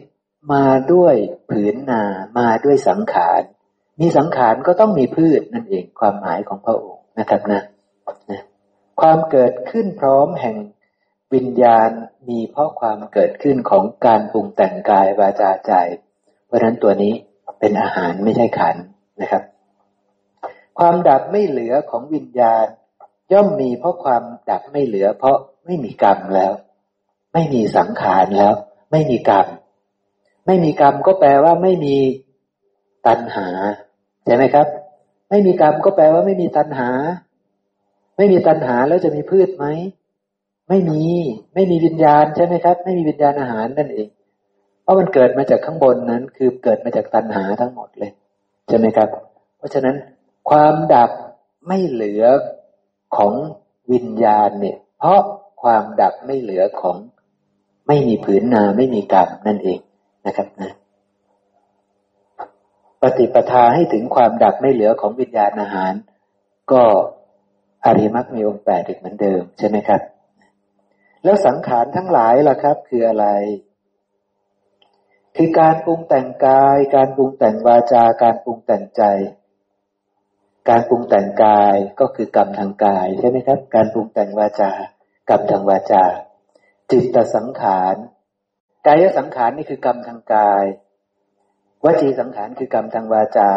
[0.53, 1.15] มาด้วย
[1.49, 2.03] ผืนนา
[2.39, 3.41] มาด้วยสังขาร
[3.99, 7.61] มีสังขารก็ต้องมีพืชนั่นเองความหมายของพระองค์นะครับนะ
[8.31, 8.41] นะ
[9.01, 10.57] ความเกิดขึ้นพร้อมแห่ง
[11.33, 11.89] วิญญาณ
[12.29, 15.73] มีเพราะความเกิดขึ้นของการปรุงแต่งกายวาจาใจ
[16.45, 17.13] เพราะนั้นตัวนี้
[17.59, 18.75] เป็นอาหารไม่ใช่ขัน
[19.21, 19.43] นะครับ
[20.79, 22.65] ความดับไม่เหลือของวิญญาณ
[23.31, 26.51] ย่อมมีเพราะความดับไม่เหลือ เพราะไม่มีกรรมแล้ว
[27.33, 28.53] ไม่มีสังขารแล้ว
[28.91, 29.47] ไม่มีกรรม
[30.45, 31.95] ไม่มีกรรมก็แปลว่าไม่มี
[33.07, 33.47] ตัณหา
[34.25, 34.67] ใช่ไหมครับ
[35.29, 36.89] ไม่มีกรรมก็แปลว่าไม่มีตัณหา
[38.17, 39.65] ไม่มีตัณหาแล้วจะมีพืชไหม
[40.69, 41.01] ไม่มี
[41.53, 44.07] ไม่มีวิญญาณใช่ไหมครับ ไม่มีวิญญาณอาหารนั่นเอง
[44.83, 48.11] เพราะมันเกิดมาจากข้างบนนั้น คือเกิดมาจากตัณหาทั้งหมดเลย
[48.67, 49.09] ใช่ไหมครับ
[49.57, 49.95] เพราะฉะนั้น
[50.49, 51.11] ความดับ
[51.67, 52.25] ไม่เหลือ
[53.17, 53.33] ของ
[53.91, 55.21] วิญญาณเนี่ย เพราะ
[55.61, 56.97] ความดับไม่เหลือของ
[57.89, 59.79] ไม่มีผืนนาไม่มีกรรมนั่นเอง
[60.25, 60.71] นะครับนะ
[63.01, 65.93] ปฏิปทาให้ถึงความดับไม่เหลือของวิญญาณอาหาร
[66.71, 66.83] ก็
[67.85, 70.01] อริมักมีองค์แปดอีกเหมือนเดิมใช่ไหมครับ
[71.23, 73.27] แล้วสังขารทั้งหลายล่ะครับ คืออะไร
[75.35, 79.03] คือการปรุงแต่งกาย การปรุงแต่งวาจา การปรุงแต่งใจ
[80.69, 84.71] การปรุงแต่งกายก็คือกรรมทางกายใช่ไหมครับ การปรุงแต่งวาจา
[85.29, 86.03] กรรมทางวาจา
[86.91, 87.95] จิตตสังขาร
[88.85, 90.65] กายสังขารนี่คือกรรมทางกาย
[91.83, 93.51] วจีสังขารคือกรรมทางวาจา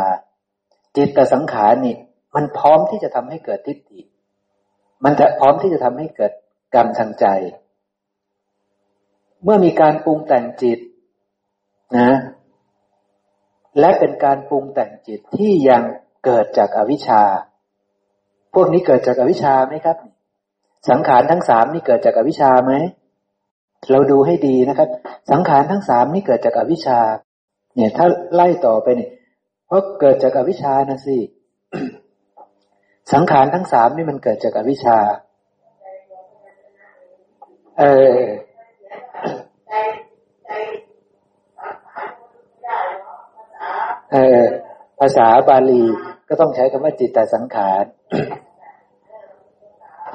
[0.96, 1.96] จิตตสังขารนี่
[2.34, 4.00] มันพร้อมที่จะทำให้เกิดทิฏฐิ
[5.04, 6.32] มันจะพร้อมที่จะทำให้เกิด
[6.74, 7.26] กรรมทางใจ
[9.42, 10.78] เมื่อมีการปรุงแต่งจิต
[11.98, 12.12] นะ
[13.80, 15.82] และเป็นการปรุงแต่งจิตที่ยัง
[16.24, 17.22] เกิดจากอวิชชา
[18.54, 19.96] พวกนี้เกิดจากอวิชชาไหมครับ
[20.90, 22.72] สังขารทั้งสามนี่เกิดจากอวิชชาไหม
[23.90, 24.88] เราดูให้ดีนะครับ
[25.30, 26.98] สังขารทั้งสามนี่เกิดจากอวิชชา
[27.74, 29.10] เนี่ย ถ้าไล่ต่อไปเนี่ย
[29.66, 31.18] เพราะเกิดจากอวิชชานะสิ
[33.12, 34.98] สังขารทั้งสามนี่มันเกิดจากอวิชชา
[37.78, 37.84] เอ
[38.16, 38.20] อ
[44.12, 44.42] เออ
[45.00, 45.82] ภาษาบาลี
[46.28, 47.84] ก็ต้องใช้คำว่าจิตตสังขาร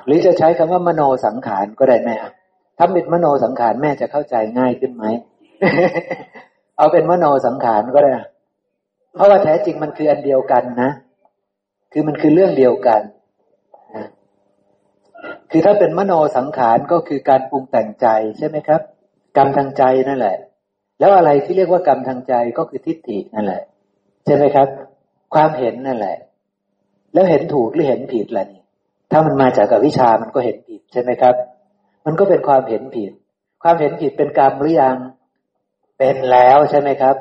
[0.06, 2.18] หรือจะใช้คำว่ามโนสังขารก็ได้แม่
[2.78, 5.06] ถ้าเป็นมโนสังขารแม่จะเข้าใจง่ายขึ้นไหม
[6.78, 8.12] เอาเป็นมโนสังขารก็ได้
[9.14, 10.92] เพราะว่าแท้จริงมันคืออันเดียวกันนะ
[11.92, 13.02] คือมันคือเรื่องเดียวกัน
[15.52, 18.82] คือถ้าเป็นมโนสังขารก็คือการปรุงแต่งใจใช่ไหมครับ
[19.38, 20.38] กรรมทางใจนั่นแหละ
[21.00, 23.64] แล้วอะไรที่เรียกว่ากรรมทางใจก็คือทิฏฐินั่นแหละ
[24.26, 24.68] ใช่ไหมครับ
[25.34, 26.18] ความเห็นนั่นแหละ
[27.14, 28.62] แล้วเห็นถูกหรือเห็นผิดล่ะนี่
[29.12, 31.36] ถ้ามันมาจากอวิชามันก็เห็นผิดใช่ไหมครับ
[32.08, 33.12] มันก็เป็นความเห็นผิด
[33.64, 34.98] ความเห็นผิดเป็นกรรมหรือยัง
[35.98, 37.16] เป็นแล้วใช่ไหมครับ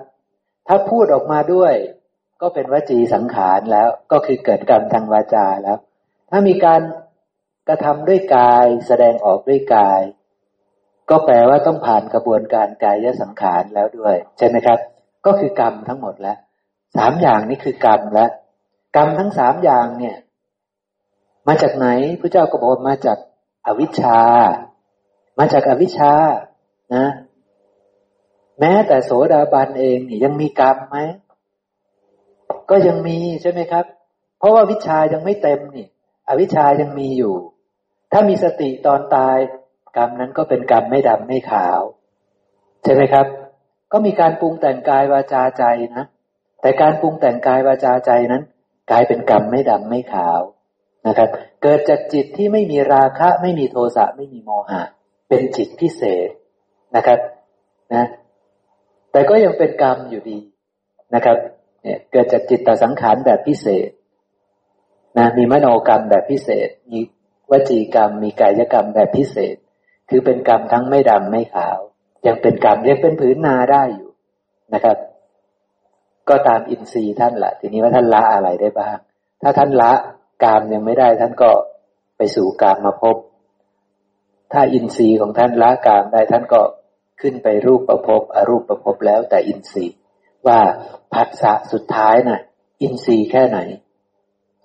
[0.69, 1.75] ถ้าพูดออกมาด้วย
[2.41, 5.79] ก็เป็นวจีสังขารแล้ว ก็คือเกิดกรรมทางวาจาแล้ว
[6.31, 6.83] ถ้ามีการ
[7.69, 10.03] กระทำด้วยกาย แสดงออกด้วยกาย
[11.11, 14.79] ก็แปลว่าต้องผ่านกระบวนการกายสังขารแล้วด้วย ใช่ไหมครับ
[15.27, 16.39] ก็คือกรรมทั้งหมดแล้ว
[16.97, 18.31] สามอย่างนี้คือกรรมแล้ว
[18.97, 20.17] กรรมทั้งสามอย่างเนี่ย
[21.49, 21.87] มาจากไหน
[22.21, 23.19] พระเจ้าก็บอกมาจาก
[23.67, 24.21] อวิชชา
[25.39, 26.13] มาจากอวิชชา
[26.95, 27.07] นะ
[28.61, 30.99] แม้แต่โสดาบันเองนี่ยังมีกรรมไหม
[32.71, 33.85] ก็ยังมีใช่ไหมครับ
[34.39, 35.87] เพราะว่าวิชายังไม่เต็มนี่
[36.29, 37.35] อวิชชายังมีอยู่
[38.13, 39.37] ถ้ามีสติตอนตาย
[39.97, 41.81] กรรมนั้นก็เป็นกรรมไม่ดำไม่ขาว
[42.83, 43.27] ใช่ไหมครับ
[43.93, 45.65] ก็มีการปรุงแต่งกายวาจาใจ
[45.97, 46.05] นะ
[46.61, 48.43] แต่การปรุงแต่งกายวาจาใจนั้น
[48.91, 50.41] กลายเป็นกรรมไม่ดำไม่ขาว
[51.07, 51.29] นะครับ
[51.63, 54.83] เกิดจากจิตที่ไม่มีราคะ ไม่มีโทสะไม่มีโมหะ
[55.29, 56.29] เป็นจิตพิเศษ
[56.97, 57.19] นะครับ
[57.95, 58.07] นะ
[59.13, 60.39] แต่ก็ยังเป็นกรรมอยู่ดี
[61.15, 61.37] นะครับ
[61.83, 63.91] เนี่ยเกิดจากจิตตสังขารแบบพิเศษ
[65.19, 67.01] นะมีมโนกรรมแบบพิเศษ มี
[67.51, 69.57] วจีกรรม มีกายกรรมแบบพิเศษ
[70.11, 71.79] คือเป็นกรรมทั้งไม่ดำไม่ขาว
[72.27, 74.11] ยังเป็นกรรมยังเป็นผืนนาได้อยู่
[74.75, 74.97] นะครับ
[76.29, 78.97] ก็ตามอินทรีย์ท่านละทีนี้ว่าท่านละอะไรได้บ้าง
[79.43, 79.93] ถ้าท่านละ
[80.43, 81.51] กามยังไม่ได้ท่านก็
[82.17, 83.17] ไปสู่กามมาพบ
[84.53, 86.61] ถ้าอินทรีย์ของท่านละกามได้ท่านก็
[87.21, 89.97] ขึ้นไปรูปประพบอรูปประพบแล้วแต่อินทรีย์
[90.47, 90.61] ว่า
[91.13, 92.41] ผัสสะสุดท้ายนะ่ะ
[92.83, 93.59] อินทรีย์แค่ไหน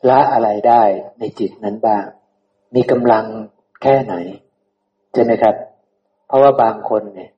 [0.10, 0.84] ละอะไรได้
[1.20, 2.06] ในจิตนั้นบ้าง
[2.76, 3.26] มีกำลัง
[3.84, 4.16] แค่ไหน
[5.14, 5.56] ใช่ไหมครับ
[6.28, 7.32] เพราะว่าบางคนเนี่ย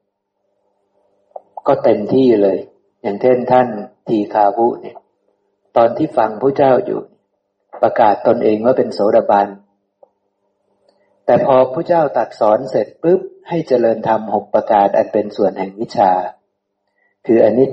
[1.68, 2.58] ก็เต็มที่เลย
[3.02, 3.68] อย่างเช่นท่าน
[4.08, 4.98] ทีคาวุเนี่ย
[5.78, 7.00] ตอนที่ฟังพระเจ้าอยู่
[7.82, 9.48] ประกาศตนเองว่าเป็นโสดาบัน
[11.26, 16.12] แต่พอพระเจ้าตัดสอนเสร็จปุ๊บให้เจริญธรรมหกประกาศอันเป็นส่วนแห่งวิชา
[17.26, 17.68] คืออันนี้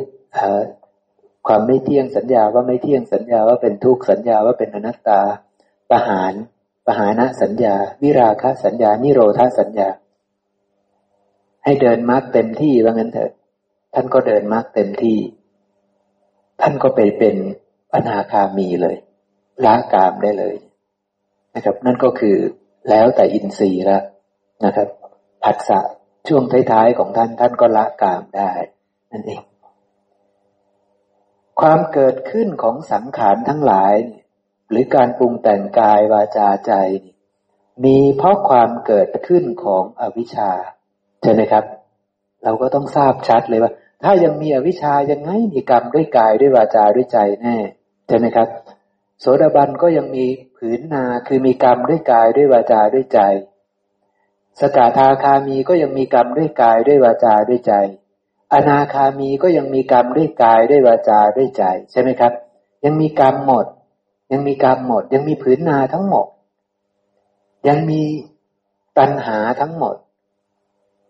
[1.47, 5.21] ความไม่เที่ยงสัญญาว่าไม่เที่ยงสัญญาว่าเป็นทุกข์สัญญาว่าเป็นอนัตตา
[5.91, 6.33] ประหาร
[6.87, 9.89] ประหานะสัญญา วิราคะสัญญา นิโรธาสัญญา
[11.65, 13.33] ให้เดินมรรคเต็มที่ว่างั้นเถอะ
[13.95, 15.19] ท่านก็เดินมรรคเต็มที่
[16.61, 17.37] ท่านก็ไปเป็น
[17.95, 18.97] อนาคามีเลย
[19.65, 20.57] ละกามได้เลย
[21.55, 22.37] นะครับ นั่นก็คือ
[22.89, 24.03] แล้วแต่อินทรีย์ล้ว
[24.65, 24.89] นะครับ
[25.45, 25.81] ผัสสะ
[26.29, 28.53] ช่วงท้ายๆของท่านท่านก็ละกามได้
[29.13, 29.43] นั่นเอง
[31.61, 33.95] ความเกิดขึ้นของสังขารทั้งหลาย
[34.71, 36.73] หรือการปรุงแต่งกายวาจาใจ
[37.85, 40.51] มีเพราะความเกิดขึ้นของอวิชชา
[41.23, 41.65] ใช่ไหมครับ
[42.45, 47.57] เราก็ต้องทราบชัดเลยว่า ถ้ายังมีอวิชชายังไงมีกรรมด้วยกายด้วยวาจาด้วยใจแน่
[48.09, 48.49] ใช่ไหมครับ
[49.21, 50.27] โสดาบันก็ยังมี
[50.65, 53.21] ผืนนาคือมีกรรมด้วยกายด้วยวาจาด้วยใจ
[54.61, 57.73] สกทาคามีก็ยังมีกรรมด้วยกายด้วยวาจาด้วยใจ
[58.53, 62.33] อนาคามีก็ยังมีกรรมด้วยกายด้วยวาจาด้วยใจ ใช่ไหมครับ
[62.85, 63.67] ยังมีกรรมหมด
[64.33, 66.27] ยังมีกรรมหมด ยังมีผืนนาทั้งหมด
[67.69, 68.01] ยังมี
[68.99, 69.97] ตัณหาทั้งหมด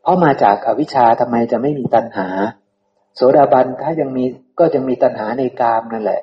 [0.03, 2.29] เพราะมาจากอวิชชาทำไมจะไม่มีตัณหา
[3.15, 4.25] โสดาบันถ้ายังมี
[4.59, 6.21] ก็ยังมีตัณหาในกามนั่นแหละ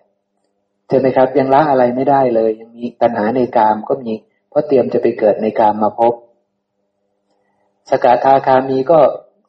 [0.87, 4.13] ใช่ไหมครับ ยังละอะไรไม่ได้เลย ยังมีตัณหาในกามก็มี
[4.49, 6.13] เพราะเตรียมจะไปเกิดในกามมาพบ
[7.89, 8.99] สกทาคามีก็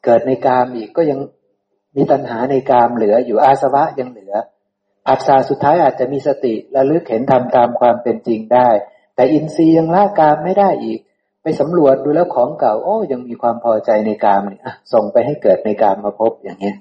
[0.05, 1.19] เกิดในกามอีกก็ยัง
[1.97, 4.35] มีตัณหาในกามเหลืออยู่อาสวะยังเหลือ
[5.09, 8.69] อัศาสุดท้ายอาจจะมีสติระลึกเห็นทำตามความเป็นจริงได้
[9.15, 10.99] แต่อินทรีย์ยังละกามไม่ได้อีก
[11.43, 14.63] ไปสำรวจดูแล้วของเก่า โอ้ยังมีความพอใจในกามเนี่ย
[14.93, 16.77] ส่งไปให้เกิดในกามมาพบอย่างเงี้ย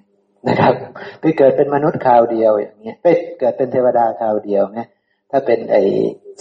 [0.49, 0.73] นะครับ
[1.19, 3.07] ไปเกิดเป็นมนุษย์คราวเดียวอย่างเงี้ยไป
[3.39, 4.89] เกิดเป็นเทวดาคราวเดียวเนี่ย
[5.31, 5.77] ถ้าเป็นไอ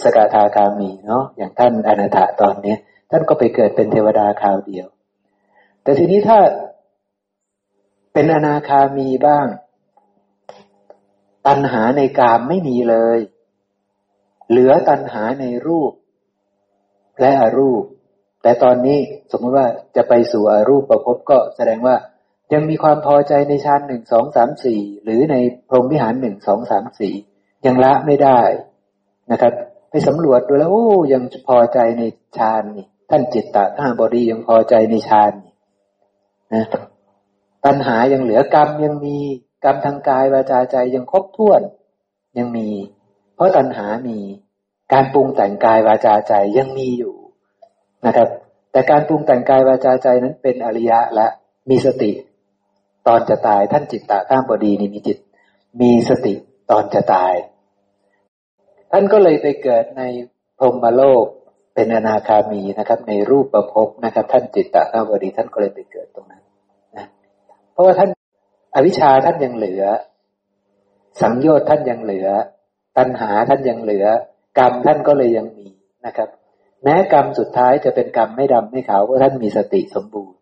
[0.03, 2.77] สกทาคามีเนาะอย่างท่านอนาถาตอนเนี้ย
[3.11, 4.87] ท่านก็ไปเกิดเป็นเทวดาคราวเดียว
[5.83, 6.39] แต่ทีนี้ถ้า
[8.13, 9.47] เป็นอนาคามีบ้าง
[11.47, 13.19] ตัณหาในกามไม่มีเลย
[14.49, 15.91] เหลือตัณหาในรูป
[17.19, 17.83] และอรูป
[18.41, 18.97] แต่ตอนนี้
[19.31, 21.95] สมมติว่าจะไปสู่อรูปประพบก็แสดงว่า
[22.53, 25.35] ยังมีความพอใจในฌานหนึ่งสองสามสี่หรือใน
[25.69, 27.13] พรหมวิหารหนึ่งสองสามสี่
[27.65, 28.39] ยังละไม่ได้
[29.31, 29.53] นะครับ
[29.89, 32.03] ไปสำรวจดูแล้วโอ้ยังพอใจใน
[32.37, 35.53] ฌานนี่ท่านจิตตะท่าบดียังพอใจในฌานนี่
[36.53, 36.65] นะ
[37.65, 39.17] ตัณหายังเหลือกรรมยังมี
[39.63, 41.61] กรรมทางกายวาจาใจยังครบถ้วน
[42.37, 42.69] ยังมี
[43.35, 44.17] เพราะตัณหามี
[44.93, 47.15] การปรุงแต่งกายวาจาใจยังมีอยู่
[48.05, 48.29] นะครับ
[48.71, 51.27] แต่การปรุงแต่งกายวาจาใจนั้นเป็นอริยะและ
[51.69, 52.11] มีสติ
[53.07, 55.17] ตอนจะตายท่านจิตตาข้ามบดีนี่มีจิต
[55.81, 56.33] มีสติ
[56.71, 57.33] ตอนจะตาย
[58.91, 60.01] ท่านก็เลยไปเกิดใน
[60.59, 61.25] พรหมโลก
[61.75, 66.43] เป็นอนาคามีนะครับ ในรูปประพบนะครับ ท่านจิตตาข้ามบดีท่านก็เลยไปเกิดตรงนั้น
[66.97, 67.05] นะ
[67.71, 68.09] เพราะว่าท่าน
[68.75, 69.83] อวิชชาท่านยังเหลือ
[71.21, 72.27] สังโยชน์ท่านยังเหลือ
[72.97, 74.05] ตัณหาท่านยังเหลือ
[74.59, 75.67] กรรมท่านก็เลยยังมี
[76.05, 76.29] นะครับ
[76.83, 80.37] แม้กรรมสุดท้ายจะเป็นกรรมไม่ดำไม่ขาวเพราะท่านมีสติสมบูรณ์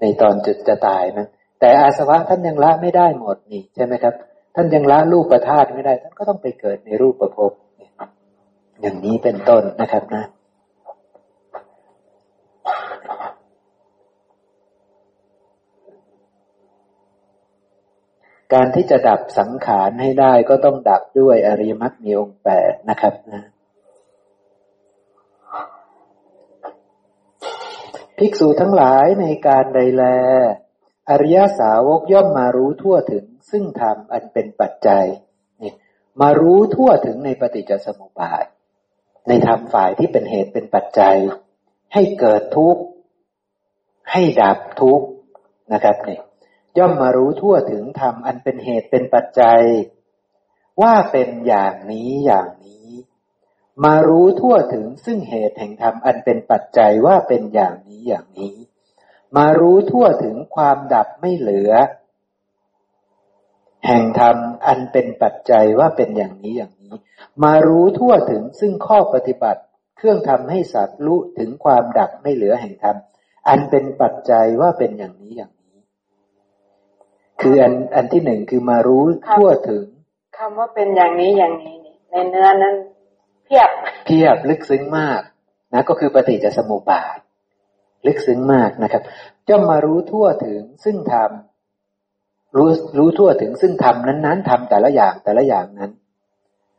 [0.00, 1.28] ในตอนจุดจะตายนั้น
[1.60, 4.14] แต่อาสวะท่านยังละไม่ได้หมดนี่ใช่ไหมครับ
[4.54, 7.52] ท่านยังละรูปประธาตุไม่ได้ ท่านก็ต้องไปเกิดในรูปประพบ
[8.80, 10.24] อย่างนี้เป็นต้นนะครับนะ
[18.54, 23.42] การที่จะดับสังขารให้ได้ก็ต้องดับด้วยอริยมรรคมีองค์แปดนะครับนะ
[28.18, 30.04] ภิกษุทั้งหลายในการใดแล
[31.10, 35.06] อริยสาวกย่อมมารู้ทั่วถึง ซึ่งธรรมอันเป็นปัจจัย
[35.62, 35.72] นี่
[36.20, 38.44] มารู้ทั่วถึงในปฏิจจสมุปบาท
[39.28, 41.16] ในธรรมฝ่ายที่เป็นเหตุเป็นปัจจัย
[41.94, 42.82] ให้เกิดทุกข์
[44.12, 45.06] ให้ดับทุกข์
[45.72, 46.18] นะครับนี่
[46.78, 49.62] ย่อมมารู้ทั่วถึงธรรมอันเป็นเหตุเป็นปัจจัย
[50.82, 52.88] ว่าเป็นอย่างนี้อย่างนี้
[53.84, 58.56] มารู้ทั่วถึงซึ่งเหตุแห่งธรรมอันเป็นปัจจัยว่าเป็นอย่างนี้อย่างนี้
[59.36, 61.72] มารู้ทั่วถึงความดับไม่เหลือ
[63.86, 64.36] แห่งธรรม
[64.66, 66.94] อันเป็นปัจจัยว่าเป็นอย่างนี้อย่างนี้
[67.44, 69.62] มารู้ทั่วถึงซึ่งข้อปฏิบัติ
[69.96, 72.96] เครื่องทำให้สัตว์รู้ถึงความดับไม่เหลือแห่งธรรม
[73.48, 75.78] อันเป็นปัจจัยว่าเป็นอย่างนี้อย่างนี้
[77.40, 79.04] คืออันอันที่หนึ่งคือมารู้
[79.36, 79.84] ทั่วถึง
[80.38, 81.78] คำว่าเป็นอย่างนี้อย่างนี้
[82.10, 82.74] ในเนื้อนั้น
[83.44, 83.70] เพียบ
[84.04, 85.20] เพียบลึกซึ้งมาก
[85.72, 87.18] นะก็คือปฏิจจสมุปบาท
[88.06, 89.02] ลึกซึ้งมากนะครับ
[89.48, 91.30] ย่อมมารู้ทั่วถึงซึ่งธรรม
[92.56, 92.68] รู้
[92.98, 95.90] รู้ทั่วถึงซึ่งธรรมนั้นๆทำแต่ละอย่างแต่ละอย่างนั้น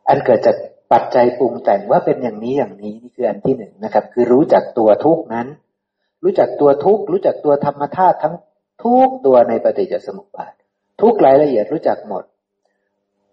[0.08, 0.56] อันเกิดจาก
[0.92, 5.48] ปัจจัยปรุงแต่งว่าเป็นอย่างนี้อย่างนี้นี่คืออันที่หนึ่งนะครับ คือรู้จักตัวทุกนั้น
[6.22, 8.34] รู้จักตัวทุกรู้จักตัวธรรมธาตุทั้ง
[8.84, 10.52] ทุกตัวในปฏิจจสมุปบาท
[11.00, 12.24] ทุกรายละเอียดรู้จักหมด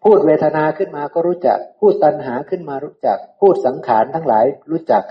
[0.04, 5.04] พูดเวทนาขึ้นมาก็รู้จัก พูดตัณหาขึ้นมารู้จัก พูดสังขารทั้งหลายรู้จัก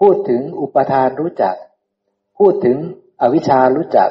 [0.00, 1.54] พูดถึงอุปทานรู้จัก
[2.38, 2.76] พูดถึง
[3.20, 4.10] อวิชชารู้จัก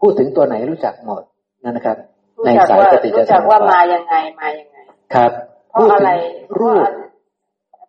[0.00, 1.22] พูดถึงตัวไหนรู้จักหมด
[1.64, 1.96] นั่นนะครับ
[2.44, 4.76] ในสายปฏิจจสมุปบาทรู้จักว่ามายังไงมายังไง
[5.14, 5.32] ครับ
[5.70, 6.10] เพราะอะไร
[6.60, 6.88] รูป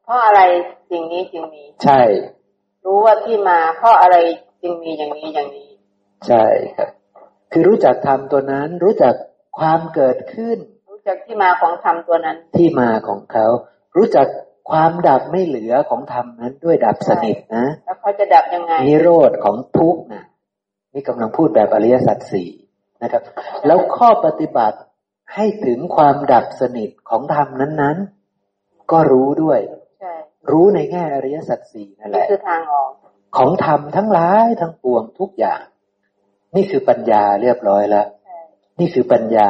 [0.03, 0.41] เพราะอะไร
[0.91, 2.01] สิ่งนี้จึงมี ใช่
[2.85, 4.15] รู้ว่าที่มา เพราะอะไร
[4.61, 5.69] จึงมีอย่างนี้อย่างนี้
[6.27, 6.45] ใช่
[6.77, 6.89] ครับ
[7.51, 9.13] คือรู้จักธรรมตัวนั้น รู้จัก
[9.59, 10.57] ความเกิดขึ้น
[10.91, 13.45] รู้จักที่มาของธรรมตัวนั้น ที่มาของเขา
[13.97, 14.27] รู้จัก
[14.69, 20.23] ความดับไม่เหลือของธรรมนั้นด้วยดับสนิทนะแล้วเขาจะดับยังไงนิโรธของทุกนะ
[20.93, 22.49] นี่กำลังพูดแบบอริยสัจสี่
[23.03, 23.21] นะครับ
[23.65, 24.77] แล้วข้อปฏิบัติ
[25.35, 27.97] ให้ถึงความดับสนิทของธรรมนั้น
[28.45, 29.59] ๆ ก็รู้ด้วย
[30.51, 32.91] รู้ในแง่อริยสัจสี่นั่นแหละคือทางออก
[33.37, 35.61] ของธรรมทั้งหลายทั้งปวงทุกอย่าง
[36.55, 38.07] นี่คือปัญญาเรียบร้อยแล้ว
[38.79, 39.49] นี่คือปัญญา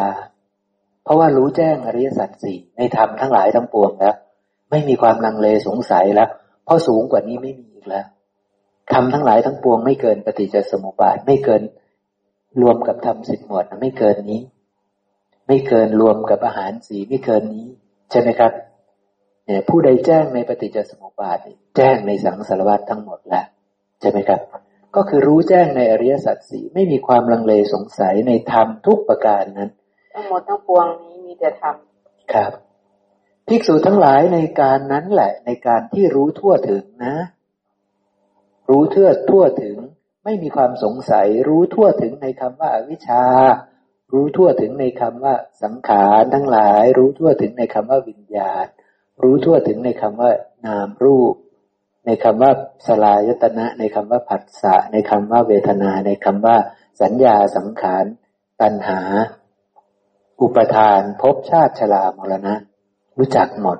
[1.03, 4.15] เพราะว่ารู้แจ้งอริยสัจสี่ในธรรมทั้งหลายทั้งปวงแล้ว
[4.71, 6.29] ไม่มีความลังเลสงสัยแล้ว
[6.65, 8.05] เพราะสูงกว่านี้ไม่มีอีกแล้ว
[8.93, 11.61] ธรรมทั้งหลายทั้งปวงไม่เกินปฏิจจสมุปบาทไม่เกิน
[12.61, 14.41] รวมกับธรรมสิบหมวดไม่เกินนี้
[15.47, 17.67] ไม่เกินรวมกับอาหารสีไม่เกินนี้
[18.11, 18.51] ใช่ไหมครับ
[19.45, 21.37] เนี่ยผู้ใดแจ้งในปฏิจจสมุปบาท
[21.77, 23.45] แจ้งในสังสารวัตทั้งหมดแล้ว
[23.99, 24.41] ใช่ไหมครับ
[24.95, 29.69] ก็คือรู้แจ้งในอริยสัจสี่ไม่มีความลังเลสงสัยในธรรมทุกประการนั้น
[30.13, 31.75] ทั้งหมดทั้งปวงนี้มีแต่ธรรม
[32.33, 32.51] ครับ
[33.49, 37.15] ภิกษุทั้งหลายในการนั้นแหละในการที่รู้ทั่วถึงนะ
[38.69, 39.77] รู้เทื่อทั่วถึง
[40.23, 43.23] ไม่มีความสงสัย รู้ทั่วถึงในคำว่าอวิชชา
[44.13, 48.65] รู้ทั่วถึงในคำว่าสังขารทั้งหลาย รู้ทั่วถึงในคำว่าวิญญาณ
[49.23, 50.31] รู้ทั่วถึงในคำว่า
[50.65, 51.33] นามรูป
[52.05, 52.51] ในคำว่า
[52.87, 56.57] สลายตนะ ในคำว่าผัสสะ ในคำว่าเวทนา ในคำว่า
[57.01, 58.05] สัญญาสังขาร
[58.61, 59.01] ตัณหา
[60.41, 62.55] อุปทานภพชาติชรามรณะ
[63.19, 63.77] รู้จักหมด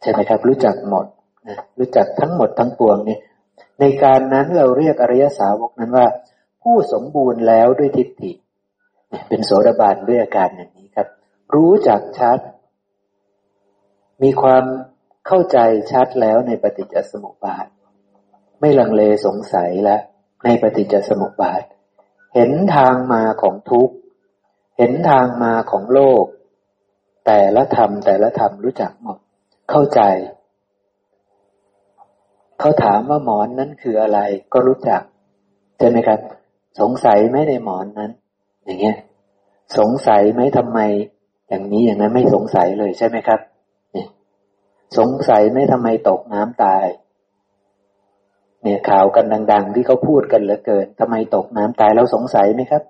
[0.00, 1.06] ใช่ไหมครับ รู้จักหมด
[1.48, 3.18] นะรู้จักทั้งหมดทั้งปวงนี่
[3.80, 6.06] ในการนั้นเราเรียกอริยสาวกนั้นว่า
[6.62, 8.32] ผู้สมบูรณ์แล้วด้วยทิฏฐิ
[9.28, 11.08] เป็นโสดาบันด้วยอาการอย่างนี้ครับ
[11.54, 12.38] รู้จักชัด
[14.22, 14.64] มีความ
[15.26, 15.58] เข้าใจ
[15.92, 17.66] ชัดแล้วในปฏิจจสมุปบาท
[18.60, 20.00] ไม่ลังเลสงสัยแล้ว
[20.44, 21.62] ในปฏิจจสมุปบาท
[22.34, 23.94] เห็นทางมาของทุกข์
[24.78, 26.24] เห็นทางมาของโลก
[27.26, 29.18] แต่ละธรรมแต่ละธรรมรู้จักหมด
[29.70, 30.00] เข้าใจ
[32.60, 34.20] เขาถามว่าหมอนนั้นคืออะไร
[34.52, 35.02] ก็รู้จัก
[35.78, 36.20] ใช่ไหมครับ
[36.80, 38.10] สงสัยไหมในหมอนนั้น
[38.64, 38.96] อย่างเงี้ย
[39.78, 40.80] สงสัยไหมทำไม
[41.48, 43.40] อย่างนี้อย่างนั้นไม่สงสัยเลยใช่ไหมครับ
[43.94, 44.04] นี่
[44.98, 46.86] สงสัยไหมทำไมตกน้ำตาย
[48.62, 52.82] เนี่ยข่าวกันดัง ๆ ที่เขาพูดกันเหลือเกินทำไมตกน้ำตายเราสงสัยไหมครับ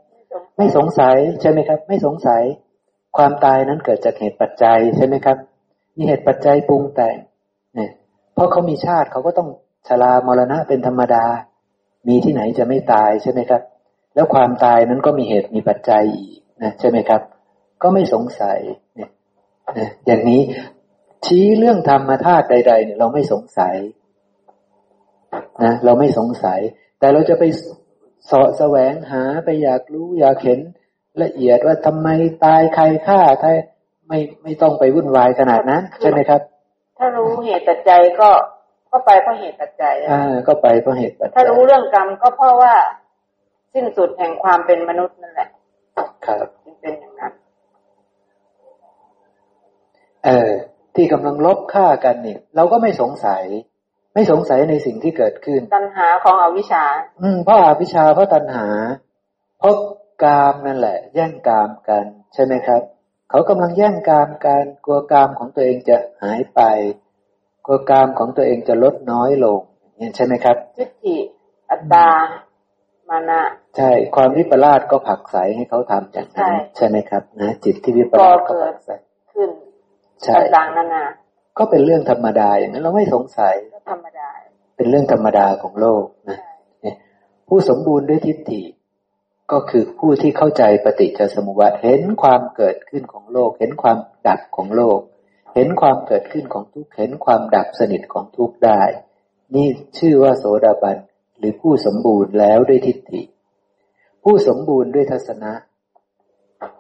[0.57, 2.43] ไม่สงสัยใช่ไหมครับ ไม่สงสัย
[3.17, 5.37] ความตายนั้นเกิดจากเหตุปัจจัยใช่ไหมครับ
[5.97, 7.17] มีเหตุปัจจัยปรุงแต่ง
[7.75, 7.91] เนี่ย
[8.35, 9.49] เพราะเขามีชาติเขาก็ต้อง
[9.89, 11.25] ชรามรณะเป็นธรรมดา
[12.09, 13.63] มีที่ไหนจะไม่ตายใช่ไหมครับ
[14.15, 17.23] แล้วความตายนั้นก็มีเหตุมีปัจจัยอีกนะใช่ไหมครับ
[17.83, 18.59] ก็ไม่สงสัย
[18.97, 19.11] เนี่ย
[20.07, 20.41] อย่างนี้
[21.25, 23.77] ชี้เรื่องธรรมธาตุใด ๆ เนี่ยเราไม่สงสัย
[25.65, 26.61] นะเราไม่สงสัย
[26.99, 27.45] แต่เราจะไป
[28.31, 30.61] สาะแสวงหาไปอยากรู้อยากเห็น
[31.23, 32.09] ละเอียดว่าทำไม
[32.45, 33.51] ตายใครฆ่าใคร
[34.09, 36.41] ไม่ไม่ต้องไปวุ่นวายขนาดนั้น ใช่ไหมครับ
[36.99, 38.31] ถ้ารู้เหตุปัจจัยก็
[38.91, 42.75] ก็ไปเพราะเหตุปัจจัยอ่าก็ไปเพราะเหตุปัจจัยถ้ารู้เรื่องกรรมก็เพราะว่า
[43.75, 45.49] สิ้นสุดแห่งความเป็นมนุษย์นั่นแหละ
[46.27, 46.47] ครับ
[46.81, 47.33] เป็นอย่างนั้น
[50.25, 50.51] เออ
[50.95, 53.45] ที่กำลังลบฆ่ากันเนี่ยเราก็ไม่สงสัย
[54.15, 56.85] ไม่สงสัยในสิ่งที่เกิดขึ้น ตัณหาของอวิชชา
[57.23, 58.67] อืมเพราะอาวิชชาเพราะตัณหา
[59.59, 59.75] เพราะ
[60.23, 62.83] กามนั่นแหละ แย่งกามกัน ใช่ไหมครับ
[63.31, 66.61] เขากำลังแย่งกามกันกลัวกามของตัวเองจะหายไป
[67.67, 69.61] กลัวกามของตัวเองจะลดน้อยลง
[69.97, 71.17] เนี่ยใช่ไหมครับจิตติ
[71.71, 72.09] อัตตา
[73.09, 73.43] มานะ
[73.77, 78.91] ใช่ความวิปลาสก็ผักใสให้เขาทำอย่างนั้นใช่ไหมครับนะจิตที่วิปลาสก็ผักใส
[79.33, 79.51] ขึ้น
[80.55, 81.05] ต่างๆนานา
[81.59, 83.55] ก็เป็นเรื่องธรรมดาอย่างนั้นเราไม่สงสัย
[83.91, 84.29] ธรรมดา
[84.77, 86.39] เป็นเรื่องธรรมดาของโลกนะ
[87.49, 88.63] ผู้สมบูรณ์ด้วยทิฏฐิ
[89.53, 94.99] ก็คือผู้ที่เข้าใจปฏิจจสมุปบาทเห็นความเกิดขึ้นของโลก เห็นความดับของโลก
[95.55, 98.83] เห็นความเกิดขึ้นของทุกข์เห็นความดับสนิทของทุกข์ได้
[99.55, 99.67] นี่
[99.99, 100.97] ชื่อว่าโสดาบัน
[101.39, 103.23] หรือผู้สมบูรณ์แล้วด้วยทิฏฐิ
[104.23, 105.53] ผู้สมบูรณ์ด้วยทัศนะ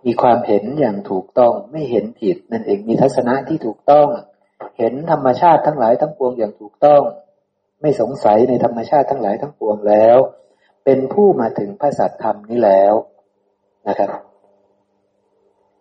[0.05, 4.09] มีความเห็นอย่างถูกต้องไม่เห็นผิดนั่นเองมีทัศนะที่ถูกต้อง
[4.79, 7.03] เห็นธรรมชาติทั้งหลายทั้งปวงอย่างถูกต้อง
[7.81, 10.19] ไม่สงสัยในธรรมชาติทั้งหลายทั้งปวงแล้ว
[10.85, 12.95] เป็นผู้มาถึงพระสัตธรรมนี้แล้ว
[13.89, 14.11] นะครับ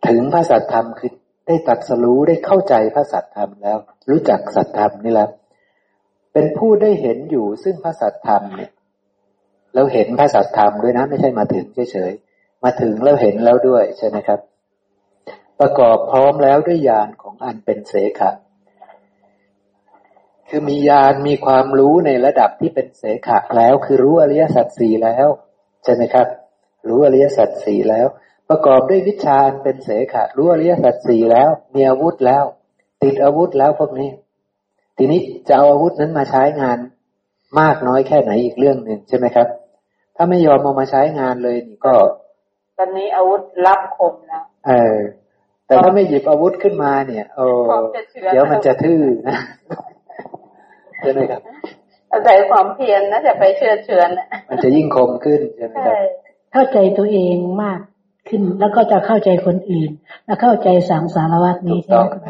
[0.08, 1.12] ถึงพระสัทธรรมคือ
[1.48, 3.78] ได้ตัดสรู้ได้เข้าใจพระสัทธรรมแล้ว
[4.10, 5.30] รู้จักสัทธรรมนี่แล้ว
[6.34, 8.72] เป็นผู้ได้เห็นอยู่ซึ่งพระสัทธรรมเนี่ย
[9.74, 14.40] แล้วเห็นพระสัทธรรมด้วยนะ ไม่ใช่มาถึงเฉยๆมาถึงแล้วเห็นแล้วด้วยใช่ไหมครับ
[15.60, 18.32] ประกอบพร้อมแล้วด้วยญาณของอันเป็นเสขะ
[20.50, 25.28] คือมีญาณมีความรู้ในระดับที่เป็นเสขะแล้ว คือรู้อริยสัจสี่แล้ว
[25.84, 26.28] ใช่ไหมครับ
[26.88, 28.08] รู้อริยสัจสี่แล้ว
[28.50, 32.44] ประกอบด้วยวิชาเป็นเสขะรู้อริยสัจสี่แล้ว มีอาวุธแล้ว
[33.04, 34.10] ติดอาวุธแล้วพวกนี้
[34.98, 36.78] ทีนี้จะเอาอาวุธนั้นมาใช้งาน
[37.60, 39.48] มากน้อยแค่ไหนอีกเรื่องหนึ่งใช่ไหมครับ
[40.16, 41.94] ถ้าไม่ยอมเอามาใช้งานเลยนี่ก็
[42.78, 44.98] ตอนนี้อาวุธรับคมแล้วเออ
[45.66, 47.46] แต่ถ้าไม่หยิบอาวุธขึ้นมาเนี่ยโอ้
[48.32, 49.38] เดี๋ยวมันจะทื่อนะ
[51.04, 51.42] ใช่ไหมครับ
[52.12, 54.10] อาศัยความเพียรนะจะไปเชื่อเชือน
[54.50, 55.96] มันจะยิ่งคมขึ้นใช่ไหมครับ
[56.54, 57.80] เข้าใจตัวเองมาก
[58.30, 59.92] ขึ้นแล้วก็จะเข้าใจคนอื่น
[60.26, 62.30] แล้วเข้าใจสังสารวัตนี้ใช่ไหม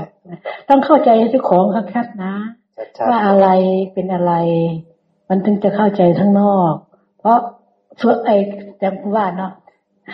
[0.69, 2.34] ต้องเข้าใจเจ้าของคัดนะ
[3.10, 3.48] ว่าอะไร
[3.93, 4.34] เป็นอะไร
[5.30, 6.74] มันถึงจะเข้าใจทั้งนอก
[7.19, 7.40] เพราะ
[8.02, 8.35] ช่วยไอ้
[8.82, 9.52] จำว่าเนาะ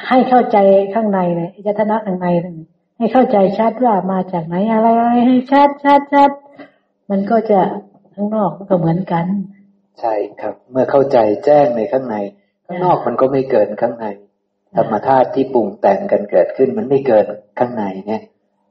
[0.07, 0.57] ให้เข้าใจ
[0.93, 2.27] ข้างในเนี่ยยตนะข้างใน
[2.97, 6.31] ให้เข้าใจชัดว่ามาจากไหนอะไรอะไรให้ชัดชัดชัด
[7.09, 7.59] มันก็จะ
[8.19, 9.25] ข้างนอกมันก็เหมือนกัน
[9.99, 12.15] ใช่ครับ เมื่อเข้าใจแจ้งในข้างใน
[12.65, 14.05] ข้างนอกมันก็ไม่เกินข้างใน
[14.75, 17.25] ธรรมธาตุที่ปรุงแต่งกันเกิดขึ้น มันไม่เกิน
[17.59, 18.23] ข้างในเนี่ย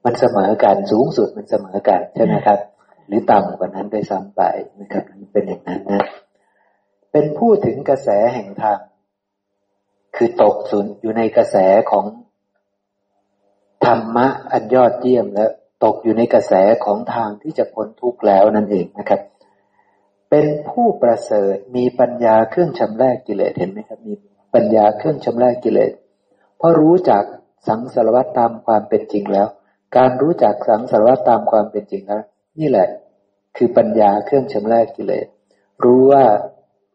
[0.04, 2.58] มันเสมอกันสูงสุดมันเสมอกันใช่ไหมครับ
[3.06, 4.42] หรือต่ำกว่านั้นด้วยซ้ำไป
[4.80, 5.02] นะครับ
[5.32, 6.02] เป็นอย่างนั้นนะ
[7.12, 8.78] เป็นผู้ถึงกระแสแห่งธรรม
[10.16, 11.56] คือตกสุนอยู่ในกระแส
[11.90, 12.04] ของ
[13.86, 15.46] ธรรมะอันยอดเยี่ยมและ
[15.84, 16.52] ตกอยู่ในกระแส
[16.84, 19.20] ของทางที่จะพ้นทุกข์แล้วนั่นเองนะครับ
[20.30, 24.14] เป็นผู้ประเสริฐมีปัญญาเครื่องชำระกิเลสเห็นไหมครับมี
[24.54, 25.92] ปัญญาเครื่องชำระกิเลส
[26.56, 27.22] เพราะรู้จัก
[27.68, 29.48] สังสารวัตตามความเป็นจริงแล้ว
[29.96, 32.22] การรู้จักสังสารวัตตามความเป็นจริงแล้ว
[32.60, 32.88] นี่แหละ
[33.56, 35.26] คือปัญญาเครื่องชำระกิเลส
[35.84, 36.24] รู้ว่า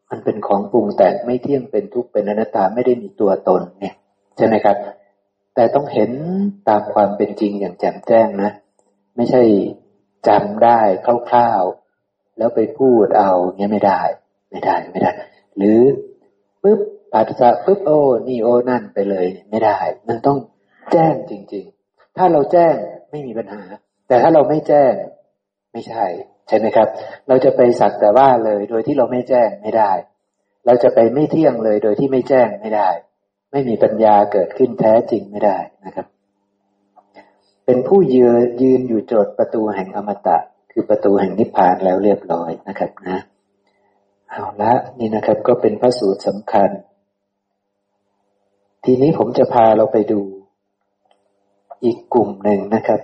[0.10, 3.96] มันเป็นของปรุงแต่งไม่เที่ยงเป็นทุกข์เป็นอนัตตาไม่ได้มีตัวตนเนี่ย
[4.38, 4.78] ใช่ไหมครับ
[5.56, 6.12] แต่ต้องเห็น
[6.70, 8.52] ตามความเป็นจริงอย่างแจ่มแจ้งนะ
[9.16, 9.42] ไม่ใช่
[10.28, 10.80] จำได้
[11.30, 11.83] คร่าวๆ
[12.38, 14.02] แล้วไปพูดเอาเงี้ยไม่ได้
[14.52, 15.12] ไม่ได้ไม่ได้
[15.58, 15.80] หรือ
[16.64, 16.80] ปุ๊บ
[17.14, 20.38] ปัสสะปุ๊บโอ้นี่โอ้นั่นไปเลย ไม่ได้ มันต้อง
[20.92, 22.76] แจ้งจริง ๆ ถ้าเราแจ้ง
[23.12, 23.62] ไม่มีปัญหา
[24.08, 24.94] แต่ถ้าเราไม่แจ้ง
[25.72, 26.06] ไม่ใช่
[26.48, 26.88] ใช่ไหมครับ
[27.28, 29.92] เราจะไปสักแต่ว่าเลยโดยที่เราไม่แจ้งไม่ได้
[30.66, 32.90] เราจะไปไม่เที่ยงเลยโดยที่ไม่แจ้งไม่ได้
[33.52, 36.06] ไม่มีปัญญาเกิดขึ้นแท้จริงไม่ได้นะครับ
[37.66, 40.38] เป็นผู้ยืนยืนอยู่โจทย์ประตูแห่งอมตะ
[40.74, 43.20] คือประตูแห่งนิพพานแล้วเรียบร้อยนะครับนะ
[44.30, 46.70] เอาละนี่นะครับก็เป็นพระสูตรสำคัญ
[48.84, 50.22] ทีนี้ผมจะพาเราไปดู
[51.84, 53.02] อีกกลุ่มหนึ่งนะครับ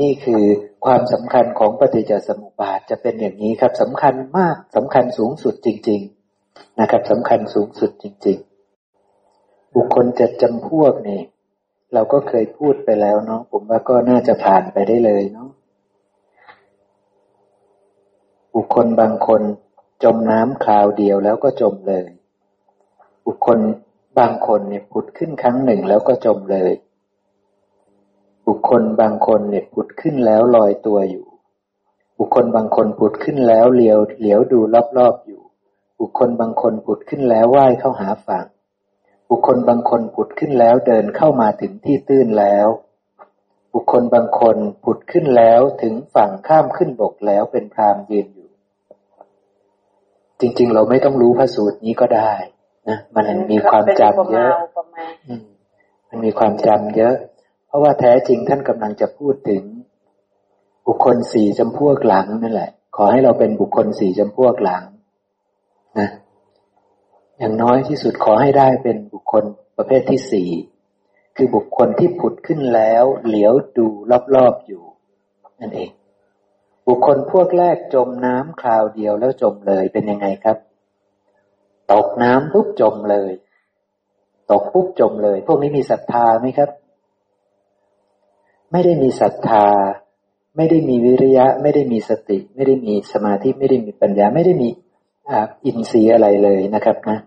[0.00, 0.42] นี่คือ
[0.84, 6.00] ความสำคัญของปฏิจจสมุปบาทจะเป็นอย่างนี้ครับสำคัญมากสำคัญสูงสุดจริง
[6.40, 8.38] ๆนะครับสำคัญสูงสุดจริง
[9.06, 11.20] ๆ บุคคลจะจำพวกนี่
[11.94, 15.48] เราก็เคยพูดไปแล้วเนาะผมว่าก็น่าจะผ่านไปได้เลยเนาะ
[18.54, 19.42] บุคคลบางคน
[20.02, 22.04] จมน้ำคราวเดียวแล้วก็จมเลย
[23.26, 23.58] บุคคล
[24.18, 26.72] บางคนเนี่ยผุดขึ้นครั้งหนึ่งแล้วก็จมเลย
[28.46, 31.26] บุคคลบางคนเนี่ยผุดขึ้นแล้วลอยตัวอยู่
[32.18, 34.60] บุคคลบางคนผุดขึ้นแล้วเลียวเหลียวดู
[34.98, 35.40] รอบๆอยู่
[36.00, 38.46] บุคคลบางคนผุดขึ้นแล้วว่ายเข้าหาฝั่ง
[39.32, 42.68] บุคคลบางคนผุดขึ้นแล้วเดินเข้ามาถึงที่ตื้นแล้ว
[43.72, 48.48] บุคคลบางคนผุดขึ้นแล้วถึงฝั่งข้ามขึ้นบกแล้วเป็นพรามยืนอยู่
[50.40, 52.32] จริง ๆ เราไม่ต้องรู้พระสูตรนี้ก็ได้
[52.88, 54.54] นะมันมีความจำเยอะ
[56.08, 57.14] มันมีความจำเยอะ
[57.66, 59.62] เพราะว่าแท้จริงท่านกำลังจะพูดถึง
[60.86, 64.82] บุคคลสี่จำพวกหลังนั่นแหละ ขอให้เราเป็นบุคคลสี่จำพวกหลัง
[65.98, 66.08] นะ
[67.38, 69.44] อย่างน้อยที่สุดขอให้ได้เป็นบุคคล
[69.76, 70.50] ประเภทที่สี่
[71.36, 73.86] คือบุคคลที่ผุดขึ้นแล้ว เหลียวดู
[74.34, 74.82] รอบๆอยู่
[75.60, 75.90] นั่นเอง
[76.86, 80.58] บุคคลพวกแรกจมน้ำคราวเดียวแล้วจมเลยเป็นยังไงครับ
[81.92, 83.32] ตกน้ำปุ๊บจมเลย
[84.50, 86.70] ตกปุ๊บจมเลย พวกนี้มีศรัทธาไหมครับ
[88.72, 89.66] ไม่ได้มีศรัทธา
[90.56, 94.68] ไม่ได้มีวิริยะ ไม่ได้มีสติ ไม่ได้มีสมาธิไม่ได้มีปัญญา ไม่ได้มี
[95.64, 97.18] อินทรีย์อะไรเลยนะครับนะ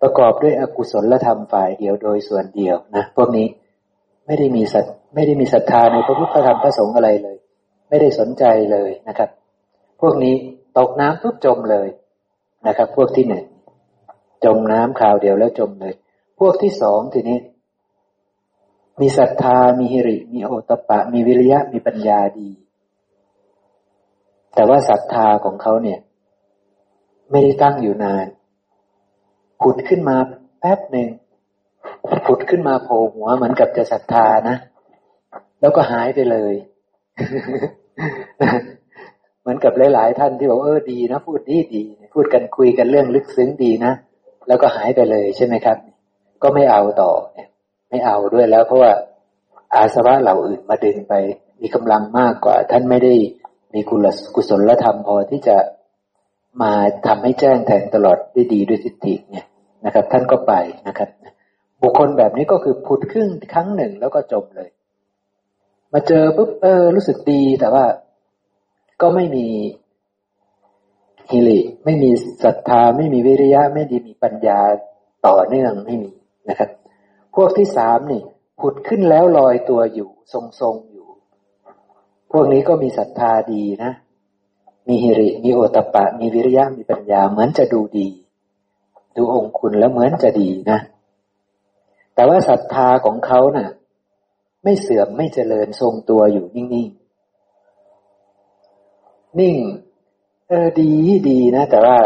[0.00, 3.46] ประกอบด้วยอกุศลธรรมฝ่ายเดียวโดยส่วนเดียวนะพวกนี้
[4.26, 4.84] ไม่ได้มีสัต
[5.14, 7.36] ไม่ได้มีศรัทธาในพระพุทธธรรมพระสงฆ์อะไรเลย
[7.88, 9.30] ไม่ได้สนใจเลยนะครับ
[10.00, 10.34] พวกนี้
[10.78, 11.88] ตกน้ำปุ๊บจมเลย
[12.66, 13.44] นะครับ พวกที่หนึ่ง
[14.44, 15.94] จมน้ำคราวเดียวแล้วจมเลย
[16.40, 17.38] พวกที่สองทีนี้
[19.00, 22.48] มีศรัทธามีหิริ มีโอตปะ มีวิริยะมีปัญญาดี
[24.54, 25.98] แต่ว่าศรัทธาของเขาเนี่ย
[27.30, 28.26] ไม่ได้ตั้งอยู่นาน
[29.60, 30.16] ผุดขึ้นมา
[30.60, 31.08] แป๊บหนึ่ง
[32.26, 34.56] ผุดขึ้นมาโผล่หัวเหมือนกับจะศรัทธานะ
[35.60, 36.54] แล้วก็หายไปเลย
[39.40, 41.82] เหมือนกับหลาย ๆ ท่านที่บอกเออดีนะ พูดดีดี
[42.14, 43.92] พูดกันคุยกันเรื่องลึกซึ้งดีนะ
[44.48, 45.76] แล้วก็หายไปเลยใช่ไหมครับ
[46.42, 47.48] ก็ไม่เอาต่อเนี่ย
[47.90, 48.92] ไม่เอาด้วยแล้ว เพราะว่า
[49.74, 51.14] อาสวะเหล่าอื่นมาดึงไป
[51.60, 53.14] มีกำลังมากกว่า ท่านไม่ได้
[53.74, 55.56] มีกุลกุศลธรรมพอที่จะ
[56.62, 56.72] มา
[57.06, 59.46] ทำให้แจ้งแทงตลอดได้ดีด้วยสิทธิเนี่ย
[59.84, 60.52] นะครับ ท่านก็ไป
[60.88, 61.08] นะครับ
[61.82, 64.68] บุคคลแบบนี้ก็คือผุดขึ้นครั้งหนึ่งแล้วก็จบเลย
[65.92, 67.84] มาเจอปุ๊บเออ รู้สึกดีแต่ว่า
[69.00, 69.46] ก็ไม่มี
[71.30, 72.10] ฮิริไม่มี
[72.44, 74.60] ศรัทธาไม่มีวิริยะ ไม่ดีมีปัญญา
[75.26, 76.12] ต่อเนื่องไม่มี
[76.48, 76.70] นะครับ
[77.34, 78.22] พวกที่สามนี่
[78.60, 81.06] ผุดขึ้นแล้วลอยตัวอยู่ ทรงๆอยู่
[82.32, 83.92] พวกนี้ก็มีศรัทธาดีนะ
[84.86, 88.08] มีฮิริ มีโอตปะ มีวิริยะ มีปัญญา เหมือนจะดูดี
[89.16, 90.78] ดูองคุณแล้วเหมือนจะดีนะ
[92.14, 93.70] แต่ว่าศรัทธาของเขานะ่ะ
[94.64, 97.00] ไม่เสื่อมไม่เจริญทรงตัวอยู่นิ่งๆ
[99.38, 99.56] นิ่ง
[100.48, 100.90] เออดี
[101.28, 101.98] ดีนะ แต่ว่า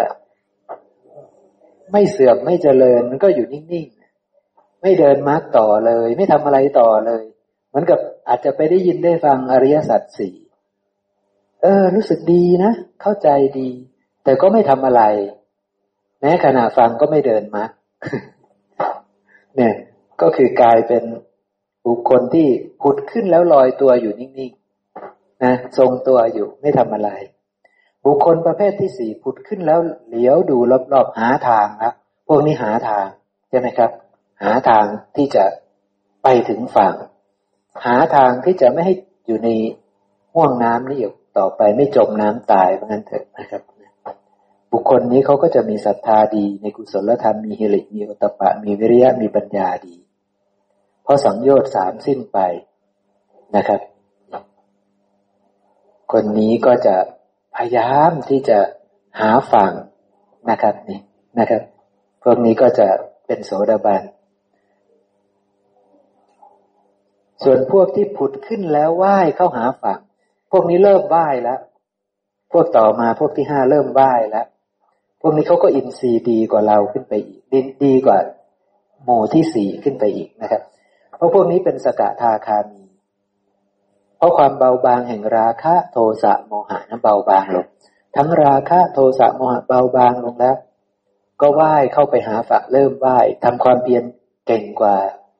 [1.92, 7.24] ไม่เสื่อมไม่เจริญมันก็อยู่นิ่งๆ ไม่เดินมาร์กต่อเลย ไม่ทำอะไรต่อเลย
[7.68, 10.34] เหมือนกับอาจจะไปได้ยินได้ฟังอริยสัจสี่
[11.64, 13.28] เออ รู้สึกดีนะ เข้าใจ
[13.58, 13.70] ดี
[14.24, 15.02] แต่ก็ไม่ทำอะไร
[16.20, 17.64] แม้ขณะฟังก็ไม่เดินมา
[19.56, 19.74] เนี่ย
[20.20, 21.02] ก็คือกลายเป็น
[21.86, 22.48] บุคคลที่
[22.80, 27.10] ผุดขึ้นแล้วลอยตัวอยู่นิ่งๆนะทรงตัวอยู่ไม่ทำอะไร
[28.04, 30.58] บุคคลประเภทที่สี่ผุดขึ้นแล้วเหลียวดู
[30.92, 31.92] รอบๆหาทางนะ
[32.26, 33.06] พวกนี้หาทาง
[33.48, 33.90] ใช่ไหมครับ
[34.42, 34.84] หาทาง
[35.16, 35.44] ที่จะ
[36.22, 36.94] ไปถึงฝั่ง
[37.86, 38.94] หาทางที่จะไม่ให้
[39.26, 39.48] อยู่ใน
[40.34, 43.62] ห่วงน้ำนี่อยู่ ต่อไปไม่จมน้ำตายเพราะงั้นเถอะนะครับ
[44.72, 49.94] บุคคลนี้เขาก็จะมีศรัทธาดีในกุศลธรรมมีฮิริมีอุตปะ มีวิริยะมีปัญญาดี
[51.02, 52.38] เพราะสังโยชน์สามสิ้นไป
[53.56, 53.80] นะครับ
[56.12, 56.96] คนนี้ก็จะ
[57.56, 58.58] พยายามที่จะ
[59.20, 59.72] หาฝั่ง
[60.50, 61.00] นะครับนี่
[61.38, 61.62] นะครับ
[62.22, 62.88] พวกนี้ก็จะ
[63.26, 64.02] เป็นโสดาบัน
[67.42, 70.00] ส่วนพวกที่ผุดขึ้นแล้วไหว้เข้าหาฝั่ง
[70.56, 71.60] พวกนี้เริ่มไหว้แล้ว
[72.52, 74.46] พวกต่อมาพวกที่ห้าเริ่มไหว้แล้ว
[75.20, 78.18] พวกนี้เขาก็อินทรีย์ดีกว่าเราขึ้นไปอีกดดีกว่า
[79.04, 80.62] หมู่ที่สี่ขึ้นไปอีกนะครับ
[81.16, 82.82] เพราะพวกนี้เป็นสกทาคามี
[84.16, 87.66] เพราะความเบาบางแห่งราคะโทสะโมหะนั้นเบาบางลง
[88.16, 90.56] ทั้งราคะโทสะโมหะเบาบางลงแล้ว
[91.40, 94.04] ก็ไหว้เข้าไปหาฝักเริ่มไหว้ทำความเพียร
[94.46, 94.96] เก่งกว่า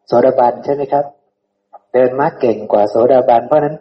[0.07, 1.05] โสดาบันใช่ไหมครับ
[1.93, 3.77] เดินมาเก่งกว่าโสดาบันเพราะนั้น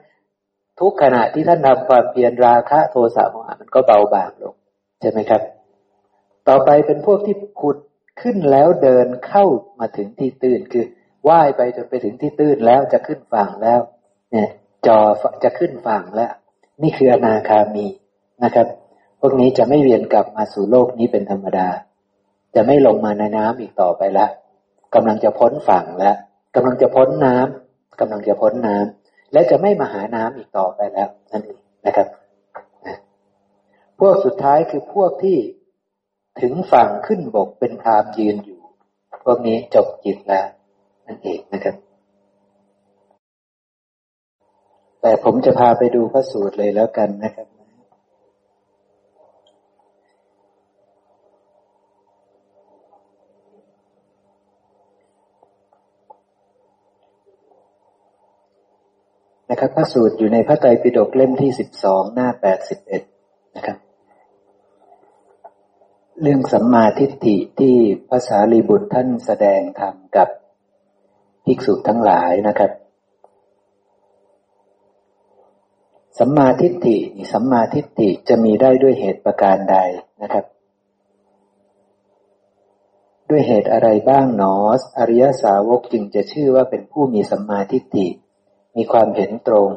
[0.80, 4.56] ทุกขณะที่ท่านทำความเพียรราคะโทสะโมหะมันก็เบาบางลง
[5.02, 5.42] ใช่ไหมครับ
[6.48, 7.78] ต่อไปเป็นพวกที่ผุด
[8.22, 9.46] ขึ้นแล้วเดินเข้า
[9.80, 10.86] มาถึงที่ตื้นคือ
[11.24, 13.80] ไหว้ไปจนไปถึงที่ตื้นแล้วจะขึ้นฝั่งแล้ว
[14.32, 14.50] เนี่ย
[14.88, 15.00] จอ
[15.44, 16.32] จะขึ้นฝั่งแล้ว
[16.84, 17.86] นี่คืออนาคามี
[18.44, 18.68] นะครับ
[19.20, 21.68] พวกนี้จะไม่เวียนกลับมาสู่โลกนี้เป็นธรรมดา
[22.56, 24.28] จะไม่ลงมาในน้ำอีกต่อไปละ
[24.96, 26.16] กำลังจะพ้นฝั่งแล้ว
[26.56, 29.03] กำลังจะพ้นน้ำกำลังจะพ้นน้ำ
[29.34, 32.08] และจะไม่มาหาน้ำอีกต่อไปแล้วนั่นเองนะครับ
[34.00, 35.38] พวกสุดท้ายคือพวกที่
[36.42, 38.62] ถึงฝั่งขึ้นบกเป็นพรามยืนอยู่
[39.24, 40.48] พวกนี้จบจิตแล้ว
[41.08, 41.76] นั่นเองนะครับ
[45.02, 47.48] แต่ผมจะพาไปดูพระสูตรเลยแล้วกันนะครับ
[59.54, 63.04] นะครับพระสูตรอยู่ในพระไตรปิฎกเล่มที่สิบสองหน้าแปดสิบเอ็ด
[63.56, 63.78] นะครับ
[66.22, 67.76] เรื่องสัมมาทิฏฐิที่
[68.10, 70.30] ภาษาลีบุตรท่านแสดงธรรมกับ
[71.46, 72.72] ภิกษุทั้งหลายนะครับ
[76.20, 76.98] สัมมาทิฏฐิ
[77.32, 79.78] สัมมาทิฏฐิจะมีได้ด้วยเหตุประการใด
[80.22, 80.46] นะครับ
[83.30, 84.56] ด้วยเหตุอะไรบ้างหนอ
[84.98, 88.08] อริยสาวกจึงจะชื่อว่าเป็นผู้มีสัมมาทิฏฐิ
[88.76, 89.70] มีความเห็นตรง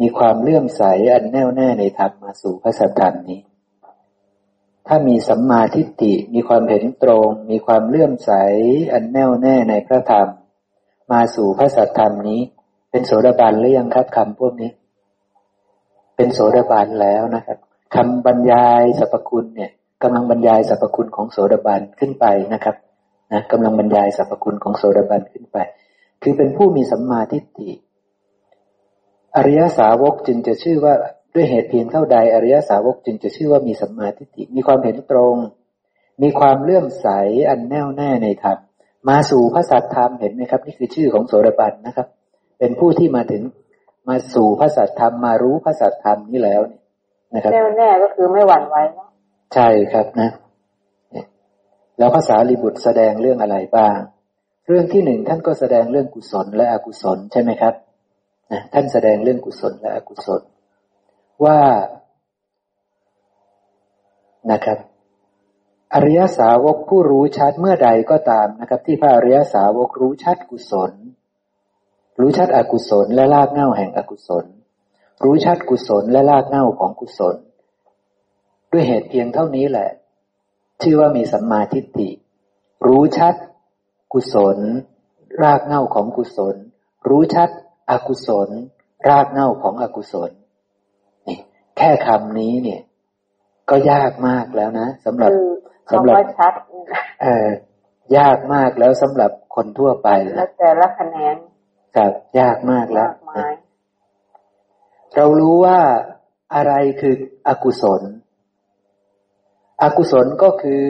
[0.00, 3.40] มีความเลื่อมใสอันแน่วแน่ในธรรมมาสู่พระสัทธรรมนี้
[4.86, 8.32] ถ้ามีสัมมาทิฏฐิมีความเห็นตรง มีความเลื่อมใส
[8.92, 10.28] อันแน่วแน่ในพระธรรม
[11.12, 12.40] มาสู่พระสัทธรรมนี้
[12.90, 14.70] เป็นโสดาบันหรือยังครับคำพวกนี้
[16.16, 17.58] เป็นโสดาบันแล้วนะครับ
[17.94, 19.70] คำบรรยายสรรพคุณเนี่ย
[20.02, 22.76] กำลังบรรยายสรรพคุณของโสดาบันขึ้นไปนะครับ
[23.32, 25.58] นะกำลังบรรยายสรรพคุณของโสดาบันขึ้นไป
[26.22, 27.70] คือเป็นผู้มีสัมมาทิฏฐิ
[29.36, 30.94] อริยสาวกจึงจะชื่อว่า
[31.34, 35.36] ด้วยเหตุเพียงเท่าใด อริยสาวกจึงจะชื่อว่ามีสัมมาทิฏฐิมีความเห็นตรง
[36.22, 37.08] มีความเลื่อมใส
[37.48, 38.58] อันแน่วแน่ในธรรม
[39.08, 42.06] มาสู่พระสัตธรรมเห็นไหมครับ นี่คือชื่อของโสดาบันนะครับ
[42.58, 43.42] เป็นผู้ที่มาถึง
[44.08, 46.60] มาสู่พระสัตธรรมมารู้พระสัตธรรมนี้แล้ว
[47.34, 49.08] นะครับแน่วแน่ก็คือไม่หวั่นไหวเนาะ
[49.54, 50.30] ใช่ครับนะ
[51.98, 53.98] แล้วภาษาลิบุตรแสดงเรื่องอะไรบ้าง
[54.66, 57.74] เรื่องที่หนึ่งท่านก็แสดงเรื่องกุศลและอกุศลใช่ไหมครับ
[58.52, 60.42] นะท่านแสดงเรื่องกุศลและอกุศล
[61.44, 61.60] ว่า
[64.52, 64.78] นะครับ
[65.94, 70.92] อริยสาวกผู้รู้ชัดเมื่อใดก็ตามนะครับ ที่พระอริยสาวกรู้ชัดกุศล
[72.20, 74.44] รู้ชัดอกุศลและลากเง่าแห่งอกุศล
[75.24, 77.36] รู้ชัดกุศลและลากเง่าของกุศล
[78.72, 79.90] ด้วยเหตุเพียงเท่านี้แหละ
[80.82, 82.10] ชื่อว่ามีสัมมาทิฏฐิ
[82.86, 83.34] รู้ชัด
[84.12, 84.58] กุศล
[85.42, 86.56] รากเง่าของกุศล
[87.08, 87.50] รู้ชัด
[87.90, 88.48] อกุศล
[89.08, 90.30] รากเง่าของอกุศล
[91.26, 91.38] นี่
[91.76, 92.80] แค่คำนี้เนี่ย
[93.70, 95.30] ก็ยากมากแล้วนะสำหรับ
[95.92, 96.52] สำหรับชัด
[97.22, 97.26] เอ
[98.12, 101.36] อยากมากแล้วสำหรับคนทั่วไปแล้วแต่ละคะแนน
[101.96, 103.10] ครับยากมากแล้ว
[105.14, 105.80] เรารู้ว่า
[106.54, 107.14] อะไรคือ
[107.48, 108.02] อกุศล
[109.82, 110.82] อกุศลก็คือ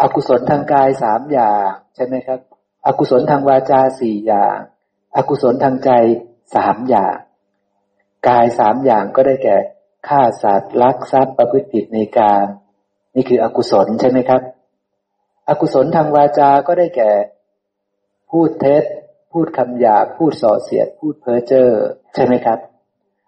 [0.00, 2.38] อกุศลทางกายสามอย่าง ใช่ไหมครับ
[2.86, 4.58] อกุศลทางวาจาสี่อย่าง
[5.16, 5.90] อกุศลทางใจ
[6.54, 7.14] สามอย่าง
[8.28, 9.56] กายสามอย่างก็ได้แก่
[10.08, 12.44] ฆ่าสัตว์ลักทรัพย์ประพฤติผิดในการ
[13.14, 14.42] นี่คืออกุศลใช่ไหมครับ
[15.48, 17.12] อกุศลทางวาจา ก็ได้แก่
[18.30, 18.84] พูดเท็จ
[19.32, 21.68] พูดคำหยาพูดส่อเสียด พูดเพ้อเจ้อ
[22.14, 22.58] ใช่ไหมครับ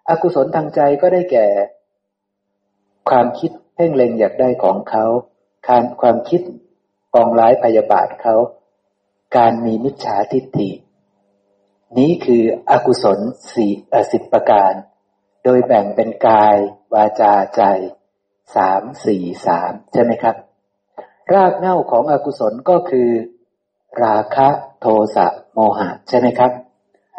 [0.09, 1.47] อกุศลทางใจก็ได้แก่
[3.09, 5.05] ความคิดเพ่งเล็งอยากได้ของเขา
[5.67, 6.41] การความคิด
[7.13, 8.35] ปองร้ายพยาบาทเขา
[9.37, 10.69] การมีมิจฉาทิฏฐิ
[11.97, 13.19] นี้คืออกุศล
[13.53, 13.71] สี่
[14.11, 14.73] สิบประการ
[15.43, 16.57] โดยแบ่งเป็นกาย
[16.93, 17.61] วาจาใจ
[18.55, 20.35] สามสี่สามใช่ไหมครับ
[21.33, 23.09] รากเหง้าของอกุศลก็คือ
[24.03, 24.47] ราคะ
[24.79, 26.51] โทสะโมหะ ใช่ไหมครับ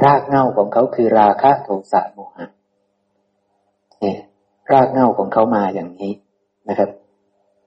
[0.05, 2.47] รากเหง้าของเขาคือราคะโทสะโมหะ
[4.01, 4.19] เนี่ย
[4.73, 6.13] รากเหง้าของเขามาอย่างนี้
[6.69, 6.91] นะครับ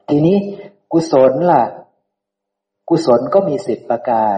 [0.10, 0.38] ทีนี้
[0.94, 1.64] กุศลล่ะ
[2.90, 4.38] กุศลก็มีสิบประการ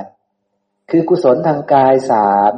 [0.92, 2.52] คือกุศลทางกายสาม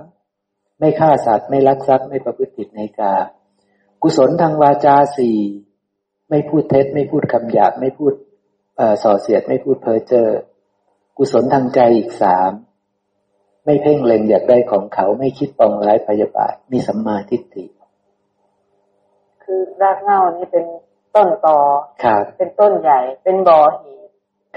[0.80, 3.16] ไม่ฆ่าสัตว์ไม่ลักทรัพย์ไม่ประพฤติผิดในกา
[4.04, 5.38] กุศลทางวาจาสี่
[6.30, 8.14] ไม่พูดเท็จ ไม่พูดคำหยาบไม่พูด
[9.04, 10.30] ส่อเสียดไม่พูดเพ้อเจ้อ
[11.18, 12.52] กุศลทางใจอีกสาม
[13.66, 17.66] ไม่เพ่งเล็งอยากได้ของเขาไม่คิดปองร้ายพยาบาทมีสัมมาทิฏฐิ
[19.44, 20.66] คือรากเหง้านี่เป็น
[21.16, 21.58] ต้นตอ
[22.04, 24.00] ครับเป็นต้นใหญ่ เป็นบ่อหิน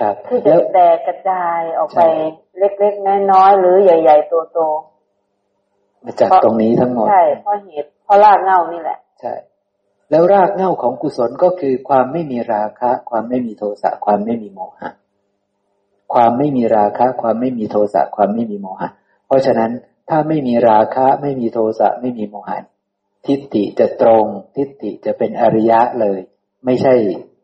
[0.00, 2.00] ครับที่จะแตกกระจายออกไป
[2.58, 9.34] เล็กๆน้อยๆหรือใหญ่ ๆ โตๆมาจากตรงนี้ทั้งหมดใช่เพราะเหตุเพราะรากเหง้านี่แหละ ใช่
[10.10, 14.89] แล้วรากเหง้าของกุศลก็คือความไม่มีราคะ ความไม่มีโทสะความไม่มีโมหะ
[16.15, 18.89] ความไม่มีราคะ ความไม่มีโทสะความไม่มีโมหะ
[19.26, 19.70] เพราะฉะนั้น
[20.08, 22.57] ถ้าไม่มีราคะไม่มีโทสะไม่มีโมหะ
[23.26, 24.25] ทิฏฐิจะตรง
[24.57, 26.18] ทิฏฐิจะเป็นอริยะเลย
[26.65, 26.94] ไม่ใช่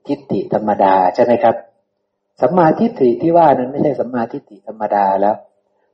[0.07, 1.57] ทิฏฐิธรรมดาใช่ไหมครับ
[2.43, 5.37] สัมมาทิฏฐิที่ว่านั้นไม่ใช่สัมมาทิฏฐิธรรมดาแล้ว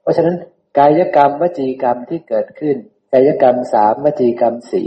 [0.02, 0.36] เพราะฉะนั้น
[0.78, 2.77] กายกรรมวจีกรรมที่เกิดขึ้น
[3.12, 4.86] กายกรรมสามวจีกรรมสี่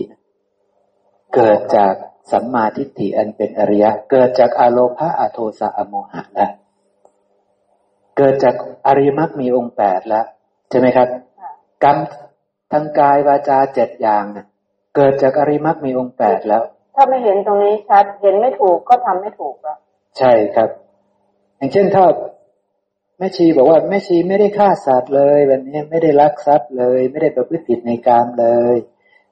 [1.36, 1.94] เกิดจาก
[2.32, 6.52] สัมมาทิฏฐิอันเป็นอริยะ เกิดจากอโลภะอโทสะอโมหะแล้ว
[8.18, 8.56] เกิดจาก
[8.88, 10.26] อริยมรรคมีองค์แปดแล้ว
[10.70, 11.08] ใช่ไหมครับ
[11.84, 11.98] กรรม
[12.72, 14.24] ทางกายวาจาเจ็ดอย่าง
[14.96, 16.64] เกิดจากอริยมรรคมีองค์แปดแล้ว
[16.96, 19.78] ถ้าไม่เห็นตรงนี้ชัด เห็นไม่ถูกก็ทำไม่ถูกแล้ว
[20.18, 20.70] ใช่ครับ
[21.62, 22.06] อย่างเช่นถ้า
[23.18, 28.76] แม่ชีบอกว่าแม่ชีไม่ได้ฆ่าสัตว์เลยวันนี้ไม่ได้ลักทรัพย์เลย ไม่ได้ประพฤติผิดในกามเลย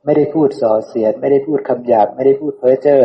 [0.05, 3.01] ไม่ได้พูดส่อเสียด ไม่ได้พูดคำหยาบไม่ได้พูดเพ้อเจ้อ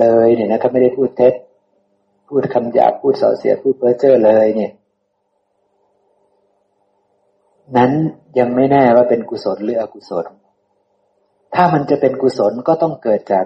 [0.00, 1.34] เลยเนี่ยนะครับไม่ได้พูดเท็จ
[2.28, 4.72] พูดคำหยาบพูดส่อเสียดพูดเพ้อเจ้อเลยเนี่ย
[7.76, 7.92] นั้น
[8.38, 10.26] ยังไม่แน่ว่าเป็นกุศลหรืออกุศล
[11.54, 13.44] ถ้ามันจะเป็นกุศลก็ต้องเกิดจาก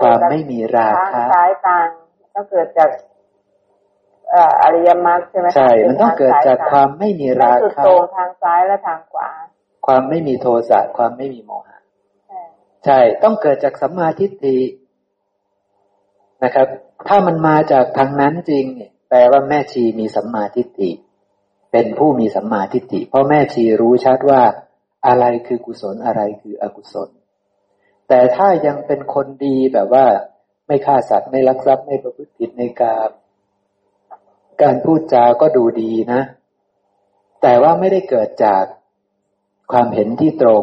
[0.00, 1.88] ความไม่มีราคะสายต่าง
[2.34, 2.90] ต้องเกิดจาก
[4.62, 9.30] อริยมรรคใช่ไหมใช่ มันต้องเกิดจากความไม่มีราคะตรงทางซ้ายและทางขวา
[9.86, 11.78] ความไม่มีโทสะความไม่มีโมหะ
[12.84, 14.58] ใช่ ต้องเกิดจากสัมมาทิฏฐิ
[16.44, 16.66] นะครับ
[17.08, 20.90] ถ้ามันมาจากทางนั้นจริงเนี่ยแปลว่าแม่ชีมีสัมมาทิฏฐิ
[21.72, 24.42] เป็นผู้มีสัมมาทิฏฐิเพราะแม่ชีรู้ชัดว่า
[25.06, 27.08] อะไรคือกุศลอะไรคืออกุศล
[28.08, 30.06] แต่ถ้ายังเป็นคนดีแบบว่า
[30.66, 33.10] ไม่ฆ่าสัตว์ไม่ลักทรัพย์ไม่ประพฤติผิดในกาม
[34.62, 36.22] การพูดจาก็ดูดีนะ
[37.42, 38.64] แต่ว่าไม่ได้เกิดจาก
[39.72, 40.62] ความเห็นที่ตรง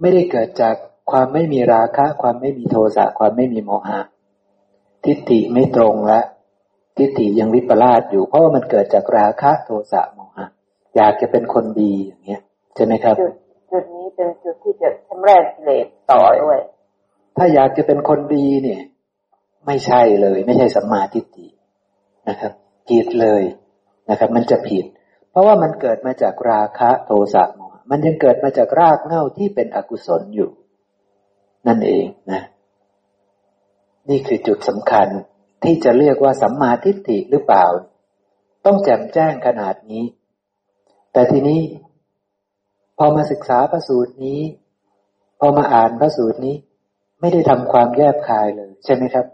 [0.00, 0.74] ไม่ได้เกิดจาก
[1.10, 4.00] ความไม่มีราคะ ความไม่มีโทสะความไม่มีโมหะ
[5.04, 6.20] ทิฏฐิไม่ตรงและ
[6.96, 10.46] ทิฏฐิยังวิปลาสอยู่เพราะว่ามันเกิดจากราคะโทสะโมหะ
[10.96, 12.40] อยากจะเป็นคนดีอย่างเงี้ย
[12.74, 13.34] ใช่ไหมครับจุด
[13.72, 16.60] จุดนี้เป็นจุดที่จะชำระกิเลสต่อด้วย
[17.36, 18.80] ถ้าอยากจะเป็นคนดีเนี่ย
[19.66, 21.46] ไม่ใช่เลย ไม่ใช่สัมมาทิฏฐิ
[22.28, 22.52] นะครับ
[22.88, 23.42] ผิดเลย
[24.10, 24.84] นะครับ มันจะผิด
[25.30, 30.50] เพราะว่ามันเกิดมาจากราคะโทสะโมหะมันยังเกิดมาจากรากเง้าที่เป็นอกุศลอยู่
[31.66, 32.42] นั่นเองนะ
[34.08, 35.08] นี่คือจุดสำคัญ
[35.64, 37.64] ที่จะเรียกว่าสัมมาทิฏฐิหรือเปล่า
[38.64, 40.04] ต้องแจ่มแจ้งขนาดนี้
[41.12, 41.60] แต่ทีนี้
[42.98, 44.40] พอมาศึกษาพระสูตรนี้
[45.40, 46.56] พอมาอ่านพระสูตรนี้
[47.20, 49.26] ไม่ได้ทำความแยบคายเลย ใช่ไหมครับ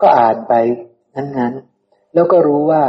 [0.00, 0.52] ก็อ่านไป
[1.14, 1.77] งั้นๆ
[2.14, 2.84] แล้วก็รู้ว่า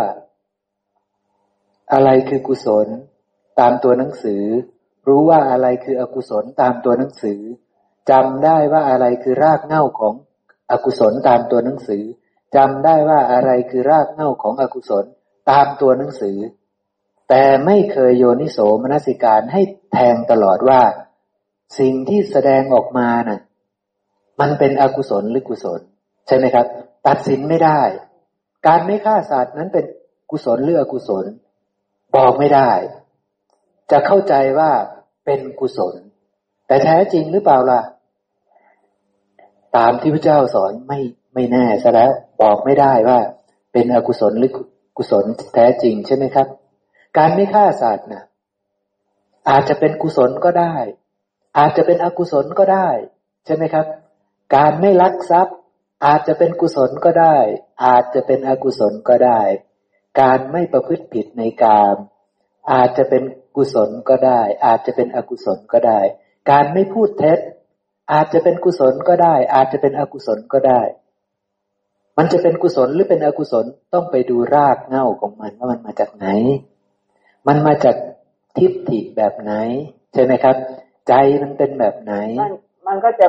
[1.94, 2.88] อะไรคือกุศล
[3.60, 4.44] ตามตัวหนังสือ
[5.08, 7.40] รู้ว่าอะไรคืออกุศลตามตัวหนังสือ
[8.12, 10.14] จำได้ว่าอะไรคือรากเหง้าของ
[10.72, 12.04] อกุศลตามตัวหนังสือ
[12.56, 15.06] จำได้ว่าอะไรคือรากเหง้าของอกุศล
[15.52, 16.38] ตามตัวหนังสือ
[17.30, 19.62] แต่ไม่เคยโยนิโสมนสิการให้
[19.94, 20.82] แทงตลอดว่า
[21.80, 23.42] สิ่งที่แสดงออกมานะ่ะ
[24.40, 25.82] มันเป็นอกุศลหรือกุศล
[26.28, 26.66] ใช่ไหมครับ
[27.08, 27.82] ตัดสินไม่ได้
[28.68, 29.86] การไม่ฆ่าสัตว์นั้นเป็น
[30.32, 31.26] กุศลหรืออกุศล
[32.16, 32.72] บอกไม่ได้
[33.92, 34.72] จะเข้าใจว่า
[35.26, 35.96] เป็นกุศล
[36.68, 37.82] แต่แท้จริงหรือเปล่าล่ะ
[39.78, 41.00] ตามที่พระเจ้าสอนไม่
[41.34, 43.20] ไม่แน่ซะแล้วบอกไม่ได้ว่า
[43.74, 44.52] เป็นอกุศลหรือ
[44.98, 46.48] กุศลแท้จริงใช่ไหมครับ
[47.18, 48.24] การไม่ฆ่าสัตว์นะ
[49.50, 50.76] อาจจะเป็นกุศลก็ได้
[51.58, 52.88] อาจจะเป็นอกุศลก็ได้
[53.46, 53.86] ใช่ไหมครับ
[54.56, 55.58] การไม่ลักทรัพย์
[56.06, 57.38] อาจจะเป็นกุศลก็ได้
[57.86, 59.42] อาจจะเป็นอกุศลก็ได้
[60.22, 61.98] การไม่ประพฤติผิดในกาม
[62.72, 63.24] อาจจะเป็น
[63.56, 66.00] กุศลก็ได้ อาจจะเป็นอกุศลก็ได้
[66.52, 67.40] การไม่พูดเท็จ
[68.11, 70.82] อาจจะเป็นกุศลก็ได้ อาจจะเป็นอกุศลก็ได้
[72.18, 76.28] มันจะเป็นกุศลหรือเป็นอกุศลต้องไปดูรากเหง้าของมันว่ามันมาจากไหน
[77.48, 77.95] มันมาจาก
[78.58, 79.53] ทิฏฐิแบบไหน
[80.14, 80.56] ใช่ไหมครับ
[81.08, 82.52] ใจมันเป็นแบบไหน มัน
[82.88, 83.28] มันก็จะ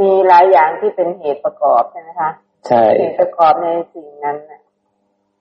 [0.00, 2.30] มีหลายอย่างที่เป็นเหตุประกอบใช่ไหมคะ
[2.66, 4.36] ใช่เหตุประกอบในสิ่งนั้น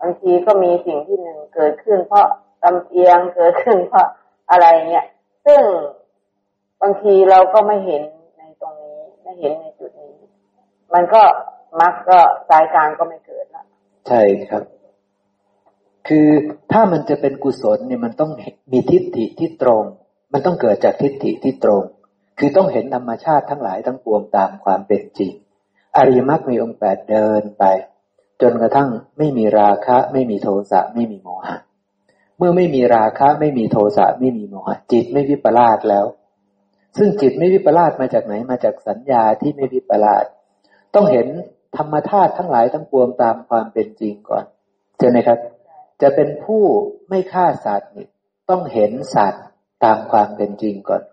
[0.01, 2.25] บางทีก็มีสิ่งที่หนึ่งเกิดขึ้น เพราะ
[2.63, 4.07] ลำเอียงเกิดขึ้นเพราะ
[4.51, 5.05] อะไรเงี้ย
[5.45, 5.61] ซึ่ง
[6.81, 8.01] บางทีเราก็ไม่เห็น
[8.61, 10.13] ตรงนี้ไม่เห็นในจุดนี้
[10.93, 11.21] มันก็
[11.81, 12.19] มักก็
[12.49, 13.63] สายกลางก็ไม่เกิดละ
[14.07, 14.63] ใช่ครับ
[16.07, 16.27] คือ
[16.71, 18.31] ถ้ามันจะเป็นกุศลเนี่ยมันต้อง
[18.71, 19.83] มีทิฏฐิที่ตรง
[20.33, 21.81] มันต้องเกิดจากทิฏฐิที่ตรง
[22.37, 25.33] คือต้องเห็นธรรมชาติทั้งหลายทั้งปวงตามความเป็นจริง
[25.97, 27.63] อริยมรรคมีองค์แปดเดินไป
[28.41, 31.57] จนกระทั่งไม่มีราคะ ไม่มีโทสะไม่มีโมหะ
[32.37, 36.05] เมื่อไม่มีราคะไม่มีโทสะไม่มีโมหะ จิตไม่วิปลาสแล้ว
[36.97, 40.25] ซึ่งจิตไม่วิปลาสมาจากไหนมาจากสัญญาที่ไม่วิปลาส
[40.95, 41.27] ต้องเห็น
[41.77, 44.45] ธรรมธาตุทั้งหลายทั้งปวงตามความเป็นจริงก่อน
[44.97, 45.39] ใช่ไหมครับ
[46.01, 46.63] จะเป็นผู้
[47.09, 48.07] ไม่ฆ่าสัตว์นี่
[48.49, 49.45] ต้องเห็นสัตว์
[49.83, 51.03] ตามความเป็นจริงก่อน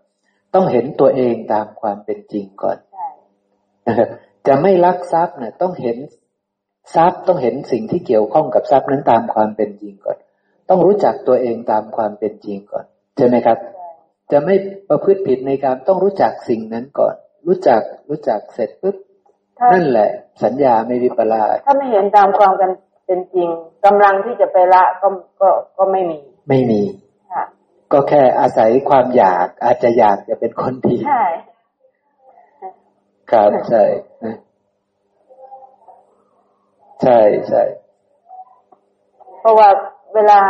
[0.55, 2.79] ต้องเห็นตัวเองตามความเป็นจริงก่อน
[3.87, 4.09] นะครับ
[4.47, 5.97] จะไม่ลักทรัพย์เนี่ยต้องเห็น
[6.95, 10.19] ทรัพย์ต้องเห็นสิ่งที่เกี่ยวข้องกับทรัพย์นั้นตามความเป็นจริงก่อน
[10.69, 12.85] ต้องรู้จักตัวเองตามความเป็นจริงก่อน
[13.17, 13.59] ใช่ไหมครับ
[14.33, 14.55] จะไม่
[14.89, 17.15] ประพฤติผิดในการต้องรู้จักสิ่งนั้นก่อน
[17.47, 18.97] รู้จักรู้จักเสร็จปุ๊บ
[19.73, 20.09] นั่นแหละ
[20.45, 22.71] สัญญาไม่วิปลาสถ้าไม่เห็นตามความกัน
[23.07, 23.49] เป็นจริง
[23.85, 25.09] กำลังที่จะไปละก็
[25.41, 26.19] ก็ก็ไม่มี
[26.49, 26.83] ไม่มี
[27.95, 31.27] ก็แค่อาศัยความอยากอาจจะอยากจะเป็นคนดีใช่
[33.31, 33.85] ครับใช่
[37.03, 37.63] ใช่ใช่
[39.41, 39.69] เพราะว่า
[40.15, 40.41] เวลา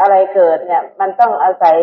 [0.00, 1.76] อะไรเกิดเนี่ย มันต้องอาศัย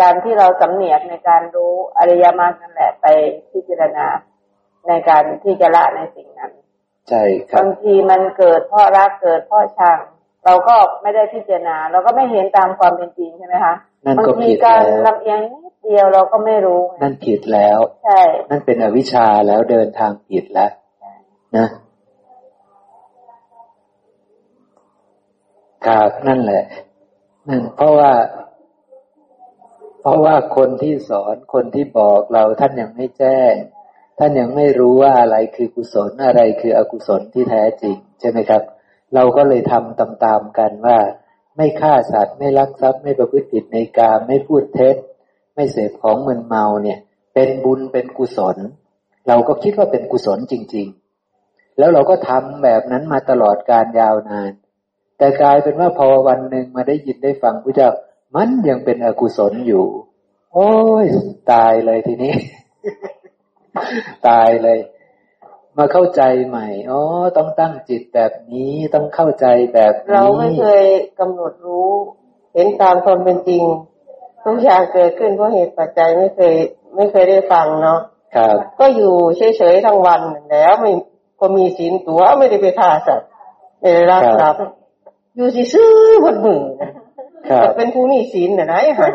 [0.00, 3.06] การที่เราสำเนียกในการรู้อริยมรรคนั่นแหละไป
[3.52, 4.06] พิจารณา
[4.88, 6.52] ในการที่จะละในสิ่งนั้น
[7.08, 9.98] ใช่ครับบางทีมันเกิดเพราะรักเกิดเพราะชัง
[10.44, 13.74] เราก็ไม่ได้พิจารณา เราก็ไม่เห็นตามความเป็นจริงใช่ไหมคะ
[14.06, 18.20] บางทีการลำเอียงนิดเดียวเราก็ไม่รู้ นั่นผิดแล้ว ใช่
[18.50, 20.70] นั่นเป็นอวิชชาแล้วเดินทางผิดแล้ว
[21.56, 21.68] นะ
[25.86, 26.64] กาบนั่นแหละ
[27.48, 28.12] นั่นเพราะว่า
[30.00, 33.52] เพราะว่าคนที่สอนคนที่บอกเราท่านยังไม่แจ้ง
[34.18, 38.62] ท่านยังไม่รู้ว่าอะไรคือกุศลอะไรคืออกุศลที่แท้จริง ใช่ไหมครับ
[39.14, 40.98] เราก็เลยทำตามๆกันว่า
[41.56, 44.96] ไม่ฆ่าสัตว์ ไม่ลักทรัพย์ ไม่ประพฤติผิดในกามไม่พูดเท็จ
[45.54, 46.98] ไม่เสพของมึนเมาเนี่ย
[47.34, 48.56] เป็นบุญเป็นกุศล
[49.28, 50.86] เราก็คิดว่าเป็นกุศลจริง
[51.32, 54.52] ๆ แล้วเราก็ทำแบบนั้นมาตลอดการยาวนาน
[55.18, 57.90] แต่กลายเป็นว่าพอวันหนึ่งมาได้ยินได้ฟังพระเจ้า
[58.34, 59.86] มันยังเป็นอกุศลอยู่
[60.54, 60.72] โอ้
[61.04, 61.06] ย
[61.52, 62.34] ตายเลยทีนี้
[64.28, 64.78] ตายเลย
[65.78, 67.00] มาเข้าใจใหม่ อ๋อ
[67.36, 70.84] ต้องตั้งจิตแบบนี้ ต้องเข้าใจแบบนี้ เราไม่เคย
[71.18, 71.90] กำหนดรู้
[72.54, 73.62] เห็นตามความเป็นจริง
[74.44, 76.54] ทุกอย่างเกิดขึ้นเพราะเหตุปัจจัยไม่เคย
[76.96, 78.00] ไม่เคยได้ฟังเนาะ
[78.36, 80.90] ครับ ก็อยู่เฉยๆทั้งวันแล้วไม่
[81.40, 83.28] ก็มีศีลตัวไม่ได้ไปฆ่าสัตว์
[83.80, 84.60] ไม่ได้รักทรัพย์
[85.36, 85.90] อยู่ซื่อ
[86.24, 86.90] บนมือนะ
[87.76, 89.10] เป็นผู้มีศีลนะนะฮะ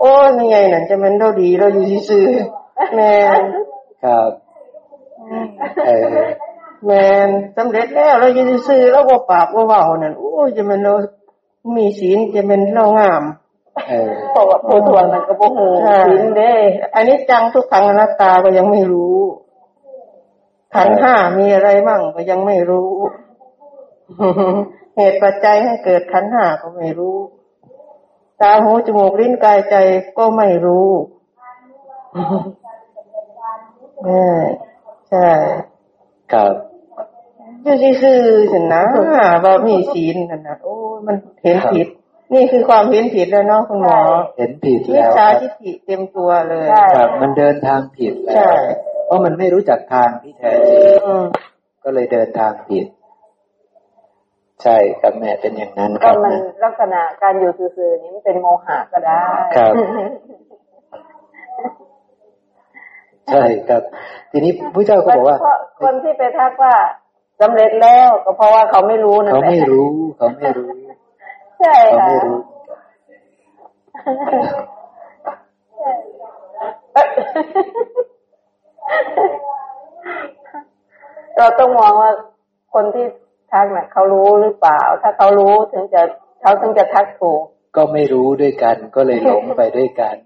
[0.00, 2.24] โอ้ยยังไงนั่นจะมันเราดีเราอยู่ซื่อ
[2.94, 3.12] แม่
[4.04, 4.30] ครับ
[6.84, 6.90] แม
[7.26, 10.94] นสำเร็จแล้วเราอยู่ซื่อเราบ่ปากบ่เว้านั่นโอ้ยจะมันเรา
[11.76, 13.22] มีศีลจะมันเรางาม
[14.30, 15.70] เพราะว่าผู้ทวนมันก็บ่ฮู้
[16.06, 16.52] ศีลเด้
[16.94, 19.18] อันนี้จังทุกครั้งอนัตตาก็ยังไม่รู้
[20.74, 22.90] ขันห้ามีอะไรมั่งก็ยังไม่รู้
[24.96, 27.16] เหตุปัจจัยให้เกิดขันห้าก็ไม่รู้
[28.40, 29.76] ตาหูจมูกลิ้นกายใจ
[30.18, 30.88] ก็ไม่รู้
[35.10, 35.28] ใช่
[36.32, 36.52] ครับ
[37.62, 38.82] อยู่ซื่อๆสินะ
[39.44, 40.74] ว่ามีศีลนั่นนะโอ้
[41.06, 41.86] มันเห็นผิด
[42.34, 43.98] นี่คือความเห็นผิดแล้วเนาะคุณหมอ
[44.38, 48.36] เห็นผิดแล้ววิชาทิฏฐิเต็มตัวเลยครับมันเดินทางผิดแล้ว
[49.06, 50.96] เพราะมันไม่รู้จักทางที่แท้จริง
[51.84, 52.86] ก็เลยเดินทางผิด
[54.62, 59.22] ใช่ครับแม่เป็นอย่างนั้นครับมันลักษณะการอยู่ซื่อๆนี้มันเป็นโมหะก็ได้
[59.56, 59.72] ครับ
[63.30, 63.82] ใช่ครับ
[64.30, 65.38] ทีนี้พระเจ้าก็บอกว่า
[65.82, 66.74] คนที่ไปทักว่า
[67.40, 70.70] สำเร็จแล้วก็เพราะว่าเขาไม่รู้นั่นแหละเขาไม่รู้ เขาไม่รู้
[71.60, 72.38] ใช่ค่ะเขาไม่รู้
[81.36, 82.10] เราต้องมองว่า
[82.74, 83.06] คนที่
[83.52, 86.02] ทักน่ะเขารู้หรือเปล่า ถ้าเขารู้ถึงจะ
[86.42, 87.42] เขาถึงจะทักถูก
[87.76, 90.16] ก็ไม่รู้ด้วยกันก็เลยหลงไปด้วยกัน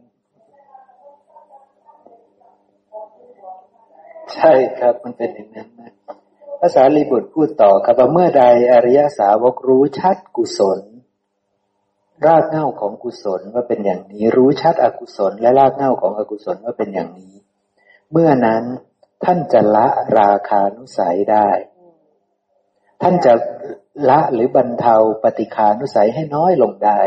[4.34, 5.92] ใช่ครับมันเป็นอย่างนั้นนะ
[6.60, 10.80] ภาษาลีบุตรพูดต่อครับว่าเมื่อใดอริยสาวกรู้ชัดกุศล
[12.26, 17.34] รากเหง้าของกุศลว่าเป็นอย่างนี้ รู้ชัดอกุศล และรากเหง้าของอกุศลว่าเป็นอย่างนี้
[18.12, 18.62] เมื่อนั้น
[19.24, 19.88] ท่านจะละ
[20.18, 21.48] ราคานุสัยได้
[23.02, 23.32] ท่านจะ
[24.10, 27.00] ละหรือบรรเทาปฏิคานุสัยให้น้อยลงได้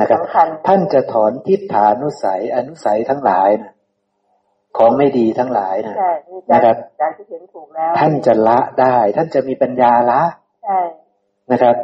[0.00, 0.20] นะครับ
[0.66, 3.72] ท่านจะถอนทิฏฐานุสัยอนุสัยทั้งหลายนะ
[4.78, 5.96] ของไม่ดีทั้งหลายนะ
[6.52, 6.76] นะครับ
[7.98, 10.22] ท่านจะละได้ ท่านจะมีปัญญาละ
[11.52, 11.76] นะครับ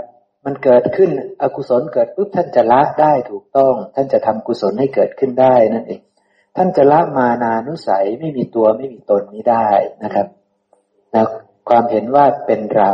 [0.45, 1.11] มันเกิดขึ้น
[1.43, 6.01] อกุศลเกิดปุ๊บท่านจะละได้ถูกต้อง ท่านจะทำกุศลให้เกิดขึ้นได้นั่นเอง
[6.57, 9.69] ท่านจะละมานานุสัยไม่มีตัวไม่มีตนนี้ได้
[10.05, 10.27] นะครับ
[11.15, 11.25] นะ
[11.69, 12.93] ความเห็นว่าเป็นเรา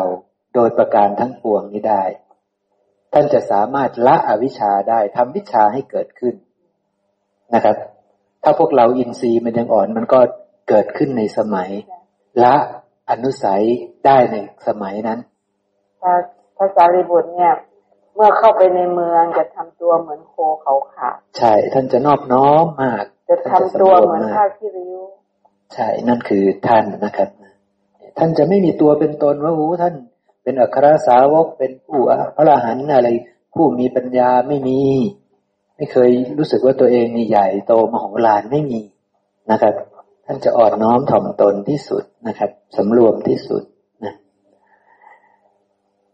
[0.54, 2.04] โดยประการทั้งปวงนี้ได้
[3.12, 6.34] ท่านจะสามารถละอวิชชาได้ทำวิชาให้เกิดขึ้น
[7.54, 7.76] นะครับ
[8.42, 10.20] ถ้าพวกเราอินทรีย์มันยังอ่อน มันก็
[10.68, 11.70] เกิดขึ้นในสมัย
[12.44, 12.54] ละ
[13.10, 13.62] อนุสัย
[14.06, 14.36] ได้ใน
[14.66, 15.18] สมัยนั้น
[16.56, 17.54] พระสารีบุตรเนี่ย
[18.14, 25.00] เมื่อเข้าไปในเมืองจะทำตัวเหมือนโคเขาขาใช่ท่านจะนอบน้อมมาก จะทำตัวเหมือนข้าขี้ริ้ว
[25.74, 27.28] ใช่นั่นคือท่านนะครับ
[28.18, 29.94] ท่านจะไม่มีตัวเป็นตนว่าโอ้ท่าน
[30.42, 33.08] เป็นอัครสาวกเป็นผู้พระอรหันต์อะไร
[33.54, 34.80] ผู้มีปัญญาไม่มี
[35.80, 38.80] ไม่เคยรู้สึกว่าตัวเองนี่ใหญ่โตมโหฬารไม่มี
[39.50, 39.74] นะครับ
[40.26, 43.62] ท่านจะอ่อนน้อมถ่อมตนที่สุดนะครับสำรวมที่สุด
[44.04, 44.14] นะ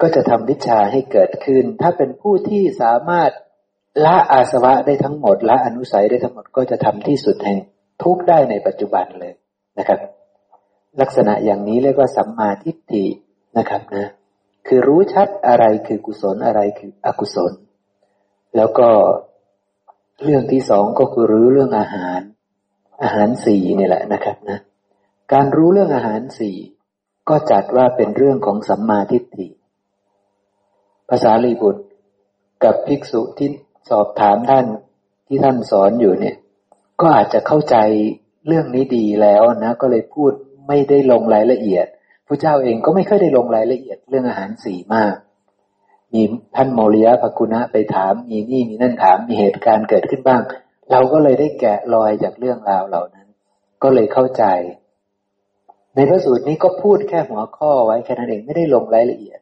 [0.01, 3.31] ก็จะทำวิชาให้เกิดขึ้น ถ้าเป็นผู้ที่สามารถ
[4.05, 7.59] ละอาสวะได้ทั้งหมดละอนุสัยได้ทั้งหมดก็จะทำที่สุดแห่ง
[8.03, 9.33] ทุกได้ในปัจจุบันเลย
[9.79, 10.01] นะครับ
[11.01, 13.05] ลักษณะอย่างนี้เรียกว่าสัมมาทิฏฐิ
[13.59, 14.07] นะครับนะ
[14.67, 17.53] คือรู้ชัดอะไรคือกุศลอะไรคืออกุศล
[18.57, 18.89] แล้วก็
[20.23, 22.21] เรื่องที่สองก็คือรู้เรื่องอาหาร
[23.03, 24.59] อาหารสี่นี่แหละนะครับนะ
[25.33, 26.57] การรู้เรื่องอาหารสี่
[27.29, 29.49] ก็จัดว่าเป็นเรื่องของสัมมาทิฏฐิ
[31.11, 31.83] ภาษาลีบุตร
[32.65, 33.49] กับภิกษุที่
[33.91, 34.67] สอบถามท่าน
[35.27, 36.37] ที่ท่านสอนอยู่เนี่ย
[37.01, 37.77] ก็อาจจะเข้าใจ
[38.47, 40.33] เรื่องนี้ดีแล้วนะ ก็เลยพูด
[40.69, 41.87] ไม่ได้ลงรายละเอียด
[42.27, 45.15] พระเจ้าเองก็ไม่ค่อยได้ลงรายละเอียดเรื่องอาหารสี่มาก
[46.13, 46.23] มี
[46.57, 50.43] ท่านโมริยะภกุณะไปถาม มีนี่มีนั่นถามมีเหตุการณ์เกิดขึ้นบ้าง
[50.91, 53.27] เราก็เลยได้แกะรอยจากเรื่องราวเหล่านั้น
[53.83, 54.45] ก็เลยเข้าใจ
[55.95, 59.41] ในพระสูตรนี้ก็พูดแค่หัวข้อไว้แค่นั้นเองไม่ได้ลงรายละเอียด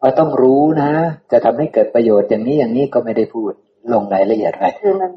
[0.00, 0.90] ว่าต้องรู้นะ
[1.32, 3.52] จะทำให้เกิดประโยชน์อย่างนี้อย่างนี้ก็ไม่ได้พูด
[3.92, 5.12] ลงรายละเอียดไว้คือมัน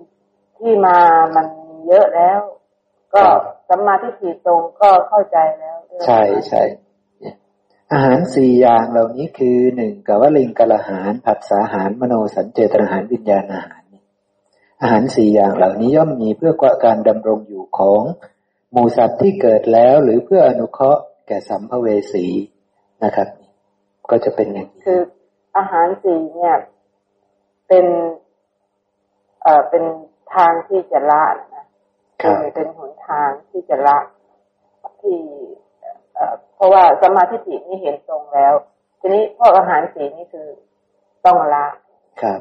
[0.58, 0.98] ที่มา
[1.36, 1.48] มัน
[1.88, 2.40] เยอะแล้ว
[3.14, 3.24] ก็
[3.70, 6.62] สัมมาทิฏฐิตรงก็เข้าใจแล้ว ใช่ใช่
[7.94, 13.82] อาหารสี่อย่างเหล่านี้คือหนึ่งกวลิงกะละหารผัสสาหารมโนสัญเจตนาหารวิญญาณอาหาร
[14.82, 16.54] อาหารสี่อย่างเหล่านี้ย่อมมีเพื่อ
[16.86, 18.02] การดำรงอยู่ของ
[18.72, 22.26] หมูสัตว์ที่เกิดแล้วหรือเพื่ออนุเคราะห์แก่สัมภเวสี
[23.04, 23.28] นะครับ
[24.10, 25.02] ก็จะเป็นอย่างนี้คือ
[25.58, 26.56] อาหารสี่เนี่ย
[27.68, 27.86] เป็น
[29.44, 29.84] เอ่อเป็น
[30.36, 31.24] ทางที่จะละ
[31.56, 31.66] นะ
[32.22, 33.98] คือเป็นหนทางที่จะละ
[35.02, 35.18] ที่
[36.56, 38.54] เพราะว่าสมาธิจินี่เห็นตรงแล้ว
[39.00, 40.48] ทีนี้พวกอาหารสีนี่คือ
[41.26, 41.66] ต้องละ
[42.22, 42.40] ครับ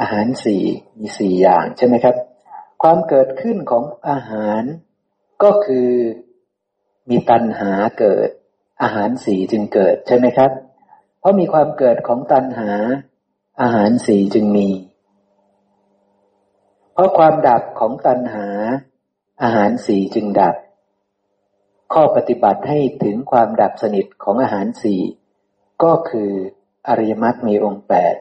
[0.00, 0.62] อาหารสี่
[0.98, 2.16] มีสี่อย่างใช่ไหมครับ
[2.82, 4.62] ความเกิดขึ้นของอาหาร
[5.42, 5.90] ก็คือ
[7.10, 8.28] มีตัณหาเกิด
[8.82, 10.50] อาหารสีจึงเกิดใช่ไหมครับ
[11.20, 12.70] เพราะมีความเกิดของตัณหา
[13.60, 14.68] อาหารสีจึงมี
[16.92, 18.46] เพราะความดับของตัณหา
[19.42, 20.54] อาหารสีจึงดับ
[21.94, 25.00] ข้อปฏิบัติให้ถึงความดับสนิทของอาหารสี่
[25.82, 26.30] ก็คือ
[26.88, 28.14] อริยมรรคมีองค์แปด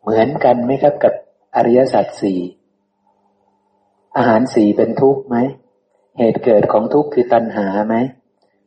[0.00, 1.14] เหมือนกันไหมครับกับ
[1.56, 2.40] อริยสัจสี่
[4.16, 5.36] อาหารสี่เป็นทุกข์ไหม
[6.18, 7.96] เหตุเกิดของทุกข์คือตัณหาไหม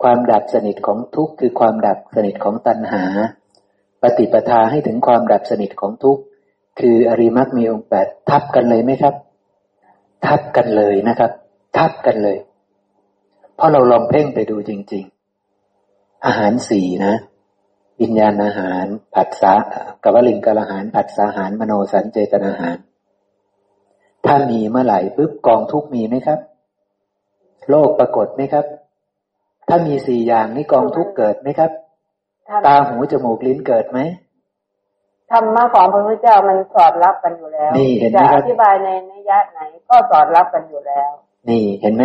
[0.03, 3.03] ความดับสนิทของทุกข์คือความดับสนิทของตัณหา
[4.01, 6.22] ปฏิปทาให้ถึงความดับสนิทของทุกข์
[6.80, 9.16] คืออริมักมีองค์แปดทับกันเลยไหมครับ
[10.26, 11.32] ทับกันเลยนะครับ
[11.77, 12.38] ทับกันเลย
[13.58, 15.03] พราะเราลองเพ่งไปดูจริง
[15.66, 17.16] ๆ อาหารสี่นะ
[18.02, 19.53] วิญญาณอาหารผัสสะ
[20.03, 22.77] กวลิงกะอาหารผัสสะอาหารมโนสัญเจตนาหาร
[24.26, 26.40] ถ้ามีเมื่อไหร่ปุ๊บกองทุกมีไหมครับ
[27.69, 28.66] โลกปรากฏไหมครับ
[29.68, 31.72] ถ้ามีสี่อย่างนี้กองทุกเกิดไหมครับ
[32.66, 34.00] ตาหูจมูกลิ้นเกิดไหม
[35.32, 41.10] ธรรมะของพระพุทธเจ้ามันสอดรับกันอยู่แล้วนี่เห็นไหมครับจะอธิบายในนิยะไหนก็สอดรับกันอยู่แล้ว
[41.50, 42.03] นี่เห็นไหม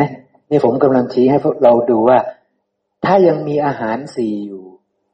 [0.53, 2.19] นี่ผมกำลังชี้ให้พวกเราดูว่า
[3.05, 4.65] ถ้ายังมีอาหารสี่อยู่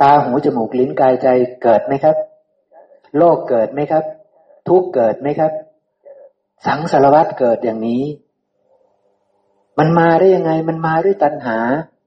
[0.02, 1.28] ตาหูจมูกลิ้นกายใจ
[1.62, 2.16] เกิดไหมครับ
[3.18, 4.04] โลกเกิดไหมครับ
[4.68, 5.52] ทุกเกิดไหมครับ
[6.66, 8.04] สังสารวัตเกิดอย่างนี้
[9.78, 11.58] มันมาได้ยังไง มันมาด้วยตัณหา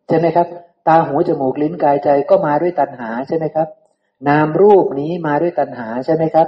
[0.08, 0.48] ใช่ไหมครับ
[0.88, 3.68] ตาหูจมูกลิ้นกายใจก็มาด้วยตัณหาใช่ไหมครับ
[4.27, 6.48] นามรูปนี้มาด้วยตัณหาใช่ไหมครับ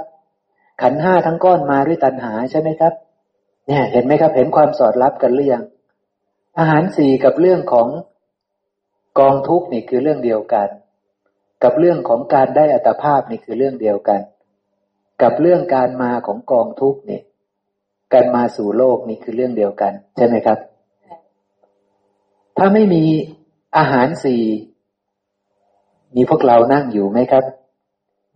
[0.82, 2.92] ขันห้าทั้งก้อนมาด้วยตัณหาใช่ไหมครับ
[3.66, 5.64] เนี่ย เห็นไหมครับ เห็นความสอดรับกันหรือยัง
[6.58, 7.88] อาหารสี่กับเรื่องของ
[9.18, 10.68] กองทุกนี่คือเรื่องเดียวกัน
[11.62, 14.20] กับเรื่องของการได้อัตภาพนี่คือเรื่องเดียวกัน
[15.22, 17.20] กับเรื่องการมาของกองทุกนี่
[18.12, 20.58] การมาสู่โลกนี่คือเรื่องเดียวกัน ใช่ไหมครับ
[22.56, 23.04] ถ้าไม่มี
[23.76, 24.42] อาหารสี่
[26.16, 27.44] มีพวกเรานั่งอยู่ไหมครับ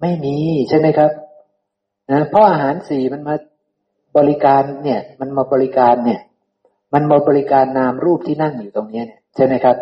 [0.00, 0.36] ไม่มี
[0.68, 1.10] ใช่ไหมครับ
[2.10, 3.34] นะเพราะอาหารสี่มันมา
[4.16, 6.20] บริการเนี่ย มันมาบริการเนี่ย
[6.94, 9.76] มันมาบริการนามรูปที่นั่งอยู่ตรงนี้เนี่ยใช่ไหมครับ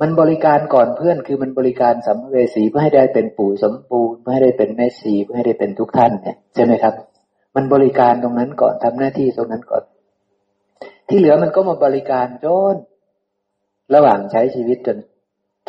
[0.00, 6.94] มันบริการก่อนเพื่อนคือมันบริการสัมเวสีเพื่อให้ได้เป็นปู่สมบูรณ์เพื่อให้ได้เป็นแม่ชีเพื่อให้ได้เป็นทุกท่านเนี่ยใช่ไหมครับ
[7.56, 9.82] มันบริการตรงนั้นก่อนทำหน้าที่ตรงนั้นก่อน
[11.08, 12.76] ที่เหลือมันก็มาบริการจน
[13.94, 14.98] ระหว่างใช้ชีวิตจน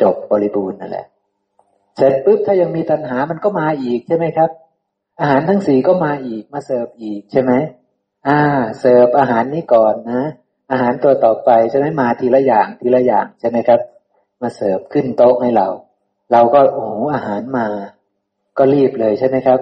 [0.02, 1.06] จบบริบูรณ์นั่นแหละ
[1.96, 4.50] เสร็จปุ๊บถ้ายังมีตัณหามันก็มาอีกใช่ไหมครับ
[5.20, 7.52] อาหารทั้งสี่ก็มาอีกมาเสิร์ฟอีกใช่ไหม
[8.28, 8.40] อ่า
[8.80, 10.22] เสิร์ฟอาหารนี้ก่อนนะ
[10.72, 13.80] อาหารตัวต่อไปจะไม่มาทีละอย่างทีละอย่างใช่ไหมครับ
[14.42, 15.68] มาเสิร์ฟขึ้นโต๊ะให้เรา
[16.32, 17.66] เราก็โอ้โหอาหารมา
[18.58, 19.60] ก็รีบเลยใช่ไหมครับ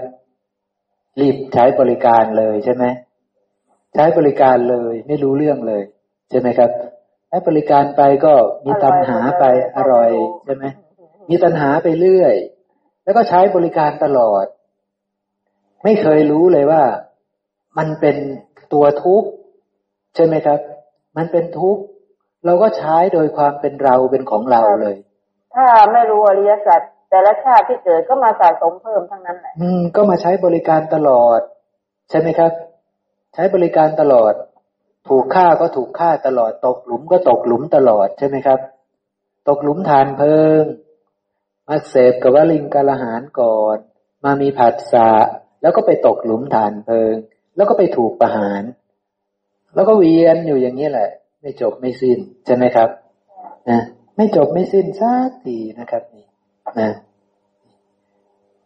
[1.20, 2.84] รีบใช้บริการเลยใช่ไหม
[3.94, 5.82] ใช้บริการเลยไม่รู้เรื่องเลย
[6.30, 6.70] ใช่ไหมครับ
[7.28, 8.32] ใช้บริการไปก็
[8.64, 9.44] มีตัณหาไป
[9.76, 10.10] อร่อย
[10.44, 10.64] ใช่ไหม
[11.30, 12.34] มีตัณหาไปเรื่อย
[13.04, 14.44] แล้วก็ใช้บริการตลอด
[15.84, 16.82] ไม่เคยรู้เลยว่า
[17.78, 18.16] มันเป็น
[18.72, 19.28] ตัวทุกข์
[20.14, 20.60] ใช่ไหมครับ
[21.16, 21.82] มันเป็นทุกข์
[22.44, 24.96] เราก็ใช้โดยความเป็นเราเป็นของเราเลย
[25.54, 26.80] ถ้าไม่รู้อริยสัจ
[27.10, 31.40] แต่ละชาติที่เกิดก็มาสะสมเพิ่มทั้งนั้นแหละ อืม ก็มาใช้บริการตลอด
[32.10, 32.52] ใช่ไหมครับ
[33.34, 34.34] ใช้บริการตลอด
[35.08, 38.60] ถูกฆ่าก็ถูกฆ่าตลอด ตกหลุมก็ตกหลุมตลอดใช่ไหมครับ
[39.48, 40.62] ตกหลุมทานเพิง
[41.68, 43.76] มาเสพกับว่าลิงกาลหารก่อน
[44.24, 45.10] มามีผัสสะ
[45.62, 47.14] แล้วก็ไปตกหลุมทานเพิง
[47.56, 48.62] แล้วก็ไปถูกประหาร
[49.74, 52.88] แล้วก็เวียนอยู่อย่างนี้แหละ ไม่จบไม่สิ้นใช่ไหมครับ
[53.70, 53.80] นะ
[54.16, 56.26] ไม่จบไม่สิ้นสักทีนะครับนี่
[56.80, 56.90] นะ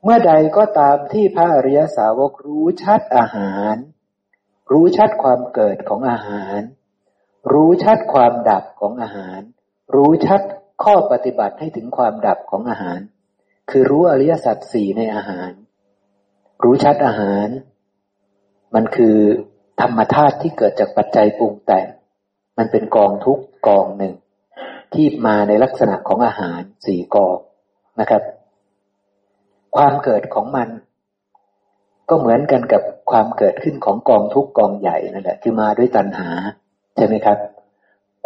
[0.03, 3.77] เมื่อใดก็ตามที่พระอริยสาวกรู้ชัดอาหาร
[4.73, 6.61] รู้ชัดความเกิดของอาหาร
[7.53, 9.41] รู้ชัดความดับของอาหาร
[9.95, 10.41] รู้ชัด
[10.83, 13.01] ข้อปฏิบัติให้ถึงความดับของอาหาร
[13.71, 15.51] คือรู้อริยสัจสี่ในอาหาร
[16.65, 17.49] รู้ชัดอาหาร
[18.75, 19.17] มันคือ
[19.81, 21.87] ธรรมธาตุที่เกิดจากปัจจัยปรุงแต่ง
[22.59, 23.39] มันเป็นกองทุก
[23.69, 24.15] กองหนึ่ง
[24.95, 27.39] ที่มาในลักษณะของอาหารสี่กอง
[28.01, 28.23] นะครับ
[29.77, 30.69] ความเกิดของมัน
[32.09, 36.29] ก็เหมือนกันกับความเกิดขึ้นของกองทุกกองใหญ่นั่นแหละคือมาด้วยตัณหา
[36.97, 37.39] ใช่ไหมครับ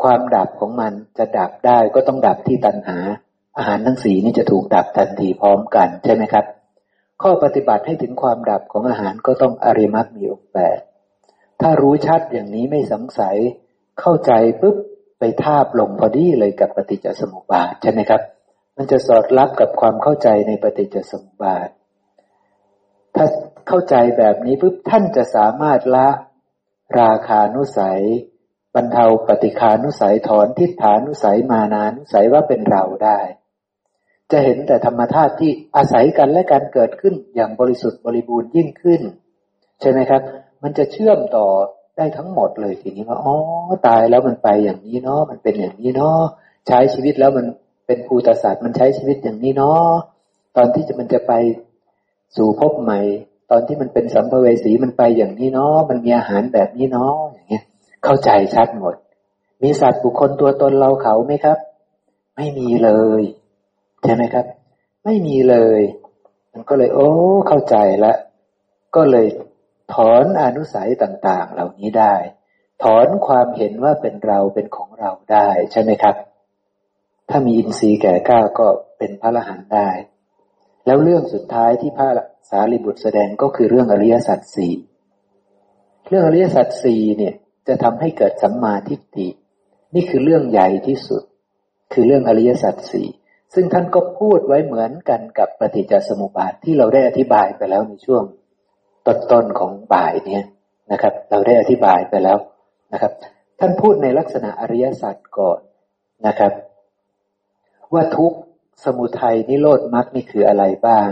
[0.02, 2.98] ความดับของมันจะดับได้ก็ต้องดับที่ตัณหา
[3.58, 6.44] อาหารทั้งสีนี่จะถูกดับทันทีพร้อมกันใช่ไหมครับ
[7.22, 10.78] ข้อปฏิบัติให้ถึงความดับของอาหารก็ต้องอริมักมีองค์แปด
[11.60, 13.36] ถ้ารู้ชัดอย่างนี้ไม่สงสัย
[14.00, 14.76] เข้าใจปุ๊บ
[15.18, 18.22] ไปทาบลงพอดีเลยกับปฏิจจสมุปบาทใช่ไหมครับ
[18.76, 21.68] มันจะสอดรับกับความเข้าใจในปฏิจจสมุปบาท
[23.16, 23.24] ถ้า
[23.68, 26.08] เข้าใจแบบนี้ปุ๊บท่านจะสามารถละ
[27.00, 28.02] ราคานุสัย
[28.74, 33.20] บรรเทาปฏิคานุสัยถอนทิฏฐานุสัยมานานุสัยว่าเป็นเราได้
[34.30, 39.02] จะเห็นแต่ธรรมธาตุที่อาศัยกันและการเกิดขึ้นอย่างบริสุทธิ์บริบูรณ์ยิ่งขึ้น
[39.80, 40.22] ใช่ไหมครับ
[40.62, 41.46] มันจะเชื่อมต่อ
[41.96, 43.34] ได้ทั้งหมดเลยทีนี้ว่าอ๋อ
[43.86, 46.20] ตายแล้วมันไปอย่างนี้เนาะมันเป็นอย่างนี้เนาะ
[46.66, 47.46] ใช้ชีวิตแล้วมัน
[47.86, 49.88] เป็นภูตศาสตร์มันใช้ชีวิตอย่างนี้เนาะ
[50.56, 51.32] ตอนที่จะมันจะไป
[52.36, 53.00] สู่ภพใหม่
[53.50, 57.64] ตอนที่มันเป็นสัมภเวสีมันไปอย่างนี้เนาะมันมีอาหารแบบนี้เนาะอย่างเงี้ย
[58.04, 58.94] เข้าใจชัดหมด
[59.62, 61.58] มีสัตว์บุคคลตัวตนเราเขาไหมครับ
[62.36, 63.22] ไม่มีเลย
[64.02, 64.44] ใช่ไหมครับ
[65.04, 65.80] ไม่มีเลย
[66.52, 67.08] มันก็เลย โอ้
[67.48, 68.12] เข้าใจละ
[68.96, 69.26] ก็เลย
[69.94, 72.14] ถอนอนุสัยต่าง ๆ เหล่านี้ได้
[72.82, 76.16] ถอนความเห็นว่าเป็นเราเป็นของเราได้ใช่ไหมครับ
[77.28, 78.66] ถ้ามีอินทรีย์แก่กล้าก็
[78.98, 79.90] เป็นพระอรหันต์ได้
[80.86, 82.08] แล้วเรื่องสุดท้ายที่พระ
[82.50, 84.74] สารีบุตรแสดงก็คือเรื่องอริยสัจสี่
[86.08, 87.34] เรื่องอริยสัจสี่เนี่ย
[87.68, 89.28] จะทำให้เกิดสัมมาทิฏฐิ
[89.94, 91.22] นี่คือเรื่องใหญ่ที่สุด
[91.92, 93.08] คือเรื่องอริยสัจสี่
[93.54, 98.22] ซึ่งท่านก็พูดไว้เหมือนกันกับปฏิจจสมุปบาทที่เราได้อธิบายไปแล้วในช่วง
[99.08, 100.44] ต้นๆของบ่ายเนี่ย
[100.92, 102.38] นะครับ เราได้อธิบายไปแล้ว
[102.92, 103.12] นะครับ
[103.58, 105.60] ท่านพูดในลักษณะอริยสัจก่อน
[106.26, 106.52] นะครับ
[107.92, 108.32] ว่าทุก
[108.84, 111.08] สมุทัยนิโรธมรรคนี่คืออะไรบ้าง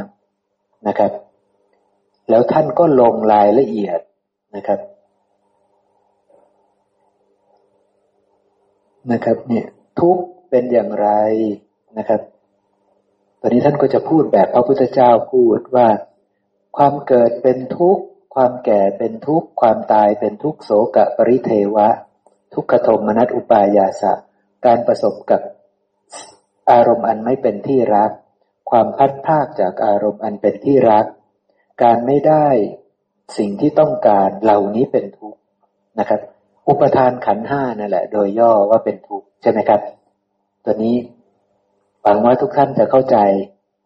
[0.89, 1.13] นะครับ
[2.31, 4.01] แล้วท่านก็ลงรายละเอียด
[4.57, 4.81] นะครับ
[9.13, 9.67] นะครับเนี่ย
[10.01, 10.19] ทุก
[10.51, 11.09] เป็นอย่างไร
[11.99, 12.21] นะครับ
[13.41, 15.89] ตอนนี้ท่านก็จะพูดแบบพระพุทธเจ้าพูดว่า
[16.77, 21.89] ความเกิดเป็นทุกข์ ความแก่เป็นทุกข์ ความตายเป็นทุกข์โสกะปริเทวะ
[22.55, 24.13] ทุกขโทมนัสอุปายาสะ
[24.67, 25.41] การประสบกับ
[26.71, 28.11] อารมณ์อันไม่เป็นที่รัก
[28.71, 31.07] ความพัดภาคจากอารมณ์อันเป็นที่รัก
[31.83, 32.47] การไม่ได้
[33.39, 35.41] สิ่งที่ต้องการเหล่านี้เป็นทุกข์
[35.99, 36.21] นะครับ
[36.69, 39.81] อุปทานขันห้านั่นแหละ โดยย่อว่าเป็นทุกข์ใช่ไหมครับ
[40.65, 40.97] ตัวนี้
[42.03, 43.17] หวังว่าทุกท่านจะเข้าใจ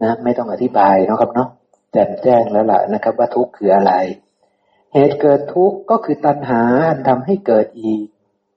[0.03, 1.49] นะ ไม่ต้องอธิบายนะครับเนาะ
[1.93, 3.93] แจ่มแจ้งแล้วล่ะนะครับ ว่าทุกข์คืออะไร
[4.95, 8.05] เหตุเกิดทุกข์ก็คือตัณหาอันทำให้เกิดอีก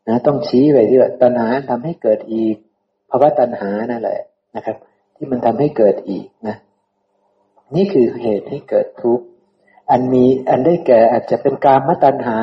[0.08, 2.56] นะต้องชี้ไว้ที่ว่าตัณหาทำให้เกิดอีก
[3.10, 4.22] ภาวะตัณหานั่นแหละ
[4.56, 4.78] นะครับ
[5.16, 6.58] ที่มันทำให้เกิดอีกนะ
[7.76, 9.26] นี่คือเหตุให้เกิดทุกข์
[9.92, 12.40] อันมีอันได้แก่อาจจะเป็นกามตัณหา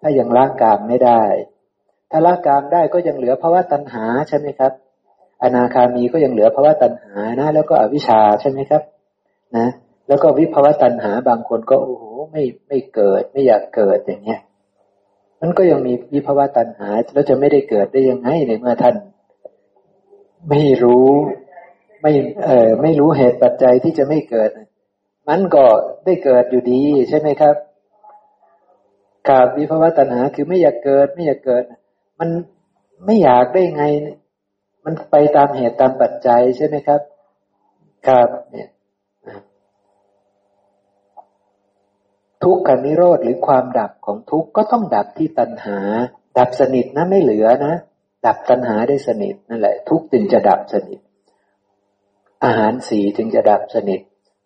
[0.00, 1.22] ถ้ายังละกามไม่ได้
[2.10, 4.72] ถ้าละกามได้ก็ยังเหลือภาวะตัณหาใช่ไหมครับ
[5.42, 8.82] อนาคามีก็ยังเหลือภาวะตัณหานะ แล้วก็อวิชชาใช่ไหมครับ
[9.56, 9.68] นะ
[10.08, 14.40] แล้วก็วิภาวะตัณหาบางคนก็โอ้โหไม่ไม่เกิด ไม่อยากเกิดอย่างเงี้ย
[15.40, 18.96] มันก็ยังมีวิภาวะตัณหาแล้วจะไม่ได้เกิดได้ยังไงในเมื่อท่าน
[20.50, 21.08] ไม่รู้
[22.02, 22.12] ไม่
[22.44, 24.50] เออไม่รู้เหตุปัจจัยที่จะไม่เกิด
[25.28, 25.64] มันก็
[26.04, 27.56] ได้เกิดอยู่ดี ใช่ไหมครับ
[29.28, 31.62] ขาดวิภาวะตัณหาคือไม่อยากเกิด ไม่อยากเกิด
[32.20, 32.28] มัน
[33.06, 33.84] ไม่อยากได้ไง
[34.84, 37.00] มันไปตามเหตุตามปัจจัยใช่ไหมครับ
[38.06, 38.68] ครับเนี่ย
[42.44, 45.78] ทุกขนิโรธหรือความดับของทุกข์ก็ต้องดับที่ตัณหา
[46.38, 47.74] ดับสนิทนะไม่เหลือนะ
[48.26, 50.98] ดับตัณหาได้สนิทนั่นแหละ ทุกจึงจะดับสนิท
[52.44, 54.00] อาหารสีจึงจะดับสนิท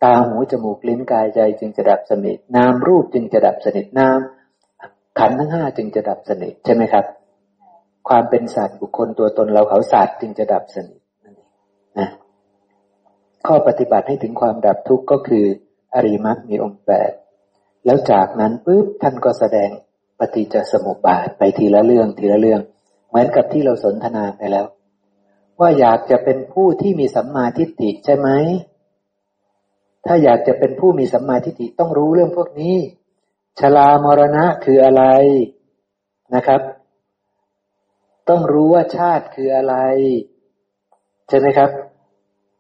[0.05, 4.19] ตาหูจมูกลิ้นกายใจจึงจะดับสนิท นามรูปจึงจะดับสนิทนาม
[5.19, 7.05] ขันทั้งห้าจึงจะดับสนิทใช่ไหมครับ
[8.09, 11.01] ความเป็นสัตว์บุคคลตัวตนเราเขาสัตว์จึงจะดับสนิท
[11.99, 12.09] นะ
[13.47, 15.45] ข้อปฏิบัติให้ถึงความดับทุกข์ก็คือ
[15.95, 17.13] อริมักมีองค์แปด
[17.87, 19.71] แล้วจากนั้นปุ๊บท่านก็แสดง
[20.19, 22.61] ปฏิจจสมุปบาทไปทีละเรื่องทีละเรื่อง
[23.09, 24.67] เหมือนกับที่เราสนทนาไปแล้ว
[25.61, 28.29] ว่าอยากจะเป็นผู้ที่มีสัมมาทิฏฐิใช่ไหม
[30.07, 32.77] ถ้าอยากจะเป็นผู้มีสัมมาทิฏฐิต้องรู้เรื่องพวกนี้
[33.59, 35.05] ชรามรณะคืออะไร
[36.35, 36.63] นะครับ
[38.29, 39.77] ต้องรู้ว่าชาติคืออะไร
[41.29, 41.71] ใช่ไหมครับ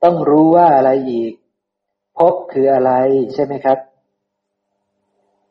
[0.04, 1.32] ต้องรู้ว่าอะไรอีก
[2.18, 2.92] ภพคืออะไร
[3.34, 3.78] ใช่ไหมครับ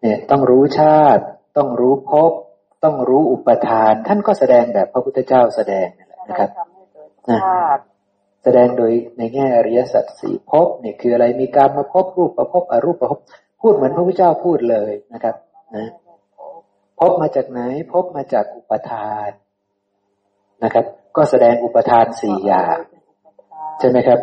[0.06, 1.24] เนี่ยต้องรู้ชาติ
[1.58, 2.32] ต้องรู้ภพ
[2.84, 5.88] ต้องรู้อุปทาน ท่านก็แสดงแบบพระพุทธเจ้าแสดง
[6.30, 6.50] นะครับ
[7.30, 7.40] นะ
[8.43, 13.19] แสดงโดยในแง่อริยสัจสี่พบเนี่ยคืออะไรมีการมาพบรูปประพบอรูปประพบ
[13.61, 15.35] พูดเหมือนพระพุทธเจ้าพูดเลยนะครับ
[15.75, 15.90] นะ
[17.00, 17.61] พบมาจากไหน
[17.93, 19.30] พบมาจากอุปทาน
[20.64, 20.85] นะครับ
[21.16, 22.77] ก็แสดงอุปทานสี่อย่าง
[23.80, 24.19] ใช่ไหมครับ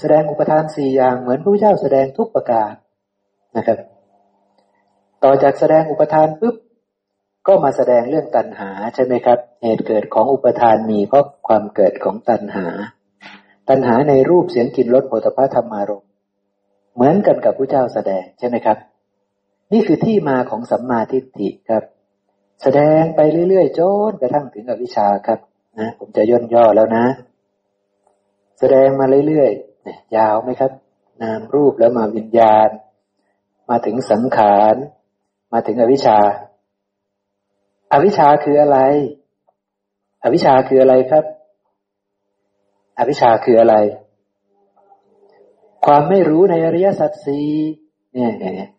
[0.00, 2.72] แสดงอุปทานสี่อย่างเหมือนพระพุทธเจ้าแสดงทุกประการ
[3.56, 3.78] นะครับ
[5.24, 6.56] ต่อจากแสดงอุปทานปุ๊บ
[7.46, 12.66] ก็มาแสดงเรื่องตัณหาใช่ไหมครับ เหตุเกิดของอุปทานมีเพราะความเกิดของตัณหา
[13.68, 16.04] ตัณหาในรูปเสียงกลิ่นรสโผฏฐัพธรรมารม
[16.94, 18.78] เหมือนกันกับพระเจ้าแสดงใช่ไหมครับ
[19.72, 21.84] นี่คือที่มาของสัมมาทิฏฐิครับ
[22.62, 25.38] แสดงไปเรื่อยๆจนกระทั่งถึงอวิชชาครับ
[25.78, 27.04] นะผมจะย่นย่อแล้วนะ
[28.58, 30.72] แสดงมาเรื่อยๆยยาวไหมครับ
[31.22, 32.68] นามรูปแล้วมาวิญญาณ
[33.70, 34.74] มาถึงสังขาร
[35.52, 36.18] มาถึงอวิชชา
[37.92, 38.78] อวิชชาคืออะไร
[40.22, 41.24] อวิชชาคืออะไรครับ
[42.98, 43.74] อวิชชาคืออะไร
[45.86, 47.48] ความไม่รู้ในอริยสัจสี่
[48.12, 48.70] เนี่ยเนี่ย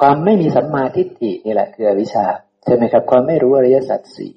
[0.00, 2.24] ความไม่มีสัมมาทิฏฐินี่แหละคืออวิชชา
[2.64, 4.32] ใช่ไหมครับ ความไม่รู้อริยสัจสี่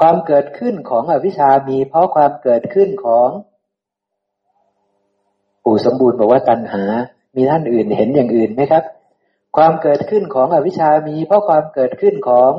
[0.00, 3.28] ความเกิดขึ้นของอวิชชามีเพราะความเกิดขึ้นของ
[5.64, 6.84] ปู่สมบูรณ์บอกว่าตัณหา
[7.36, 8.84] มีท่านอื่นเห็นอย่างอื่นไหมครับ
[9.56, 12.52] ความเกิดขึ้นของอวิชามี เพราะความเกิดขึ้นของ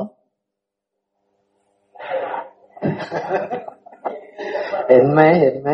[4.88, 5.70] เห็นไหมเห็นไหม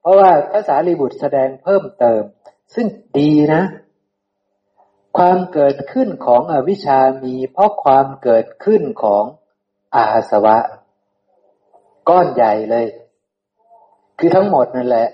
[0.00, 2.22] เพราะว่าภาษาลีบุตรแสดงเพิ่มเติม
[2.74, 2.86] ซึ่ง
[3.18, 3.62] ดีนะ
[5.18, 9.24] ความเกิดขึ้นของอวิชามี เพราะความเกิดขึ้นของ
[9.94, 10.58] อาสวะ
[12.08, 12.86] ก้อนใหญ่เลย
[14.18, 15.08] คือทั้งหมดนั่นแหละ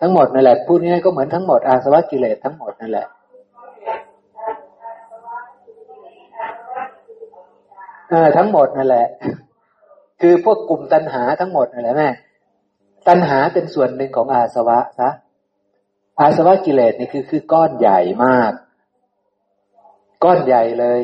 [0.00, 3.06] ทั้งหมดนั่นแหละพูดง่ายก็เหมือนทั้งหมดอาสวะกิเลสทั้งหมดนั่นแหละ
[8.10, 9.06] เออทั้งหมดนั่นแหละ
[10.20, 12.10] คือพวกกลุ่มตัณหาทั้งหมดนั่นแหละแม่
[13.08, 15.10] ตัณหาเป็นส่วนหนึ่งของอาสวะซะ
[16.20, 18.52] อาสวะกิเลสนี่คือคือก้อนใหญ่มาก
[20.24, 21.00] ก้อนใหญ่เลย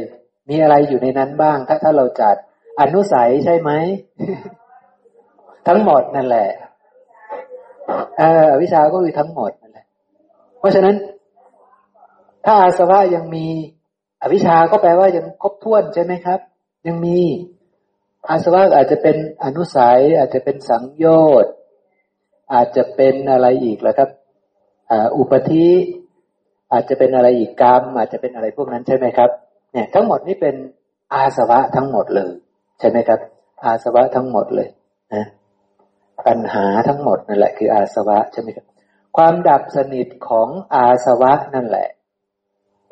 [0.48, 2.36] มีอะไรอยู่ในนั้นบ้าง ถ้าถ้าเราจัด
[2.80, 3.70] อนุสัยใช่ไหม
[5.68, 6.48] ทั้งหมดนั่นแหละ
[8.18, 9.86] เออวิชาก็คือทั้งหมดนั่นแหละ
[10.58, 10.96] เพราะฉะนั้น
[12.44, 13.46] ถ้าอาสวะยังมี
[14.22, 16.40] อวิชาก็แปลว่ายังครบถ้วนใช่ไหมครับ
[16.86, 17.20] ยังมี
[18.28, 21.06] อาสวะอาจจะเป็นอนุสัย อาจจะเป็นสังโย
[21.42, 21.52] ชน์
[22.52, 24.10] อาจจะเป็นอะไรอีกแล้วครับ
[25.16, 25.68] อุปธิ
[26.72, 29.30] อาจจะเป็นอะไรอีกกรรม อาจจะเป็นอะไรพวกนั้นใช่ไหมครับ
[29.72, 30.54] เนี่ย ทั้งหมดนี่เป็น
[31.14, 32.32] อาสวะทั้งหมดเลย
[32.78, 33.20] ใช่ไหมครับ
[33.64, 34.68] อาสวะทั้งหมดเลย
[35.14, 35.24] นะ
[36.26, 38.66] ปัญหาทั้งหมดนั่นแหละคืออาสวะใช่ไหมครับ
[39.16, 41.88] ความดับสนิทของอาสวะนั่นแหละ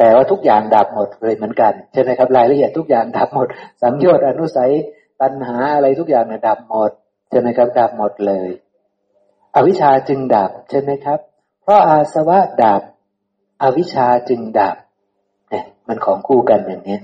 [0.02, 3.46] แต่ว่าทุกอย่างดับหมดเลยเหมือนกันใช่ไหมครับรายละเอียดทุกอย่างดับหมด
[3.82, 4.72] สัมยชน์อนุสัย
[5.20, 6.90] ตัณหาอะไรทุกอย่างเนี่ยดับหมด
[7.30, 8.48] ใช่ไหมครับดับหมดเลย
[9.56, 11.18] อวิชชาจึงดับใช่ไหมครับ
[11.62, 12.82] เพราะอาสวะดับ
[13.62, 14.76] อวิชชาจึงดับ
[15.50, 16.98] เนี่ยมันของคู่กันอย่างนี้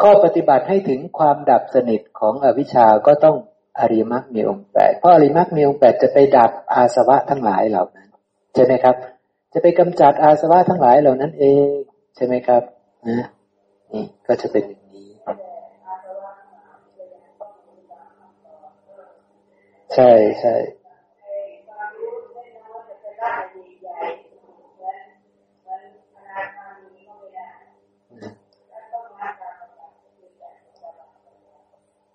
[0.00, 3.36] ข้อปฏิบัติให้ถึงความดับสนิทของอวิชชาก็ต้อง
[3.78, 8.08] อริมักมีองค์แปดเพราะอริมักมีองค์แปดจะไปดับอาสวะทั้งหลายเหล่านั้น
[8.54, 8.96] ใช่ไหมครับ
[9.52, 11.68] จะไปกำจัดอาสวะทั้งหลายเหล่านั้นเอง
[12.16, 12.62] ใช่ไหมครับ
[13.08, 13.28] นะ
[13.92, 15.08] นี่ก็จะเป็นอย่างนี้
[19.94, 20.10] ใช่
[20.40, 20.54] ใช่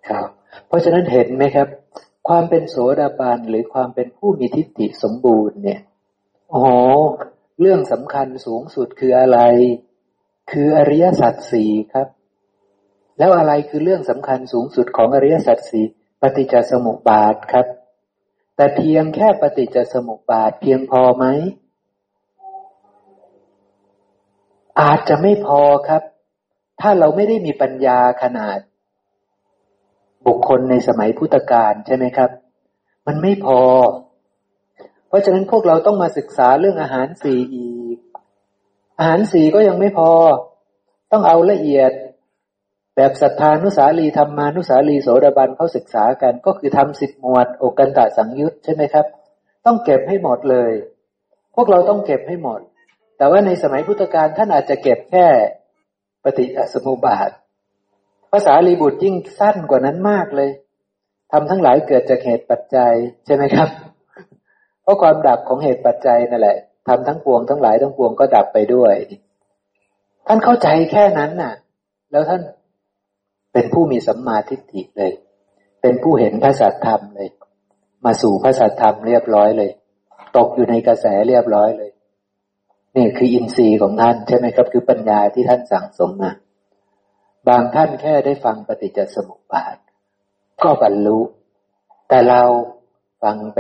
[0.09, 0.27] ครับ
[0.67, 1.67] เพราะฉะนั้นเห็นไหมครับ
[2.27, 5.81] ความเป็นโสดาบันหรือความเป็นผู้มีทิฏฐิสมบูรณ์เนี่ย
[6.55, 6.67] อ๋อ
[7.59, 9.39] เรื่องสำคัญสูงสุดคืออะไร
[10.51, 12.07] คืออริยสัจสี่ครับ
[13.17, 15.85] แล้วอะไรคือเรื่องสำคัญสูงสุดของอริยสัจสี่
[16.21, 17.67] ปฏิจจสมุปบาทครับ
[18.55, 21.25] แต่เพียงแค่ปฏิจจสมุปบาทเพียงพอไหม
[24.81, 26.03] อาจจะไม่พอครับ
[26.81, 28.59] ถ้าเราไม่ได้มีปัญญาขนาด
[30.27, 32.29] บุคคลในสมัยพุทธกาลใช่ไหมครับ
[33.07, 33.59] มันไม่พอ
[35.13, 37.97] ราะฉะนั้นพวกเราต้องมาศึกษาเรื่องอาหารสี่อีก
[38.99, 40.09] อาหารสี่ก็ยังไม่พอ
[41.11, 41.91] ต้องเอาละเอียด
[42.95, 49.05] แบบศรัทธานุสาลีธรรมานุสาลีโสดาบันเขาศึกษากัน ก็คือทำสิบหมวดโอกันตะสังยุตใช่ไหมครับ
[49.65, 50.71] ต้องเก็บให้หมดเลย
[51.55, 52.59] พวกเราต้องเก็บให้หมด
[53.17, 55.27] แต่ว่าในสมัยพุทธกาลท่านอาจจะเก็บแค่
[56.23, 57.29] ปฏิสมุบาท
[58.31, 60.49] ภาษาลีบุตรยิ่งสั้นกว่านั้นมากเลย
[61.31, 62.93] ทำทั้งหลายเกิดจากเหตุปัจจัย
[63.25, 63.69] ใช่ไหมครับ
[64.83, 68.93] เพราะความดับของเหตุปัจจัยนั่นแหละทำทั้งปวงทั้งหลายทั้งปวงก็ดับไปด้วย
[70.27, 71.53] ท่านเข้าใจแค่นั้นน่ะ
[72.11, 72.41] แล้วท่าน
[73.53, 75.13] เป็นผู้มีสัมมาทิฏฐิเลย
[75.81, 77.29] เป็นผู้เห็นพระสัทธรรมเลย
[78.05, 79.71] มาสู่พระสัทธรรมเรียบร้อยเลย
[80.37, 81.91] ตกอยู่ในกระแสเรียบร้อยเลย
[82.95, 86.31] นี่คืออินทรีย์ของท่านใช่ไหมครับ คือปัญญาที่ท่านสั่งสมมา
[87.47, 89.77] บางท่านแค่ได้ฟังปฏิจจสมุปบาท
[90.63, 91.19] ก็บรรลุ
[92.07, 92.41] แต่เรา
[93.23, 93.59] ฟังไป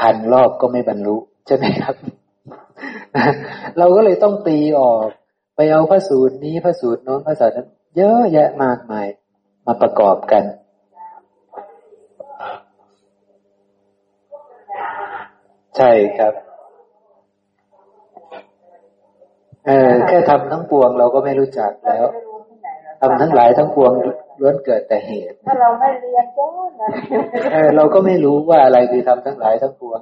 [0.00, 1.16] พันรอบก็ไม่บรรลุ
[1.46, 1.94] ใช่ไหมครับ
[3.78, 5.06] เราก็เลยต้องตีออก
[5.56, 9.06] ไปเอาพระสูตรนี้พระสูตรโน้นพระสูตรนั้น เยอะแยะมากมาย
[9.66, 10.44] มาประกอบกัน
[15.76, 16.34] ใช่ครับ
[19.66, 22.06] เออแค่ทำทั้งปวงเราก็ไม่รู้จักแล้ว
[23.00, 23.92] ทำทั้งหลายทั้งปวง
[24.40, 26.44] ล้วนเกิดแต่เหตุ ถ้าเราไม่เรียนก็
[27.52, 30.00] เออเราก็ไม่รู้ว่าอะไรคือทำทั้งหลายทั้งปวง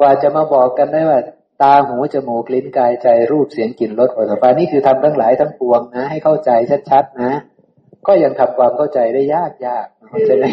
[0.00, 1.20] กว่าจะมาบอกกันได้ว่า
[1.62, 6.50] ตาหูจมูกลิ้นกายใจรูปเสียงกลิ่นรสโผฏฐัพพะนี่คือทำทั้งหลายทั้งปวงนะ ให้เข้าใจ
[6.90, 7.32] ชัดๆนะ
[8.06, 9.86] ก็ยังทำความเข้าใจได้ยากยาก
[10.26, 10.44] ใช่ไหม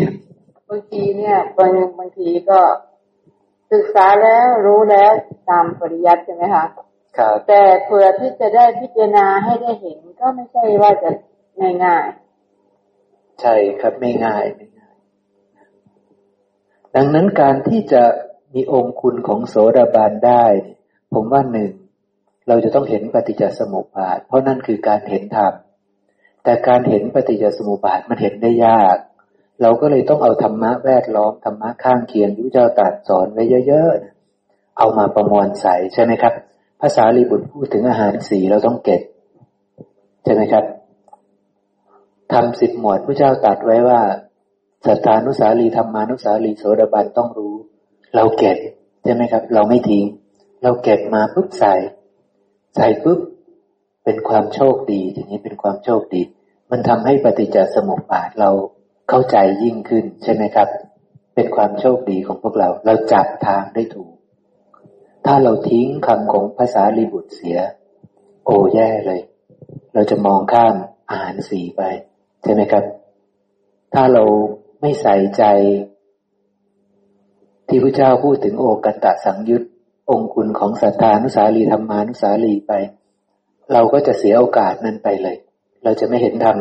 [0.70, 2.60] บางทีเนี่ยบางบางทีก็
[3.74, 5.12] ศึกษาแล้วรู้แล้ว
[5.50, 6.66] ตามปริยัติใช่ไหมคะ
[7.18, 11.10] ครับแต่เพื่อที่จะได้พิจารณาให้ได้เห็นก็ไม่ใช่ว่าจะ
[11.84, 12.25] ง่ายๆ
[13.42, 14.96] ใช่ครับไม่ง่ายไม่ง่าย
[16.96, 18.04] ดังนั้นการที่จะ
[18.54, 20.46] มีองค์คุณของโสดาบันได้
[21.14, 21.72] ผมว่าหนึ่ง
[22.48, 25.54] เราจะต้องเห็นปฏิจจสมุปบาท เพราะนั่นคือการเห็นธรรม
[26.44, 28.98] แต่การเห็นปฏิจจสมุปบาทมันเห็นได้ยาก
[29.62, 36.34] เราก็เลยต้องเอาธรรมะแวดล้อมธรรมะข้างเคียงที่เจ้าตรัสสอนไว้เยอะๆเอามาประมวลใส่ใช่ไหมครับ
[36.82, 39.02] ภาษาลีบุตรพูดถึงอาหารสีเราต้องเก็บ
[40.24, 40.64] ใช่ไหมครับ
[42.34, 44.02] ทำสิบหมวดพระเจ้าตรัสไว้ว่า
[44.86, 47.56] สัทธานุสาลีธรรมานุสาลีโสดาบันต้องรู้
[48.16, 48.58] เราเก็บ
[49.04, 50.06] ใช่ไหมครับ เราไม่ทิ้ง
[50.64, 51.74] เราเก็บมาปุ๊บใส่
[52.76, 53.20] ใส่ปุ๊บ
[54.04, 56.22] เป็นความโชคดีทีนี้เป็นความโชคดี
[56.72, 58.50] มันทำให้ปฏิจจสมุปบาทเรา
[59.10, 60.68] เข้าใจยิ่งขึ้นใช่ไหมครับ
[61.36, 64.12] เป็นความโชคดีของพวกเรา เราจับทางได้ถูก
[65.26, 67.58] ถ้าเราทิ้งคำของภาษาลีบุตรเสีย
[68.46, 69.22] โอ้แย่เลย
[69.94, 70.76] เราจะมองข้าม
[71.10, 71.82] อาหารสีไป
[72.46, 72.84] ใช่ไหมครับ
[73.94, 74.24] ถ้าเรา
[74.82, 75.44] ไม่ใส่ใจ
[77.68, 79.64] ที่พระเจ้าพูดถึงโอกตะสังยุต
[80.10, 82.74] องคุณของสัทธานุสาลีธรรมานุสาลีไป
[83.74, 85.38] เราก็จะเสียโอกาสนั้นไปเลย
[85.84, 86.58] เราจะไม่เห็นธรรม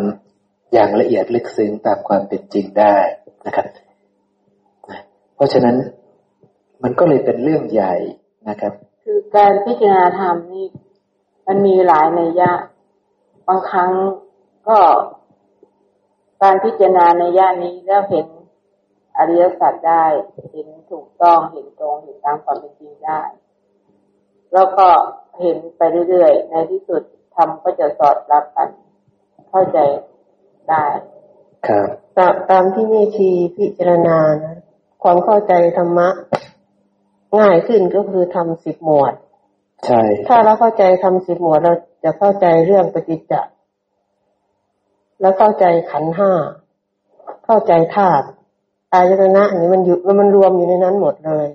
[0.72, 2.96] อย่างละเอียดลึกซึ้งตามความเป็นจริงได้
[3.46, 3.66] นะครับ
[5.34, 5.76] เพราะฉะนั้น
[6.82, 7.94] มันก็เลยเป็นเรื่องใหญ่
[8.48, 8.72] นะครับ
[9.04, 10.66] คือการพิจารณาธรรมนี่
[11.46, 12.52] มันมีหลายในยะ
[13.48, 13.90] บางครั้ง
[14.68, 14.78] ก็
[16.44, 18.26] การพิจารณาในย่านี้แล้วเห็น
[19.18, 20.04] อริยสัจได้
[20.52, 23.20] เห็นถูกต้อง เห็นตรง เห็นตามความเป็นจริงได้
[24.54, 24.88] แล้วก็
[25.40, 27.02] เห็นไปเรื่อยๆ ในที่สุด
[27.36, 28.68] ทำก็จะสอดรับกัน
[29.50, 29.78] เข้าใจ
[30.68, 30.84] ได้
[31.66, 34.56] ครับตามตามที่มีชีพิจารณานะ
[35.02, 36.08] ความเข้าใจธรรมะ
[37.38, 39.14] ง่ายขึ้นก็คือทำสิบหมวด
[39.86, 41.72] ใช่ ถ้าเราเข้าใจทำสิบหมวดเรา
[42.04, 43.34] จะเข้าใจเรื่องปฏิจจ
[45.24, 46.32] แล้วเข้าใจขันห้า
[47.44, 48.26] เข้าใจธาตุ
[48.92, 51.46] อายตนะอันนี้มันอยู่มันรวมอยู่ในนั้นหมดเลย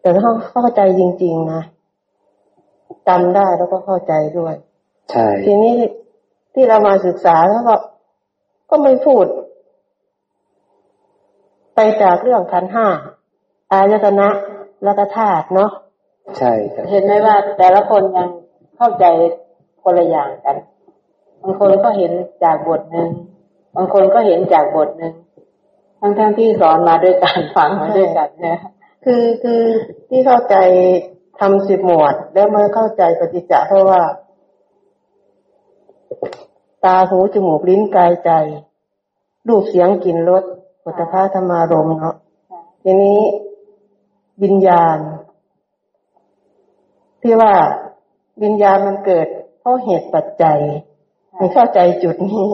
[0.00, 1.62] แต่ถ้าเข้าใจจริง ๆ นะ
[3.08, 4.54] จำได้แล้วก็เข้าใจด้วย
[5.10, 5.74] ใช่ ทีนี้
[6.54, 7.74] ที่เรามาศึกษาแล้วก็
[8.70, 9.26] ก็ไม่พูด
[11.74, 12.86] ไปจากเรื่องขันห้า
[13.72, 14.28] อายตนะ
[14.84, 15.70] แล้วก็ธาตุเนาะ
[16.38, 18.28] ใช่ครับเห็นไหมว่าแต่ละคนยัง
[18.76, 19.04] เข้าใจ
[19.82, 20.56] คนละอย่างกัน
[21.42, 22.12] บางคนก็เห็น
[22.44, 23.10] จากบทหนึ่ง
[23.76, 25.14] บางคนก็เห็นจากบทหนึ่ง
[26.00, 28.58] ทั้งๆทที่สอนมาด้วยการฟังมาด้วยกันเนี่ย
[29.04, 29.62] คือคือ
[30.08, 30.56] ที่เข้าใจ
[31.40, 34.00] ทำสิบหมวด แล้วมาเข้าใจปฏิจจะเพราะว่า
[36.84, 38.30] ตาหูจมูกลิ้นกายใจ
[39.48, 40.44] รูปเสียงกลิ่นรส
[40.82, 42.16] ปุถะธรรมารมเนาะ
[42.82, 43.20] ทีนี้
[44.42, 44.98] วิญญาณ
[47.22, 47.54] ที่ว่า
[48.42, 49.26] วิญญาณมันเกิด
[49.60, 50.60] เพราะเหตุปัจจัย
[51.36, 52.48] ให้เข้าใจจุดนี้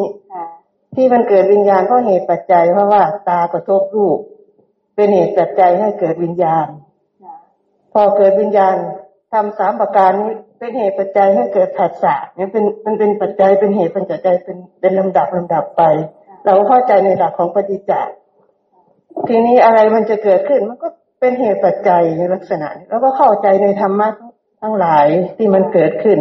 [0.95, 4.19] ที่มันเกิดวิญญาณเพราะเหตุปัจจัยเพราะว่าตากระทบรูป
[4.95, 6.67] เป็นเหตุปัจจัยให้เกิดวิญญาณ
[7.93, 8.77] พอเกิดวิญญาณ
[9.33, 15.83] ทำสามประการนี้เป็นเหตุปัจจัยให้เกิดผัสสะเนี่ยเป็นมันเป็นปัจจัยเป็นเหตุเป็นปัจจัยเป็นเป็นลำดับลำดับไป
[16.45, 18.15] เราเข้าใจในหลักของปฏิจจ์
[19.29, 20.89] ทีนี้อะไรมันจะเกิดขึ้นมันก็
[21.21, 24.09] เป็นเหตุปัจจัยในลักษณะ แล้วก็เข้าใจในธรรมะ
[24.63, 26.19] ทั้งหลายที่มันเกิดขึ้น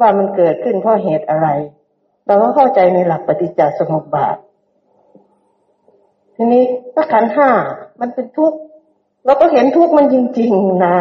[0.00, 1.48] ว่ามันเกิดขึ้นเพราะเหตุอะไร
[2.26, 4.36] เราก็เข้าใจในหลักปฏิจจสมุปบาท
[6.36, 6.62] ทีนี้
[6.94, 7.50] ถ้าขันห้า
[8.00, 8.58] มันเป็นทุกข์
[9.24, 10.96] เราก็เห็นทุกข์มันจริงๆนะ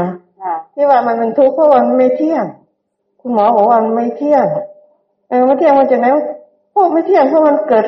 [0.73, 2.45] ที่ว่ามันเป็นทุกข์เพราะมันไม่เที่ยง
[3.21, 4.45] คุณหมอบอกว่ามันไม่เที่ยง
[5.29, 6.07] เออไม่เที่ยงมันจะไหน
[6.71, 7.85] เพราะไม่เที่ยงเพราะมันเกิด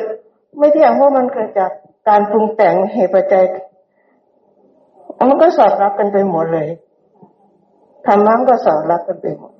[0.58, 1.70] ไม่เที่ยงเพราะมันเกิดจาก
[2.08, 3.44] การปรุงแต่งเหตุปัจจัย
[5.28, 6.68] มันก็สอดรับกันไปหมดเลย
[8.06, 9.52] ธรรมะก็สอดรับกันไปหมด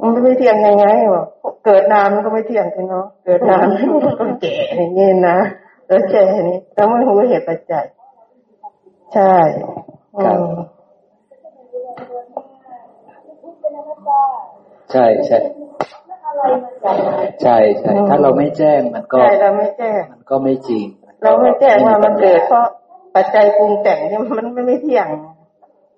[0.00, 1.24] มันไม่เที่ยงยังไงวะ
[1.64, 5.38] เกิดนานมันก็ไม่เที่ยงกันเนาะเกิดนานมันก็แก่อย่างนี้นะ
[5.86, 6.20] เออใช่
[6.50, 7.84] นี้แล้วมันรู้เหตุปัจจัย
[9.14, 9.34] ใช่
[10.24, 10.38] ครับ
[14.92, 15.38] ใช่ใช่
[17.42, 20.86] ใช่ใช่ถ้าเราไม่แจ้งมันก็ใช่เราไม่แจ้งมันก็ไม่จริง
[21.22, 22.66] เราไม่แจ้งว่ามันเกิดเพราะ
[23.14, 25.08] ปัจจัยปรุงแต่งเนี่ยมันไม่ไม่เที่ยง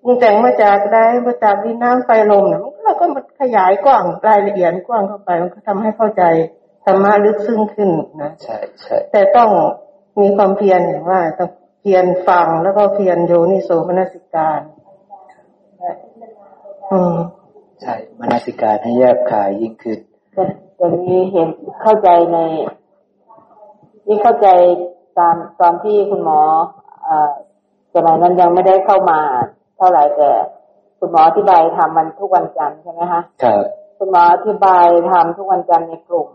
[0.03, 6.23] ปรุงแต่งมาจากได้มาจากดินน้ำไฟลมเนี่ย เราก็มันขยายกว้างรายละเอียดกว้างเข้าไป มันก็ทำให้เข้าใจ
[6.85, 7.91] ธรรมะลึกซึ้งขึ้น
[8.23, 9.51] นะใช่ใช่แต่ต้อง
[10.21, 14.61] มีความเพียรอย่างว่าต้องเพียรฟังแล้วก็เพียรโยนิโสมนสิการ
[16.91, 17.15] อืม
[17.81, 19.99] ใช่มนสิการให้แยบขายยิ่งขึ้น
[20.79, 21.49] จะมีเห็น
[21.83, 22.39] เข้าใจใน
[24.07, 24.49] นี่เข้าใจ
[25.19, 26.41] ตามตอนที่คุณหมอ
[27.07, 27.11] อ
[27.95, 29.21] สมัยนั้นยังไม่ได้เข้ามา
[29.77, 30.31] เท่าไหร่แต่
[31.01, 33.65] คุณหมออธิบายทำมันทุกวันจันทร์ใช่ไหมคะครับ
[33.99, 36.29] คุณหมออธิบายทำทุกวันจันทร์ในกลุ่ม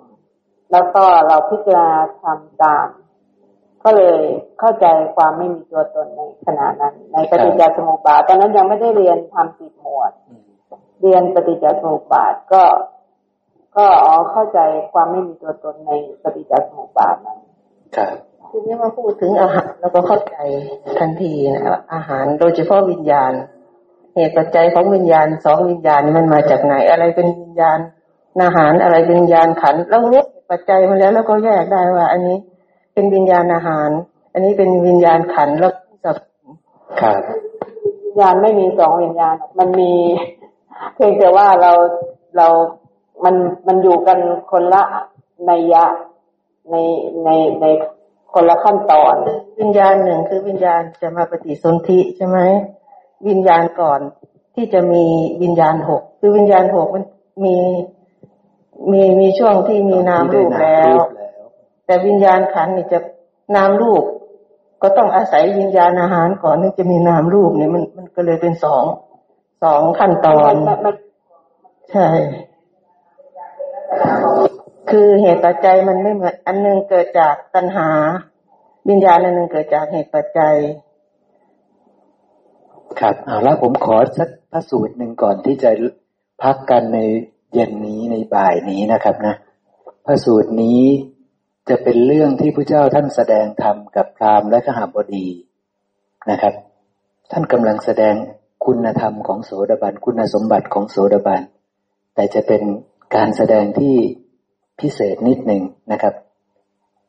[0.71, 1.89] แล้วก็เราพิจารณา
[2.21, 2.87] ทำตาม
[3.83, 4.19] ก็เลย
[4.59, 4.85] เข้าใจ
[5.15, 10.11] ความไม่มีตัวตนในขณะนั้น ในปฏิจจสมุปบาทตอนนั้นยังไม่ได้เรียนทำสิบหมวด
[11.01, 12.63] เรียนปฏิจจสมุปบาทก็
[13.77, 14.59] ก็อ๋อเข้าใจ
[14.93, 15.91] ความไม่มีตัวตนใน
[16.23, 17.39] ปฏิจจสมุปบาทนั้น
[17.95, 18.15] ครับ
[18.51, 20.35] ทีนี้มาพูดถึงอาหารแล้วก็เข้าใจ
[20.99, 23.33] ทันทีนะอาหารโดยเฉพาะวิญญาณ
[24.15, 27.79] เหตุปัจจัยของวิญญาณสองวิญญาณมันมาจากไหน อะไรเป็นวิญญาณ
[28.41, 32.37] อาหารอะไรเป็นวิญญาณขันเรารู้ปัจจัยมาแล้วแล้วก็แยกได้ว่า อันนี้
[32.93, 33.89] เป็นวิญญาณอาหาร
[34.33, 35.71] อันนี้เป็นวิญญาณขันแล้ว
[36.03, 36.17] สับ
[37.01, 37.21] ครับ
[38.05, 39.91] วิญญาณไม่มีสองวิญญาณ มันมี
[40.95, 41.71] เพียงแต่ว่าเรา
[42.37, 42.47] เรา
[43.23, 43.35] มัน
[43.67, 44.19] มันอยู่กัน
[44.51, 44.83] คนละ
[45.47, 45.85] ในยะ
[46.71, 46.75] ใน
[47.23, 47.29] ใน
[47.61, 47.65] ใน
[48.33, 49.15] คนละขั้นตอน
[49.59, 52.39] วิญญาณหนึ่งคือวิญญาณจะมาปฏิสนธิใช่ไหม
[53.27, 53.99] วิญญาณก่อน
[54.55, 55.03] ที่จะมี
[55.41, 57.03] วิญญาณหกคือวิญญาณหกมัน
[57.43, 57.55] มี
[58.91, 60.95] มีมีช่วงที่มีนามรูปแล้ว
[61.85, 62.99] แต่วิญญาณขันนี่จะ
[63.55, 64.03] นามรูป
[64.81, 68.83] ก็ต้องอาศัยวิญญาณอาหารก่อนนึงจะมีนามรูปเนี่ยมันมันก็เลยเป็นสอง
[69.63, 70.53] สองขั้นตอน
[71.91, 72.07] ใช่
[74.89, 77.89] คือเหตุปัจจัยมันไม่เหมือนอันนึงเกิดจากตัณหา
[78.89, 80.55] วิญญาณอันหนึ่งเกิดจากเหตุปัจจัย
[82.99, 85.71] ครับเอาแล้วผมขอสักพระสูตรหนึ่งก่อนที่จะ
[86.43, 86.99] พักกันใน
[87.53, 89.35] เย็นนี้ในบ่ายนี้นะครับนะ
[90.05, 90.81] พระสูตรนี้
[91.69, 95.27] จะเป็นเรื่องที่พระเจ้าท่านแสดงธรรมกับพราหมณ์และขหาบดี
[96.31, 96.53] นะครับ
[97.31, 98.15] ท่านกำลังแสดง
[98.65, 101.41] คุณธรรมของโสดาบันคุณสมบัติของโสดาบัน
[102.15, 102.61] แต่จะเป็น
[103.15, 103.95] การแสดงที่
[104.79, 106.13] พิเศษนิดหนึ่งนะครับ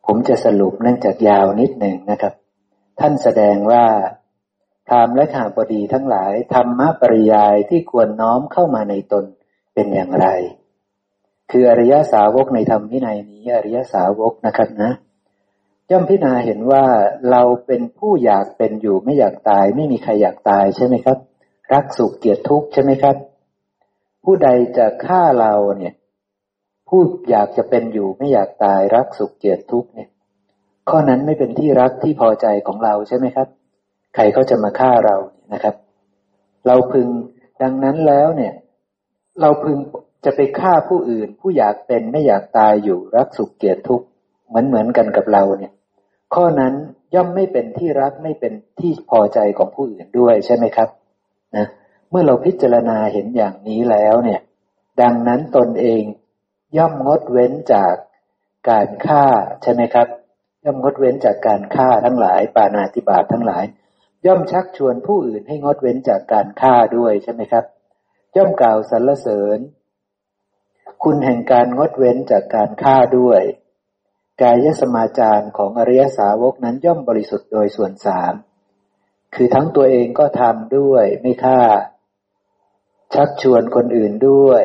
[0.07, 2.33] ผมจะสรุปเนื่องจากยาวนิดหนึ่งนะครับ
[3.01, 3.85] ท่านแสดงว่า
[4.89, 9.25] พรามและข้าบดีทั้งหลายธรรมะปริยายที่ควรน้อมเข้ามาในตน
[9.75, 10.27] เป็นอย่างไร
[11.51, 14.93] คืออริยสาวกในธรรมวินัยนี้อริยสาวกนะครับนะ
[15.91, 16.85] ย่อมพิจารณาเห็นว่า
[17.31, 21.19] เราเป็นผู้อยากเป็นอยู่ไม่อยากตาย ไม่มีใครอยากตายใช่ไหมครับ
[21.73, 23.17] รักสุขเกลียดทุกข์ใช่ไหมครับ
[24.25, 25.95] ผู้ใดจะฆ่าเราเนี่ย
[26.89, 27.01] ผู้
[27.31, 30.09] อยากจะเป็นอยู่ไม่อยากตายรักสุขเกลียดทุกข์เนี่ย
[30.89, 33.49] ข้อนั้นไม่เป็นที่รักที่พอใจของเราใช่ไหมครับ
[34.17, 35.17] ใครเขาจะมาฆ่าเรา
[35.53, 35.75] นะครับ
[36.67, 37.09] เราพึง
[37.63, 38.55] ดังนั้นแล้วเนี่ย
[39.41, 39.77] เราพึง
[40.25, 44.07] จะไปฆ่าผู้อื่น ผู้อยากเป็นไม่อยากตายอยู่รักสุขเกลียดทุกข์
[44.49, 45.73] เหมือนเหมือนกันกับเราเนี่ย
[46.35, 46.75] ข้อนั้น
[47.15, 50.89] ย่อมไม่เป็นที่รักไม่เป็นที่พอใจของผู้อื่นด้วยใช่ไหมครับ
[51.57, 51.67] นะ
[52.11, 54.41] เมื่อเราพิจารณาเห็นอย่างนี้แล้วเนี่ย
[55.03, 56.03] ดังนั้นตนเอง
[56.77, 57.95] ย่อมงดเว้นจาก
[58.71, 59.25] การฆ่า
[59.63, 60.09] ใช่ไหมครับ
[60.65, 63.65] ย่อมงดเว้นจากการฆ่าทั้งหลาย ปานาติบาตทั้งหลาย
[64.27, 67.65] ย่อมชักชวนผู้อื่นให้งดเว้นจากการฆ่าด้วยใช่ไหมครับ
[68.37, 69.59] ย่อมกล่าวสรรเสริญ
[71.03, 73.41] คุณแห่งการงดเว้นจากการฆ่าด้วย
[74.43, 78.33] กายสมาจารของอริยสาวกนั้นย่อมบริสุทธิ์โดยส่วนสาม
[79.35, 81.61] คือทั้งตัวเองก็ทำด้วยไม่ฆ่า
[83.15, 84.65] ชักชวนคนอื่นด้วย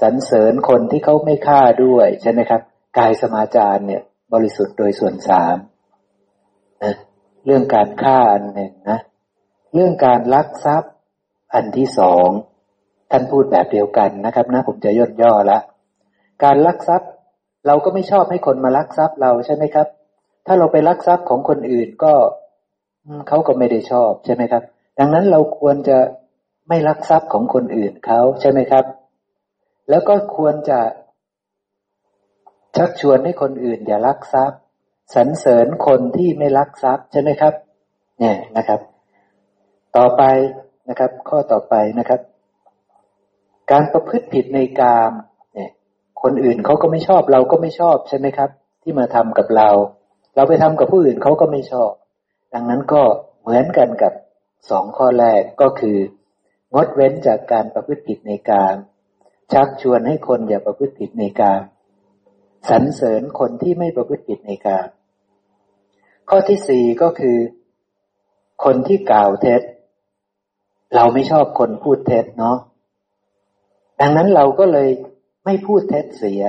[0.00, 2.60] สรรเสริญคนที่เขาไม่ฆ่าด้วยใช่ไหมครับ
[2.98, 5.56] กายสมาจารเนี่ย บริสุทธิ์โดยส่วนสาม
[7.44, 8.98] เรื่องการฆ่าอันหนึ่งนะ
[9.74, 10.92] เรื่องการลักทรัพย์
[11.54, 12.28] อันที่สอง
[13.10, 15.58] ท่านพูดแบบเดียวกันนะครับนะผมจะย่นย่อละ
[16.44, 17.10] การลักทรัพย์
[17.66, 19.86] เราก็ไม่ชอบให้คนมาลักทรัพย์เราใช่ไหมครับ
[20.46, 22.14] ถ้าเราไปลักทรัพย์ของคนอื่นก็
[23.28, 24.62] เขาก็ไม่ได้ชอบใช่ไหมครับ
[24.98, 25.98] ดังนั้นเราควรจะ
[26.68, 28.84] ไม่ลักทรัพย์ของคนอื่นเขาใช่ไหมครับ
[29.90, 30.80] แล้วก็ควรจะ
[32.76, 34.60] ชักชวนให้คนอื่นอย่าลักทรัพย์
[35.14, 37.54] สรรเสริญคนที่ไม่ลักทรัพย์ใช่ไหมครับ
[38.18, 38.80] เนี่ยนะครับ
[39.96, 40.22] ต่อไป
[40.88, 42.20] นะครับ ข้อต่อไปนะครับ
[43.70, 45.12] การประพฤติผิดในกาม
[45.54, 45.70] เนี่ย
[46.22, 48.50] คนอื่นเขาก็ไม่ชอบเราก็ไม่ชอบใช่ไหมครับ
[48.82, 49.68] ที่มาทำกับเรา
[50.34, 51.90] เราไปทำกับผู้อื่นเขาก็ไม่ชอบ
[52.54, 53.02] ดังนั้นก็
[53.40, 54.12] เหมือนกันกับ
[54.70, 55.98] สองข้อแรกก็คือ
[56.74, 58.76] งดเว้นจากการประพฤติผิดในกาม
[59.52, 61.62] ชักชวนให้คนอย่าประพฤติผิดในกาม
[62.68, 64.88] สรรเสริญคนที่ไม่ประพฤติผิดในกาม
[66.32, 67.36] ข้อที่สี่ก็คือ
[68.64, 69.62] คนที่กล่าวเท็จ
[70.94, 72.56] เราไม่ชอบคนพูดเท็จเนาะ
[74.00, 74.88] ดังนั้นเราก็เลย
[75.44, 76.44] ไม่พูดเท็จเสีย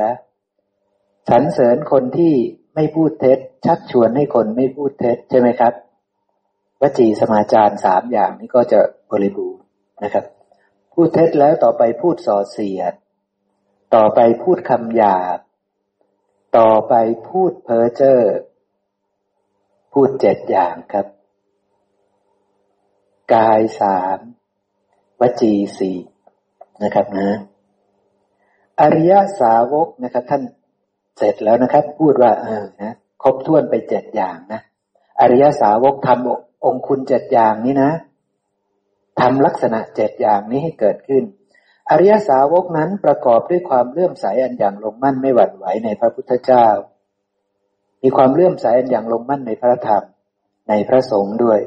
[1.30, 2.34] สรรเสริญคนที่
[2.76, 5.74] ไม่พูดเท็จ ชักชวนให้คนไม่พูดเท็จใช่ไหมครับ
[6.82, 8.80] วจีสมาจารสามอย่างนี้ก็จะ
[9.11, 9.64] บริบูรณ์
[10.03, 10.26] นะครับ
[10.93, 12.93] พูดเท็จแล้วต่อไปพูดส่อเสียด
[13.95, 15.40] ต่อไปพูดคำหยาบ
[16.58, 16.93] ต่อไป
[17.30, 18.19] พูดเพ้อเจ้อ
[19.91, 21.05] พูดเจ็ดอย่างครับ
[23.33, 24.19] กายสาม
[25.19, 25.97] วจีสี่
[26.83, 27.29] นะครับนะ
[28.81, 30.43] อริยสาวกนะครับ ท่าน
[31.17, 34.61] เสร็จแล้วนะครับ พูดว่าเออนะครบถ้วนไปเจ็ดอย่างนะ
[35.21, 37.91] อริยสาวกทำองคุณเจ็ดอย่างนี้นะ
[39.19, 41.23] ทำลักษณะเจ็ดอย่างนี้ให้เกิดขึ้น
[41.89, 46.67] อริยสาวกนั้นประกอบด้วยความเลื่อมใสอันอย่างลงมั่นไม่หวั่นไหวในพระพุทธเจ้า
[48.03, 50.03] มีความเลื่อมใสอันอย่างลงมั่นในพระธรรม
[50.69, 51.59] ในพระสงฆ์ด้วย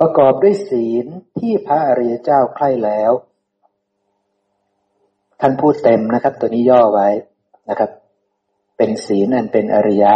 [0.00, 1.06] ประกอบด้วยศีล
[1.38, 3.12] ที่พระอริยเจ้าใคร่แล้ว
[5.40, 7.08] ท่านพูดเต็มนะครับ ตัวนี้ย่อไว้
[7.70, 7.90] นะครับ
[8.76, 10.14] เป็นศีลอันเป็นอริยะ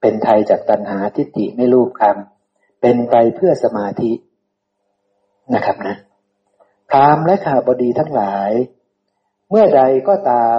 [0.00, 4.12] เป็นไทยจากตัณหาทิฏฐิไม่รูปคำเป็นไปเพื่อสมาธิ
[5.54, 5.96] นะครับนะ
[6.88, 8.50] พรามและข่าบดีทั้งหลาย
[9.50, 10.58] เมื่อใดก็ตาม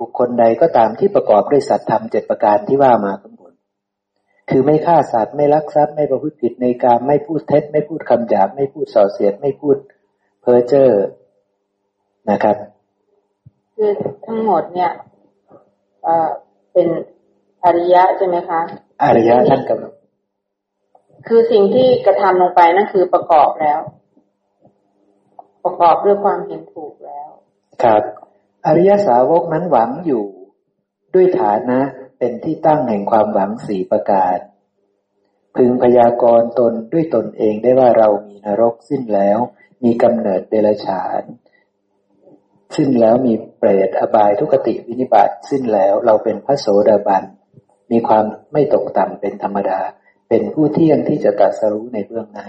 [0.00, 3.12] บุคคลใดก็ตามที่ประกอบด้วยสัตธรรมเจ็ดประการที่ว่ามา
[4.50, 9.76] คือไม่ฆ่าสัตว์ไม่ลักทรัพย์ไม่ประพฤติผิดในการไม่พูดเท็จ ไม่พูดคำหยาบไม่พูดส่อเสียดไม่พูด
[10.40, 10.90] เพ้อเจ้อ
[12.30, 12.56] นะครับ
[13.76, 13.90] คือ
[14.26, 14.90] ทั้งหมดเนี่ย
[16.02, 16.28] เอ่อ
[16.72, 16.88] เป็น
[17.64, 18.60] อริยะใช่ไหมคะ
[19.02, 19.92] อริยะท่านกำลัง
[21.28, 23.80] คือสิ่งที่กระทำลงไปนั่นคือประกอบแล้ว
[25.64, 27.28] ประกอบด้วยความเห็นถูกแล้ว
[27.82, 28.02] ครับ
[28.66, 30.24] อริยสาวกนั้นหวังอยู่
[31.14, 31.80] ด้วยฐานะ
[32.22, 34.38] เป็นที่ตั้งแห่งความหวังสี่ประการ
[35.56, 39.38] พึงพยากรณ์ตนด้วยตนเองได้ว่าเรามีนรกสิ้นแล้ว
[39.84, 41.22] มีกำเนิดเดรัจฉาน
[42.76, 47.24] สิ้นแล้วมีเปรตอบายทุกติวินิบาตสิ้นแล้วเราเป็นพระโสดาบัน
[47.90, 49.80] มีความไม่ตกต่ำเป็นธรรมดา
[50.28, 52.46] เป็นผู้เที่ยงที่จะตัดสรู้ในเบื้องหน้า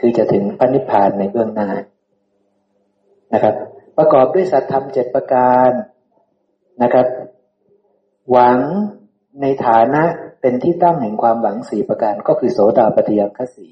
[0.00, 1.68] คือจะถึงพระนิพพานในเบื้องหน้า
[3.34, 3.54] นะครับ
[3.96, 5.70] ประกอบด้วยสัตธรรมเจ็ดประการ
[6.82, 7.06] นะครับ
[8.30, 8.58] หวัง
[9.40, 10.02] ในฐานะ
[10.40, 13.66] เป็นที่ตั้งแห่งความหวังสี่ประการก็คือโสดาปฏิยังคสี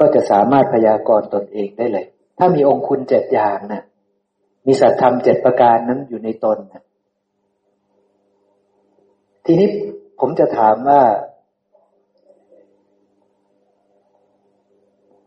[0.00, 2.06] ก็จะสามารถพยากรณ์ตนเองได้เลย
[2.38, 3.84] ถ้ามีองคุณเจ็ดอย่างนะ่ะ
[4.66, 6.84] มีสัตธรรมเจ็ดประการนั้นอยู่ในตนนะ
[9.46, 9.68] ทีนี้
[10.20, 11.02] ผมจะถามว่า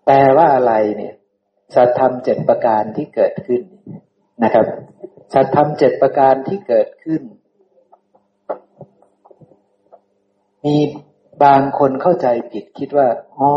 [0.06, 1.14] แปลว่าอะไรเนี่ย
[1.76, 3.62] สัตธรรมเจ็ดประการที่เกิดขึ้น
[4.44, 4.66] นะครับ
[5.34, 7.22] สัตธรรมเจ็ดประการที่เกิดขึ้น
[10.66, 10.78] มี
[11.44, 13.52] บางคนเข้าใจผิดคิดว่า อ๋อ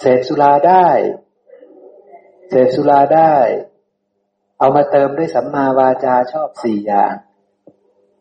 [0.00, 0.88] เสพสุราได้
[2.48, 3.32] เสพสุราได้
[4.58, 7.14] เอามาเติมด้วยสัมมาวาจาชอบสี่อย่าง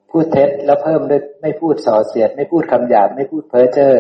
[0.10, 3.96] พูดเท็จแล้วเพิ่มด้วยไม่พูดส่อเสียด ไม่พูดคำหยาบไม่พูดเพ้อเจ้อ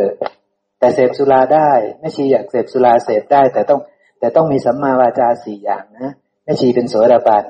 [0.79, 3.79] แต่เสพสุราได้ ไม่ชีอยากเสพสุราเสพได้ แต่ต้อง
[4.19, 6.11] แต่ต้องมีสัมมาวาจาสี่อย่างนะ
[6.51, 7.43] ม่ชีเป็นโสดาบัน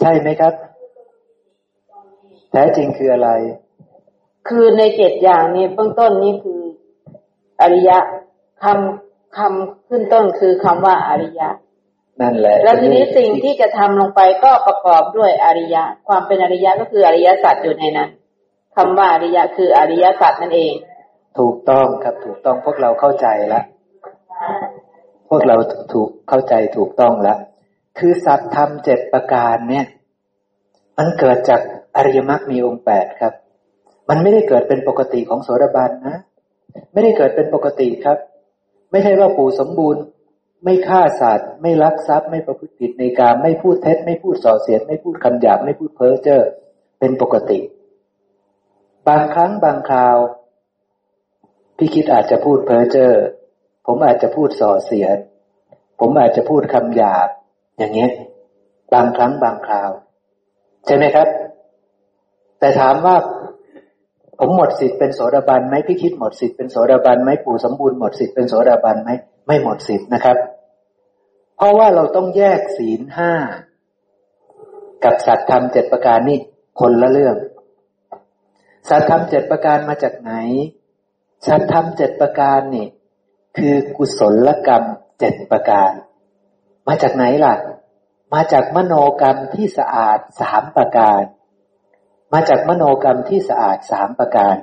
[0.00, 0.54] ใช่ไหมครับ
[2.50, 3.30] แท้จริงคืออะไร
[4.48, 6.60] คือในเจ็ดอย่างนี้เบื้องต้นนี้คือ
[7.62, 7.98] อริยะ
[8.62, 11.48] คำคำขึ้นต้นคือคำว่าอริยะ
[12.20, 18.10] นั่นแหละแล้วทีนี้สิ่งที่จะทำลงไปก็ประกอบด้วยอริยะ ความเป็นอริยะก็คืออริยสัจอยู่ในนั้น
[18.76, 20.74] คำว่าอริยะคืออริยสัจนั่นเอง
[21.38, 23.64] ถูกต้องครับถูกต้องพวกเราเข้าใจแล้ว
[25.28, 25.56] พวกเรา
[25.92, 27.38] ถูกเข้าใจถูกต้องแล้ว
[27.98, 29.86] คือสัตธรรมเจ็ดประการเนี่ย
[30.98, 31.60] มันเกิดจาก
[31.96, 33.34] อริยมรรคมีองค์แปดครับ
[34.08, 36.18] มันไม่ได้เกิดเป็นปกติของโสดาบันนะ
[36.92, 38.18] ไม่ได้เกิดเป็นปกติครับ
[38.90, 40.02] ไม่ใช่ว่าปู่สมบูรณ์
[40.64, 46.42] ไม่ฆ่าสัตว์ ไม่ลักทรัพย์ ไม่ประพฤติผิดในการไม่พูดเท็จ ไม่พูดส่อเสียด ไม่พูดคำหยาบ ไม่พูดเพ้อเจ้อ
[46.98, 47.58] เป็นปกติ
[49.08, 50.16] บางครั้งบางคราว
[51.76, 53.12] พี่คิดอาจจะพูดเพ้อเจ้อ
[53.90, 55.18] ผมอาจจะพูดส่อเสียด
[56.00, 57.28] ผมอาจจะพูดคำหยาบ
[57.78, 58.10] อย่างเงี้ย
[58.94, 59.90] บางครั้งบางคราว
[60.86, 61.28] ใช่ไหมครับ
[62.58, 63.16] แต่ถามว่า
[64.38, 69.10] ผมหมดสิทธิ์เป็นโสดาบันไหมพี่คิดหมดสิทธิ์เป็นโสดาบันไหมปู่สมบูรณ์หมดสิทธิ์เป็นโสดาบันไหม
[69.46, 70.36] ไม่หมดสิทธิ์นะครับ
[71.56, 73.32] เพราะว่าเราต้องแยกศีลห้า
[75.04, 76.38] กับสัตธรรมเจ็ดประการนี่
[76.80, 77.36] คนละเรื่อง
[78.88, 80.32] สัตธรรมเจ็ดประการมาจากไหน
[81.46, 82.86] สัตธรรมเจ็ดประการนี่
[83.58, 84.84] คือกุศลกรรม
[85.18, 85.92] เจ็ดประการ
[86.88, 87.54] มาจากไหนล่ะ
[88.34, 91.22] มาจากมโนกรรมที่สะอาดสามประการ
[92.32, 94.54] มาจากมโนกรรมที่สะอาดสามประการ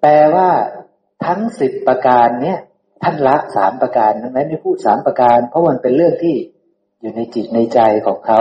[0.00, 0.50] แปลว่า
[1.24, 2.58] ทั้งสิบประการเนี้ย
[3.02, 6.36] ท่านละสามประการนั้นไม่พูดสามประการ เพราะมันเป็นเรื่องที่
[7.00, 8.40] อยู่ในจิตในใจของเขา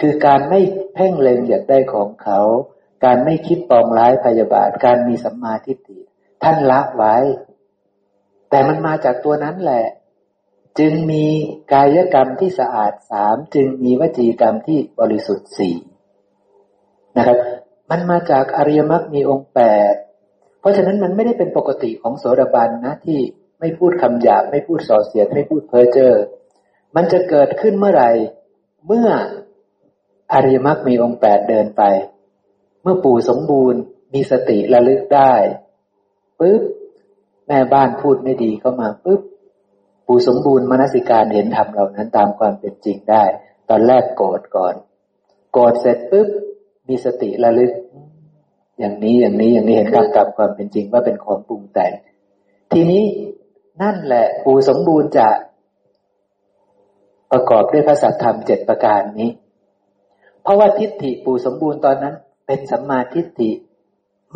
[0.00, 0.60] คือการไม่
[0.94, 2.40] เพ่งเล็งอยากได้ของเขา
[3.04, 5.98] การไม่คิดปองร้ายพยาบาท การมีสัมมาทิฏฐิ
[6.42, 7.16] ท่านละไว้
[8.50, 9.84] แต่มันมาจากตัวนั้นแหละ
[10.78, 11.24] จึงมี
[11.72, 15.76] กายกรรมที่สะอาดสามจึงมีวจีกรรมที่บริสุทธิ์สี่
[17.16, 17.38] นะครับ
[17.90, 19.60] มันมาจากอริยมรรคมีองค์แป
[19.90, 19.92] ด
[20.60, 23.18] เพราะฉะนั้นมันไม่ได้เป็นปกติของโสดาบันนะที่
[23.60, 26.14] ไม่พูดคำหยาบไม่พูดส่อเสียดไม่พูดเพ้อเจ้อ
[26.96, 28.10] มันจะเกิดขึ้นเมื่อไหร่
[28.86, 29.08] เมื่อ
[30.32, 31.82] อริยมรรคมีองค์แปดเดินไป
[32.82, 33.80] เมื่อปู่สมบูรณ์
[34.14, 35.32] มีสติระลึกได้
[36.38, 36.62] ปุ๊บ
[37.48, 39.20] แม่บ้านพูดไม่ดีเข้ามาปุ๊บ
[40.06, 43.24] ปู่สมบูรณ์มนสิการเห็นธรรมเหล่านั้นตามความเป็นจริงได้
[43.68, 44.74] ตอนแรกโกรธก่อน
[45.52, 46.28] โกรธเสร็จปุ๊บ
[46.88, 47.72] มีสติระลึก
[48.78, 51.92] อย่างนี้อย่างนี้อย่างนี้เห็นตามกรรมความเป็นจริงว่าเป็นของปรุงแต่ง
[52.72, 53.04] ทีนี้
[53.82, 55.28] นั่นแหละปู่สมบูรณ์จะ
[57.30, 59.30] ประกอบด้วยพระสัทธรรมเจ็ดประการนี้
[60.42, 62.14] เพราะว่าทิฏฐิปู่สมบูรณ์ตอนนั้น
[62.46, 63.50] เป็นสัมมาทิฏฐิ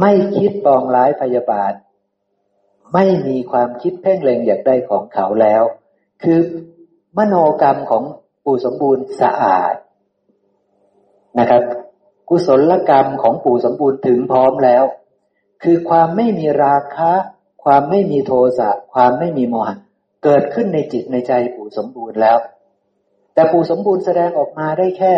[0.01, 1.73] ไม่คิดปองร้ายพยาบาท
[2.95, 5.63] ไม่มีความคิดเพ่งเล็งอยากได้ของเขาแล้ว
[6.23, 6.39] คือ
[7.17, 8.05] มโนกรรมของ
[8.45, 9.75] ปู่สมบูรณ์สะอาด
[11.39, 11.63] นะครับ
[12.29, 14.85] กุศลกรรมของปู่สมบูรณ์ถึงพร้อมแล้ว
[15.63, 17.13] คือความไม่มีราคะ
[17.65, 19.77] ความไม่มีโทสะความไม่มีโมหะ
[20.25, 22.39] เกิดขึ้นในจิตในใจปู่สมบูรณ์แล้ว
[23.35, 25.15] แต่ปู่สมบูรณ์แสดงออกมาได้แค่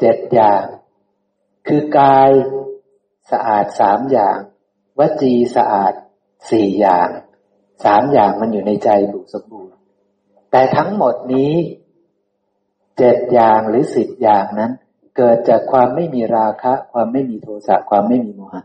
[0.00, 0.64] เจ็ดอย่าง
[1.68, 2.30] คือกาย
[3.30, 4.38] สะอาดสามอย่าง
[4.98, 5.92] วจีสะอาด
[6.50, 7.08] สี่อย่าง
[7.84, 9.74] สามอย่างมันอยู่ในใจปู่สมบูรณ์
[10.50, 11.52] แต่ทั้งหมดนี้
[12.98, 14.72] เจ็ดอย่างหรือสิบอย่างนั้น
[15.16, 18.62] เกิดจากความไม่มีราคะ ความไม่มีโทสะความไม่มีโมหะ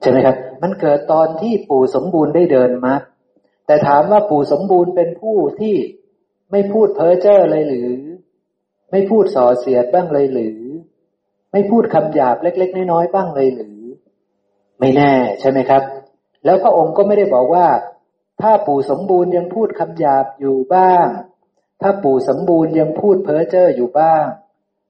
[0.00, 2.94] ใช่ไหมครับ มันเกิดตอนที่ปู่สมบูรณ์ได้เดินมา
[3.66, 5.76] แต่ถามว่าปู่สมบูรณ์เป็นผู้ที่
[6.50, 7.90] ไม่พูดเพ้อเจ้อเลยหรือ
[8.90, 10.60] ไม่พูดส่อเสียดบ้างเลยหรือ
[11.52, 13.80] ไม่พูดคำหยาบเล็ก ๆ น้อยๆบ้างเลยหรือ
[14.80, 15.82] ไม่แน่ใช่ไหมครับ
[16.44, 17.66] แล้วพระองค์ก็ไม่ได้บอกว่า
[18.40, 21.06] ถ้าปู่สมบูรณ์ยังพูดคำหยาบอยู่บ้าง
[21.82, 24.24] ถ้าปู่สมบูรณ์ยังพูดเพ้อเจ้ออยู่บ้าง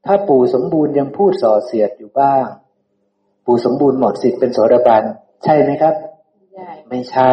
[0.06, 2.44] ถ้าปู่สมบูรณ์ยังพูดส่อเสียดอยู่บ้าง
[3.46, 5.02] ปู่สมบูรณ์หมดสิทธิ์เป็นโสดาบัน
[5.44, 5.94] ใช่ไหมครับ
[6.88, 7.32] ไม่ใช่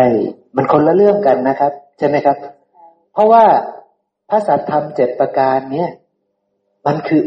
[0.55, 2.37] มันคนละเรื่องกันนะครับ ใช่ไหมครับ
[3.13, 3.45] เพราะว่า
[4.29, 5.89] พระสัตธรรมเจ็ดประการเนี้ย
[6.85, 7.23] มันคือ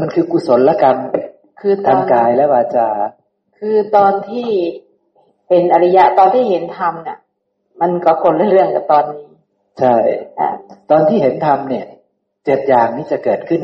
[0.00, 0.98] มันคือกุศลกรรม
[1.60, 2.88] คือทางกายและวาจา
[3.58, 4.50] คือตอนที่
[5.54, 7.18] เป็นอริยะตอนที่เห็นธรรมเนี่ย
[7.80, 9.26] มันก็คนละเรื่องกับตอนนี้
[9.78, 9.96] ใช่
[10.90, 11.86] ตอนที่เห็นธรรมเนี่ย
[12.44, 13.62] เจ็ดอย่างนี้จะเกิดขึ้น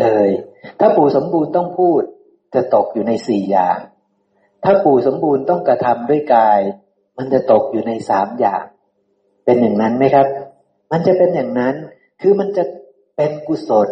[0.00, 0.28] เลย
[0.80, 2.02] ถ้าปู่สมบูรณ์ต้องพูด
[2.54, 3.78] จะตกอยู่ในสี่อย่าง
[4.64, 6.60] ถ้าปู่สมบูรณ์ต้องกระทำด้วยกาย
[7.18, 8.64] มันจะตกอยู่ในสามอย่าง
[9.44, 10.26] เป็นอย่างนั้นไหมครับ
[10.92, 11.74] มันจะเป็นอย่างนั้น
[12.20, 12.64] คือมันจะ
[13.16, 13.90] เป็นกุศล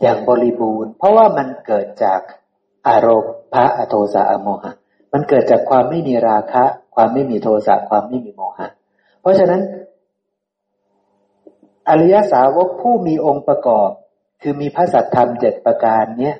[0.00, 2.20] อย่างบริบูรณ์ เพราะว่ามันเกิดจาก
[2.88, 4.72] อารมณ์พระอโทสะอโมหะ
[5.12, 8.68] มันเกิดจากความไม่มีราคะ ความไม่มีโทสะความไม่มีโมหะ
[9.20, 9.60] เพราะฉะนั้น
[11.88, 13.90] อริยสาวกผู้มีองค์ประกอบ
[14.42, 16.36] คือมีพระสัตธรรมเจ็ดประการเนี้ย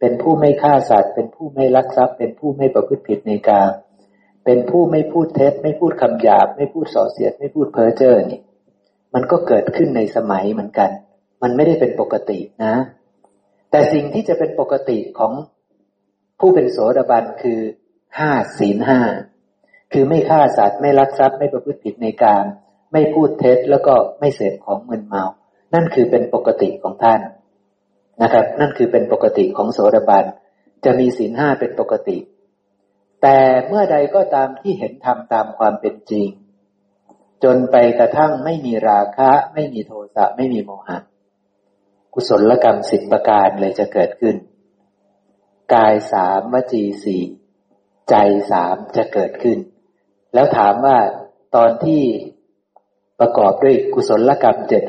[0.00, 3.62] เป็นผู้ไม่ฆ่าสัตว์ เป็นผู้ไม่ลักทรัพย์ เป็นผู้ไม่ประพฤติผิดในกา
[4.44, 8.40] เป็นผู้ไม่พูดเท็จ ไม่พูดคำหยาบ ไม่พูดส่อเสียด ไม่พูดเพ้อเจ้อนี่
[9.14, 10.90] มันก็เกิดขึ้นในสมัยเหมือนกัน
[11.42, 12.74] มันไม่ได้เป็นปกตินะ
[13.70, 15.32] แต่สิ่งที่จะเป็นปกติของ
[16.40, 17.60] ผู้เป็นโสดาบันคือ
[18.18, 19.00] ห้าศีลห้า
[19.92, 22.44] คือไม่ฆ่าสัตว์ไม่ลักทรัพย์ไม่ประพฤติผิดในการ
[22.92, 25.24] ไม่พูดเท็จแล้วก็ไม่เสพของมึนเมา
[25.74, 27.20] นั่นคือเป็นปกติของท่าน
[28.22, 30.24] นะครับ นั่นคือเป็นปกติของโสดาบัน
[30.84, 32.18] จะมีศีลห้าเป็นปกติ
[33.22, 36.28] แต่เมื่อใดก็ตามที่เห็นธรรมตามความเป็นจริง
[37.44, 40.98] จนไปกระทั่งไม่มีราคะ ไม่มีโทสะไม่มีโมหะ
[42.14, 44.36] กุศลกรรมสิบประการเลยจะเกิดขึ้น
[45.74, 47.22] กายสามวจีสี่
[48.10, 48.14] ใจ
[48.50, 49.58] สามจะเกิดขึ้น
[50.34, 50.98] แล้วถามว่า
[51.56, 52.02] ตอนที่
[53.20, 54.84] ประกอบด้วยกุศลกรรมเจ็ด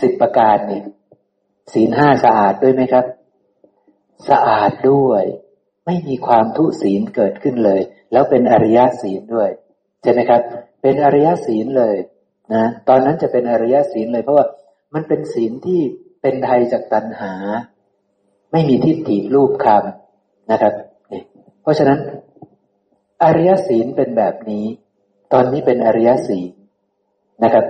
[0.00, 0.82] สิบประการนี่
[1.72, 3.04] ศีลห้าสะอาดด้วยไหมครับ
[4.28, 5.24] สะอาดด้วย
[5.86, 7.80] ไม่มีความทุศีลเกิดขึ้นเลย
[8.12, 9.50] แล้วเป็นอริยศีลด้วย
[10.02, 10.40] ใช่ไหมครับ
[10.82, 11.96] เป็นอริยศีลเลย
[12.54, 14.46] นะตอนนั้นจะเป็นอริยศีลเลย เพราะว่า
[14.94, 15.80] มันเป็นศีลที่
[16.22, 17.32] เป็นไทยจากตัณหา
[18.52, 20.72] ไม่มีทิฏฐิรูปคำนะครับ
[21.62, 21.98] เพราะฉะนั้น
[23.22, 24.64] อริยศีลเป็นแบบนี้
[25.32, 26.52] ตอนนี้เป็นอริยศีล
[27.44, 27.64] นะครับ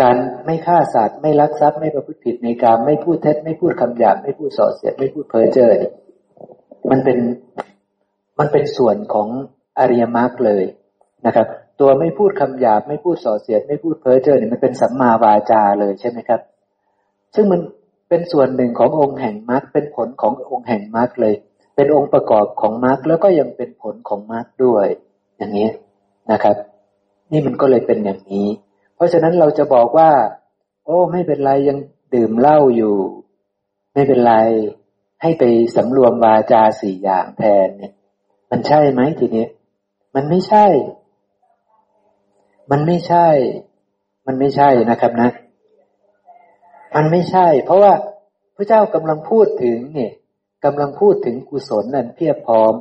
[0.00, 5.92] การไม่ฆ่าสัตว์ไม่ลักทรัพย์ไม่ประพฤติผิดในการไม่พูดเท็จไม่พูดคำหยาบไม่พูดส่อเสียดไม่พูดเพ้อเจ้อนี่
[6.90, 7.18] มันเป็น
[8.38, 9.28] มันเป็นส่วนของ
[9.78, 10.64] อริยมรรคเลย
[11.26, 11.46] นะครับ
[11.80, 16.40] ตัวไม่พูดคำหยาบไม่พูดส่อเสียด ไม่พูดเพ้อเจ้อเนี่ยมันเป็นสัมมาวาจาเลยใช่ไหมครับ
[17.34, 17.60] ซึ่งมัน
[18.08, 21.34] เป็นส่วนหนึ่งขององค์แห่งมรรคเป็นผลขององค์แห่งมรรคเลย
[21.76, 24.86] เป็นองค์ประกอบของมรรคแล้วก็ยังเป็นผลของมรรคด้วย
[25.36, 25.70] อย่างนี้
[26.32, 26.56] นะครับ
[27.32, 28.48] นี่มันก็เลยเป็นอย่างนี้
[28.94, 30.10] เพราะฉะนั้นเราจะบอกว่า
[30.84, 31.78] โอ้ ไม่เป็นไรยัง
[32.14, 32.96] ดื่มเหล้าอยู่
[33.94, 34.34] ไม่เป็นไร
[35.22, 35.44] ให้ไป
[35.76, 37.92] สำรวมวาจาสี่อย่างแทนเนี่ย
[38.50, 39.46] มันใช่ไหมทีนี้
[40.14, 40.66] มันไม่ใช่
[42.70, 43.28] มันไม่ใช่
[44.26, 45.30] มันไม่ใช่นะครับนะ
[46.96, 47.92] มันไม่ใช่ เพราะว่า
[48.56, 50.12] พระเจ้ากำลังพูดถึงเนี่ย
[50.64, 52.74] กำลังพูดถึงกุศลนันเพียบพร้อม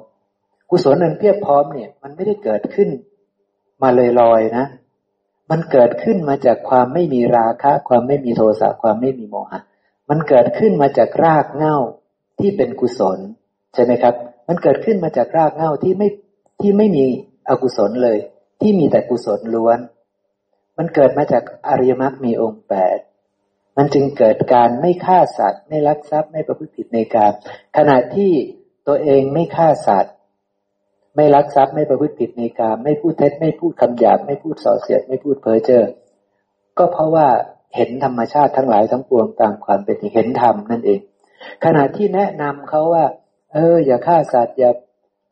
[0.69, 2.89] กุศลนันเพียบพร้อมเนี่ย มันไม่ได้เกิดขึ้น
[3.81, 4.65] มาเลยลอยนะ
[5.51, 9.59] มันเกิดขึ้นมาจากความไม่มีราคะ ความไม่มีโทสะความไม่มีโมหะ
[10.09, 11.77] มันเกิดขึ้นมาจากรากเง้า
[12.39, 13.17] ที่เป็นกุศล
[13.73, 14.13] ใช่ไหมครับ
[14.47, 16.07] มันเกิดขึ้นมาจากรากเง้าที่ไม่
[16.61, 17.05] ที่ไม่มี
[17.49, 18.17] อกุศลเลย
[18.61, 19.79] ที่มีแต่กุศลล้วน
[20.77, 22.97] มันเกิดมาจากอริยมรรคมีองค์แปด
[23.77, 27.31] มันจึงเกิดการไม่ฆ่าสัตว์ ไม่ลักทรัพย์ไม่ประพฤติผิดในการ
[27.77, 28.31] ขณะที่
[28.87, 30.13] ตัวเองไม่ฆ่าสัตว์
[31.15, 35.85] ไม่ลักทรัพย์ไม่ประพฤติผิดในการไม่พูดเท็จไม่พูดคำหยาบไม่พูดส่อเสียดไม่พูดเพ้อเจ้อ
[36.77, 37.27] ก็เพราะว่า
[37.75, 40.99] เห็นธรรมชาติทั้งหลายทั้งปวงตามความเป็นจริงเห็นธรรมนั่นเอง
[41.63, 43.05] ขณะที่แนะนำเขาว่า
[43.53, 44.71] เออ อย่าฆ่าสัตว์อย่า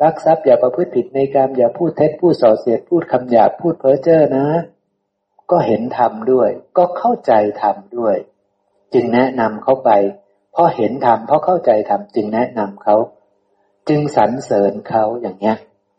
[0.04, 4.48] ลักทรัพย์อย่าประพฤติผิดในการอย่าพูดเท็จพูดส่อเสียดพูดคำหยาบพูดเพ้อเจ้อนะ
[5.52, 7.32] ก็เห็นธรรมด้วย ก็เข้าใจ
[7.62, 8.16] ธรรมด้วย
[8.94, 9.92] จึงแนะนำเขาไป
[10.52, 12.96] เพราะเห็นธรรมเพราะเข้าใจธรรมจึงแนะนำเขา
[13.90, 15.56] จึงสรรเสริญเขาอย่างเนี้ย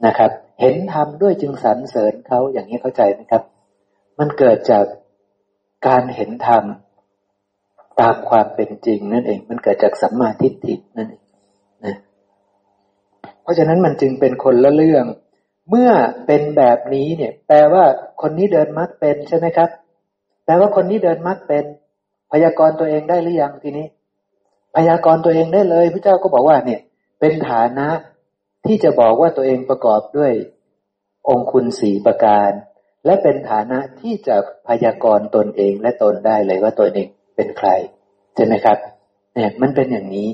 [0.06, 3.42] นะครับ เห็นธรรมด้วยจึงสรรเสริญเขาอย่างนี้เข้าใจไหมครับ
[4.18, 4.84] มันเกิดจาก
[5.86, 6.64] การเห็นธรรม
[8.00, 11.24] ตามความเป็นจริงนั่นเอง มันเกิดจากสัมมาทิฏฐินั่นเอง
[11.84, 11.96] นะ
[13.42, 15.04] เพราะฉะนั้นมันจึงเป็นคนละเรื่อง
[15.70, 15.90] เมื่อ
[16.26, 17.84] เป็นแบบนี้เนี่ย แปลว่า
[18.22, 19.70] คนนี้เดินมัดเป็นใช่ไหมครับ
[20.44, 21.64] แปลว่าคนนี้เดินมัดเป็น
[22.36, 23.86] พยากรณ์ตัวเองได้หรือยังทีนี้
[24.76, 26.80] พยากรณ์ตัวเองได้เลยพระเจ้าก็บอกว่าเนี่ย
[27.20, 27.88] เป็นฐานะ
[28.66, 30.32] ที่จะบอกว่าตัวเองประกอบด้วย
[31.28, 32.50] องคุณสีประการ
[33.04, 34.36] และเป็นฐานะที่จะ
[34.68, 37.68] พยากรณ์ตนเองและตนได้เลยว่าตัวเองเป็นใคร
[38.34, 38.78] ใช่ไหมครับ
[39.34, 40.28] เนี่ยมันเป็นอย่างนี้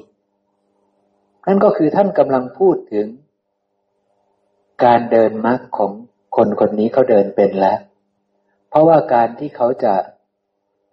[1.46, 3.06] นั่นก็คือท่านกำลังพูดถึง
[4.84, 5.92] การเดินมรรคของ
[6.36, 7.78] คนคนนี้เขาเดินเป็นแล้ว
[8.68, 9.94] เพราะว่าการที่เขาจะ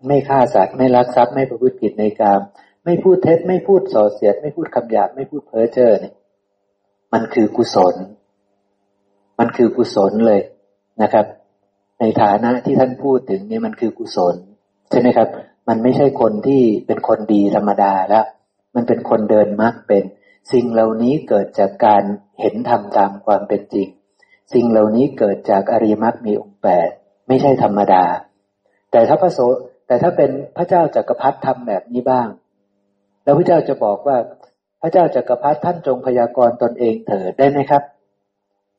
[0.06, 2.42] ไม่ฆ่าสัตว์ ไม่ลักทรัพย์ไม่ประพฤติผิดในกาม
[2.86, 6.14] ไม่พูดเท็จ ไม่พูดส่อเสียด ไม่พูดคำหยาบไม่พูดเพ้อเจ้อเนี่ย
[7.14, 7.96] มันคือกุศล
[9.40, 10.42] มันคือกุศลเลย
[11.02, 11.26] นะครับ
[12.00, 14.36] ในฐานะที่ท่านพูดถึงเนี่ยมันคือกุศล
[14.90, 15.28] ใช่ไหมครับ
[15.68, 18.26] มันไม่ใช่คนที่เป็นคนดีธรรมดาแล้ว
[18.76, 20.04] มันเป็นคนเดินมรรคเป็น
[20.52, 22.04] สิ่งเหล่านี้เกิดจากการ
[22.40, 23.88] เห็นธรรมตามความเป็นจริง
[24.54, 26.90] สิ่งเหล่านี้เกิดจากอริยมรรคมีองค์แปด
[27.28, 28.04] ไม่ใช่ธรรมดา
[28.92, 29.40] แต่ถ้าพระโส
[29.88, 32.28] แต่ถ้าเป็นพระเจ้าจากักรพรรดิทำแบบนี้บ้าง
[33.24, 34.18] แล้วพระเจ้าจะบอกว่า
[34.82, 37.84] พระเจ้าจากักรพรรดิท่านจงพยากรณ์ตนเองเถิดได้ไหมครับ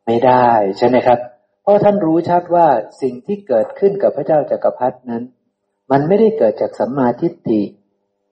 [0.07, 1.19] ไม่ได้ใช่ไหมครับ
[1.63, 2.67] เพราะท่านรู้ชัดว่า
[3.03, 5.23] สิ่งที่เกิดขึ้นกับพระเจ้าจากักรพรรดินั้น
[5.91, 7.63] มันไม่ได้เกิดจากสัมมาทิฏฐิ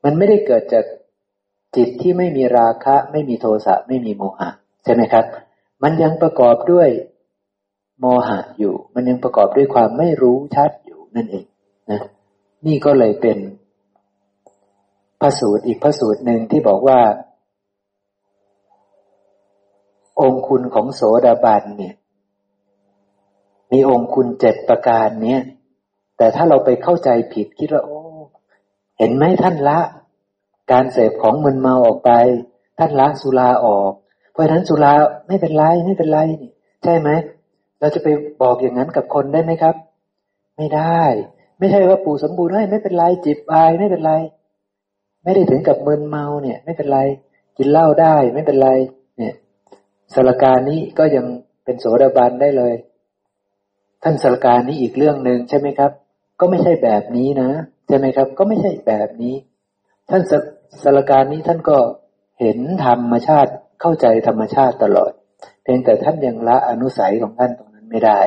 [0.04, 0.84] มันไม่ได้เกิดจาก
[1.76, 4.48] จิตที่ไม่มีราคะ ไม่มีโทสะไม่มีโมหะ
[4.84, 5.24] ใช่ไหมครับ
[5.82, 6.88] มันยังประกอบด้วย
[8.00, 11.44] โมหะอยู่ มันยังประกอบด้วยความไม่รู้ชัดอยู่นั่นเอง
[11.90, 12.00] นะ
[12.66, 13.38] นี่ก็เลยเป็น
[15.20, 17.00] พระสูตรอีกพระสูตรหนึ่งที่บอกว่า
[20.20, 21.94] องคุณของโสดาบันเนี่ย
[23.72, 25.42] มีองคุณเจ็ดประการเนี้ย
[26.16, 27.98] แต่ถ้าเราไปเข้าใจผิดคิดว่าโอ้
[28.98, 29.78] เห็นไหมท่านละ
[30.72, 32.10] การเสพของมึนเมาออกไป
[32.78, 33.92] ท่านละสุราออก
[34.32, 34.92] เพราะฉะนั้นสุรา
[35.28, 36.50] ไม่เป็นไรไม่เป็นไรนี่
[36.82, 37.08] ใช่ไหม
[37.80, 38.08] เราจะไป
[38.42, 39.74] บอกอย่างนั้นกับคนได้ไหมครับ
[40.56, 41.02] ไม่ได้
[41.58, 44.12] ไม่ใช่ว่าปู่สมบูรณ์ให้ไม่เป็นไรจิบอายไม่เป็นไร
[45.24, 47.00] ไม่ได้ถึงกับมึนเมาเนี่ย ไม่เป็นไร
[47.56, 48.70] กินเหล้าได้ไม่เป็นไร
[49.18, 49.34] เนี่ย
[50.14, 51.26] สารการนี้ก็ยัง
[51.64, 52.74] เป็นโสดาบันได้เลย
[54.02, 55.90] ท่านสารการนี้อีกเรื่องหนึ่งใช่ไหมครับ
[56.40, 57.50] ก็ไม่ใช่แบบนี้นะ
[57.88, 59.34] ใช่ไหมครับ ก็ไม่ใช่แบบนี้
[60.10, 60.22] ท่าน
[60.82, 61.78] สารการนี้ท่านก็
[62.40, 65.12] เห็นธรรมชาติเข้าใจธรรมชาติตลอด
[65.62, 68.20] เพียงแต่ท่านยังละอนุสัยของท่านตรงนั้นไม่ได้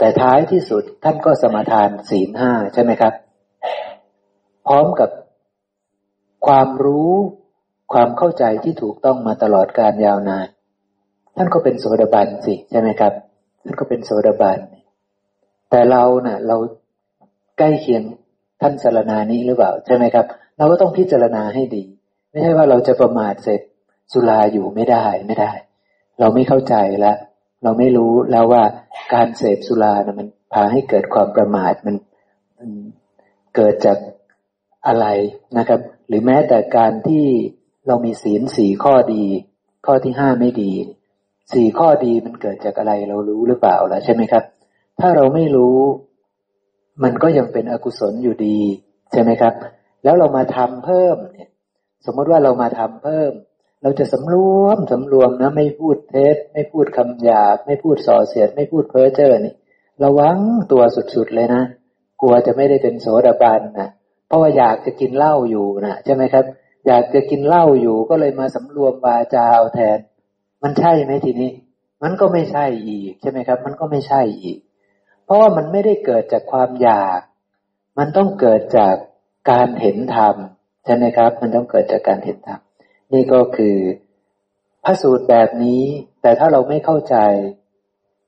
[0.00, 3.14] แต่ท้ายที่สุดท่านก็สมาทานศีลห้าใช่ไหมครับ
[4.66, 5.10] พร้อมกับ
[6.46, 7.12] ความรู้
[7.92, 10.48] ความเข้าใจที่ถูกต้องมาตลอดการยาวนาน
[11.36, 13.12] ท่านก็เป็นโสดาบันสิใช่ไหมครับ
[13.62, 14.58] ท่านก็เป็นโสดาบัน
[15.70, 16.56] แต่เราเนะ่ะ เรา
[17.58, 18.02] ใกล้เคียง
[18.60, 20.26] ท่านสารนานี้หรือเปล่า ใช่ไหมครับ
[20.58, 21.84] เราก็ต้องพิจารณาให้ดี
[22.30, 23.60] ไม่ใช่ว่าเราจะประมาทเสร็จ
[24.12, 25.52] สุราอยู่ไม่ได้ไม่ได้
[26.20, 27.16] เราไม่เข้าใจแล้ว
[27.62, 28.62] เราไม่รู้แล้วว่า
[29.14, 31.96] การเสพสุรานะมันพาให้เกิดความประมาทมัน
[33.56, 33.98] เกิดจาก
[34.86, 35.06] อะไร
[35.58, 37.24] นะครับ หรือแม้แต่การที่
[37.86, 39.24] เรามีศีลสี่ข้อดี
[39.86, 40.72] ข้อที่ห้าไม่ดี
[41.52, 44.44] สี่ข้อดีมันเกิดจากอะไรเรารู้หรือเปล่าล่ะใช่ไหมครับ
[45.00, 45.78] ถ้าเราไม่รู้
[47.02, 48.58] มันก็ยังเป็นอกุศลอยู่ดี
[49.12, 49.54] ใช่ไหมครับ
[50.04, 51.50] แล้วเรามาทำเพิ่มเนี่ย
[52.06, 53.32] สมมติว่าเรามาทำเพิ่ม
[53.82, 59.54] เราจะสำรวมสำรวมนะไม่พูดเท็จไม่พูดคำหยาบไม่พูดส่อเสียด ไม่พูดเพ้อเจ้อนี่
[60.04, 60.38] ระวัง
[60.72, 60.82] ตัว
[61.14, 61.62] สุดๆเลยนะ
[62.20, 63.88] กลัวจะไม่ได้เป็นโสดาบันนะ
[64.26, 66.44] เพราะว่าอยากจะกินเหล้าอยู่นะใช่ไหมครับ
[66.86, 69.98] อยากจะกินเหล้าอยู่ก็เลยมาสำรวมวาจาเอาแทน
[70.62, 71.50] มันใช่ไหมทีนี้
[72.02, 74.58] มันก็ไม่ใช่อีกใช่ไหมครับ มันก็ไม่ใช่อีก
[75.24, 77.20] เพราะว่ามันไม่ได้เกิดจากความอยาก
[77.98, 78.94] มันต้องเกิดจาก
[79.50, 80.36] การเห็นธรรม
[80.84, 82.60] ใช่ไหมครับ มันต้องเกิดจากการเห็นธรรม
[83.12, 83.76] นี่ก็คือ
[84.84, 85.82] พระสูตรแบบนี้
[86.22, 87.16] แต่ถ้าเราไม่เข้าใจ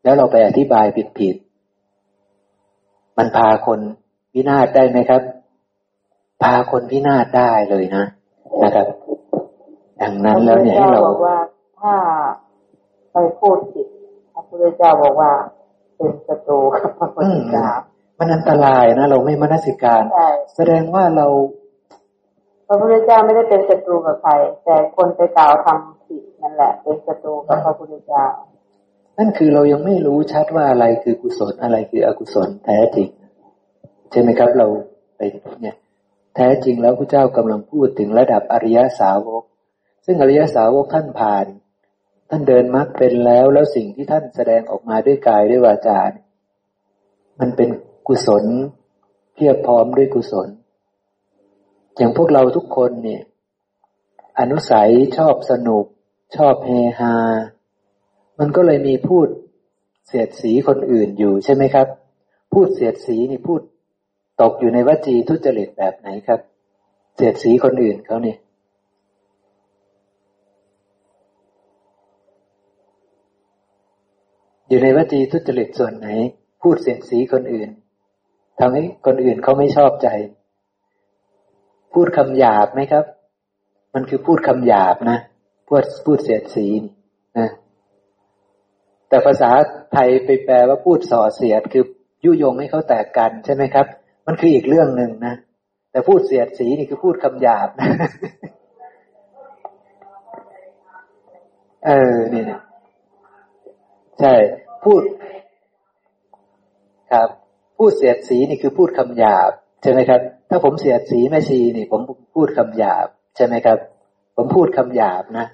[0.05, 0.87] แล้วเราไปอธิบาย
[1.19, 3.81] ผิดๆมันพาคน
[4.33, 5.23] พินาศได้ไหมครับ
[6.43, 8.05] พาคนพินาศได้เลยนะ
[8.63, 8.87] นะครับ
[10.01, 11.03] ดังนั้นแล้วเนี่ยให้เรา
[11.81, 11.95] ถ้า
[13.13, 13.87] ไปพูดผิด
[14.33, 15.33] พระพุทธเจ้าบอกว่า
[15.97, 17.69] เป็นศัตรูกับพระพุทธเจ้า
[18.19, 20.03] มันอันตรายนะเราไม่มนสิการ
[20.55, 21.27] แสดงว่าเรา
[21.62, 21.62] พ
[22.73, 24.33] ระพุทธเจ้าไม่ได้เป็นศัตรูกับใคร
[24.65, 28.27] แต่คนไปกล่าวทำผิดนั่นแหละ เป็นศัตรูกับพระพุทธเจ้า
[29.19, 33.09] นั่นคือเรายังไม่รู้ชัดว่าอะไรคือกุศลอะไรคืออกุศลแท้จริง
[34.11, 34.67] ใช่ไหมครับเรา
[35.17, 35.21] ไป
[35.63, 35.77] เนี่ย
[36.37, 39.43] แท้จริงแล้วพระเจ้ากำลังพูดถึงระดับอริยสาวก
[40.07, 41.47] ซึ่งอริยสาวกท่านผ่าน
[42.31, 46.01] ท่านเดินมรรคเป็นแล้วแล้วสิ่งที่ท่านแสดงออกมาด้วยกายด้วยวาจา
[47.41, 47.69] มันเป็น
[48.09, 48.45] กุศล
[49.35, 50.49] เพียบพร้อมด้วยกุศล
[51.97, 53.23] อย่างพวกเราทุกคนเนี่ย
[54.41, 55.85] อนุสัยชอบสนุก
[56.37, 57.15] ชอบเฮฮา
[58.39, 59.29] มันก็เลยมีพูด
[60.07, 61.87] เสียดสีคนอื่นอยู่ใช่ไหมครับ
[62.53, 63.61] พูดเสียดสีนี่พูด
[64.41, 66.41] ตกอยู่ในวจีทุจริตแบบไหนครับ
[67.15, 68.39] เสียดสีคนอื่นเขาเนี่ย
[74.69, 76.09] อยู่ในวจีทุจริตส่วนไหน
[76.63, 77.71] พูดเสียดสีคนอื่น
[78.59, 80.09] ทำให้คนอื่นเขาไม่ชอบใจ
[81.95, 83.05] พูดคำหยาบไหมครับ
[83.95, 85.19] มันคือพูดคำหยาบนะ
[85.69, 86.67] พูดพูดเสียดสี
[87.39, 87.49] นะ
[89.09, 89.51] แต่ภาษา
[89.93, 91.85] ไทยไปแปลว่าพูดส่อเสียดคือ
[92.25, 93.87] ยุยงให้เขาแตกกันใช่ไหมครับ
[94.27, 95.35] มันคืออีกเรื่องหนึ่งนะ
[95.91, 97.89] แต่พูดเสียดสีนี่คือพูดคำหยาบนะ
[101.87, 102.61] เออนี่นะ
[104.21, 104.35] ใช่
[104.85, 105.03] พูด
[107.13, 107.29] ครับ
[107.79, 109.51] พูดเสียดสีนี่คือพูดคำหยาบ
[109.83, 110.21] ใช่ไหมครับ
[110.53, 112.01] ถ้าผมเสียดสีแม่ชีนี่ ผม
[112.35, 113.07] พูดคำหยาบ
[113.37, 113.79] ใช่ไหมครับ
[114.37, 115.47] ผมพูดคำหยาบนะ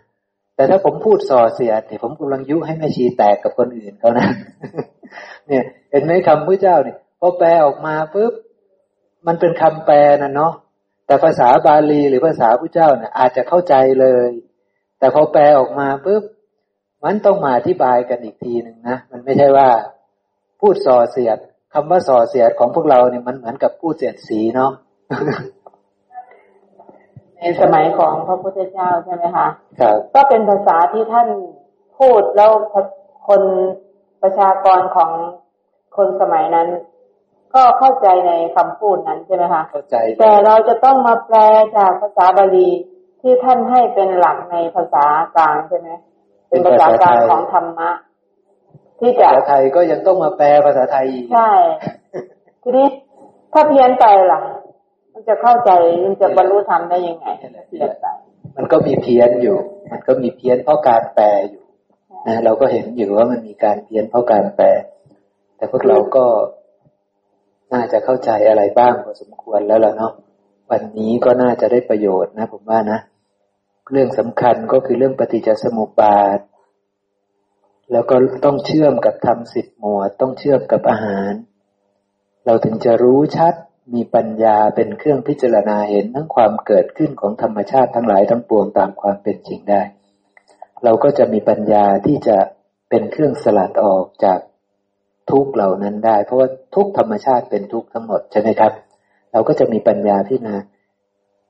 [0.57, 4.27] แต่ถ้าผมพูดส่อเสียดเนี่ยผมกำลังยุให้แม่ชีแตกกับคนอื่นเขานะ
[5.47, 8.33] เนี่ย เห็นไหมคำพระเจ้าเนี่ยพอแปลออกมาปุ๊บ
[9.27, 10.53] มันเป็นคำแปลนะเนาะ
[11.07, 14.31] แต่ภาษาบาลีหรือภาษาพระเจ้าเนี่ยอาจจะเข้าใจเลย
[14.99, 16.23] แต่พอแปลออกมาปุ๊บ
[17.05, 19.69] มันต้องมาอธิบายกันอีกทีหนึ่งนะมันไม่ใช่ว่า
[20.61, 21.39] พูดส่อเสียด
[21.73, 24.73] คำว่าส่อเสียดของพวกเราเนี่ยมันเหมือนกับพูดเสียดสีเนาะ
[27.39, 29.47] ในสมัยของพระพุทธเจ้าใช่ไหมคะ
[29.81, 31.29] ครับก็เป็นภาษาที่ท่าน
[31.99, 32.51] พูดแล้ว
[33.29, 33.43] คน
[34.23, 35.11] ประชากรของ
[35.97, 36.69] คนสมัยนั้น
[37.55, 41.39] ก็เข้าใจในคำพูดนั้นใช่ไหมคะเข้าใจ แต่เราจะต้องมาแปล
[41.77, 42.69] จากภาษาบาลี
[43.21, 45.05] ที่ท่านให้เป็นหลักในภาษา
[45.35, 45.89] กลางใช่ไหม
[46.49, 47.91] เป็นภาษากลางของธรรมะ
[49.01, 51.51] ที่จะภาษาไทยก็ยังต้องมาแปลภาษาไทยอีกใช่
[52.63, 52.87] ทีนี้
[53.53, 54.41] ถ้าเพี้ยนไปล่ะ
[55.19, 55.71] มันจะเข้าใจ
[56.05, 57.27] มันจะบรรลุธรรมได้ยังไง
[57.69, 58.07] เพี้ยนไป
[58.57, 59.57] มันก็มีเพี้ยนอยู่
[59.91, 61.63] มันก็มีเพี้ยนเพราะการแปลอยู่
[62.27, 64.67] นะเราก็เห็นอยู่ว่ามันมีการเพี้ยนเพราะการแปล
[65.57, 66.25] แต่พวกเราก็
[67.73, 70.13] น่าจะเข้าใจอะไรบ้างพอสมควรแล้วล่ะเนาะ
[70.71, 72.99] วันนี้ก็น่าจะได้ประโยชน์นะ ผมว่านะ
[73.93, 76.39] เรื่องสำคัญก็คือเรื่องปฏิจจสมุปบาท
[77.93, 81.33] แล้วก็ต้องเชื่อมกับธรรมสิบหมวด ต้องเชื่อมกับอาหาร
[82.47, 83.55] เราถึงจะรู้ชัด
[83.95, 89.83] มีปัญญาเป็นเครื่องพิจารณาเห็นทั้งความเกิดขึ้นของธรรมชาติทั้งหลายทั้งปวงตามความเป็นจริงได้
[90.85, 92.37] เราก็จะมีปัญญาที่จะ
[92.91, 94.39] เป็นเครื่องสลัดออกจาก
[95.31, 98.73] ทุกเหล่านั้นได้ เพราะว่าทุกธรรมชาติเป็นทุกทั้งหมดใช่ไหมครับ
[99.33, 100.57] เราก็จะมีปัญญาพิจารณา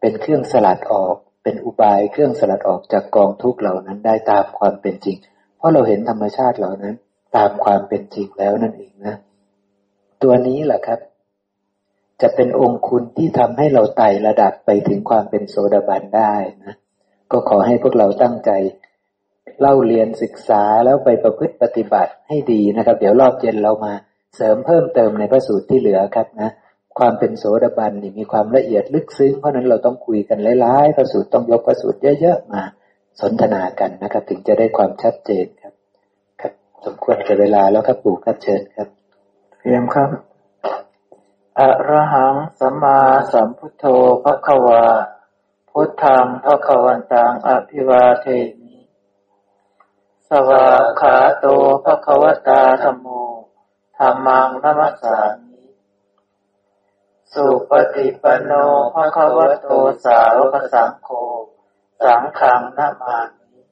[0.00, 5.17] เป็นเครื่องสลัดออก เป็นอุบายเครื่องสลัดออกจากกองทุกเหล่านั้นได้ตามความเป็นจริง
[5.57, 6.94] เพราะเราเห็นธรรมชาติเหล่านั้น
[7.36, 9.15] ตามความเป็นจริงแล้วนั่นเองนะ
[10.23, 10.99] ตัวนี้แหละครับ
[12.22, 16.74] จะเป็นองค์คุณที่ทำให้เราไต่ระดับไปถึงความเป็นโสดาบันได้นะ
[17.30, 18.50] ก็ขอให้พวกเราตั้งใจ
[19.60, 23.92] เล่าเรียนศึกษาแล้วไปประพฤติปฏิบัติให้ดีนะครับ เดี๋ยวรอบเย็นเรามา
[24.36, 26.50] เสริมเพิ่มเติมในพระสูตรที่เหลือครับนะ
[26.98, 32.62] ความเป็นโสดาบันนี่มีความละเอียดลึกซึ้งเพราะนั้นเราต้องคุยกันหลายๆพระสูตรต้องยกพระสูตรเยอะๆมา
[33.20, 35.74] สนทนากันนะครับ ถึงจะได้ความชัดเจนครับ
[36.40, 36.52] ครับ
[36.84, 38.88] สมควรกับเวลาแล้วครับปู่ครับเชิญครับ
[39.58, 40.27] เพียมครับ
[41.62, 43.00] อะระหังสัมมา
[43.32, 43.84] สัมพุทโธ
[44.22, 44.84] พระควา
[45.70, 48.26] พุทธังพระควันตังอภิวาเท
[48.60, 48.76] มิ
[50.28, 50.66] สวา
[51.00, 51.46] ขาโต
[51.84, 53.06] พระควตาธรรมโม
[53.98, 55.64] ธรรมังนัมสามิ
[57.32, 58.52] สุปฏิปันโน
[58.94, 59.66] ภะควโต
[60.04, 61.10] สาวกสังโฆ
[62.02, 63.18] สังฆังนามา
[63.52, 63.62] มิ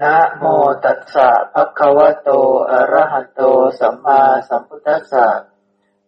[0.00, 0.44] นะโม
[0.84, 2.28] ตัสสะภะคะวะโต
[2.70, 3.40] อะระหะโต
[3.78, 5.28] สัมมาสัมพุทธัสสะ